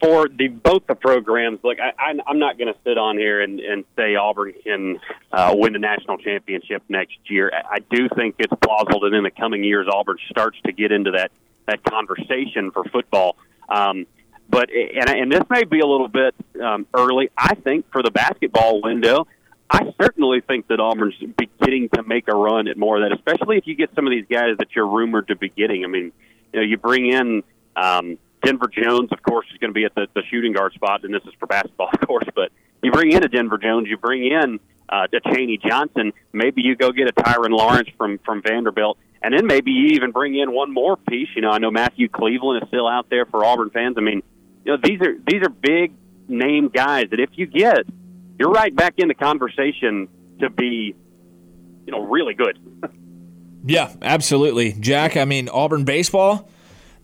for 0.01 0.29
the 0.29 0.47
both 0.47 0.87
the 0.87 0.95
programs, 0.95 1.59
like 1.63 1.79
I, 1.81 1.91
I, 1.99 2.13
I'm 2.25 2.39
not 2.39 2.57
going 2.57 2.73
to 2.73 2.79
sit 2.85 2.97
on 2.97 3.17
here 3.17 3.41
and, 3.41 3.59
and 3.59 3.83
say 3.97 4.15
Auburn 4.15 4.53
can 4.63 5.01
uh, 5.33 5.53
win 5.57 5.73
the 5.73 5.79
national 5.79 6.17
championship 6.19 6.81
next 6.87 7.17
year. 7.25 7.51
I 7.69 7.79
do 7.79 8.07
think 8.07 8.35
it's 8.39 8.53
plausible 8.61 9.01
that 9.01 9.13
in 9.13 9.23
the 9.23 9.31
coming 9.31 9.65
years 9.65 9.85
Auburn 9.91 10.17
starts 10.29 10.57
to 10.65 10.71
get 10.71 10.93
into 10.93 11.11
that 11.11 11.31
that 11.65 11.83
conversation 11.83 12.71
for 12.71 12.85
football. 12.85 13.35
Um, 13.67 14.05
but 14.49 14.69
and 14.71 15.09
and 15.09 15.31
this 15.31 15.43
may 15.49 15.63
be 15.63 15.79
a 15.79 15.85
little 15.85 16.07
bit 16.07 16.35
um, 16.61 16.87
early. 16.93 17.29
I 17.37 17.55
think 17.55 17.91
for 17.91 18.03
the 18.03 18.11
basketball 18.11 18.81
window, 18.81 19.27
I 19.69 19.93
certainly 19.99 20.41
think 20.41 20.67
that 20.67 20.79
Auburn's 20.79 21.15
beginning 21.37 21.89
to 21.95 22.03
make 22.03 22.27
a 22.27 22.35
run 22.35 22.67
at 22.67 22.77
more 22.77 22.97
of 23.01 23.09
that, 23.09 23.17
especially 23.17 23.57
if 23.57 23.67
you 23.67 23.75
get 23.75 23.89
some 23.95 24.05
of 24.05 24.11
these 24.11 24.25
guys 24.29 24.57
that 24.59 24.67
you're 24.75 24.87
rumored 24.87 25.29
to 25.29 25.35
be 25.35 25.49
getting. 25.49 25.83
I 25.83 25.87
mean, 25.87 26.11
you 26.53 26.59
know, 26.59 26.61
you 26.61 26.77
bring 26.77 27.11
in. 27.11 27.43
Um, 27.75 28.17
Denver 28.45 28.67
Jones, 28.67 29.09
of 29.11 29.23
course, 29.23 29.47
is 29.51 29.57
going 29.57 29.71
to 29.71 29.73
be 29.73 29.85
at 29.85 29.95
the, 29.95 30.07
the 30.13 30.21
shooting 30.29 30.53
guard 30.53 30.73
spot, 30.73 31.03
and 31.03 31.11
this 31.11 31.23
is 31.23 31.33
for 31.39 31.47
basketball, 31.47 31.89
of 31.93 32.07
course. 32.07 32.27
But 32.35 32.51
you 32.83 32.91
bring 32.91 33.11
in 33.11 33.23
a 33.23 33.27
Denver 33.27 33.57
Jones, 33.57 33.87
you 33.89 33.97
bring 33.97 34.23
in 34.23 34.59
uh, 34.87 35.07
a 35.11 35.33
Chaney 35.33 35.57
Johnson. 35.57 36.13
Maybe 36.31 36.61
you 36.61 36.75
go 36.75 36.91
get 36.91 37.07
a 37.09 37.13
Tyrin 37.13 37.49
Lawrence 37.49 37.89
from 37.97 38.19
from 38.19 38.41
Vanderbilt, 38.43 38.97
and 39.21 39.33
then 39.33 39.47
maybe 39.47 39.71
you 39.71 39.87
even 39.95 40.11
bring 40.11 40.35
in 40.35 40.51
one 40.51 40.71
more 40.71 40.95
piece. 40.95 41.29
You 41.35 41.41
know, 41.41 41.49
I 41.49 41.57
know 41.57 41.71
Matthew 41.71 42.07
Cleveland 42.07 42.63
is 42.63 42.67
still 42.69 42.87
out 42.87 43.09
there 43.09 43.25
for 43.25 43.43
Auburn 43.43 43.71
fans. 43.71 43.95
I 43.97 44.01
mean, 44.01 44.21
you 44.65 44.71
know, 44.73 44.77
these 44.83 44.99
are 45.01 45.15
these 45.27 45.41
are 45.41 45.49
big 45.49 45.93
name 46.27 46.69
guys 46.69 47.05
that 47.11 47.19
if 47.19 47.29
you 47.33 47.45
get, 47.45 47.85
you're 48.39 48.51
right 48.51 48.75
back 48.75 48.95
in 48.97 49.07
the 49.07 49.13
conversation 49.13 50.07
to 50.39 50.49
be, 50.49 50.95
you 51.85 51.91
know, 51.91 52.01
really 52.01 52.33
good. 52.33 52.59
yeah, 53.65 53.93
absolutely, 54.01 54.73
Jack. 54.73 55.15
I 55.15 55.25
mean, 55.25 55.47
Auburn 55.47 55.85
baseball 55.85 56.49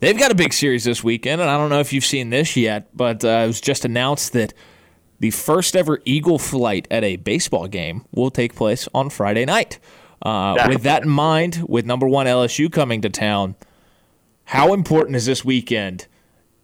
They've 0.02 0.18
got 0.18 0.32
a 0.32 0.36
big 0.36 0.52
series 0.52 0.84
this 0.84 1.04
weekend, 1.04 1.42
and 1.42 1.50
I 1.50 1.58
don't 1.58 1.70
know 1.70 1.80
if 1.80 1.94
you've 1.94 2.04
seen 2.04 2.32
this 2.32 2.58
yet, 2.58 2.90
but 2.92 3.24
uh, 3.24 3.44
it 3.44 3.48
was 3.48 3.62
just 3.62 3.86
announced 3.86 4.34
that 4.34 4.52
the 5.20 5.30
first 5.30 5.76
ever 5.76 6.02
Eagle 6.06 6.40
flight 6.40 6.88
at 6.90 7.04
a 7.04 7.18
baseball 7.18 7.68
game 7.68 8.04
will 8.12 8.32
take 8.32 8.56
place 8.56 8.90
on 8.96 9.12
Friday 9.12 9.46
night. 9.46 9.78
Uh, 10.24 10.66
with 10.68 10.82
that 10.82 11.04
in 11.04 11.10
mind, 11.10 11.64
with 11.70 11.86
number 11.86 12.08
one 12.08 12.26
LSU 12.26 12.72
coming 12.72 13.02
to 13.02 13.12
town, 13.12 13.56
how 14.46 14.74
important 14.74 15.16
is 15.16 15.28
this 15.28 15.46
weekend, 15.46 16.08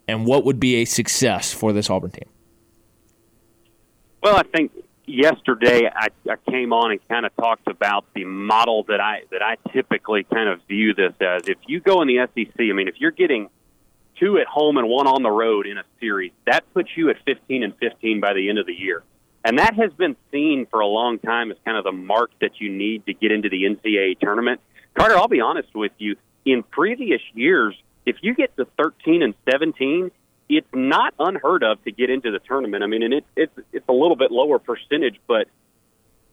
and 0.08 0.26
what 0.26 0.46
would 0.46 0.60
be 0.60 0.76
a 0.76 0.86
success 0.86 1.54
for 1.54 1.74
this 1.74 1.90
Auburn 1.90 2.12
team? 2.12 2.30
Well, 4.24 4.36
I 4.36 4.44
think 4.44 4.72
yesterday 5.06 5.90
I, 5.94 6.08
I 6.30 6.36
came 6.50 6.74
on 6.74 6.92
and 6.92 7.08
kind 7.08 7.26
of 7.26 7.36
talked 7.36 7.68
about 7.68 8.06
the 8.14 8.26
model 8.26 8.84
that 8.84 9.00
I 9.00 9.22
that 9.32 9.42
I 9.42 9.56
typically 9.72 10.24
kind 10.24 10.50
of 10.50 10.62
view 10.68 10.94
this 10.94 11.14
as. 11.22 11.48
If 11.48 11.58
you 11.68 11.80
go 11.80 12.02
in 12.02 12.08
the 12.08 12.28
SEC, 12.36 12.60
I 12.60 12.74
mean, 12.74 12.88
if 12.88 12.96
you're 13.00 13.12
getting 13.12 13.50
two 14.20 14.38
at 14.38 14.48
home 14.48 14.78
and 14.78 14.88
one 14.88 15.08
on 15.08 15.24
the 15.24 15.32
road 15.32 15.68
in 15.68 15.78
a 15.78 15.84
series, 16.00 16.32
that 16.46 16.64
puts 16.74 16.90
you 16.96 17.10
at 17.10 17.18
15 17.26 17.64
and 17.64 17.76
15 17.78 18.20
by 18.20 18.34
the 18.34 18.50
end 18.50 18.60
of 18.60 18.66
the 18.66 18.74
year. 18.74 19.04
And 19.46 19.60
that 19.60 19.76
has 19.76 19.94
been 19.94 20.16
seen 20.32 20.66
for 20.70 20.82
a 20.82 20.88
long 20.88 21.20
time 21.20 21.52
as 21.52 21.58
kind 21.64 21.78
of 21.78 21.84
the 21.84 21.92
mark 21.92 22.32
that 22.42 22.60
you 22.60 22.70
need 22.70 23.06
to 23.06 23.14
get 23.14 23.32
into 23.32 23.50
the 23.50 23.64
NCAA 23.64 24.20
tournament. 24.20 24.60
Carter, 24.94 25.16
I'll 25.16 25.28
be 25.28 25.42
honest 25.42 25.74
with 25.76 25.92
you. 26.00 26.16
In 26.44 26.64
previous 26.64 27.22
years, 27.34 27.76
if 28.08 28.16
you 28.22 28.34
get 28.34 28.56
to 28.56 28.66
13 28.82 29.22
and 29.22 29.34
17, 29.52 30.12
it's 30.48 30.68
not 30.74 31.14
unheard 31.20 31.62
of 31.62 31.84
to 31.84 31.92
get 31.92 32.10
into 32.10 32.32
the 32.32 32.40
tournament. 32.40 32.82
I 32.82 32.88
mean, 32.88 33.04
and 33.04 33.14
it, 33.14 33.26
it's 33.36 33.52
it's 33.74 33.88
a 33.90 33.94
little 33.94 34.16
bit 34.16 34.32
lower 34.32 34.60
percentage, 34.60 35.20
but 35.28 35.48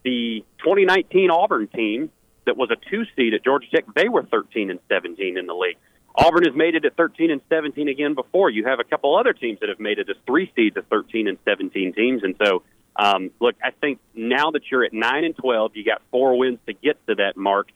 the 0.05 0.44
2019 0.59 1.30
Auburn 1.30 1.66
team 1.66 2.10
that 2.46 2.56
was 2.56 2.70
a 2.70 2.76
two 2.90 3.05
seed 3.16 3.34
at 3.34 3.42
Georgia 3.42 3.66
Tech, 3.74 3.84
they 3.94 4.09
were 4.09 4.22
13 4.22 4.70
and 4.70 4.78
17 4.88 5.36
in 5.36 5.46
the 5.46 5.55
league. 5.55 5.76
Auburn 6.14 6.44
has 6.44 6.55
made 6.55 6.76
it 6.76 6.84
at 6.84 6.96
13 6.96 7.32
and 7.32 7.40
17 7.48 7.88
again 7.88 8.14
before. 8.14 8.51
You 8.51 8.66
have 8.66 8.78
a 8.78 8.84
couple 8.84 9.18
other 9.18 9.32
teams 9.32 9.59
that 9.59 9.68
have 9.68 9.80
made 9.80 9.98
it 9.98 10.09
as 10.09 10.16
three 10.26 10.52
seeds 10.55 10.76
at 10.76 10.88
13 10.88 11.26
and 11.26 11.38
17 11.44 11.92
teams, 11.92 12.22
and 12.22 12.36
so 12.40 12.62
um, 12.94 13.32
look, 13.40 13.56
I 13.60 13.72
think 13.72 13.98
now 14.14 14.52
that 14.52 14.62
you're 14.70 14.84
at 14.84 14.92
nine 14.92 15.24
and 15.24 15.36
12, 15.36 15.72
you 15.74 15.84
got 15.84 16.02
four 16.12 16.38
wins 16.38 16.60
to 16.66 16.72
get 16.72 17.05
to 17.09 17.16
that 17.16 17.36
mark. 17.36 17.68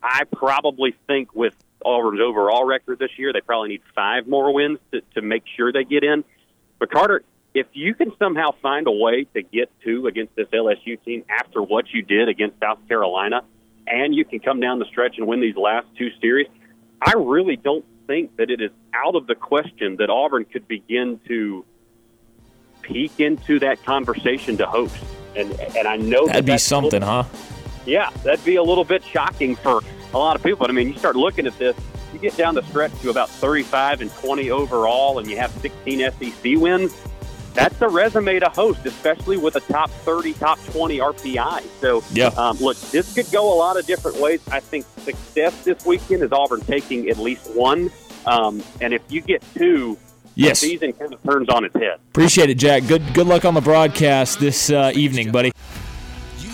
I 0.00 0.22
probably 0.24 0.94
think 1.08 1.34
with 1.34 1.54
Auburn's 1.84 2.20
overall 2.20 2.64
record 2.64 2.98
this 2.98 3.10
year, 3.18 3.32
they 3.32 3.40
probably 3.40 3.70
need 3.70 3.82
five 3.94 4.26
more 4.26 4.52
wins 4.52 4.78
to, 4.92 5.00
to 5.14 5.22
make 5.22 5.44
sure 5.56 5.72
they 5.72 5.84
get 5.84 6.04
in. 6.04 6.24
But 6.78 6.90
Carter, 6.90 7.22
if 7.54 7.66
you 7.72 7.94
can 7.94 8.12
somehow 8.18 8.50
find 8.62 8.86
a 8.86 8.92
way 8.92 9.24
to 9.34 9.42
get 9.42 9.70
two 9.82 10.06
against 10.06 10.34
this 10.36 10.48
LSU 10.48 11.02
team 11.04 11.24
after 11.28 11.62
what 11.62 11.86
you 11.92 12.02
did 12.02 12.28
against 12.28 12.58
South 12.60 12.78
Carolina, 12.88 13.42
and 13.86 14.14
you 14.14 14.24
can 14.24 14.40
come 14.40 14.60
down 14.60 14.78
the 14.78 14.84
stretch 14.86 15.18
and 15.18 15.26
win 15.26 15.40
these 15.40 15.56
last 15.56 15.86
two 15.98 16.10
series, 16.20 16.46
I 17.02 17.14
really 17.16 17.56
don't 17.56 17.84
think 18.06 18.36
that 18.36 18.50
it 18.50 18.60
is 18.60 18.70
out 18.94 19.16
of 19.16 19.26
the 19.26 19.34
question 19.34 19.96
that 19.96 20.10
Auburn 20.10 20.44
could 20.44 20.68
begin 20.68 21.20
to 21.28 21.64
peek 22.82 23.20
into 23.20 23.58
that 23.60 23.82
conversation 23.84 24.56
to 24.58 24.66
host. 24.66 24.96
And 25.36 25.52
and 25.76 25.86
I 25.86 25.96
know 25.96 26.26
that'd 26.26 26.46
that 26.46 26.52
be 26.52 26.58
something, 26.58 27.00
little, 27.00 27.22
huh? 27.22 27.24
Yeah, 27.86 28.10
that'd 28.24 28.44
be 28.44 28.56
a 28.56 28.62
little 28.62 28.84
bit 28.84 29.02
shocking 29.04 29.56
for 29.56 29.80
a 30.12 30.18
lot 30.18 30.36
of 30.36 30.42
people. 30.42 30.58
But 30.58 30.70
I 30.70 30.72
mean, 30.72 30.88
you 30.88 30.98
start 30.98 31.16
looking 31.16 31.46
at 31.46 31.56
this, 31.58 31.76
you 32.12 32.18
get 32.18 32.36
down 32.36 32.54
the 32.54 32.62
stretch 32.62 32.92
to 33.02 33.10
about 33.10 33.28
35 33.28 34.00
and 34.00 34.12
20 34.14 34.50
overall, 34.50 35.18
and 35.18 35.28
you 35.28 35.36
have 35.36 35.50
16 35.52 36.10
SEC 36.12 36.56
wins. 36.56 36.94
That's 37.54 37.80
a 37.82 37.88
resume 37.88 38.38
to 38.38 38.48
host, 38.48 38.86
especially 38.86 39.36
with 39.36 39.56
a 39.56 39.60
top 39.60 39.90
30, 39.90 40.34
top 40.34 40.58
20 40.66 40.98
RPI. 40.98 41.62
So, 41.80 42.04
yeah. 42.12 42.28
Um, 42.28 42.56
look, 42.58 42.78
this 42.90 43.12
could 43.12 43.30
go 43.32 43.52
a 43.52 43.56
lot 43.56 43.76
of 43.76 43.86
different 43.86 44.18
ways. 44.20 44.40
I 44.50 44.60
think 44.60 44.86
success 44.98 45.64
this 45.64 45.84
weekend 45.84 46.22
is 46.22 46.32
Auburn 46.32 46.60
taking 46.60 47.08
at 47.08 47.18
least 47.18 47.50
one. 47.54 47.90
Um, 48.24 48.62
and 48.80 48.94
if 48.94 49.02
you 49.08 49.20
get 49.20 49.42
two, 49.54 49.98
yes. 50.36 50.60
the 50.60 50.68
season 50.68 50.92
kind 50.92 51.12
of 51.12 51.22
turns 51.24 51.48
on 51.48 51.64
its 51.64 51.74
head. 51.74 51.98
Appreciate 52.10 52.50
it, 52.50 52.58
Jack. 52.58 52.86
Good 52.86 53.14
good 53.14 53.26
luck 53.26 53.44
on 53.44 53.54
the 53.54 53.60
broadcast 53.60 54.38
this 54.38 54.70
uh, 54.70 54.92
evening, 54.94 55.32
buddy. 55.32 55.52
You 56.38 56.50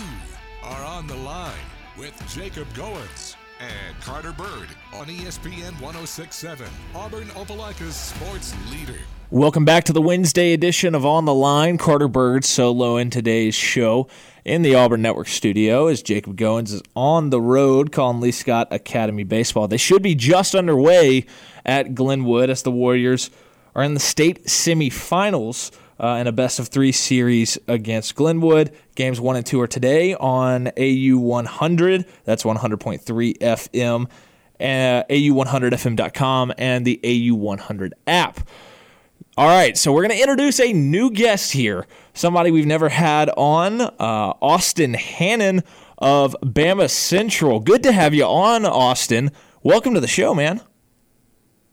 are 0.63 0.83
on 0.83 1.07
the 1.07 1.17
line 1.17 1.53
with 1.97 2.13
Jacob 2.33 2.67
Goins 2.73 3.26
and 3.67 3.99
Carter 4.01 4.31
Byrd 4.31 4.69
on 4.93 5.07
ESPN 5.07 5.79
1067, 5.81 6.67
Auburn 6.95 7.27
Opelika's 7.29 7.95
sports 7.95 8.55
leader. 8.71 8.99
Welcome 9.29 9.65
back 9.65 9.83
to 9.85 9.93
the 9.93 10.01
Wednesday 10.01 10.53
edition 10.53 10.95
of 10.95 11.05
On 11.05 11.25
the 11.25 11.33
Line. 11.33 11.77
Carter 11.77 12.07
Byrd 12.07 12.45
solo 12.45 12.95
in 12.95 13.09
today's 13.09 13.55
show 13.55 14.07
in 14.45 14.61
the 14.61 14.75
Auburn 14.75 15.01
Network 15.01 15.27
studio 15.27 15.87
as 15.87 16.01
Jacob 16.01 16.37
Goins 16.37 16.71
is 16.71 16.81
on 16.95 17.29
the 17.29 17.41
road 17.41 17.91
calling 17.91 18.21
Lee 18.21 18.31
Scott 18.31 18.69
Academy 18.71 19.25
Baseball. 19.25 19.67
They 19.67 19.77
should 19.77 20.01
be 20.01 20.15
just 20.15 20.55
underway 20.55 21.25
at 21.65 21.93
Glenwood 21.93 22.49
as 22.49 22.63
the 22.63 22.71
Warriors 22.71 23.29
are 23.75 23.83
in 23.83 23.93
the 23.93 23.99
state 23.99 24.45
semifinals 24.45 25.71
uh, 25.99 26.17
in 26.19 26.27
a 26.27 26.31
best 26.31 26.59
of 26.59 26.67
three 26.67 26.91
series 26.91 27.57
against 27.67 28.15
Glenwood. 28.15 28.71
Games 28.95 29.19
one 29.19 29.35
and 29.35 29.45
two 29.45 29.59
are 29.61 29.67
today 29.67 30.13
on 30.15 30.67
AU 30.77 31.17
100. 31.17 32.05
That's 32.23 32.43
100.3 32.43 33.37
FM, 33.39 34.05
uh, 34.59 35.03
AU100FM.com, 35.09 36.53
and 36.57 36.85
the 36.85 36.99
AU 37.03 37.35
100 37.35 37.93
app. 38.05 38.39
All 39.37 39.47
right, 39.47 39.77
so 39.77 39.93
we're 39.93 40.01
going 40.01 40.17
to 40.17 40.21
introduce 40.21 40.59
a 40.59 40.73
new 40.73 41.11
guest 41.11 41.51
here, 41.51 41.85
somebody 42.15 42.49
we've 42.49 42.65
never 42.65 42.89
had 42.89 43.29
on, 43.37 43.81
uh, 43.81 43.93
Austin 43.99 44.95
Hannon 44.95 45.61
of 45.99 46.35
BamaCentral. 46.41 47.63
Good 47.63 47.83
to 47.83 47.91
have 47.91 48.15
you 48.15 48.25
on, 48.25 48.65
Austin. 48.65 49.31
Welcome 49.61 49.93
to 49.93 49.99
the 49.99 50.07
show, 50.07 50.33
man. 50.33 50.61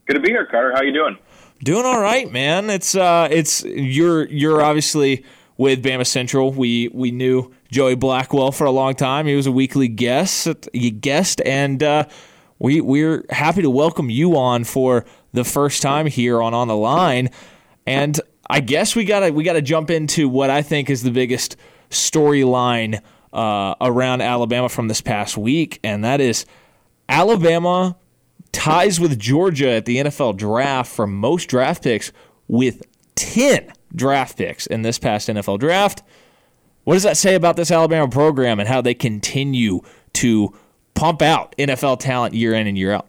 Good 0.06 0.14
to 0.14 0.20
be 0.20 0.28
here, 0.28 0.44
Carter. 0.44 0.72
How 0.74 0.82
you 0.82 0.92
doing? 0.92 1.16
Doing 1.64 1.86
all 1.86 1.98
right, 1.98 2.30
man. 2.30 2.68
It's 2.68 2.94
uh, 2.94 3.26
it's 3.30 3.64
you're 3.64 4.28
you're 4.28 4.60
obviously 4.60 5.24
with 5.56 5.82
BamaCentral. 5.82 6.54
We 6.54 6.88
we 6.88 7.10
knew 7.10 7.54
Joey 7.70 7.94
Blackwell 7.94 8.52
for 8.52 8.66
a 8.66 8.70
long 8.70 8.94
time. 8.94 9.26
He 9.26 9.34
was 9.34 9.46
a 9.46 9.52
weekly 9.52 9.88
guest, 9.88 10.46
You 10.74 10.90
guest, 10.90 11.40
and 11.42 11.82
uh, 11.82 12.04
we 12.58 12.82
we're 12.82 13.24
happy 13.30 13.62
to 13.62 13.70
welcome 13.70 14.10
you 14.10 14.36
on 14.36 14.64
for 14.64 15.06
the 15.32 15.42
first 15.42 15.80
time 15.80 16.06
here 16.06 16.42
on 16.42 16.52
On 16.52 16.68
the 16.68 16.76
Line. 16.76 17.30
And 17.86 18.20
I 18.50 18.60
guess 18.60 18.94
we 18.94 19.06
gotta 19.06 19.32
we 19.32 19.42
gotta 19.42 19.62
jump 19.62 19.90
into 19.90 20.28
what 20.28 20.50
I 20.50 20.60
think 20.60 20.90
is 20.90 21.02
the 21.02 21.12
biggest 21.12 21.56
storyline 21.88 23.00
uh, 23.32 23.74
around 23.80 24.20
Alabama 24.20 24.68
from 24.68 24.88
this 24.88 25.00
past 25.00 25.38
week, 25.38 25.80
and 25.82 26.04
that 26.04 26.20
is 26.20 26.44
Alabama 27.08 27.96
ties 28.55 29.01
with 29.01 29.18
Georgia 29.18 29.70
at 29.72 29.85
the 29.85 29.98
NFL 29.98 30.36
draft 30.36 30.90
for 30.90 31.06
most 31.06 31.47
draft 31.47 31.82
picks 31.82 32.12
with 32.48 32.82
10 33.16 33.72
draft 33.94 34.39
picks 34.39 34.66
in 34.66 34.82
this 34.82 34.98
past 34.98 35.28
NFL 35.28 35.59
draft. 35.59 36.02
What 36.85 36.94
does 36.94 37.02
that 37.02 37.16
say 37.16 37.35
about 37.35 37.56
this 37.56 37.70
Alabama 37.70 38.09
program 38.09 38.60
and 38.60 38.68
how 38.68 38.81
they 38.81 38.94
continue 38.94 39.81
to 40.14 40.55
pump 40.94 41.20
out 41.20 41.55
NFL 41.59 41.98
talent 41.98 42.35
year 42.35 42.55
in 42.55 42.66
and 42.66 42.78
year 42.78 42.93
out? 42.93 43.09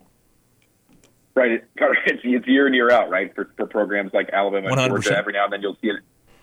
Right, 1.35 1.51
it's, 1.75 2.21
it's 2.23 2.47
year 2.47 2.67
in 2.67 2.73
year 2.73 2.89
out, 2.89 3.09
right? 3.09 3.33
For, 3.35 3.49
for 3.57 3.67
programs 3.67 4.13
like 4.13 4.29
Alabama 4.31 4.67
and 4.69 4.77
100%. 4.77 4.87
Georgia, 4.87 5.17
every 5.17 5.33
now 5.33 5.43
and 5.45 5.53
then 5.53 5.61
you'll 5.61 5.77
see 5.81 5.89
it. 5.89 5.97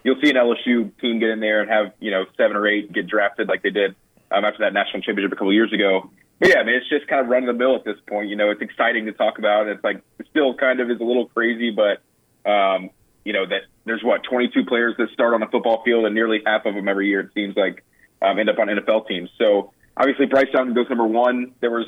You'll 0.05 0.21
see 0.23 0.31
an 0.31 0.37
LSU 0.37 0.91
team 1.01 1.19
get 1.19 1.31
in 1.31 1.41
there 1.41 1.61
and 1.61 1.71
have 1.71 1.93
you 2.01 2.11
know 2.11 2.25
seven 2.37 2.57
or 2.57 2.67
eight 2.67 2.93
get 2.93 3.07
drafted 3.07 3.49
like 3.49 3.63
they 3.63 3.71
did 3.71 3.95
um, 4.31 4.45
after 4.45 4.65
that 4.65 4.73
national 4.73 5.03
championship 5.03 5.33
a 5.33 5.37
couple 5.37 5.53
years 5.53 5.73
ago. 5.73 6.11
Yeah, 6.43 6.59
I 6.59 6.65
mean, 6.65 6.75
it's 6.75 6.89
just 6.89 7.07
kind 7.07 7.21
of 7.21 7.29
run 7.29 7.45
of 7.45 7.47
the 7.47 7.59
mill 7.59 7.77
at 7.77 7.85
this 7.85 7.99
point. 8.09 8.29
You 8.29 8.35
know, 8.35 8.51
it's 8.51 8.61
exciting 8.61 9.07
to 9.07 9.13
talk 9.13 9.39
about. 9.39 9.69
It's 9.69 9.83
like 9.85 10.03
still 10.31 10.55
kind 10.55 10.81
of 10.81 10.91
is 10.91 10.99
a 11.01 11.05
little 11.05 11.27
crazy, 11.27 11.71
but 11.71 12.03
um, 12.51 12.91
you 13.25 13.33
know 13.33 13.47
that 13.47 13.63
there's 13.85 14.03
what 14.03 14.25
22 14.25 14.65
players 14.67 14.95
that 14.99 15.11
start 15.13 15.35
on 15.35 15.43
a 15.43 15.49
football 15.49 15.83
field, 15.85 16.05
and 16.05 16.15
nearly 16.15 16.43
half 16.45 16.67
of 16.67 16.75
them 16.75 16.89
every 16.89 17.09
year 17.09 17.21
it 17.21 17.31
seems 17.33 17.57
like 17.57 17.85
um, 18.21 18.41
end 18.41 18.51
up 18.51 18.59
on 18.59 18.67
NFL 18.67 19.07
teams. 19.07 19.31
So 19.39 19.73
obviously, 19.97 20.27
Bryce 20.27 20.49
Young 20.53 20.75
goes 20.75 20.89
number 20.89 21.07
one. 21.07 21.53
There 21.61 21.71
was 21.71 21.87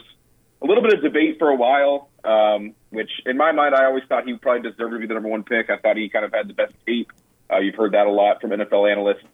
a 0.62 0.66
little 0.66 0.84
bit 0.84 0.94
of 0.94 1.02
debate 1.02 1.40
for 1.40 1.48
a 1.48 1.56
while, 1.56 2.10
um, 2.22 2.74
which 2.90 3.10
in 3.26 3.36
my 3.36 3.50
mind, 3.50 3.74
I 3.74 3.86
always 3.86 4.04
thought 4.08 4.24
he 4.24 4.34
probably 4.36 4.70
deserved 4.70 4.92
to 4.92 4.98
be 5.00 5.08
the 5.08 5.14
number 5.14 5.30
one 5.30 5.42
pick. 5.42 5.68
I 5.68 5.78
thought 5.78 5.96
he 5.96 6.08
kind 6.08 6.24
of 6.24 6.32
had 6.32 6.48
the 6.48 6.54
best 6.54 6.74
tape. 6.86 7.10
Uh, 7.52 7.58
you've 7.58 7.74
heard 7.74 7.92
that 7.92 8.06
a 8.06 8.10
lot 8.10 8.40
from 8.40 8.50
NFL 8.50 8.90
analysts. 8.90 9.24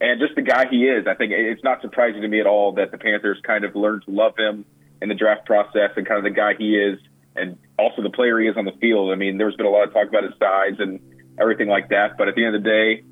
And 0.00 0.20
just 0.20 0.34
the 0.36 0.42
guy 0.42 0.66
he 0.70 0.86
is, 0.86 1.06
I 1.06 1.14
think 1.14 1.32
it's 1.32 1.64
not 1.64 1.82
surprising 1.82 2.22
to 2.22 2.28
me 2.28 2.40
at 2.40 2.46
all 2.46 2.72
that 2.74 2.92
the 2.92 2.98
Panthers 2.98 3.38
kind 3.42 3.64
of 3.64 3.74
learned 3.74 4.04
to 4.04 4.12
love 4.12 4.34
him 4.38 4.64
in 5.02 5.08
the 5.08 5.14
draft 5.14 5.46
process 5.46 5.90
and 5.96 6.06
kind 6.06 6.18
of 6.18 6.24
the 6.24 6.30
guy 6.30 6.54
he 6.56 6.76
is 6.76 6.98
and 7.34 7.58
also 7.78 8.02
the 8.02 8.10
player 8.10 8.38
he 8.40 8.46
is 8.48 8.56
on 8.56 8.64
the 8.64 8.72
field. 8.80 9.12
I 9.12 9.16
mean, 9.16 9.38
there's 9.38 9.56
been 9.56 9.66
a 9.66 9.70
lot 9.70 9.86
of 9.86 9.92
talk 9.92 10.08
about 10.08 10.24
his 10.24 10.32
size 10.38 10.74
and 10.78 11.00
everything 11.40 11.68
like 11.68 11.88
that. 11.90 12.16
But 12.16 12.28
at 12.28 12.34
the 12.34 12.44
end 12.44 12.54
of 12.54 12.62
the 12.62 12.68
day, 12.68 13.04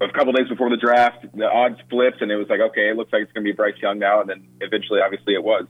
a 0.00 0.12
couple 0.12 0.32
days 0.32 0.48
before 0.48 0.70
the 0.70 0.76
draft, 0.76 1.26
the 1.34 1.50
odds 1.50 1.76
flipped 1.88 2.22
and 2.22 2.30
it 2.30 2.36
was 2.36 2.48
like, 2.48 2.60
okay, 2.60 2.88
it 2.90 2.96
looks 2.96 3.12
like 3.12 3.22
it's 3.22 3.32
going 3.32 3.44
to 3.44 3.50
be 3.50 3.54
Bryce 3.54 3.76
Young 3.80 3.98
now. 3.98 4.20
And 4.20 4.30
then 4.30 4.48
eventually, 4.60 5.00
obviously, 5.00 5.34
it 5.34 5.42
was. 5.42 5.66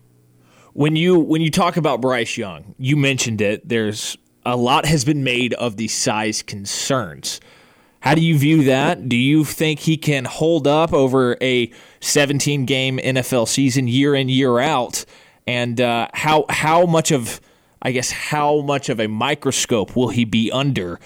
When 0.73 0.95
you 0.95 1.19
when 1.19 1.43
you 1.43 1.51
talk 1.51 1.77
about 1.77 2.01
Bryce 2.01 2.37
Young, 2.37 2.75
you 2.79 2.97
mentioned 2.97 3.41
it. 3.41 3.69
There's 3.69 4.17
a 4.47 4.57
lot 4.57 4.87
has 4.87 5.05
been 5.05 5.25
made 5.25 5.53
of 5.55 5.77
the 5.77 5.89
size 5.89 6.43
concerns. 6.43 7.41
How 8.01 8.15
do 8.15 8.23
you 8.23 8.39
view 8.39 8.65
that? 8.65 9.09
Do 9.09 9.17
you 9.17 9.45
think 9.45 9.81
he 9.81 9.97
can 9.99 10.25
hold 10.25 10.67
up 10.67 10.93
over 10.93 11.37
a 11.43 11.71
17 12.01 12.65
game 12.65 12.99
NFL 12.99 13.47
season 13.47 13.89
year 13.89 14.15
in 14.15 14.29
year 14.29 14.59
out? 14.59 15.05
And 15.47 15.81
uh, 15.81 16.09
how 16.15 16.47
how 16.49 16.87
much 16.87 17.13
of 17.13 17.41
I 17.83 17.93
guess 17.93 18.11
how 18.11 18.61
much 18.61 18.89
of 18.89 19.01
a 19.01 19.07
microscope 19.07 19.97
will 19.97 20.09
he 20.09 20.25
be 20.25 20.51
under, 20.51 20.99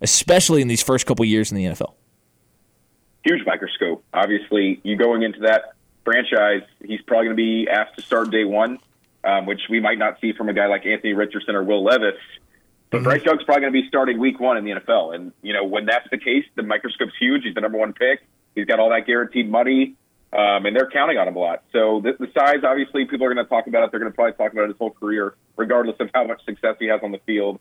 especially 0.00 0.62
in 0.62 0.68
these 0.68 0.82
first 0.82 1.06
couple 1.06 1.24
years 1.24 1.52
in 1.52 1.56
the 1.56 1.64
NFL? 1.64 1.94
Huge 3.24 3.44
microscope. 3.46 4.02
Obviously, 4.14 4.80
you 4.84 4.96
going 4.96 5.22
into 5.22 5.40
that 5.40 5.74
franchise, 6.04 6.62
he's 6.82 7.00
probably 7.02 7.26
going 7.26 7.36
to 7.36 7.42
be 7.42 7.68
asked 7.68 7.96
to 7.96 8.02
start 8.02 8.30
day 8.30 8.44
one, 8.44 8.78
um, 9.24 9.44
which 9.44 9.60
we 9.68 9.80
might 9.80 9.98
not 9.98 10.18
see 10.20 10.32
from 10.32 10.48
a 10.48 10.54
guy 10.54 10.66
like 10.66 10.86
Anthony 10.86 11.12
Richardson 11.12 11.54
or 11.54 11.62
Will 11.62 11.84
Levis. 11.84 12.14
But 12.90 12.98
mm-hmm. 12.98 13.04
Bryce 13.04 13.24
Young's 13.24 13.42
probably 13.44 13.62
going 13.62 13.72
to 13.72 13.82
be 13.82 13.88
starting 13.88 14.18
week 14.18 14.40
one 14.40 14.56
in 14.56 14.64
the 14.64 14.72
NFL. 14.72 15.14
And, 15.14 15.32
you 15.42 15.52
know, 15.52 15.64
when 15.64 15.86
that's 15.86 16.08
the 16.10 16.18
case, 16.18 16.44
the 16.54 16.62
microscope's 16.62 17.12
huge. 17.18 17.42
He's 17.44 17.54
the 17.54 17.60
number 17.60 17.78
one 17.78 17.92
pick. 17.92 18.20
He's 18.54 18.66
got 18.66 18.80
all 18.80 18.90
that 18.90 19.06
guaranteed 19.06 19.48
money, 19.48 19.94
um, 20.32 20.66
and 20.66 20.74
they're 20.74 20.90
counting 20.90 21.16
on 21.18 21.28
him 21.28 21.36
a 21.36 21.38
lot. 21.38 21.62
So 21.72 22.00
the, 22.00 22.16
the 22.18 22.30
size, 22.36 22.64
obviously, 22.64 23.04
people 23.04 23.26
are 23.26 23.34
going 23.34 23.44
to 23.44 23.48
talk 23.48 23.66
about 23.66 23.84
it. 23.84 23.90
They're 23.90 24.00
going 24.00 24.10
to 24.10 24.16
probably 24.16 24.32
talk 24.32 24.52
about 24.52 24.64
it 24.64 24.68
his 24.68 24.78
whole 24.78 24.90
career, 24.90 25.34
regardless 25.56 25.96
of 26.00 26.10
how 26.14 26.24
much 26.24 26.44
success 26.44 26.76
he 26.80 26.86
has 26.86 27.00
on 27.02 27.12
the 27.12 27.20
field. 27.26 27.60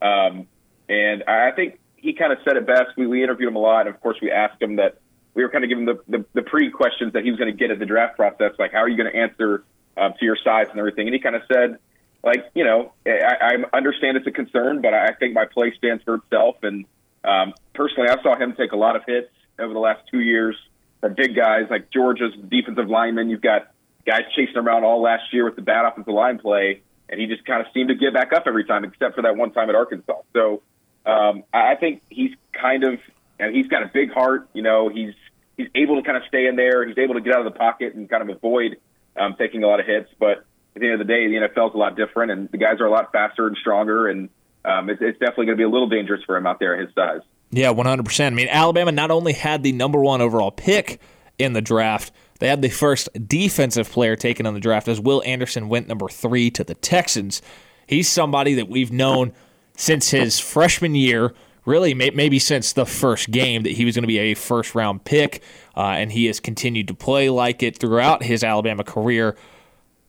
Um, 0.00 0.46
and 0.88 1.24
I 1.24 1.50
think 1.50 1.80
he 1.96 2.12
kind 2.14 2.32
of 2.32 2.38
said 2.44 2.56
it 2.56 2.66
best. 2.66 2.96
We, 2.96 3.06
we 3.06 3.22
interviewed 3.22 3.48
him 3.48 3.56
a 3.56 3.60
lot. 3.60 3.86
And 3.86 3.94
of 3.94 4.00
course, 4.00 4.16
we 4.22 4.30
asked 4.30 4.62
him 4.62 4.76
that 4.76 4.98
we 5.34 5.42
were 5.42 5.50
kind 5.50 5.64
of 5.64 5.70
giving 5.70 5.84
the, 5.84 6.00
the, 6.08 6.24
the 6.34 6.42
pre 6.42 6.70
questions 6.70 7.12
that 7.12 7.24
he 7.24 7.30
was 7.30 7.38
going 7.38 7.50
to 7.50 7.56
get 7.56 7.70
at 7.70 7.78
the 7.78 7.86
draft 7.86 8.16
process, 8.16 8.52
like 8.58 8.72
how 8.72 8.78
are 8.78 8.88
you 8.88 8.96
going 8.96 9.12
to 9.12 9.18
answer 9.18 9.64
um, 9.96 10.14
to 10.18 10.24
your 10.24 10.36
size 10.42 10.68
and 10.70 10.78
everything. 10.78 11.06
And 11.08 11.14
he 11.14 11.20
kind 11.20 11.36
of 11.36 11.42
said, 11.52 11.78
like, 12.22 12.50
you 12.54 12.64
know, 12.64 12.92
I, 13.06 13.56
I 13.72 13.76
understand 13.76 14.16
it's 14.16 14.26
a 14.26 14.32
concern, 14.32 14.82
but 14.82 14.94
I 14.94 15.12
think 15.12 15.34
my 15.34 15.44
play 15.46 15.72
stands 15.76 16.02
for 16.02 16.16
itself. 16.16 16.56
And 16.62 16.84
um, 17.24 17.54
personally, 17.74 18.08
I 18.08 18.20
saw 18.22 18.36
him 18.36 18.54
take 18.56 18.72
a 18.72 18.76
lot 18.76 18.96
of 18.96 19.02
hits 19.06 19.30
over 19.58 19.72
the 19.72 19.78
last 19.78 20.02
two 20.10 20.20
years 20.20 20.56
from 21.00 21.14
big 21.14 21.34
guys 21.34 21.66
like 21.70 21.90
Georgia's 21.90 22.34
defensive 22.48 22.88
lineman. 22.88 23.30
You've 23.30 23.42
got 23.42 23.72
guys 24.04 24.22
chasing 24.34 24.56
around 24.56 24.84
all 24.84 25.00
last 25.00 25.32
year 25.32 25.44
with 25.44 25.56
the 25.56 25.62
bad 25.62 25.84
offensive 25.84 26.12
line 26.12 26.38
play, 26.38 26.82
and 27.08 27.20
he 27.20 27.26
just 27.26 27.44
kind 27.44 27.60
of 27.60 27.72
seemed 27.72 27.88
to 27.88 27.94
get 27.94 28.12
back 28.12 28.32
up 28.32 28.44
every 28.46 28.64
time, 28.64 28.84
except 28.84 29.14
for 29.14 29.22
that 29.22 29.36
one 29.36 29.52
time 29.52 29.68
at 29.68 29.74
Arkansas. 29.74 30.22
So 30.32 30.62
um, 31.06 31.44
I 31.52 31.76
think 31.76 32.02
he's 32.10 32.32
kind 32.52 32.84
of, 32.84 32.98
and 33.38 33.54
he's 33.54 33.68
got 33.68 33.82
a 33.82 33.90
big 33.92 34.12
heart. 34.12 34.48
You 34.54 34.62
know, 34.62 34.88
he's 34.88 35.14
he's 35.56 35.68
able 35.74 35.96
to 35.96 36.02
kind 36.02 36.16
of 36.16 36.24
stay 36.28 36.46
in 36.46 36.56
there. 36.56 36.86
He's 36.86 36.98
able 36.98 37.14
to 37.14 37.20
get 37.20 37.34
out 37.34 37.46
of 37.46 37.52
the 37.52 37.58
pocket 37.58 37.94
and 37.94 38.08
kind 38.08 38.28
of 38.28 38.36
avoid 38.36 38.78
um, 39.16 39.36
taking 39.38 39.62
a 39.62 39.66
lot 39.66 39.80
of 39.80 39.86
hits. 39.86 40.10
But 40.18 40.44
at 40.78 40.80
the 40.80 40.92
end 40.92 41.00
of 41.00 41.06
the 41.06 41.12
day, 41.12 41.26
the 41.26 41.48
NFL 41.48 41.70
is 41.70 41.74
a 41.74 41.78
lot 41.78 41.96
different, 41.96 42.30
and 42.30 42.48
the 42.50 42.58
guys 42.58 42.80
are 42.80 42.86
a 42.86 42.90
lot 42.90 43.10
faster 43.10 43.46
and 43.46 43.56
stronger, 43.56 44.08
and 44.08 44.28
um, 44.64 44.88
it's, 44.88 45.02
it's 45.02 45.18
definitely 45.18 45.46
going 45.46 45.58
to 45.58 45.60
be 45.60 45.64
a 45.64 45.68
little 45.68 45.88
dangerous 45.88 46.22
for 46.24 46.36
him 46.36 46.46
out 46.46 46.60
there 46.60 46.74
at 46.74 46.86
his 46.86 46.94
size. 46.94 47.20
Yeah, 47.50 47.72
100%. 47.72 48.26
I 48.26 48.30
mean, 48.30 48.48
Alabama 48.48 48.92
not 48.92 49.10
only 49.10 49.32
had 49.32 49.62
the 49.62 49.72
number 49.72 50.00
one 50.00 50.20
overall 50.20 50.50
pick 50.50 51.00
in 51.38 51.52
the 51.52 51.62
draft, 51.62 52.12
they 52.38 52.48
had 52.48 52.62
the 52.62 52.68
first 52.68 53.08
defensive 53.26 53.90
player 53.90 54.14
taken 54.14 54.46
in 54.46 54.54
the 54.54 54.60
draft 54.60 54.86
as 54.86 55.00
Will 55.00 55.22
Anderson 55.26 55.68
went 55.68 55.88
number 55.88 56.08
three 56.08 56.50
to 56.52 56.62
the 56.62 56.74
Texans. 56.74 57.42
He's 57.86 58.08
somebody 58.08 58.54
that 58.54 58.68
we've 58.68 58.92
known 58.92 59.32
since 59.76 60.10
his 60.10 60.38
freshman 60.38 60.94
year, 60.94 61.34
really 61.64 61.94
maybe 61.94 62.38
since 62.38 62.72
the 62.72 62.86
first 62.86 63.30
game, 63.30 63.64
that 63.64 63.72
he 63.72 63.84
was 63.84 63.96
going 63.96 64.02
to 64.02 64.08
be 64.08 64.18
a 64.18 64.34
first 64.34 64.74
round 64.74 65.04
pick, 65.04 65.42
uh, 65.76 65.80
and 65.80 66.12
he 66.12 66.26
has 66.26 66.38
continued 66.38 66.88
to 66.88 66.94
play 66.94 67.30
like 67.30 67.62
it 67.62 67.78
throughout 67.78 68.22
his 68.22 68.44
Alabama 68.44 68.84
career. 68.84 69.36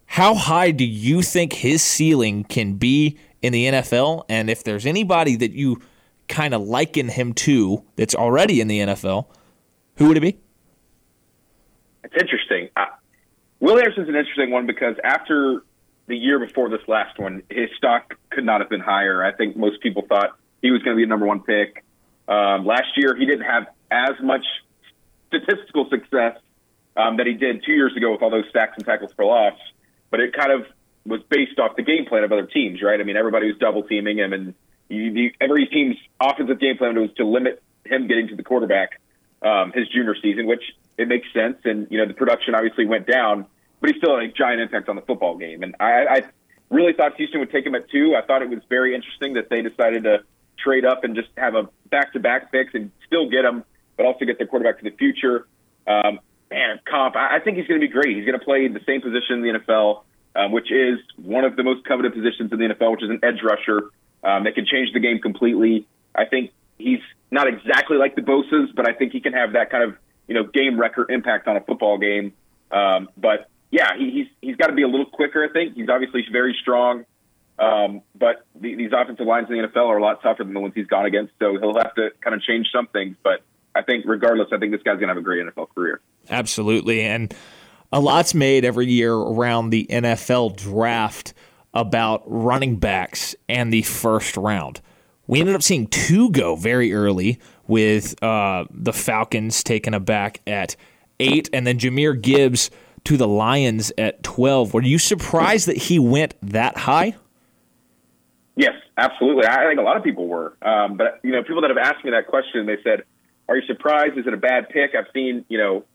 How 0.10 0.34
high 0.34 0.72
do 0.72 0.84
you 0.84 1.22
think 1.22 1.54
his 1.54 1.84
ceiling 1.84 2.44
can 2.44 2.74
be 2.74 3.20
in 3.44 3.54
the 3.54 3.68
NFL? 3.68 4.26
And 4.28 4.50
if 4.50 4.64
there's 4.64 4.88
anybody 4.88 5.36
that 5.36 5.52
you 5.52 5.84
kind 6.28 6.56
of 6.56 6.64
liken 6.64 7.10
him 7.10 7.34
to 7.34 7.84
that's 7.96 8.16
already 8.16 8.60
in 8.60 8.68
the 8.68 8.80
NFL, 8.80 9.28
who 9.98 10.08
would 10.08 10.18
it 10.18 10.22
be? 10.22 10.40
It's 12.04 12.16
interesting. 12.20 12.70
Uh, 12.76 12.86
Will 13.60 13.78
Anderson's 13.78 14.10
an 14.10 14.16
interesting 14.16 14.50
one 14.50 14.66
because 14.66 14.96
after 15.04 15.62
the 16.08 16.18
year 16.18 16.40
before 16.40 16.70
this 16.70 16.82
last 16.88 17.20
one, 17.20 17.44
his 17.48 17.70
stock 17.78 18.16
could 18.32 18.44
not 18.44 18.62
have 18.62 18.70
been 18.70 18.82
higher. 18.82 19.24
I 19.24 19.32
think 19.32 19.56
most 19.56 19.80
people 19.80 20.08
thought 20.10 20.36
he 20.64 20.72
was 20.72 20.82
going 20.82 20.96
to 20.96 20.98
be 20.98 21.04
a 21.04 21.08
number 21.08 21.28
one 21.28 21.42
pick. 21.42 21.86
Um, 22.28 22.66
last 22.66 22.98
year, 22.98 23.16
he 23.16 23.28
didn't 23.28 23.46
have 23.46 23.68
as 23.92 24.16
much 24.24 24.46
statistical 25.28 25.88
success 25.88 26.40
um, 26.98 27.18
that 27.18 27.28
he 27.28 27.36
did 27.36 27.64
two 27.64 27.74
years 27.74 27.96
ago 27.96 28.12
with 28.12 28.24
all 28.24 28.32
those 28.32 28.52
sacks 28.52 28.74
and 28.76 28.84
tackles 28.84 29.14
for 29.14 29.24
loss, 29.24 29.54
but 30.10 30.20
it 30.20 30.34
kind 30.34 30.52
of 30.52 30.66
was 31.06 31.22
based 31.30 31.60
off 31.60 31.76
the 31.76 31.84
game 31.84 32.06
plan 32.06 32.24
of 32.24 32.32
other 32.32 32.46
teams, 32.46 32.82
right? 32.82 33.00
I 33.00 33.04
mean, 33.04 33.18
everybody 33.18 33.48
was 33.48 33.58
double 33.58 33.84
teaming 33.84 34.20
him, 34.20 34.34
and 34.34 34.54
you, 34.90 35.04
you, 35.04 35.32
every 35.40 35.68
team's 35.68 35.96
offensive 36.20 36.60
game 36.60 36.78
plan 36.78 37.00
was 37.00 37.12
to 37.18 37.26
limit 37.26 37.62
him 37.86 38.08
getting 38.08 38.28
to 38.30 38.36
the 38.36 38.44
quarterback 38.44 39.00
um, 39.42 39.72
his 39.74 39.88
junior 39.90 40.16
season, 40.22 40.46
which 40.48 40.64
it 40.98 41.08
makes 41.08 41.28
sense. 41.34 41.58
And 41.64 41.88
you 41.90 41.98
know, 41.98 42.06
the 42.06 42.14
production 42.14 42.56
obviously 42.56 42.86
went 42.86 43.08
down, 43.08 43.46
but 43.80 43.92
he 43.92 43.98
still 43.98 44.20
had 44.20 44.30
a 44.30 44.32
giant 44.32 44.62
impact 44.62 44.90
on 44.90 44.96
the 44.96 45.02
football 45.02 45.38
game. 45.38 45.64
And 45.64 45.76
I, 45.80 46.06
I 46.06 46.22
really 46.70 46.94
thought 46.94 47.16
Houston 47.16 47.40
would 47.40 47.52
take 47.52 47.66
him 47.66 47.76
at 47.76 47.90
two. 47.90 48.16
I 48.16 48.26
thought 48.26 48.42
it 48.42 48.50
was 48.50 48.60
very 48.70 48.94
interesting 48.96 49.34
that 49.34 49.50
they 49.50 49.62
decided 49.62 50.04
to 50.04 50.24
trade 50.58 50.86
up 50.86 51.04
and 51.04 51.16
just 51.16 51.30
have 51.38 51.56
a 51.56 51.70
back-to-back 51.90 52.52
fix 52.52 52.74
and 52.74 52.92
still 53.08 53.30
get 53.30 53.46
him, 53.46 53.64
but 53.96 54.06
also 54.06 54.26
get 54.26 54.38
their 54.38 54.48
quarterback 54.48 54.80
to 54.80 54.84
the 54.84 54.96
future. 54.96 55.48
Um, 55.88 56.20
man, 56.52 56.80
comp, 56.90 57.16
I, 57.16 57.40
think 57.40 57.58
he's 57.58 57.68
going 57.68 57.80
to 57.80 57.88
be 57.88 57.92
great. 57.92 58.16
He's 58.16 58.26
going 58.26 58.40
to 58.40 58.44
play 58.44 58.68
the 58.68 58.82
same 58.86 59.02
position 59.02 59.36
in 59.36 59.42
the 59.42 59.60
NFL, 59.60 60.04
um, 60.36 60.52
which 60.52 60.72
is 60.72 61.00
one 61.18 61.44
of 61.46 61.56
the 61.56 61.64
most 61.64 61.86
coveted 61.86 62.14
positions 62.14 62.52
in 62.52 62.60
the 62.60 62.66
NFL, 62.66 62.92
which 62.92 63.04
is 63.04 63.10
an 63.10 63.20
edge 63.24 63.42
rusher. 63.44 63.92
Um, 64.22 64.44
that 64.44 64.54
can 64.54 64.66
change 64.66 64.92
the 64.92 65.00
game 65.00 65.20
completely. 65.20 65.88
I 66.14 66.26
think 66.26 66.52
he's 66.78 67.00
not 67.32 67.48
exactly 67.48 67.96
like 67.96 68.16
the 68.16 68.22
Bosa's, 68.22 68.70
but 68.76 68.88
I 68.88 68.94
think 68.94 69.14
he 69.14 69.22
can 69.22 69.32
have 69.32 69.54
that 69.54 69.70
kind 69.70 69.84
of 69.84 69.96
you 70.28 70.36
know 70.36 70.44
game 70.44 70.80
record 70.80 71.10
impact 71.10 71.48
on 71.48 71.56
a 71.56 71.62
football 71.62 71.98
game. 71.98 72.34
Um, 72.72 73.10
but 73.18 73.50
yeah, 73.72 73.98
he, 73.98 74.12
he's 74.12 74.28
he's 74.42 74.56
got 74.56 74.68
to 74.68 74.74
be 74.74 74.84
a 74.84 74.88
little 74.88 75.06
quicker. 75.06 75.44
I 75.44 75.52
think 75.52 75.76
he's 75.76 75.90
obviously 75.90 76.26
very 76.32 76.56
strong, 76.62 77.06
um, 77.58 78.02
but 78.14 78.46
the, 78.60 78.76
these 78.76 78.92
offensive 78.94 79.26
lines 79.26 79.48
in 79.50 79.56
the 79.56 79.68
NFL 79.68 79.88
are 79.88 79.98
a 79.98 80.02
lot 80.02 80.22
tougher 80.22 80.44
than 80.44 80.54
the 80.54 80.60
ones 80.60 80.74
he's 80.76 80.88
gone 80.88 81.06
against. 81.06 81.34
So 81.40 81.58
he'll 81.60 81.78
have 81.78 81.96
to 81.96 82.10
kind 82.22 82.36
of 82.36 82.42
change 82.42 82.68
some 82.74 82.88
things. 82.88 83.16
But 83.24 83.42
I 83.76 83.84
think 83.84 84.06
regardless, 84.08 84.50
I 84.52 84.58
think 84.58 84.72
this 84.72 84.82
guy's 84.84 85.00
gonna 85.00 85.14
have 85.14 85.18
a 85.18 85.22
great 85.22 85.46
NFL 85.46 85.68
career. 85.76 86.02
Absolutely, 86.30 87.02
and 87.02 87.34
a 87.92 88.00
lot's 88.00 88.34
made 88.34 88.66
every 88.66 88.88
year 88.88 89.14
around 89.14 89.70
the 89.70 89.88
NFL 89.90 90.56
draft 90.56 91.34
about 91.74 92.24
running 92.26 92.78
backs 92.78 93.36
and 93.48 93.72
the 93.72 93.82
first 93.84 94.38
round. 94.38 94.82
We 95.28 95.40
ended 95.40 95.56
up 95.56 95.64
seeing 95.64 95.88
two 95.88 96.32
go 96.32 96.56
very 96.56 96.94
early 96.94 97.40
with 97.68 98.22
uh, 98.24 98.66
the 98.72 98.94
Falcons 98.94 99.64
taking 99.64 99.94
a 99.94 100.00
back 100.00 100.42
at 100.48 100.76
eight, 101.20 101.50
and 101.54 101.68
then 101.68 101.78
Jahmyr 101.78 102.20
Gibbs 102.20 102.72
to 103.06 103.18
the 103.18 103.28
Lions 103.28 103.92
at 103.98 104.24
12. 104.24 104.74
Were 104.74 104.82
you 104.82 104.98
surprised 104.98 105.68
that 105.68 105.78
he 105.78 106.00
went 106.00 106.36
that 106.42 106.78
high? 106.78 107.16
Yes, 108.56 108.74
absolutely. 108.98 109.46
I 109.46 109.66
think 109.68 109.80
a 109.80 109.84
lot 109.84 109.98
of 109.98 110.04
people 110.04 110.28
were. 110.28 110.58
Um, 110.62 110.98
but, 110.98 111.20
you 111.24 111.32
know, 111.32 111.44
people 111.44 111.62
that 111.62 111.70
have 111.70 111.78
asked 111.78 112.04
me 112.04 112.12
that 112.12 112.28
question, 112.28 112.66
they 112.66 112.78
said, 112.84 113.04
are 113.48 113.56
you 113.56 113.66
surprised? 113.68 114.18
Is 114.18 114.28
it 114.28 114.34
a 114.34 114.38
bad 114.38 114.70
pick? 114.70 114.96
I've 114.96 115.08
seen, 115.14 115.46
you 115.48 115.58
know, 115.58 115.86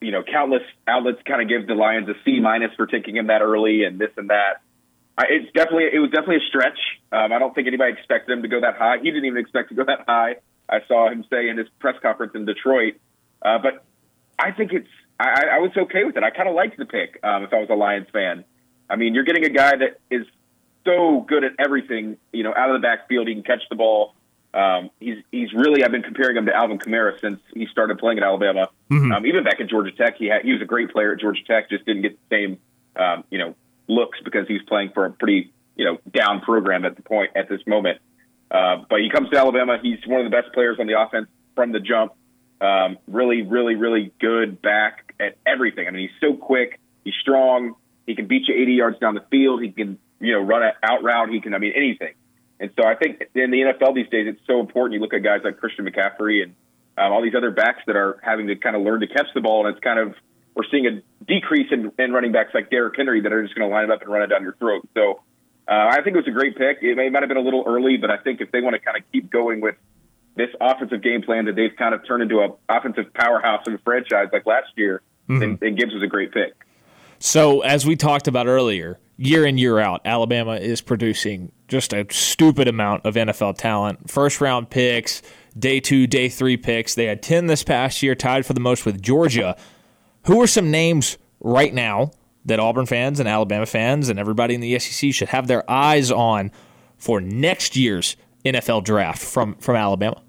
you 0.00 0.10
know, 0.10 0.22
countless 0.22 0.62
outlets 0.86 1.20
kind 1.26 1.40
of 1.42 1.48
give 1.48 1.66
the 1.66 1.74
Lions 1.74 2.08
a 2.08 2.14
C 2.24 2.40
minus 2.40 2.72
for 2.76 2.86
taking 2.86 3.16
him 3.16 3.28
that 3.28 3.40
early 3.40 3.84
and 3.84 3.98
this 3.98 4.10
and 4.16 4.30
that. 4.30 4.60
I, 5.16 5.24
it's 5.30 5.52
definitely 5.52 5.88
it 5.92 5.98
was 5.98 6.10
definitely 6.10 6.36
a 6.36 6.48
stretch. 6.48 6.78
Um, 7.12 7.32
I 7.32 7.38
don't 7.38 7.54
think 7.54 7.66
anybody 7.66 7.92
expected 7.92 8.32
him 8.36 8.42
to 8.42 8.48
go 8.48 8.60
that 8.60 8.76
high. 8.76 8.98
He 8.98 9.04
didn't 9.04 9.24
even 9.24 9.38
expect 9.38 9.70
to 9.70 9.74
go 9.74 9.84
that 9.84 10.04
high. 10.06 10.36
I 10.68 10.80
saw 10.88 11.10
him 11.10 11.24
say 11.30 11.48
in 11.48 11.58
his 11.58 11.68
press 11.78 11.96
conference 12.02 12.32
in 12.34 12.44
Detroit. 12.44 12.94
Uh, 13.42 13.58
but 13.58 13.84
I 14.38 14.52
think 14.52 14.72
it's 14.72 14.88
I, 15.18 15.44
I 15.52 15.58
was 15.58 15.70
okay 15.76 16.04
with 16.04 16.16
it. 16.16 16.22
I 16.22 16.30
kind 16.30 16.48
of 16.48 16.54
liked 16.54 16.76
the 16.76 16.86
pick 16.86 17.20
um, 17.22 17.44
if 17.44 17.52
I 17.52 17.60
was 17.60 17.68
a 17.70 17.74
Lions 17.74 18.08
fan. 18.12 18.44
I 18.90 18.96
mean, 18.96 19.14
you're 19.14 19.24
getting 19.24 19.44
a 19.44 19.50
guy 19.50 19.72
that 19.76 20.00
is 20.10 20.26
so 20.84 21.24
good 21.26 21.44
at 21.44 21.52
everything. 21.58 22.16
You 22.32 22.42
know, 22.42 22.52
out 22.54 22.70
of 22.70 22.80
the 22.80 22.84
backfield, 22.84 23.28
he 23.28 23.34
can 23.34 23.44
catch 23.44 23.62
the 23.70 23.76
ball. 23.76 24.14
Um, 24.54 24.90
he's 25.00 25.16
he's 25.32 25.52
really 25.52 25.82
I've 25.82 25.90
been 25.90 26.04
comparing 26.04 26.36
him 26.36 26.46
to 26.46 26.54
Alvin 26.54 26.78
Kamara 26.78 27.20
since 27.20 27.40
he 27.52 27.66
started 27.66 27.98
playing 27.98 28.18
at 28.18 28.24
Alabama. 28.24 28.68
Mm-hmm. 28.90 29.12
Um, 29.12 29.26
even 29.26 29.42
back 29.42 29.60
at 29.60 29.68
Georgia 29.68 29.90
Tech, 29.90 30.16
he 30.16 30.26
had, 30.26 30.42
he 30.42 30.52
was 30.52 30.62
a 30.62 30.64
great 30.64 30.90
player 30.92 31.12
at 31.12 31.20
Georgia 31.20 31.42
Tech. 31.44 31.68
Just 31.68 31.84
didn't 31.84 32.02
get 32.02 32.16
the 32.28 32.36
same 32.36 32.58
um, 32.94 33.24
you 33.30 33.38
know 33.38 33.56
looks 33.88 34.18
because 34.24 34.46
he's 34.46 34.62
playing 34.62 34.90
for 34.94 35.06
a 35.06 35.10
pretty 35.10 35.52
you 35.74 35.84
know 35.84 35.98
down 36.12 36.40
program 36.40 36.84
at 36.84 36.94
the 36.94 37.02
point 37.02 37.32
at 37.34 37.48
this 37.48 37.60
moment. 37.66 37.98
Uh, 38.48 38.84
but 38.88 39.00
he 39.00 39.10
comes 39.10 39.28
to 39.30 39.36
Alabama. 39.36 39.78
He's 39.82 39.98
one 40.06 40.24
of 40.24 40.30
the 40.30 40.36
best 40.36 40.54
players 40.54 40.76
on 40.78 40.86
the 40.86 41.00
offense 41.00 41.26
from 41.56 41.72
the 41.72 41.80
jump. 41.80 42.12
Um, 42.60 42.98
really, 43.08 43.42
really, 43.42 43.74
really 43.74 44.12
good 44.20 44.62
back 44.62 45.12
at 45.18 45.36
everything. 45.44 45.88
I 45.88 45.90
mean, 45.90 46.08
he's 46.08 46.20
so 46.20 46.36
quick. 46.36 46.78
He's 47.02 47.14
strong. 47.20 47.74
He 48.06 48.14
can 48.14 48.28
beat 48.28 48.46
you 48.46 48.54
80 48.54 48.72
yards 48.72 48.98
down 49.00 49.14
the 49.14 49.24
field. 49.30 49.62
He 49.62 49.72
can, 49.72 49.98
you 50.20 50.32
know, 50.32 50.40
run 50.40 50.62
an 50.62 50.72
out 50.82 51.02
route. 51.02 51.30
He 51.30 51.40
can, 51.40 51.54
I 51.54 51.58
mean, 51.58 51.72
anything. 51.74 52.14
And 52.60 52.70
so 52.76 52.86
I 52.86 52.94
think 52.94 53.20
in 53.34 53.50
the 53.50 53.62
NFL 53.62 53.94
these 53.94 54.08
days, 54.08 54.26
it's 54.28 54.40
so 54.46 54.60
important. 54.60 54.94
You 54.94 55.00
look 55.00 55.14
at 55.14 55.22
guys 55.22 55.40
like 55.42 55.58
Christian 55.58 55.86
McCaffrey 55.86 56.42
and 56.42 56.54
um, 56.96 57.12
all 57.12 57.22
these 57.22 57.34
other 57.34 57.50
backs 57.50 57.82
that 57.86 57.96
are 57.96 58.20
having 58.22 58.46
to 58.46 58.56
kind 58.56 58.76
of 58.76 58.82
learn 58.82 59.00
to 59.00 59.08
catch 59.08 59.26
the 59.34 59.40
ball, 59.40 59.66
and 59.66 59.74
it's 59.74 59.82
kind 59.82 59.98
of 59.98 60.14
we're 60.54 60.64
seeing 60.70 60.86
a 60.86 61.02
decrease 61.24 61.66
in, 61.72 61.90
in 61.98 62.12
running 62.12 62.32
backs 62.32 62.50
like 62.54 62.70
Derrick 62.70 62.94
Henry 62.96 63.20
that 63.22 63.32
are 63.32 63.42
just 63.42 63.54
going 63.56 63.68
to 63.68 63.74
line 63.74 63.84
it 63.84 63.90
up 63.90 64.02
and 64.02 64.10
run 64.10 64.22
it 64.22 64.28
down 64.28 64.42
your 64.42 64.54
throat. 64.54 64.88
So 64.94 65.20
uh, 65.66 65.88
I 65.90 66.02
think 66.02 66.14
it 66.14 66.20
was 66.20 66.28
a 66.28 66.30
great 66.30 66.56
pick. 66.56 66.78
It 66.82 66.96
may 66.96 67.08
might 67.08 67.22
have 67.22 67.28
been 67.28 67.38
a 67.38 67.42
little 67.42 67.64
early, 67.66 67.96
but 67.96 68.10
I 68.10 68.18
think 68.18 68.40
if 68.40 68.52
they 68.52 68.60
want 68.60 68.74
to 68.74 68.80
kind 68.80 68.96
of 68.96 69.02
keep 69.10 69.30
going 69.30 69.60
with 69.60 69.74
this 70.36 70.50
offensive 70.60 71.02
game 71.02 71.22
plan 71.22 71.46
that 71.46 71.56
they've 71.56 71.74
kind 71.76 71.94
of 71.94 72.06
turned 72.06 72.22
into 72.22 72.40
an 72.40 72.52
offensive 72.68 73.12
powerhouse 73.14 73.66
of 73.66 73.74
a 73.74 73.78
franchise 73.78 74.28
like 74.32 74.46
last 74.46 74.68
year, 74.76 75.02
mm-hmm. 75.28 75.40
then, 75.40 75.58
then 75.60 75.74
Gibbs 75.74 75.94
was 75.94 76.02
a 76.02 76.06
great 76.06 76.32
pick. 76.32 76.52
So 77.18 77.60
as 77.60 77.86
we 77.86 77.96
talked 77.96 78.28
about 78.28 78.46
earlier, 78.46 78.98
year 79.16 79.46
in 79.46 79.58
year 79.58 79.78
out, 79.78 80.00
Alabama 80.04 80.56
is 80.56 80.80
producing 80.80 81.52
just 81.68 81.92
a 81.92 82.06
stupid 82.10 82.68
amount 82.68 83.04
of 83.04 83.14
NFL 83.14 83.56
talent. 83.56 84.10
First 84.10 84.40
round 84.40 84.70
picks, 84.70 85.22
day 85.58 85.80
two, 85.80 86.06
day 86.06 86.28
three 86.28 86.56
picks. 86.56 86.94
They 86.94 87.06
had 87.06 87.22
ten 87.22 87.46
this 87.46 87.62
past 87.62 88.02
year, 88.02 88.14
tied 88.14 88.46
for 88.46 88.52
the 88.52 88.60
most 88.60 88.84
with 88.84 89.00
Georgia. 89.00 89.56
Who 90.26 90.40
are 90.40 90.46
some 90.46 90.70
names 90.70 91.18
right 91.40 91.72
now 91.72 92.12
that 92.44 92.58
Auburn 92.60 92.86
fans 92.86 93.20
and 93.20 93.28
Alabama 93.28 93.66
fans 93.66 94.08
and 94.08 94.18
everybody 94.18 94.54
in 94.54 94.60
the 94.60 94.78
SEC 94.78 95.12
should 95.12 95.28
have 95.28 95.46
their 95.46 95.68
eyes 95.70 96.10
on 96.10 96.50
for 96.96 97.20
next 97.20 97.76
year's 97.76 98.16
NFL 98.44 98.84
draft 98.84 99.22
from 99.22 99.54
from 99.56 99.76
Alabama? 99.76 100.20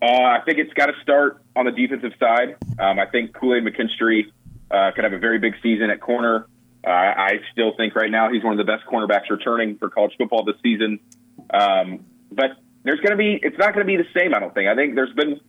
Uh, 0.00 0.06
I 0.06 0.40
think 0.44 0.58
it's 0.58 0.72
got 0.72 0.86
to 0.86 0.94
start 1.00 1.40
on 1.54 1.64
the 1.64 1.70
defensive 1.70 2.12
side. 2.18 2.56
Um, 2.80 2.98
I 2.98 3.06
think 3.06 3.34
Kool 3.34 3.54
Aid 3.54 3.62
McKinstry 3.62 4.24
uh, 4.70 4.90
could 4.92 5.04
have 5.04 5.12
a 5.12 5.18
very 5.18 5.38
big 5.38 5.54
season 5.62 5.90
at 5.90 6.00
corner. 6.00 6.46
Uh, 6.86 6.90
I 6.90 7.40
still 7.52 7.72
think 7.76 7.94
right 7.94 8.10
now 8.10 8.32
he's 8.32 8.42
one 8.42 8.58
of 8.58 8.64
the 8.64 8.70
best 8.70 8.84
cornerbacks 8.86 9.30
returning 9.30 9.78
for 9.78 9.88
college 9.88 10.12
football 10.18 10.44
this 10.44 10.56
season. 10.62 10.98
Um, 11.52 12.04
but 12.30 12.50
there's 12.82 13.00
going 13.00 13.12
to 13.12 13.16
be, 13.16 13.38
it's 13.40 13.58
not 13.58 13.74
going 13.74 13.86
to 13.86 13.90
be 13.90 13.96
the 13.96 14.08
same, 14.18 14.34
I 14.34 14.40
don't 14.40 14.52
think. 14.52 14.68
I 14.68 14.74
think 14.74 14.96
there's 14.96 15.14
been 15.14 15.40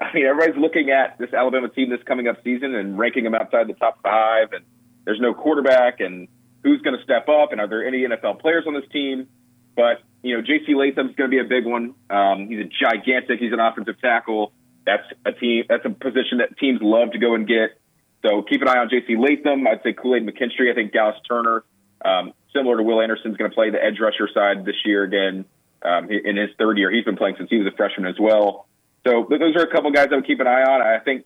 I 0.00 0.12
mean, 0.14 0.24
everybody's 0.24 0.60
looking 0.60 0.90
at 0.90 1.18
this 1.18 1.32
Alabama 1.32 1.68
team 1.68 1.90
this 1.90 2.02
coming 2.06 2.28
up 2.28 2.42
season 2.42 2.74
and 2.74 2.98
ranking 2.98 3.24
them 3.24 3.34
outside 3.34 3.68
the 3.68 3.74
top 3.74 4.02
five. 4.02 4.52
And 4.52 4.64
there's 5.04 5.20
no 5.20 5.34
quarterback, 5.34 6.00
and 6.00 6.28
who's 6.62 6.80
going 6.82 6.96
to 6.96 7.02
step 7.02 7.28
up, 7.28 7.52
and 7.52 7.60
are 7.60 7.68
there 7.68 7.86
any 7.86 8.04
NFL 8.04 8.40
players 8.40 8.64
on 8.66 8.74
this 8.74 8.88
team? 8.90 9.28
But 9.76 10.02
you 10.22 10.36
know, 10.36 10.42
J.C. 10.42 10.74
Latham's 10.74 11.14
going 11.16 11.30
to 11.30 11.34
be 11.34 11.40
a 11.40 11.48
big 11.48 11.66
one. 11.66 11.94
Um, 12.08 12.48
he's 12.48 12.60
a 12.60 12.68
gigantic. 12.68 13.40
He's 13.40 13.52
an 13.52 13.60
offensive 13.60 14.00
tackle. 14.00 14.52
That's 14.86 15.04
a 15.26 15.32
team. 15.32 15.64
That's 15.68 15.84
a 15.84 15.90
position 15.90 16.38
that 16.38 16.56
teams 16.58 16.80
love 16.80 17.12
to 17.12 17.18
go 17.18 17.34
and 17.34 17.46
get. 17.46 17.78
So 18.22 18.42
keep 18.42 18.62
an 18.62 18.68
eye 18.68 18.78
on 18.78 18.88
J.C. 18.88 19.16
Latham. 19.16 19.66
I'd 19.66 19.82
say 19.82 19.92
Kool 19.92 20.16
Aid 20.16 20.26
McKinstry. 20.26 20.70
I 20.70 20.74
think 20.74 20.92
Dallas 20.92 21.16
Turner, 21.28 21.64
um, 22.04 22.32
similar 22.54 22.76
to 22.76 22.82
Will 22.82 23.00
Anderson, 23.00 23.32
is 23.32 23.36
going 23.36 23.50
to 23.50 23.54
play 23.54 23.70
the 23.70 23.82
edge 23.82 23.98
rusher 24.00 24.28
side 24.32 24.64
this 24.64 24.76
year 24.84 25.02
again. 25.02 25.44
Um, 25.84 26.08
in 26.10 26.36
his 26.36 26.50
third 26.58 26.78
year, 26.78 26.92
he's 26.92 27.04
been 27.04 27.16
playing 27.16 27.34
since 27.38 27.50
he 27.50 27.58
was 27.58 27.66
a 27.66 27.76
freshman 27.76 28.06
as 28.06 28.14
well. 28.20 28.68
So 29.04 29.26
those 29.28 29.56
are 29.56 29.62
a 29.62 29.70
couple 29.70 29.90
guys 29.90 30.08
I 30.12 30.14
would 30.14 30.26
keep 30.26 30.38
an 30.38 30.46
eye 30.46 30.62
on. 30.62 30.80
I 30.80 31.00
think 31.00 31.24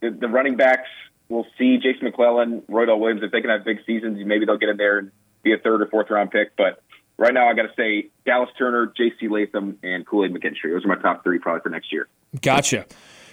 the, 0.00 0.28
running 0.28 0.56
backs 0.56 0.88
will 1.28 1.46
see 1.58 1.78
Jason 1.78 2.04
McClellan, 2.04 2.62
Roydell 2.70 3.00
Williams. 3.00 3.22
If 3.24 3.32
they 3.32 3.40
can 3.40 3.50
have 3.50 3.64
big 3.64 3.78
seasons, 3.84 4.20
maybe 4.24 4.46
they'll 4.46 4.58
get 4.58 4.68
in 4.68 4.76
there 4.76 4.98
and 4.98 5.10
be 5.42 5.52
a 5.52 5.58
third 5.58 5.82
or 5.82 5.86
fourth 5.86 6.10
round 6.10 6.30
pick. 6.30 6.56
But 6.56 6.80
right 7.16 7.34
now, 7.34 7.48
I 7.48 7.54
got 7.54 7.62
to 7.62 7.74
say 7.76 8.10
Dallas 8.24 8.50
Turner, 8.56 8.92
J.C. 8.96 9.28
Latham, 9.28 9.78
and 9.82 10.06
Kool 10.06 10.24
Aid 10.24 10.32
McKinstry. 10.32 10.72
Those 10.72 10.84
are 10.84 10.88
my 10.88 10.96
top 10.96 11.24
three 11.24 11.38
probably 11.40 11.62
for 11.62 11.70
next 11.70 11.92
year. 11.92 12.06
Gotcha. 12.40 12.86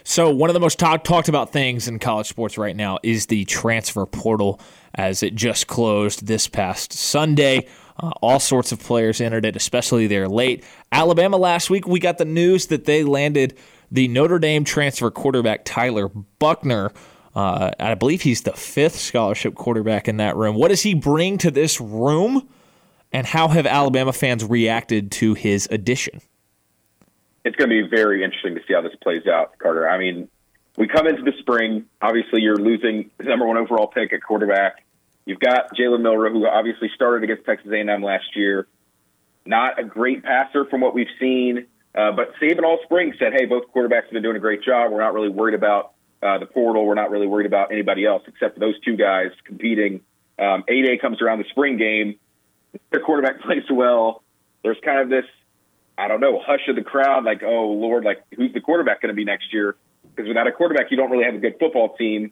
So 0.10 0.32
one 0.32 0.50
of 0.50 0.56
the 0.56 0.60
most 0.60 0.80
talk, 0.80 1.04
talked 1.04 1.30
about 1.30 1.54
things 1.54 1.88
in 1.88 2.00
college 2.00 2.28
sports 2.28 2.58
right 2.58 2.76
now 2.76 2.98
is 3.04 3.28
the 3.28 3.46
transfer 3.46 4.08
portal, 4.08 4.60
as 4.96 5.22
it 5.22 5.36
just 5.36 5.68
closed 5.68 6.26
this 6.26 6.48
past 6.48 6.94
Sunday. 6.94 7.68
Uh, 8.00 8.10
all 8.20 8.40
sorts 8.40 8.72
of 8.72 8.80
players 8.80 9.22
entered 9.22 9.46
it, 9.46 9.56
especially 9.56 10.08
there 10.08 10.28
late. 10.28 10.64
Alabama 10.92 11.38
last 11.38 11.70
week, 11.70 11.88
we 11.88 12.00
got 12.00 12.18
the 12.18 12.26
news 12.26 12.66
that 12.68 12.86
they 12.86 13.04
landed 13.04 13.56
the 13.92 14.08
Notre 14.08 14.40
Dame 14.40 14.64
transfer 14.64 15.12
quarterback 15.12 15.64
Tyler 15.64 16.08
Buchner. 16.40 16.92
Uh, 17.36 17.70
I 17.80 17.94
believe 17.94 18.24
he's 18.24 18.42
the 18.42 18.54
fifth 18.54 18.96
scholarship 18.96 19.54
quarterback 19.54 20.08
in 20.08 20.18
that 20.18 20.36
room. 20.36 20.56
What 20.56 20.70
does 20.70 20.82
he 20.82 20.96
bring 20.96 21.38
to 21.38 21.52
this 21.52 21.80
room, 21.80 22.50
and 23.12 23.28
how 23.28 23.50
have 23.50 23.68
Alabama 23.68 24.12
fans 24.12 24.44
reacted 24.44 25.12
to 25.12 25.36
his 25.36 25.68
addition? 25.70 26.22
It's 27.46 27.56
going 27.56 27.70
to 27.70 27.84
be 27.84 27.88
very 27.90 28.24
interesting 28.24 28.56
to 28.56 28.62
see 28.68 28.74
how 28.74 28.82
this 28.82 28.96
plays 29.02 29.26
out, 29.28 29.58
Carter. 29.58 29.90
I 29.90 29.98
mean, 29.98 30.28
we 30.78 30.88
come 30.88 31.08
into 31.08 31.24
the 31.24 31.34
spring. 31.40 31.86
Obviously, 32.02 32.42
you're 32.42 32.58
losing 32.58 33.12
the 33.18 33.26
number 33.26 33.48
one 33.48 33.58
overall 33.58 33.88
pick 33.88 34.14
at 34.14 34.22
quarterback. 34.22 34.84
You've 35.26 35.40
got 35.40 35.76
Jalen 35.76 36.02
Milroe, 36.02 36.32
who 36.32 36.48
obviously 36.48 36.90
started 36.96 37.24
against 37.24 37.46
Texas 37.46 37.72
A&M 37.72 38.02
last 38.02 38.36
year. 38.36 38.68
Not 39.46 39.80
a 39.80 39.84
great 39.84 40.24
passer 40.24 40.66
from 40.66 40.82
what 40.82 40.94
we've 40.94 41.12
seen, 41.20 41.68
uh, 41.96 42.12
but 42.12 42.34
Saban 42.42 42.64
all 42.64 42.80
spring 42.84 43.14
said, 43.20 43.34
"Hey, 43.34 43.46
both 43.46 43.64
quarterbacks 43.74 44.04
have 44.04 44.12
been 44.12 44.24
doing 44.24 44.36
a 44.36 44.40
great 44.40 44.64
job. 44.64 44.92
We're 44.92 45.02
not 45.02 45.14
really 45.14 45.30
worried 45.30 45.56
about 45.56 45.94
uh, 46.22 46.38
the 46.38 46.46
portal. 46.46 46.86
We're 46.86 46.96
not 46.96 47.10
really 47.10 47.28
worried 47.28 47.46
about 47.46 47.72
anybody 47.72 48.06
else 48.06 48.24
except 48.28 48.56
for 48.56 48.60
those 48.60 48.80
two 48.82 48.96
guys 48.96 49.32
competing." 49.46 50.02
Um, 50.38 50.64
A 50.68 50.82
Day 50.82 50.98
comes 50.98 51.22
around 51.22 51.40
the 51.40 51.50
spring 51.50 51.78
game. 51.78 52.16
Their 52.92 53.02
quarterback 53.02 53.42
plays 53.46 53.64
well. 53.70 54.24
There's 54.64 54.78
kind 54.84 55.00
of 55.00 55.10
this, 55.10 55.26
I 56.00 56.08
don't 56.08 56.22
know, 56.22 56.40
hush 56.44 56.68
of 56.70 56.76
the 56.76 56.84
crowd, 56.84 57.26
like, 57.26 57.44
"Oh 57.44 57.72
Lord, 57.72 58.06
like 58.06 58.24
who's 58.36 58.54
the 58.54 58.62
quarterback 58.62 59.02
going 59.02 59.10
to 59.10 59.16
be 59.16 59.26
next 59.26 59.54
year?" 59.54 59.76
Because 60.16 60.28
without 60.28 60.48
a 60.48 60.52
quarterback, 60.52 60.92
you 60.92 60.98
don't 60.98 61.12
really 61.12 61.26
have 61.26 61.36
a 61.36 61.40
good 61.40 61.56
football 61.60 61.96
team 61.98 62.32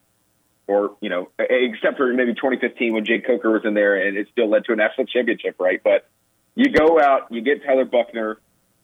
or 0.67 0.95
you 1.01 1.09
know, 1.09 1.29
except 1.39 1.97
for 1.97 2.13
maybe 2.13 2.33
2015 2.33 2.93
when 2.93 3.05
Jake 3.05 3.25
Coker 3.25 3.51
was 3.51 3.63
in 3.65 3.73
there, 3.73 3.95
and 3.95 4.17
it 4.17 4.27
still 4.31 4.49
led 4.49 4.65
to 4.65 4.73
a 4.73 4.75
national 4.75 5.07
championship, 5.07 5.55
right? 5.59 5.81
But 5.83 6.07
you 6.55 6.69
go 6.69 6.99
out, 6.99 7.31
you 7.31 7.41
get 7.41 7.63
Tyler 7.63 7.85
Buchner. 7.85 8.39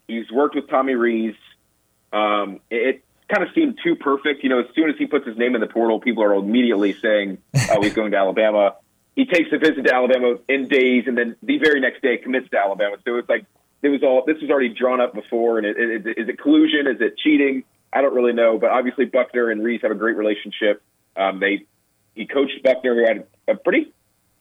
He's 0.08 0.32
worked 0.32 0.56
with 0.56 0.70
Tommy 0.70 0.96
Rees. 0.96 1.36
Um, 2.12 2.60
it, 2.70 2.96
it 2.96 3.06
kind 3.34 3.48
of 3.48 3.54
seemed 3.54 3.80
too 3.84 3.96
perfect. 3.96 4.44
You 4.44 4.50
know, 4.50 4.60
as 4.60 4.68
soon 4.76 4.90
as 4.90 4.96
he 4.98 5.08
puts 5.08 5.26
his 5.26 5.38
name 5.38 5.56
in 5.56 5.62
the 5.62 5.68
portal, 5.68 6.00
people 6.00 6.24
are 6.24 6.34
immediately 6.34 6.94
saying, 6.94 7.40
"Oh, 7.70 7.82
he's 7.82 7.94
going 7.94 8.12
to 8.12 8.18
Alabama." 8.18 8.76
He 9.16 9.26
takes 9.26 9.50
a 9.52 9.60
visit 9.60 9.84
to 9.86 9.94
Alabama 9.94 10.38
in 10.48 10.68
days, 10.68 11.04
and 11.06 11.18
then 11.18 11.36
the 11.44 11.60
very 11.60 11.80
next 11.80 12.02
day 12.02 12.18
commits 12.18 12.50
to 12.50 12.58
Alabama. 12.58 12.96
So 13.06 13.18
it's 13.18 13.30
like 13.30 13.46
it 13.84 13.90
was 13.90 14.02
all 14.02 14.24
this 14.26 14.38
was 14.42 14.50
already 14.50 14.70
drawn 14.70 15.02
up 15.02 15.14
before. 15.14 15.58
And 15.58 15.68
it, 15.68 15.78
it, 15.78 16.08
it, 16.08 16.18
is 16.18 16.30
it 16.30 16.40
collusion? 16.40 16.88
Is 16.88 17.02
it 17.02 17.18
cheating? 17.18 17.64
I 17.92 18.02
don't 18.02 18.16
really 18.16 18.34
know. 18.34 18.58
But 18.58 18.72
obviously, 18.72 19.06
Buchner 19.06 19.52
and 19.52 19.64
Rees 19.64 19.82
have 19.84 19.92
a 19.92 19.96
great 19.96 20.16
relationship. 20.16 20.82
Um, 21.16 21.40
they 21.40 21.66
he 22.16 22.26
coached 22.26 22.64
Buchner, 22.64 22.96
who 22.96 23.06
had 23.06 23.28
a 23.48 23.56
pretty 23.56 23.92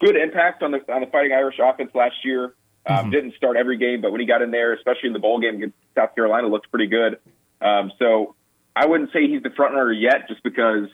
good 0.00 0.16
impact 0.16 0.62
on 0.62 0.70
the 0.70 0.78
on 0.92 1.00
the 1.00 1.08
Fighting 1.08 1.32
Irish 1.32 1.56
offense 1.62 1.90
last 1.94 2.24
year. 2.24 2.54
Um, 2.86 2.96
mm-hmm. 2.96 3.10
Didn't 3.10 3.34
start 3.34 3.56
every 3.56 3.76
game, 3.76 4.00
but 4.00 4.12
when 4.12 4.20
he 4.20 4.26
got 4.26 4.42
in 4.42 4.50
there, 4.50 4.72
especially 4.72 5.08
in 5.08 5.12
the 5.12 5.20
bowl 5.20 5.40
game 5.40 5.56
against 5.56 5.76
South 5.94 6.14
Carolina, 6.14 6.48
looked 6.48 6.70
pretty 6.70 6.88
good. 6.88 7.18
Um, 7.60 7.92
so 7.98 8.34
I 8.74 8.86
wouldn't 8.86 9.12
say 9.12 9.28
he's 9.28 9.42
the 9.42 9.50
front 9.50 9.74
runner 9.74 9.92
yet, 9.92 10.28
just 10.28 10.42
because 10.42 10.88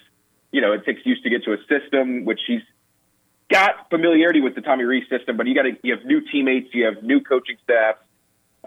you 0.52 0.62
know 0.62 0.72
it 0.72 0.84
takes 0.86 1.04
used 1.04 1.22
to 1.24 1.30
get 1.30 1.44
to 1.44 1.52
a 1.52 1.58
system, 1.68 2.24
which 2.24 2.40
he's 2.46 2.62
got 3.50 3.88
familiarity 3.90 4.40
with 4.40 4.54
the 4.54 4.62
Tommy 4.62 4.84
Rees 4.84 5.04
system. 5.10 5.36
But 5.36 5.46
you 5.46 5.54
got 5.54 5.62
to 5.62 5.76
you 5.82 5.94
have 5.94 6.04
new 6.06 6.22
teammates, 6.32 6.68
you 6.72 6.86
have 6.86 7.02
new 7.02 7.20
coaching 7.20 7.56
staff, 7.62 7.96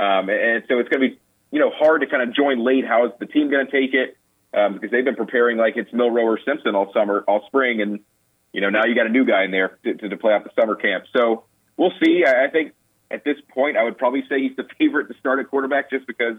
um, 0.04 0.30
and 0.30 0.64
so 0.68 0.80
it's 0.80 0.90
going 0.90 1.02
to 1.02 1.10
be 1.10 1.20
you 1.52 1.60
know 1.60 1.70
hard 1.70 2.02
to 2.02 2.08
kind 2.08 2.28
of 2.28 2.36
join 2.36 2.64
late. 2.66 2.86
How 2.86 3.06
is 3.06 3.12
the 3.20 3.28
team 3.28 3.50
going 3.50 3.66
to 3.66 3.72
take 3.72 3.94
it? 3.94 4.18
um, 4.54 4.74
because 4.74 4.92
they've 4.92 5.06
been 5.06 5.16
preparing 5.16 5.58
like 5.58 5.78
it's 5.78 5.92
Milroe 5.94 6.24
or 6.24 6.40
Simpson 6.46 6.76
all 6.76 6.92
summer, 6.94 7.24
all 7.28 7.44
spring, 7.48 7.82
and 7.82 8.00
you 8.52 8.62
know 8.62 8.70
now 8.70 8.86
you 8.86 8.96
got 8.96 9.06
a 9.06 9.10
new 9.10 9.26
guy 9.26 9.44
in 9.44 9.52
there 9.52 9.78
to, 9.84 9.94
to 10.10 10.18
play 10.18 10.34
out 10.34 10.44
the 10.44 10.52
summer 10.60 10.76
camp. 10.76 11.06
So 11.16 11.46
we'll 11.78 11.94
see. 12.04 12.24
I, 12.26 12.46
I 12.46 12.50
think 12.50 12.74
at 13.10 13.24
this 13.24 13.38
point, 13.54 13.78
I 13.78 13.84
would 13.84 13.98
probably 13.98 14.24
say 14.28 14.42
he's 14.42 14.56
the 14.56 14.68
favorite 14.78 15.08
to 15.08 15.14
start 15.20 15.40
at 15.40 15.50
quarterback 15.50 15.90
just 15.90 16.06
because 16.06 16.38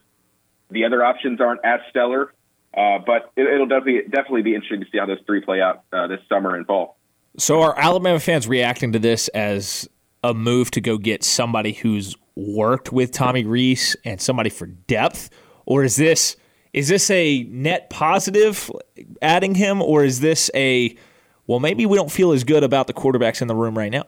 the 0.70 0.84
other 0.84 1.04
options 1.04 1.40
aren't 1.40 1.64
as 1.64 1.80
stellar. 1.90 2.32
Uh, 2.74 2.98
but 3.06 3.32
it, 3.36 3.58
will 3.58 3.66
definitely 3.66 4.02
definitely 4.10 4.42
be 4.42 4.54
interesting 4.54 4.80
to 4.80 4.86
see 4.90 4.98
how 4.98 5.04
those 5.04 5.18
three 5.26 5.42
play 5.42 5.60
out 5.60 5.84
uh, 5.92 6.06
this 6.06 6.20
summer 6.28 6.56
and 6.56 6.66
fall. 6.66 6.96
So 7.38 7.62
are 7.62 7.78
Alabama 7.78 8.20
fans 8.20 8.46
reacting 8.46 8.92
to 8.92 8.98
this 8.98 9.28
as 9.28 9.88
a 10.22 10.34
move 10.34 10.70
to 10.72 10.80
go 10.80 10.98
get 10.98 11.24
somebody 11.24 11.72
who's 11.72 12.16
worked 12.36 12.92
with 12.92 13.12
Tommy 13.12 13.44
Rees 13.44 13.96
and 14.04 14.20
somebody 14.20 14.50
for 14.50 14.66
depth, 14.66 15.30
or 15.66 15.84
is 15.84 15.96
this 15.96 16.36
is 16.72 16.88
this 16.88 17.10
a 17.10 17.42
net 17.44 17.90
positive 17.90 18.70
adding 19.20 19.54
him, 19.54 19.82
or 19.82 20.04
is 20.04 20.20
this 20.20 20.50
a 20.54 20.96
well, 21.46 21.60
maybe 21.60 21.86
we 21.86 21.96
don't 21.96 22.10
feel 22.10 22.32
as 22.32 22.44
good 22.44 22.62
about 22.62 22.86
the 22.86 22.94
quarterbacks 22.94 23.42
in 23.42 23.48
the 23.48 23.54
room 23.54 23.76
right 23.76 23.90
now? 23.90 24.04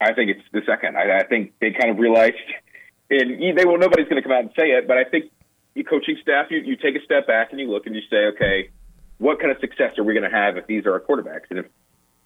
I 0.00 0.14
think 0.14 0.30
it's 0.30 0.42
the 0.52 0.62
second. 0.66 0.96
I, 0.96 1.18
I 1.18 1.24
think 1.24 1.52
they 1.60 1.72
kind 1.72 1.90
of 1.90 1.98
realized, 1.98 2.36
and 3.10 3.40
they 3.40 3.64
well, 3.64 3.78
nobody's 3.78 4.08
going 4.08 4.16
to 4.16 4.22
come 4.22 4.32
out 4.32 4.40
and 4.40 4.50
say 4.58 4.68
it, 4.70 4.88
but 4.88 4.96
I 4.96 5.04
think 5.04 5.30
the 5.74 5.84
coaching 5.84 6.16
staff, 6.22 6.46
you, 6.50 6.58
you 6.58 6.76
take 6.76 6.96
a 6.96 7.04
step 7.04 7.26
back 7.26 7.50
and 7.50 7.60
you 7.60 7.70
look 7.70 7.86
and 7.86 7.94
you 7.94 8.02
say, 8.10 8.26
okay, 8.34 8.70
what 9.18 9.38
kind 9.38 9.52
of 9.52 9.58
success 9.60 9.98
are 9.98 10.04
we 10.04 10.14
going 10.14 10.28
to 10.28 10.34
have 10.36 10.56
if 10.56 10.66
these 10.66 10.86
are 10.86 10.92
our 10.92 11.00
quarterbacks? 11.00 11.44
And 11.50 11.60
if 11.60 11.66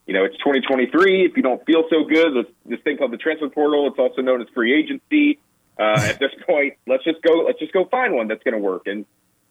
you 0.07 0.15
know 0.15 0.25
it's 0.25 0.37
2023, 0.39 1.27
if 1.27 1.37
you 1.37 1.43
don't 1.43 1.65
feel 1.65 1.85
so 1.91 2.05
good, 2.05 2.47
this 2.67 2.81
thing 2.81 2.97
called 2.97 3.13
the 3.13 3.17
transfer 3.17 3.49
portal. 3.49 3.89
It's 3.89 3.99
also 3.99 4.23
known 4.23 4.43
as 4.43 4.49
free 4.55 4.75
agency. 4.79 5.41
Uh, 5.79 5.99
at 5.99 6.19
this 6.19 6.31
point, 6.47 6.75
let's 6.87 7.05
just 7.05 7.23
go. 7.23 7.45
Let's 7.47 7.59
just 7.59 7.73
go 7.73 7.87
find 7.87 8.15
one 8.15 8.29
that's 8.29 8.43
going 8.43 8.55
to 8.55 8.61
work. 8.61 8.87
And 8.87 9.07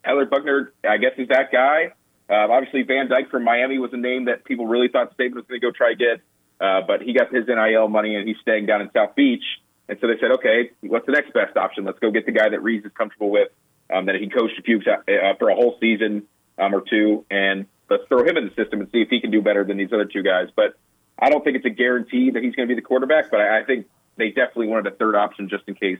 Tyler 0.06 0.26
Buchner, 0.26 0.74
I 0.88 0.98
guess, 0.98 1.14
is 1.18 1.30
that 1.30 1.52
guy. 1.52 1.94
Uh, 2.30 2.52
obviously, 2.52 2.84
Van 2.84 3.10
Dyke 3.10 3.30
from 3.30 3.44
Miami 3.44 3.78
was 3.80 3.92
a 3.94 3.98
name 3.98 4.26
that 4.26 4.46
people 4.46 4.66
really 4.66 4.88
thought 4.88 5.18
Saban 5.18 5.36
was 5.36 5.46
going 5.48 5.60
to 5.60 5.68
go 5.68 5.72
try 5.72 5.94
to 5.94 5.96
get, 5.96 6.22
uh, 6.60 6.82
but 6.88 7.02
he 7.02 7.14
got 7.14 7.34
his 7.34 7.46
NIL 7.48 7.88
money 7.90 8.16
and 8.16 8.28
he's 8.28 8.38
staying 8.42 8.66
down 8.66 8.82
in 8.82 8.90
South 8.94 9.16
Beach. 9.16 9.44
And 9.90 9.98
so 10.00 10.08
they 10.08 10.18
said, 10.20 10.32
okay, 10.32 10.72
what's 10.82 11.06
the 11.06 11.12
next 11.12 11.34
best 11.34 11.58
option? 11.58 11.84
Let's 11.84 12.00
go 12.00 12.12
get 12.12 12.26
the 12.26 12.32
guy 12.32 12.50
that 12.50 12.64
Rees 12.64 12.86
is 12.86 12.92
comfortable 12.98 13.30
with, 13.30 13.50
um, 13.94 14.06
that 14.06 14.16
he 14.16 14.30
coached 14.30 14.58
a 14.58 14.62
few 14.62 14.80
uh, 14.80 15.36
for 15.38 15.50
a 15.50 15.56
whole 15.56 15.78
season 15.82 16.24
um, 16.58 16.74
or 16.74 16.82
two, 16.90 17.26
and 17.30 17.66
let's 17.94 18.07
throw 18.07 18.24
him 18.24 18.38
in 18.38 18.45
the 18.45 18.53
system 18.56 18.82
and 18.82 18.90
see 18.91 19.02
if 19.02 19.10
he 19.10 19.22
can 19.22 19.32
do 19.32 19.41
better 19.41 19.64
than 19.64 19.78
these 19.78 19.94
other 19.94 20.06
two 20.06 20.24
guys. 20.24 20.49
But 20.56 20.76
I 21.18 21.30
don't 21.30 21.44
think 21.44 21.56
it's 21.56 21.65
a 21.65 21.70
guarantee 21.70 22.32
that 22.32 22.44
he's 22.44 22.56
going 22.56 22.68
to 22.68 22.76
be 22.76 22.80
the 22.80 22.86
quarterback, 22.86 23.32
but 23.32 23.40
I, 23.40 23.61
I 23.61 23.64
think 23.64 23.88
they 24.18 24.30
definitely 24.30 24.68
wanted 24.68 24.88
a 24.88 24.95
third 24.95 25.15
option 25.15 25.49
just 25.49 25.64
in 25.68 25.76
case. 25.76 25.99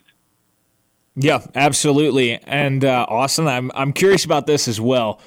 Yeah, 1.16 1.46
absolutely. 1.54 2.40
And 2.44 2.84
uh, 2.84 3.06
Austin, 3.08 3.48
I'm 3.48 3.72
I'm 3.76 3.94
curious 3.94 4.26
about 4.26 4.48
this 4.48 4.68
as 4.68 4.82
well. 4.82 5.20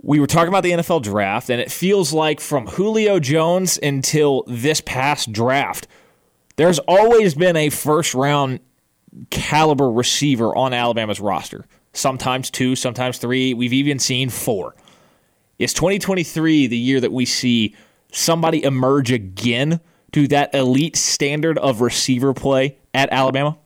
We 0.00 0.20
were 0.20 0.26
talking 0.26 0.48
about 0.48 0.62
the 0.62 0.72
NFL 0.72 1.02
draft, 1.02 1.50
and 1.50 1.60
it 1.60 1.72
feels 1.72 2.12
like 2.12 2.40
from 2.40 2.66
Julio 2.66 3.18
Jones 3.18 3.78
until 3.82 4.44
this 4.46 4.80
past 4.80 5.32
draft, 5.32 5.88
there's 6.56 6.78
always 6.80 7.34
been 7.34 7.56
a 7.56 7.70
first 7.70 8.14
round 8.14 8.60
caliber 9.30 9.90
receiver 9.90 10.54
on 10.54 10.72
Alabama's 10.72 11.20
roster. 11.20 11.64
Sometimes 11.92 12.50
two, 12.50 12.76
sometimes 12.76 13.18
three. 13.18 13.54
We've 13.54 13.72
even 13.72 13.98
seen 13.98 14.30
four. 14.30 14.74
Is 15.58 15.72
2023 15.72 16.66
the 16.66 16.76
year 16.76 17.00
that 17.00 17.12
we 17.12 17.24
see 17.24 17.76
somebody 18.10 18.64
emerge 18.64 19.12
again 19.12 19.80
to 20.12 20.26
that 20.28 20.54
elite 20.54 20.96
standard 20.96 21.58
of 21.58 21.80
receiver 21.80 22.34
play 22.34 22.78
at 22.92 23.08
Alabama? 23.12 23.58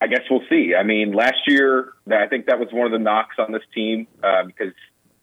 I 0.00 0.06
guess 0.06 0.20
we'll 0.30 0.44
see. 0.48 0.74
I 0.78 0.82
mean, 0.82 1.12
last 1.12 1.38
year, 1.46 1.92
I 2.10 2.26
think 2.26 2.46
that 2.46 2.58
was 2.58 2.68
one 2.70 2.86
of 2.86 2.92
the 2.92 2.98
knocks 2.98 3.36
on 3.38 3.50
this 3.50 3.62
team 3.74 4.06
uh, 4.22 4.44
because 4.44 4.72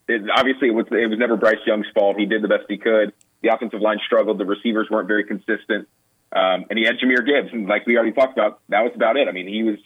it, 0.08 0.24
obviously 0.36 0.70
it 0.70 0.74
was, 0.74 0.88
it 0.92 1.10
was 1.10 1.20
never 1.20 1.38
Bryce 1.38 1.62
Young's 1.66 1.88
fault. 1.94 2.18
He 2.18 2.26
did 2.26 2.42
the 2.42 2.48
best 2.48 2.64
he 2.68 2.78
could. 2.78 3.14
The 3.42 3.50
offensive 3.50 3.82
line 3.82 4.00
struggled. 4.06 4.40
The 4.40 4.46
receivers 4.46 4.88
weren't 4.90 5.08
very 5.08 5.24
consistent. 5.24 5.88
Um, 6.34 6.66
and 6.70 6.78
he 6.78 6.86
had 6.86 6.96
Jahmyr 6.98 7.26
Gibbs, 7.26 7.54
and 7.54 7.68
like 7.68 7.86
we 7.86 7.96
already 7.96 8.12
talked 8.12 8.34
about, 8.34 8.60
that 8.70 8.82
was 8.82 8.92
about 8.96 9.16
it. 9.16 9.28
I 9.28 9.32
mean, 9.32 9.48
he 9.48 9.64
was 9.64 9.78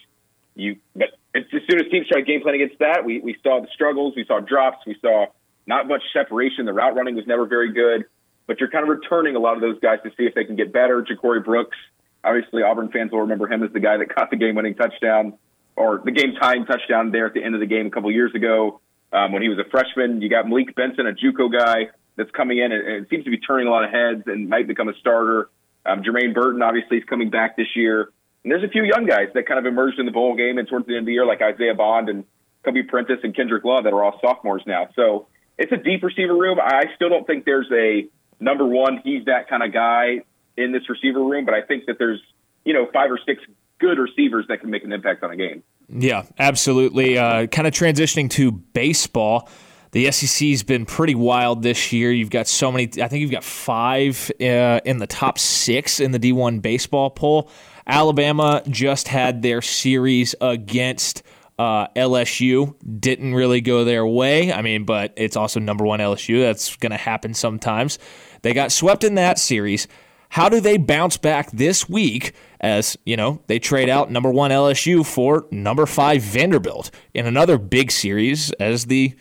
you. 0.55 0.77
But 0.95 1.09
as 1.35 1.43
soon 1.51 1.79
as 1.79 1.91
teams 1.91 2.07
tried 2.07 2.25
game 2.25 2.41
plan 2.41 2.55
against 2.55 2.79
that, 2.79 3.03
we 3.05 3.19
we 3.19 3.35
saw 3.43 3.61
the 3.61 3.67
struggles. 3.73 4.15
We 4.15 4.25
saw 4.25 4.39
drops. 4.39 4.79
We 4.87 4.95
saw 5.01 5.27
not 5.69 5.87
much 5.87 6.01
separation. 6.11 6.65
The 6.65 6.73
route 6.73 6.95
running 6.95 7.15
was 7.15 7.27
never 7.27 7.45
very 7.45 7.71
good. 7.71 8.05
but 8.49 8.59
you're 8.59 8.71
kind 8.71 8.81
of 8.81 8.89
returning 8.89 9.35
a 9.35 9.39
lot 9.39 9.53
of 9.53 9.61
those 9.61 9.79
guys 9.79 9.99
to 10.03 10.09
see 10.17 10.23
if 10.23 10.33
they 10.33 10.43
can 10.43 10.55
get 10.55 10.73
better. 10.73 11.03
Ja'Corey 11.03 11.45
Brooks, 11.45 11.77
obviously, 12.23 12.63
Auburn 12.63 12.89
fans 12.89 13.11
will 13.11 13.21
remember 13.21 13.47
him 13.47 13.61
as 13.61 13.71
the 13.71 13.79
guy 13.79 13.97
that 13.97 14.13
caught 14.13 14.31
the 14.31 14.37
game-winning 14.37 14.73
touchdown 14.73 15.37
or 15.75 16.01
the 16.03 16.09
game-tying 16.09 16.65
touchdown 16.65 17.11
there 17.11 17.27
at 17.27 17.35
the 17.35 17.43
end 17.43 17.53
of 17.53 17.61
the 17.61 17.67
game 17.67 17.85
a 17.85 17.91
couple 17.91 18.11
years 18.11 18.33
ago 18.33 18.81
um, 19.13 19.33
when 19.33 19.43
he 19.43 19.49
was 19.49 19.59
a 19.59 19.69
freshman. 19.69 20.23
You 20.23 20.29
got 20.29 20.49
Malik 20.49 20.73
Benson, 20.73 21.05
a 21.05 21.13
JUCO 21.13 21.53
guy 21.53 21.91
that's 22.15 22.31
coming 22.31 22.57
in 22.57 22.71
and, 22.71 22.87
and 22.87 23.07
seems 23.07 23.23
to 23.25 23.29
be 23.29 23.37
turning 23.37 23.67
a 23.67 23.69
lot 23.69 23.83
of 23.83 23.91
heads 23.91 24.23
and 24.25 24.49
might 24.49 24.67
become 24.67 24.89
a 24.89 24.95
starter. 24.99 25.51
Um, 25.85 26.01
Jermaine 26.01 26.33
Burton 26.33 26.63
obviously 26.63 26.97
is 26.97 27.03
coming 27.03 27.29
back 27.29 27.55
this 27.55 27.75
year. 27.75 28.09
And 28.43 28.51
there's 28.51 28.63
a 28.63 28.67
few 28.69 28.83
young 28.83 29.05
guys 29.05 29.27
that 29.35 29.45
kind 29.45 29.59
of 29.59 29.67
emerged 29.67 29.99
in 29.99 30.07
the 30.07 30.11
bowl 30.11 30.35
game 30.35 30.57
and 30.57 30.67
towards 30.67 30.87
the 30.87 30.93
end 30.93 31.01
of 31.01 31.05
the 31.05 31.13
year, 31.13 31.25
like 31.27 31.43
Isaiah 31.43 31.75
Bond 31.75 32.09
and 32.09 32.23
Kobe 32.65 32.81
Prentice 32.81 33.19
and 33.21 33.35
Kendrick 33.35 33.63
Love, 33.63 33.83
that 33.83 33.93
are 33.93 34.03
all 34.03 34.17
sophomores 34.21 34.63
now. 34.65 34.87
So 34.95 35.27
it's 35.59 35.71
a 35.71 35.77
deep 35.77 36.01
receiver 36.01 36.35
room. 36.35 36.57
I 36.59 36.85
still 36.95 37.09
don't 37.09 37.27
think 37.27 37.45
there's 37.45 37.69
a 37.71 38.07
number 38.39 38.65
one, 38.65 39.01
he's 39.03 39.25
that 39.25 39.49
kind 39.49 39.61
of 39.61 39.73
guy 39.73 40.21
in 40.57 40.71
this 40.71 40.89
receiver 40.89 41.23
room, 41.23 41.45
but 41.45 41.53
I 41.53 41.61
think 41.61 41.85
that 41.85 41.97
there's, 41.99 42.21
you 42.65 42.73
know, 42.73 42.87
five 42.93 43.11
or 43.11 43.19
six 43.25 43.43
good 43.79 43.99
receivers 43.99 44.45
that 44.47 44.61
can 44.61 44.69
make 44.69 44.83
an 44.83 44.91
impact 44.91 45.23
on 45.23 45.31
a 45.31 45.35
game. 45.35 45.63
Yeah, 45.89 46.23
absolutely. 46.37 47.17
Uh, 47.17 47.47
kind 47.47 47.67
of 47.67 47.73
transitioning 47.73 48.29
to 48.31 48.51
baseball. 48.51 49.49
The 49.91 50.11
SEC's 50.11 50.63
been 50.63 50.85
pretty 50.85 51.15
wild 51.15 51.63
this 51.63 51.91
year. 51.91 52.11
You've 52.11 52.29
got 52.29 52.47
so 52.47 52.71
many. 52.71 52.83
I 53.01 53.07
think 53.07 53.21
you've 53.21 53.31
got 53.31 53.43
five 53.43 54.31
uh, 54.39 54.79
in 54.85 54.99
the 54.99 55.07
top 55.07 55.39
six 55.39 55.99
in 55.99 56.11
the 56.11 56.19
D1 56.19 56.61
baseball 56.61 57.09
poll. 57.09 57.49
Alabama 57.87 58.61
just 58.69 59.07
had 59.07 59.41
their 59.41 59.63
series 59.63 60.35
against 60.41 61.23
uh, 61.59 61.87
LSU. 61.95 62.73
Didn't 62.99 63.35
really 63.35 63.61
go 63.61 63.83
their 63.83 64.07
way. 64.07 64.51
I 64.51 64.63
mean, 64.63 64.85
but 64.85 65.13
it's 65.17 65.35
also 65.35 65.59
number 65.59 65.85
one 65.85 65.99
LSU. 65.99 66.41
That's 66.41 66.75
going 66.77 66.91
to 66.91 66.97
happen 66.97 67.33
sometimes. 67.33 67.99
They 68.41 68.53
got 68.53 68.71
swept 68.71 69.03
in 69.03 69.15
that 69.15 69.37
series. 69.37 69.87
How 70.29 70.47
do 70.47 70.61
they 70.61 70.77
bounce 70.77 71.17
back 71.17 71.51
this 71.51 71.89
week? 71.89 72.33
As 72.61 72.97
you 73.05 73.17
know, 73.17 73.41
they 73.47 73.59
trade 73.59 73.89
out 73.89 74.09
number 74.09 74.31
one 74.31 74.51
LSU 74.51 75.05
for 75.05 75.45
number 75.51 75.85
five 75.85 76.21
Vanderbilt 76.21 76.91
in 77.13 77.25
another 77.25 77.57
big 77.57 77.91
series 77.91 78.51
as 78.53 78.85
the 78.85 79.13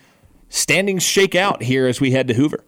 standings 0.49 1.03
shake 1.03 1.35
out 1.35 1.63
here 1.63 1.87
as 1.87 1.99
we 1.99 2.11
head 2.11 2.27
to 2.27 2.33
Hoover. 2.33 2.63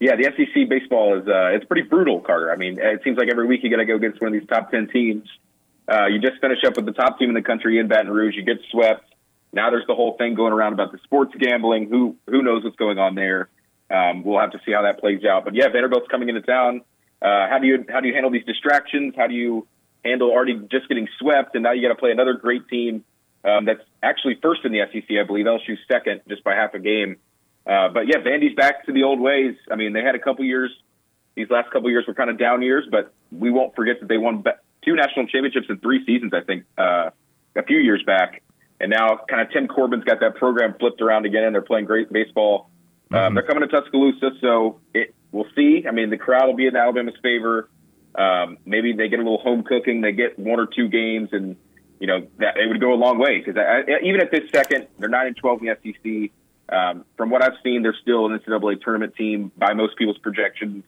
Yeah, 0.00 0.16
the 0.16 0.24
SEC 0.24 0.68
baseball 0.68 1.18
is 1.18 1.28
uh, 1.28 1.54
it's 1.54 1.64
pretty 1.66 1.82
brutal, 1.82 2.20
Carter. 2.20 2.50
I 2.50 2.56
mean, 2.56 2.78
it 2.80 3.00
seems 3.04 3.16
like 3.16 3.28
every 3.30 3.46
week 3.46 3.60
you 3.62 3.70
got 3.70 3.76
to 3.76 3.84
go 3.84 3.96
against 3.96 4.20
one 4.20 4.34
of 4.34 4.40
these 4.40 4.48
top 4.48 4.70
ten 4.70 4.88
teams. 4.88 5.28
Uh, 5.90 6.06
you 6.06 6.20
just 6.20 6.40
finish 6.40 6.58
up 6.66 6.76
with 6.76 6.86
the 6.86 6.92
top 6.92 7.18
team 7.18 7.28
in 7.28 7.34
the 7.34 7.42
country 7.42 7.78
in 7.78 7.88
Baton 7.88 8.10
Rouge. 8.10 8.34
You 8.36 8.42
get 8.42 8.58
swept. 8.70 9.04
Now 9.52 9.70
there's 9.70 9.86
the 9.86 9.94
whole 9.94 10.16
thing 10.16 10.34
going 10.34 10.52
around 10.52 10.72
about 10.72 10.92
the 10.92 10.98
sports 11.04 11.32
gambling. 11.38 11.88
Who 11.88 12.16
who 12.26 12.42
knows 12.42 12.64
what's 12.64 12.76
going 12.76 12.98
on 12.98 13.14
there? 13.14 13.48
Um, 13.90 14.24
we'll 14.24 14.40
have 14.40 14.52
to 14.52 14.60
see 14.64 14.72
how 14.72 14.82
that 14.82 14.98
plays 14.98 15.24
out. 15.24 15.44
But 15.44 15.54
yeah, 15.54 15.68
Vanderbilt's 15.68 16.08
coming 16.10 16.28
into 16.28 16.40
town. 16.40 16.82
Uh, 17.22 17.48
how 17.48 17.58
do 17.60 17.66
you 17.66 17.84
how 17.88 18.00
do 18.00 18.08
you 18.08 18.14
handle 18.14 18.30
these 18.30 18.44
distractions? 18.44 19.14
How 19.16 19.26
do 19.26 19.34
you 19.34 19.66
handle 20.04 20.30
already 20.30 20.54
just 20.70 20.88
getting 20.88 21.08
swept, 21.18 21.54
and 21.54 21.62
now 21.62 21.72
you 21.72 21.82
got 21.82 21.94
to 21.94 22.00
play 22.00 22.10
another 22.10 22.34
great 22.34 22.68
team 22.68 23.04
um, 23.44 23.66
that's 23.66 23.82
actually 24.02 24.38
first 24.42 24.64
in 24.64 24.72
the 24.72 24.80
SEC, 24.92 25.04
I 25.18 25.24
believe. 25.24 25.46
LSU's 25.46 25.78
second, 25.90 26.22
just 26.28 26.42
by 26.44 26.54
half 26.54 26.74
a 26.74 26.78
game. 26.78 27.16
Uh, 27.66 27.88
but 27.88 28.06
yeah, 28.06 28.18
Vandy's 28.18 28.54
back 28.54 28.84
to 28.86 28.92
the 28.92 29.04
old 29.04 29.20
ways. 29.20 29.56
I 29.70 29.76
mean, 29.76 29.92
they 29.92 30.02
had 30.02 30.14
a 30.14 30.18
couple 30.18 30.44
years. 30.44 30.70
These 31.34 31.50
last 31.50 31.70
couple 31.70 31.90
years 31.90 32.04
were 32.06 32.14
kind 32.14 32.30
of 32.30 32.38
down 32.38 32.62
years, 32.62 32.86
but 32.90 33.12
we 33.32 33.50
won't 33.50 33.74
forget 33.74 34.00
that 34.00 34.08
they 34.08 34.18
won 34.18 34.44
two 34.84 34.94
national 34.94 35.26
championships 35.26 35.66
in 35.68 35.78
three 35.78 36.04
seasons. 36.04 36.32
I 36.34 36.42
think 36.42 36.64
uh, 36.78 37.10
a 37.56 37.62
few 37.66 37.78
years 37.78 38.02
back, 38.04 38.42
and 38.80 38.90
now 38.90 39.20
kind 39.28 39.42
of 39.42 39.52
Tim 39.52 39.68
Corbin's 39.68 40.04
got 40.04 40.20
that 40.20 40.36
program 40.36 40.74
flipped 40.78 41.00
around 41.00 41.26
again, 41.26 41.44
and 41.44 41.54
they're 41.54 41.62
playing 41.62 41.86
great 41.86 42.12
baseball. 42.12 42.70
Um, 43.10 43.18
mm-hmm. 43.18 43.34
they're 43.34 43.46
coming 43.46 43.68
to 43.68 43.68
Tuscaloosa, 43.68 44.30
so 44.40 44.80
it, 44.92 45.14
we'll 45.32 45.46
see. 45.54 45.84
I 45.88 45.92
mean, 45.92 46.10
the 46.10 46.16
crowd 46.16 46.46
will 46.46 46.56
be 46.56 46.66
in 46.66 46.76
Alabama's 46.76 47.14
favor. 47.22 47.68
Um, 48.14 48.58
maybe 48.64 48.92
they 48.92 49.08
get 49.08 49.18
a 49.18 49.22
little 49.22 49.38
home 49.38 49.64
cooking. 49.64 50.00
They 50.00 50.12
get 50.12 50.38
one 50.38 50.60
or 50.60 50.66
two 50.66 50.88
games, 50.88 51.30
and 51.32 51.56
you 52.00 52.06
know 52.06 52.26
that 52.38 52.56
it 52.56 52.68
would 52.68 52.80
go 52.80 52.92
a 52.92 52.96
long 52.96 53.18
way 53.18 53.42
because 53.44 53.60
even 54.02 54.20
at 54.20 54.30
this 54.30 54.50
second, 54.52 54.88
they're 54.98 55.08
nine 55.08 55.28
and 55.28 55.36
twelve 55.36 55.60
in 55.62 55.66
the 55.66 55.76
SEC. 55.82 56.30
Um, 56.66 57.04
from 57.16 57.30
what 57.30 57.42
I've 57.42 57.58
seen, 57.62 57.82
they're 57.82 57.96
still 58.00 58.26
an 58.26 58.38
NCAA 58.38 58.80
tournament 58.82 59.14
team 59.16 59.52
by 59.56 59.74
most 59.74 59.96
people's 59.96 60.18
projections. 60.18 60.84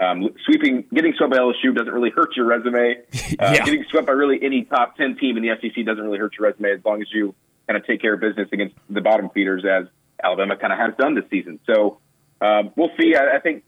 Um, 0.00 0.30
sweeping, 0.46 0.86
getting 0.94 1.12
swept 1.16 1.30
by 1.30 1.38
LSU 1.38 1.74
doesn't 1.74 1.92
really 1.92 2.10
hurt 2.10 2.34
your 2.34 2.46
resume. 2.46 3.02
Uh, 3.38 3.52
yeah. 3.54 3.64
Getting 3.64 3.84
swept 3.88 4.06
by 4.06 4.12
really 4.12 4.42
any 4.42 4.64
top 4.64 4.96
ten 4.96 5.16
team 5.16 5.36
in 5.36 5.42
the 5.42 5.50
SEC 5.60 5.84
doesn't 5.86 6.02
really 6.02 6.18
hurt 6.18 6.34
your 6.38 6.48
resume 6.48 6.72
as 6.72 6.84
long 6.84 7.00
as 7.00 7.08
you 7.12 7.34
kind 7.66 7.76
of 7.78 7.86
take 7.86 8.02
care 8.02 8.14
of 8.14 8.20
business 8.20 8.48
against 8.52 8.74
the 8.90 9.00
bottom 9.00 9.30
feeders, 9.30 9.64
as 9.64 9.86
Alabama 10.22 10.56
kind 10.56 10.72
of 10.72 10.78
has 10.78 10.94
done 10.98 11.14
this 11.14 11.24
season. 11.30 11.60
So 11.64 12.00
um, 12.40 12.72
we'll 12.76 12.90
see. 13.00 13.14
I, 13.14 13.36
I, 13.36 13.40
think 13.40 13.62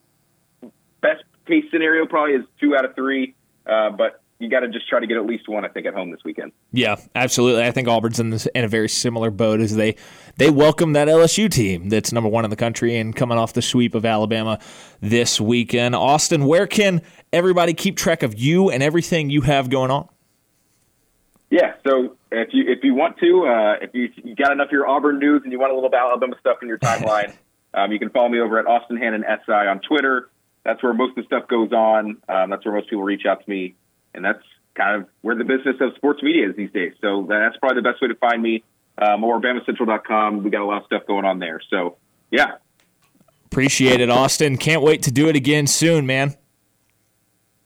best 1.00 1.22
case 1.46 1.64
scenario 1.70 2.06
probably 2.06 2.34
is 2.34 2.44
two 2.60 2.74
out 2.74 2.84
of 2.84 2.94
three, 2.94 3.34
uh, 3.66 3.90
but 3.90 4.21
you 4.42 4.50
got 4.50 4.60
to 4.60 4.68
just 4.68 4.88
try 4.88 4.98
to 4.98 5.06
get 5.06 5.16
at 5.16 5.24
least 5.24 5.48
one, 5.48 5.64
I 5.64 5.68
think, 5.68 5.86
at 5.86 5.94
home 5.94 6.10
this 6.10 6.20
weekend. 6.24 6.52
Yeah, 6.72 6.96
absolutely. 7.14 7.64
I 7.64 7.70
think 7.70 7.88
Auburn's 7.88 8.18
in, 8.18 8.30
this, 8.30 8.46
in 8.46 8.64
a 8.64 8.68
very 8.68 8.88
similar 8.88 9.30
boat 9.30 9.60
as 9.60 9.76
they 9.76 9.96
they 10.36 10.50
welcome 10.50 10.94
that 10.94 11.08
LSU 11.08 11.50
team 11.50 11.88
that's 11.88 12.12
number 12.12 12.28
one 12.28 12.44
in 12.44 12.50
the 12.50 12.56
country 12.56 12.96
and 12.96 13.14
coming 13.14 13.38
off 13.38 13.52
the 13.52 13.62
sweep 13.62 13.94
of 13.94 14.04
Alabama 14.04 14.58
this 15.00 15.40
weekend. 15.40 15.94
Austin, 15.94 16.46
where 16.46 16.66
can 16.66 17.02
everybody 17.32 17.74
keep 17.74 17.96
track 17.96 18.22
of 18.22 18.38
you 18.38 18.70
and 18.70 18.82
everything 18.82 19.30
you 19.30 19.42
have 19.42 19.70
going 19.70 19.90
on? 19.90 20.08
Yeah, 21.50 21.74
so 21.86 22.16
if 22.32 22.48
you 22.52 22.64
if 22.66 22.82
you 22.82 22.94
want 22.94 23.18
to, 23.18 23.46
uh, 23.46 23.74
if 23.84 23.90
you, 23.94 24.08
you 24.24 24.34
got 24.34 24.52
enough 24.52 24.68
of 24.68 24.72
your 24.72 24.88
Auburn 24.88 25.18
news 25.18 25.42
and 25.44 25.52
you 25.52 25.58
want 25.58 25.70
a 25.70 25.74
little 25.74 25.90
bit 25.90 26.00
of 26.00 26.10
Alabama 26.10 26.34
stuff 26.40 26.58
in 26.62 26.68
your 26.68 26.78
timeline, 26.78 27.32
um, 27.74 27.92
you 27.92 27.98
can 27.98 28.10
follow 28.10 28.28
me 28.28 28.40
over 28.40 28.58
at 28.58 28.66
Austin 28.66 28.96
Hannon 28.96 29.24
SI 29.46 29.52
on 29.52 29.80
Twitter. 29.80 30.30
That's 30.64 30.82
where 30.82 30.94
most 30.94 31.10
of 31.10 31.16
the 31.16 31.22
stuff 31.24 31.48
goes 31.48 31.72
on. 31.72 32.18
Um, 32.28 32.50
that's 32.50 32.64
where 32.64 32.74
most 32.74 32.88
people 32.88 33.02
reach 33.02 33.26
out 33.26 33.44
to 33.44 33.50
me 33.50 33.74
and 34.14 34.24
that's 34.24 34.42
kind 34.74 35.02
of 35.02 35.08
where 35.20 35.34
the 35.34 35.44
business 35.44 35.76
of 35.80 35.94
sports 35.96 36.22
media 36.22 36.48
is 36.48 36.56
these 36.56 36.70
days. 36.72 36.92
So 37.00 37.26
that's 37.28 37.56
probably 37.58 37.82
the 37.82 37.88
best 37.88 38.00
way 38.00 38.08
to 38.08 38.14
find 38.16 38.42
me. 38.42 38.64
Um, 38.98 39.24
or 39.24 39.40
BamaCentral.com. 39.40 40.44
We 40.44 40.50
got 40.50 40.60
a 40.60 40.66
lot 40.66 40.82
of 40.82 40.86
stuff 40.86 41.06
going 41.06 41.24
on 41.24 41.38
there. 41.38 41.60
So 41.70 41.96
yeah, 42.30 42.56
appreciate 43.46 44.00
it, 44.00 44.10
Austin. 44.10 44.58
Can't 44.58 44.82
wait 44.82 45.02
to 45.04 45.10
do 45.10 45.28
it 45.28 45.36
again 45.36 45.66
soon, 45.66 46.06
man. 46.06 46.36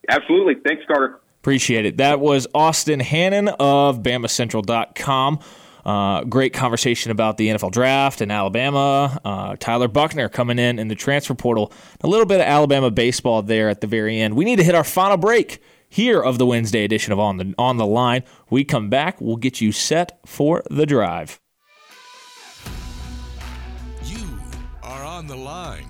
Absolutely. 0.09 0.55
Thanks, 0.55 0.85
Carter. 0.86 1.20
Appreciate 1.40 1.85
it. 1.85 1.97
That 1.97 2.20
was 2.20 2.47
Austin 2.55 3.01
Hannon 3.01 3.48
of 3.48 4.02
BamaCentral.com. 4.02 5.40
Uh, 5.85 6.24
great 6.24 6.52
conversation 6.52 7.12
about 7.12 7.36
the 7.36 7.48
NFL 7.48 7.70
draft 7.70 8.20
and 8.20 8.32
Alabama. 8.32 9.20
Uh, 9.24 9.56
Tyler 9.60 9.86
Buchner 9.86 10.28
coming 10.28 10.59
in 10.59 10.81
in 10.81 10.89
the 10.89 10.97
transfer 10.97 11.35
portal. 11.35 11.73
A 12.01 12.09
little 12.09 12.27
bit 12.27 12.40
of 12.40 12.47
Alabama 12.47 12.90
baseball 12.90 13.43
there 13.43 13.68
at 13.68 13.81
the 13.81 13.86
very 13.86 14.18
end. 14.18 14.35
We 14.35 14.44
need 14.44 14.56
to 14.56 14.64
hit 14.64 14.74
our 14.74 14.82
final 14.82 15.16
break 15.16 15.62
here 15.89 16.21
of 16.21 16.39
the 16.39 16.47
Wednesday 16.47 16.85
edition 16.85 17.13
of 17.13 17.19
On 17.19 17.37
the 17.37 17.55
On 17.59 17.77
the 17.77 17.87
Line. 17.87 18.23
We 18.51 18.65
come 18.65 18.89
back, 18.89 19.21
we'll 19.21 19.37
get 19.37 19.61
you 19.61 19.73
set 19.73 20.19
for 20.27 20.63
the 20.71 20.87
drive. 20.87 21.41
You 24.05 24.39
are 24.83 25.05
on 25.05 25.27
the 25.27 25.37
line 25.37 25.89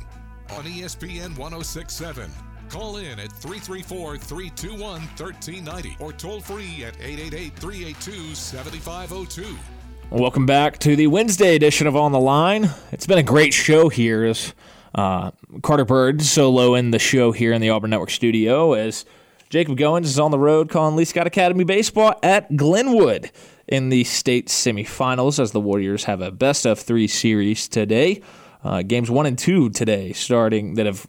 on 0.51 0.64
ESPN 0.64 1.36
1067. 1.36 2.31
Call 2.68 2.97
in 2.97 3.20
at 3.20 3.31
334 3.32 4.18
321 4.18 4.81
1390 4.81 5.97
or 6.01 6.12
toll 6.12 6.40
free 6.40 6.85
at 6.85 6.97
888 7.01 7.55
382 7.56 8.35
7502. 8.35 9.56
Welcome 10.10 10.47
back 10.47 10.78
to 10.78 10.94
the 10.94 11.09
Wednesday 11.09 11.56
edition 11.56 11.86
of 11.86 11.97
On 11.97 12.12
the 12.12 12.20
Line. 12.20 12.70
It's 12.93 13.06
been 13.06 13.18
a 13.18 13.24
great 13.24 13.52
show 13.52 13.89
here 13.89 14.24
as 14.24 14.55
uh, 14.94 15.32
Carter 15.62 15.85
Byrd 15.85 16.23
solo 16.23 16.74
in 16.74 16.90
the 16.90 16.98
show 16.98 17.32
here 17.32 17.52
in 17.52 17.60
the 17.60 17.70
Auburn 17.70 17.90
Network 17.90 18.10
studio 18.10 18.73
as 18.74 19.05
Jacob 19.56 19.78
Goins 19.78 20.04
is 20.04 20.18
on 20.18 20.30
the 20.30 20.38
road 20.38 20.68
calling 20.68 20.96
Lee 20.96 21.06
Scott 21.06 21.26
Academy 21.26 21.64
baseball 21.64 22.14
at 22.22 22.58
Glenwood 22.58 23.30
in 23.66 23.88
the 23.88 24.04
state 24.04 24.48
semifinals 24.48 25.38
as 25.38 25.52
the 25.52 25.60
Warriors 25.62 26.04
have 26.04 26.20
a 26.20 26.30
best 26.30 26.66
of 26.66 26.78
three 26.78 27.08
series 27.08 27.66
today. 27.66 28.20
Uh, 28.62 28.82
games 28.82 29.10
one 29.10 29.24
and 29.24 29.38
two 29.38 29.70
today 29.70 30.12
starting 30.12 30.74
that 30.74 30.84
have 30.84 31.06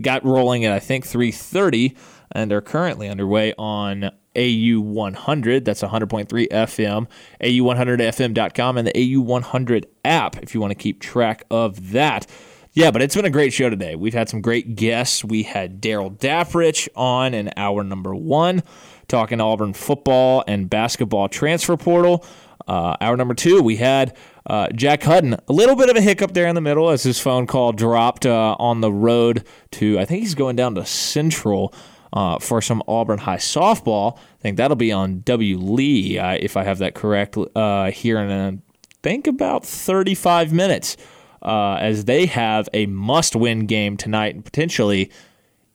got 0.00 0.24
rolling 0.24 0.64
at 0.64 0.72
I 0.72 0.78
think 0.78 1.04
3:30 1.04 1.94
and 2.32 2.50
are 2.54 2.62
currently 2.62 3.06
underway 3.06 3.52
on 3.58 4.04
AU 4.34 4.80
100. 4.80 5.66
That's 5.66 5.82
100.3 5.82 6.48
FM, 6.48 7.06
AU100FM.com, 7.42 8.78
and 8.78 8.86
the 8.86 8.96
AU 8.96 9.20
100 9.20 9.86
app 10.06 10.42
if 10.42 10.54
you 10.54 10.60
want 10.62 10.70
to 10.70 10.74
keep 10.74 11.02
track 11.02 11.44
of 11.50 11.90
that. 11.90 12.26
Yeah, 12.72 12.92
but 12.92 13.02
it's 13.02 13.16
been 13.16 13.24
a 13.24 13.30
great 13.30 13.52
show 13.52 13.68
today. 13.68 13.96
We've 13.96 14.14
had 14.14 14.28
some 14.28 14.40
great 14.40 14.76
guests. 14.76 15.24
We 15.24 15.42
had 15.42 15.80
Darrell 15.80 16.12
Dapprich 16.12 16.88
on 16.94 17.34
in 17.34 17.50
hour 17.56 17.82
number 17.82 18.14
one, 18.14 18.62
talking 19.08 19.40
Auburn 19.40 19.72
football 19.72 20.44
and 20.46 20.70
basketball 20.70 21.28
transfer 21.28 21.76
portal. 21.76 22.24
Uh, 22.68 22.96
hour 23.00 23.16
number 23.16 23.34
two, 23.34 23.60
we 23.60 23.74
had 23.74 24.16
uh, 24.46 24.68
Jack 24.68 25.00
Hudon. 25.00 25.40
A 25.48 25.52
little 25.52 25.74
bit 25.74 25.90
of 25.90 25.96
a 25.96 26.00
hiccup 26.00 26.32
there 26.32 26.46
in 26.46 26.54
the 26.54 26.60
middle 26.60 26.90
as 26.90 27.02
his 27.02 27.18
phone 27.18 27.48
call 27.48 27.72
dropped 27.72 28.24
uh, 28.24 28.54
on 28.60 28.82
the 28.82 28.92
road 28.92 29.44
to, 29.72 29.98
I 29.98 30.04
think 30.04 30.22
he's 30.22 30.36
going 30.36 30.54
down 30.54 30.76
to 30.76 30.86
Central 30.86 31.74
uh, 32.12 32.38
for 32.38 32.62
some 32.62 32.84
Auburn 32.86 33.18
High 33.18 33.38
softball. 33.38 34.16
I 34.16 34.42
think 34.42 34.58
that'll 34.58 34.76
be 34.76 34.92
on 34.92 35.22
W. 35.22 35.58
Lee, 35.58 36.18
uh, 36.18 36.36
if 36.38 36.56
I 36.56 36.62
have 36.62 36.78
that 36.78 36.94
correct, 36.94 37.36
uh, 37.36 37.90
here 37.90 38.18
in, 38.20 38.30
I 38.30 38.58
think, 39.02 39.26
about 39.26 39.66
35 39.66 40.52
minutes. 40.52 40.96
Uh, 41.42 41.78
as 41.80 42.04
they 42.04 42.26
have 42.26 42.68
a 42.74 42.86
must 42.86 43.34
win 43.34 43.66
game 43.66 43.96
tonight. 43.96 44.34
And 44.34 44.44
potentially, 44.44 45.10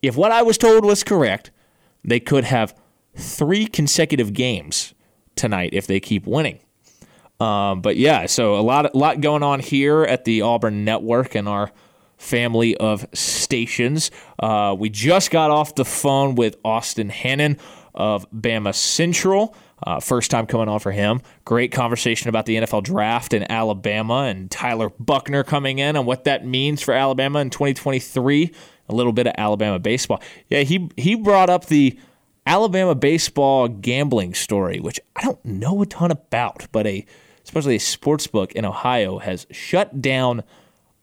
if 0.01 0.15
what 0.15 0.31
I 0.31 0.43
was 0.43 0.57
told 0.57 0.85
was 0.85 1.03
correct, 1.03 1.49
they 2.03 2.19
could 2.19 2.43
have 2.43 2.77
three 3.15 3.65
consecutive 3.65 4.33
games 4.33 4.93
tonight 5.35 5.71
if 5.73 5.87
they 5.87 5.99
keep 5.99 6.27
winning. 6.27 6.59
Um, 7.39 7.81
but 7.81 7.97
yeah, 7.97 8.27
so 8.27 8.55
a 8.55 8.61
lot, 8.61 8.93
a 8.93 8.97
lot 8.97 9.21
going 9.21 9.43
on 9.43 9.59
here 9.59 10.03
at 10.03 10.23
the 10.25 10.41
Auburn 10.41 10.85
Network 10.85 11.35
and 11.35 11.49
our 11.49 11.71
family 12.17 12.77
of 12.77 13.05
stations. 13.13 14.11
Uh, 14.39 14.75
we 14.77 14.89
just 14.89 15.31
got 15.31 15.51
off 15.51 15.75
the 15.75 15.85
phone 15.85 16.35
with 16.35 16.57
Austin 16.63 17.09
Hannon 17.09 17.57
of 17.93 18.29
BamaCentral. 18.31 19.53
Uh, 19.85 19.99
first 19.99 20.31
time 20.31 20.47
coming 20.47 20.67
on 20.67 20.79
for 20.79 20.91
him. 20.91 21.21
Great 21.45 21.71
conversation 21.71 22.27
about 22.27 22.47
the 22.47 22.55
NFL 22.55 22.81
draft 22.83 23.33
in 23.33 23.49
Alabama 23.51 24.23
and 24.23 24.49
Tyler 24.49 24.89
Buchner 24.99 25.43
coming 25.43 25.77
in 25.77 25.95
and 25.95 26.07
what 26.07 26.23
that 26.23 26.43
means 26.43 26.81
for 26.81 26.91
Alabama 26.91 27.39
in 27.39 27.51
2023. 27.51 28.51
A 28.89 28.93
little 28.95 29.13
bit 29.13 29.27
of 29.27 29.33
Alabama 29.37 29.77
baseball. 29.77 30.21
Yeah, 30.49 30.61
he 30.61 30.89
he 30.97 31.15
brought 31.15 31.51
up 31.51 31.67
the 31.67 31.99
Alabama 32.47 32.95
baseball 32.95 33.67
gambling 33.67 34.33
story, 34.33 34.79
which 34.79 34.99
I 35.15 35.21
don't 35.21 35.43
know 35.45 35.81
a 35.81 35.85
ton 35.85 36.11
about, 36.11 36.67
but 36.71 36.87
a 36.87 37.05
especially 37.43 37.75
a 37.75 37.79
sports 37.79 38.25
book 38.25 38.53
in 38.53 38.65
Ohio 38.65 39.19
has 39.19 39.45
shut 39.51 40.01
down 40.01 40.43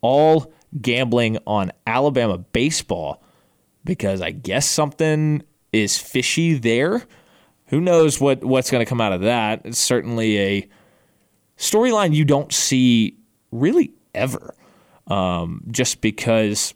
all 0.01 0.53
gambling 0.81 1.39
on 1.47 1.71
Alabama 1.87 2.39
baseball 2.39 3.23
because 3.85 4.21
I 4.21 4.31
guess 4.33 4.69
something 4.69 5.43
is 5.73 5.99
fishy 5.99 6.55
there. 6.55 7.05
Who 7.73 7.81
knows 7.81 8.21
what, 8.21 8.45
what's 8.45 8.71
going 8.71 8.85
to 8.85 8.89
come 8.89 9.01
out 9.01 9.13
of 9.13 9.23
that? 9.23 9.63
It's 9.65 9.79
certainly 9.79 10.39
a 10.39 10.69
storyline 11.57 12.15
you 12.15 12.27
don't 12.27 12.53
see 12.53 13.17
really 13.51 13.95
ever. 14.15 14.55
Um, 15.07 15.65
just 15.71 16.03
because, 16.03 16.75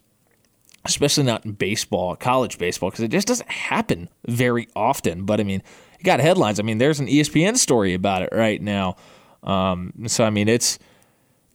especially 0.87 1.25
not 1.25 1.45
in 1.45 1.53
baseball, 1.53 2.17
college 2.17 2.57
baseball, 2.57 2.89
because 2.89 3.05
it 3.05 3.11
just 3.11 3.29
doesn't 3.29 3.51
happen 3.51 4.09
very 4.27 4.69
often. 4.75 5.27
But 5.27 5.39
I 5.39 5.43
mean, 5.43 5.63
you 5.99 6.05
got 6.05 6.19
headlines. 6.21 6.59
I 6.59 6.63
mean, 6.63 6.79
there's 6.79 6.99
an 6.99 7.09
ESPN 7.09 7.59
story 7.59 7.93
about 7.93 8.23
it 8.23 8.31
right 8.33 8.61
now. 8.61 8.97
Um, 9.43 9.93
so 10.07 10.25
I 10.25 10.31
mean, 10.31 10.49
it's 10.49 10.79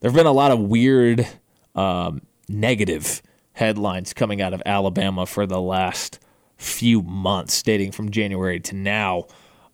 there 0.02 0.12
have 0.12 0.16
been 0.16 0.28
a 0.28 0.32
lot 0.32 0.52
of 0.52 0.60
weird 0.60 1.28
um, 1.74 2.22
negative 2.48 3.24
headlines 3.54 4.14
coming 4.14 4.40
out 4.40 4.54
of 4.54 4.62
Alabama 4.68 5.26
for 5.26 5.48
the 5.48 5.60
last 5.60 6.20
few 6.62 7.02
months, 7.02 7.62
dating 7.64 7.92
from 7.92 8.12
January 8.12 8.60
to 8.60 8.76
now. 8.76 9.26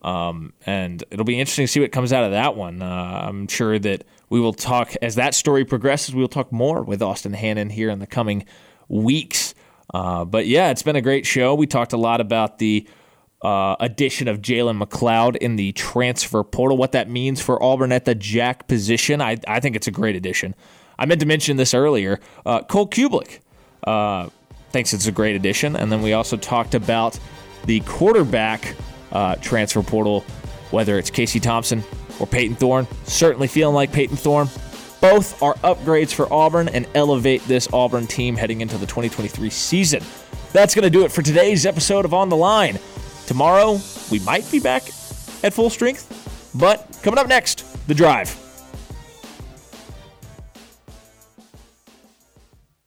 Um, 0.01 0.53
and 0.65 1.03
it'll 1.11 1.25
be 1.25 1.39
interesting 1.39 1.65
to 1.65 1.71
see 1.71 1.79
what 1.79 1.91
comes 1.91 2.13
out 2.13 2.23
of 2.23 2.31
that 2.31 2.55
one. 2.55 2.81
Uh, 2.81 3.25
I'm 3.27 3.47
sure 3.47 3.77
that 3.79 4.05
we 4.29 4.39
will 4.39 4.53
talk 4.53 4.93
as 5.01 5.15
that 5.15 5.33
story 5.33 5.65
progresses. 5.65 6.15
We 6.15 6.21
will 6.21 6.27
talk 6.27 6.51
more 6.51 6.83
with 6.83 7.01
Austin 7.01 7.33
Hannon 7.33 7.69
here 7.69 7.89
in 7.89 7.99
the 7.99 8.07
coming 8.07 8.45
weeks. 8.87 9.53
Uh, 9.93 10.25
but 10.25 10.47
yeah, 10.47 10.69
it's 10.69 10.83
been 10.83 10.95
a 10.95 11.01
great 11.01 11.25
show. 11.25 11.55
We 11.55 11.67
talked 11.67 11.93
a 11.93 11.97
lot 11.97 12.21
about 12.21 12.59
the 12.59 12.87
uh, 13.41 13.75
addition 13.79 14.27
of 14.27 14.41
Jalen 14.41 14.81
McLeod 14.81 15.35
in 15.37 15.55
the 15.55 15.71
transfer 15.73 16.43
portal, 16.43 16.77
what 16.77 16.91
that 16.93 17.09
means 17.09 17.41
for 17.41 17.61
Auburn 17.61 17.91
at 17.91 18.05
the 18.05 18.15
jack 18.15 18.67
position. 18.67 19.21
I, 19.21 19.37
I 19.47 19.59
think 19.59 19.75
it's 19.75 19.87
a 19.87 19.91
great 19.91 20.15
addition. 20.15 20.55
I 20.97 21.05
meant 21.05 21.21
to 21.21 21.27
mention 21.27 21.57
this 21.57 21.73
earlier. 21.73 22.19
Uh, 22.45 22.63
Cole 22.63 22.87
Cubelic 22.87 23.39
uh, 23.85 24.29
thinks 24.77 24.93
it's 24.93 25.07
a 25.07 25.11
great 25.11 25.35
addition. 25.35 25.75
And 25.75 25.91
then 25.91 26.03
we 26.03 26.13
also 26.13 26.37
talked 26.37 26.75
about 26.75 27.17
the 27.65 27.79
quarterback 27.79 28.75
uh, 29.11 29.33
transfer 29.37 29.81
portal, 29.81 30.21
whether 30.69 30.99
it's 30.99 31.09
Casey 31.09 31.39
Thompson 31.39 31.83
or 32.19 32.27
Payton 32.27 32.57
Thorne. 32.57 32.85
Certainly 33.05 33.47
feeling 33.47 33.73
like 33.73 33.91
Payton 33.91 34.17
Thorne. 34.17 34.47
Both 35.01 35.41
are 35.41 35.55
upgrades 35.55 36.13
for 36.13 36.31
Auburn 36.31 36.69
and 36.69 36.87
elevate 36.93 37.43
this 37.45 37.67
Auburn 37.73 38.05
team 38.05 38.35
heading 38.35 38.61
into 38.61 38.77
the 38.77 38.85
2023 38.85 39.49
season. 39.49 40.03
That's 40.53 40.75
going 40.75 40.83
to 40.83 40.91
do 40.91 41.03
it 41.03 41.11
for 41.11 41.23
today's 41.23 41.65
episode 41.65 42.05
of 42.05 42.13
On 42.13 42.29
the 42.29 42.37
Line. 42.37 42.77
Tomorrow, 43.25 43.79
we 44.11 44.19
might 44.19 44.49
be 44.51 44.59
back 44.59 44.83
at 45.43 45.55
full 45.55 45.71
strength, 45.71 46.51
but 46.53 46.99
coming 47.01 47.17
up 47.17 47.27
next, 47.27 47.65
the 47.87 47.95
drive. 47.95 48.46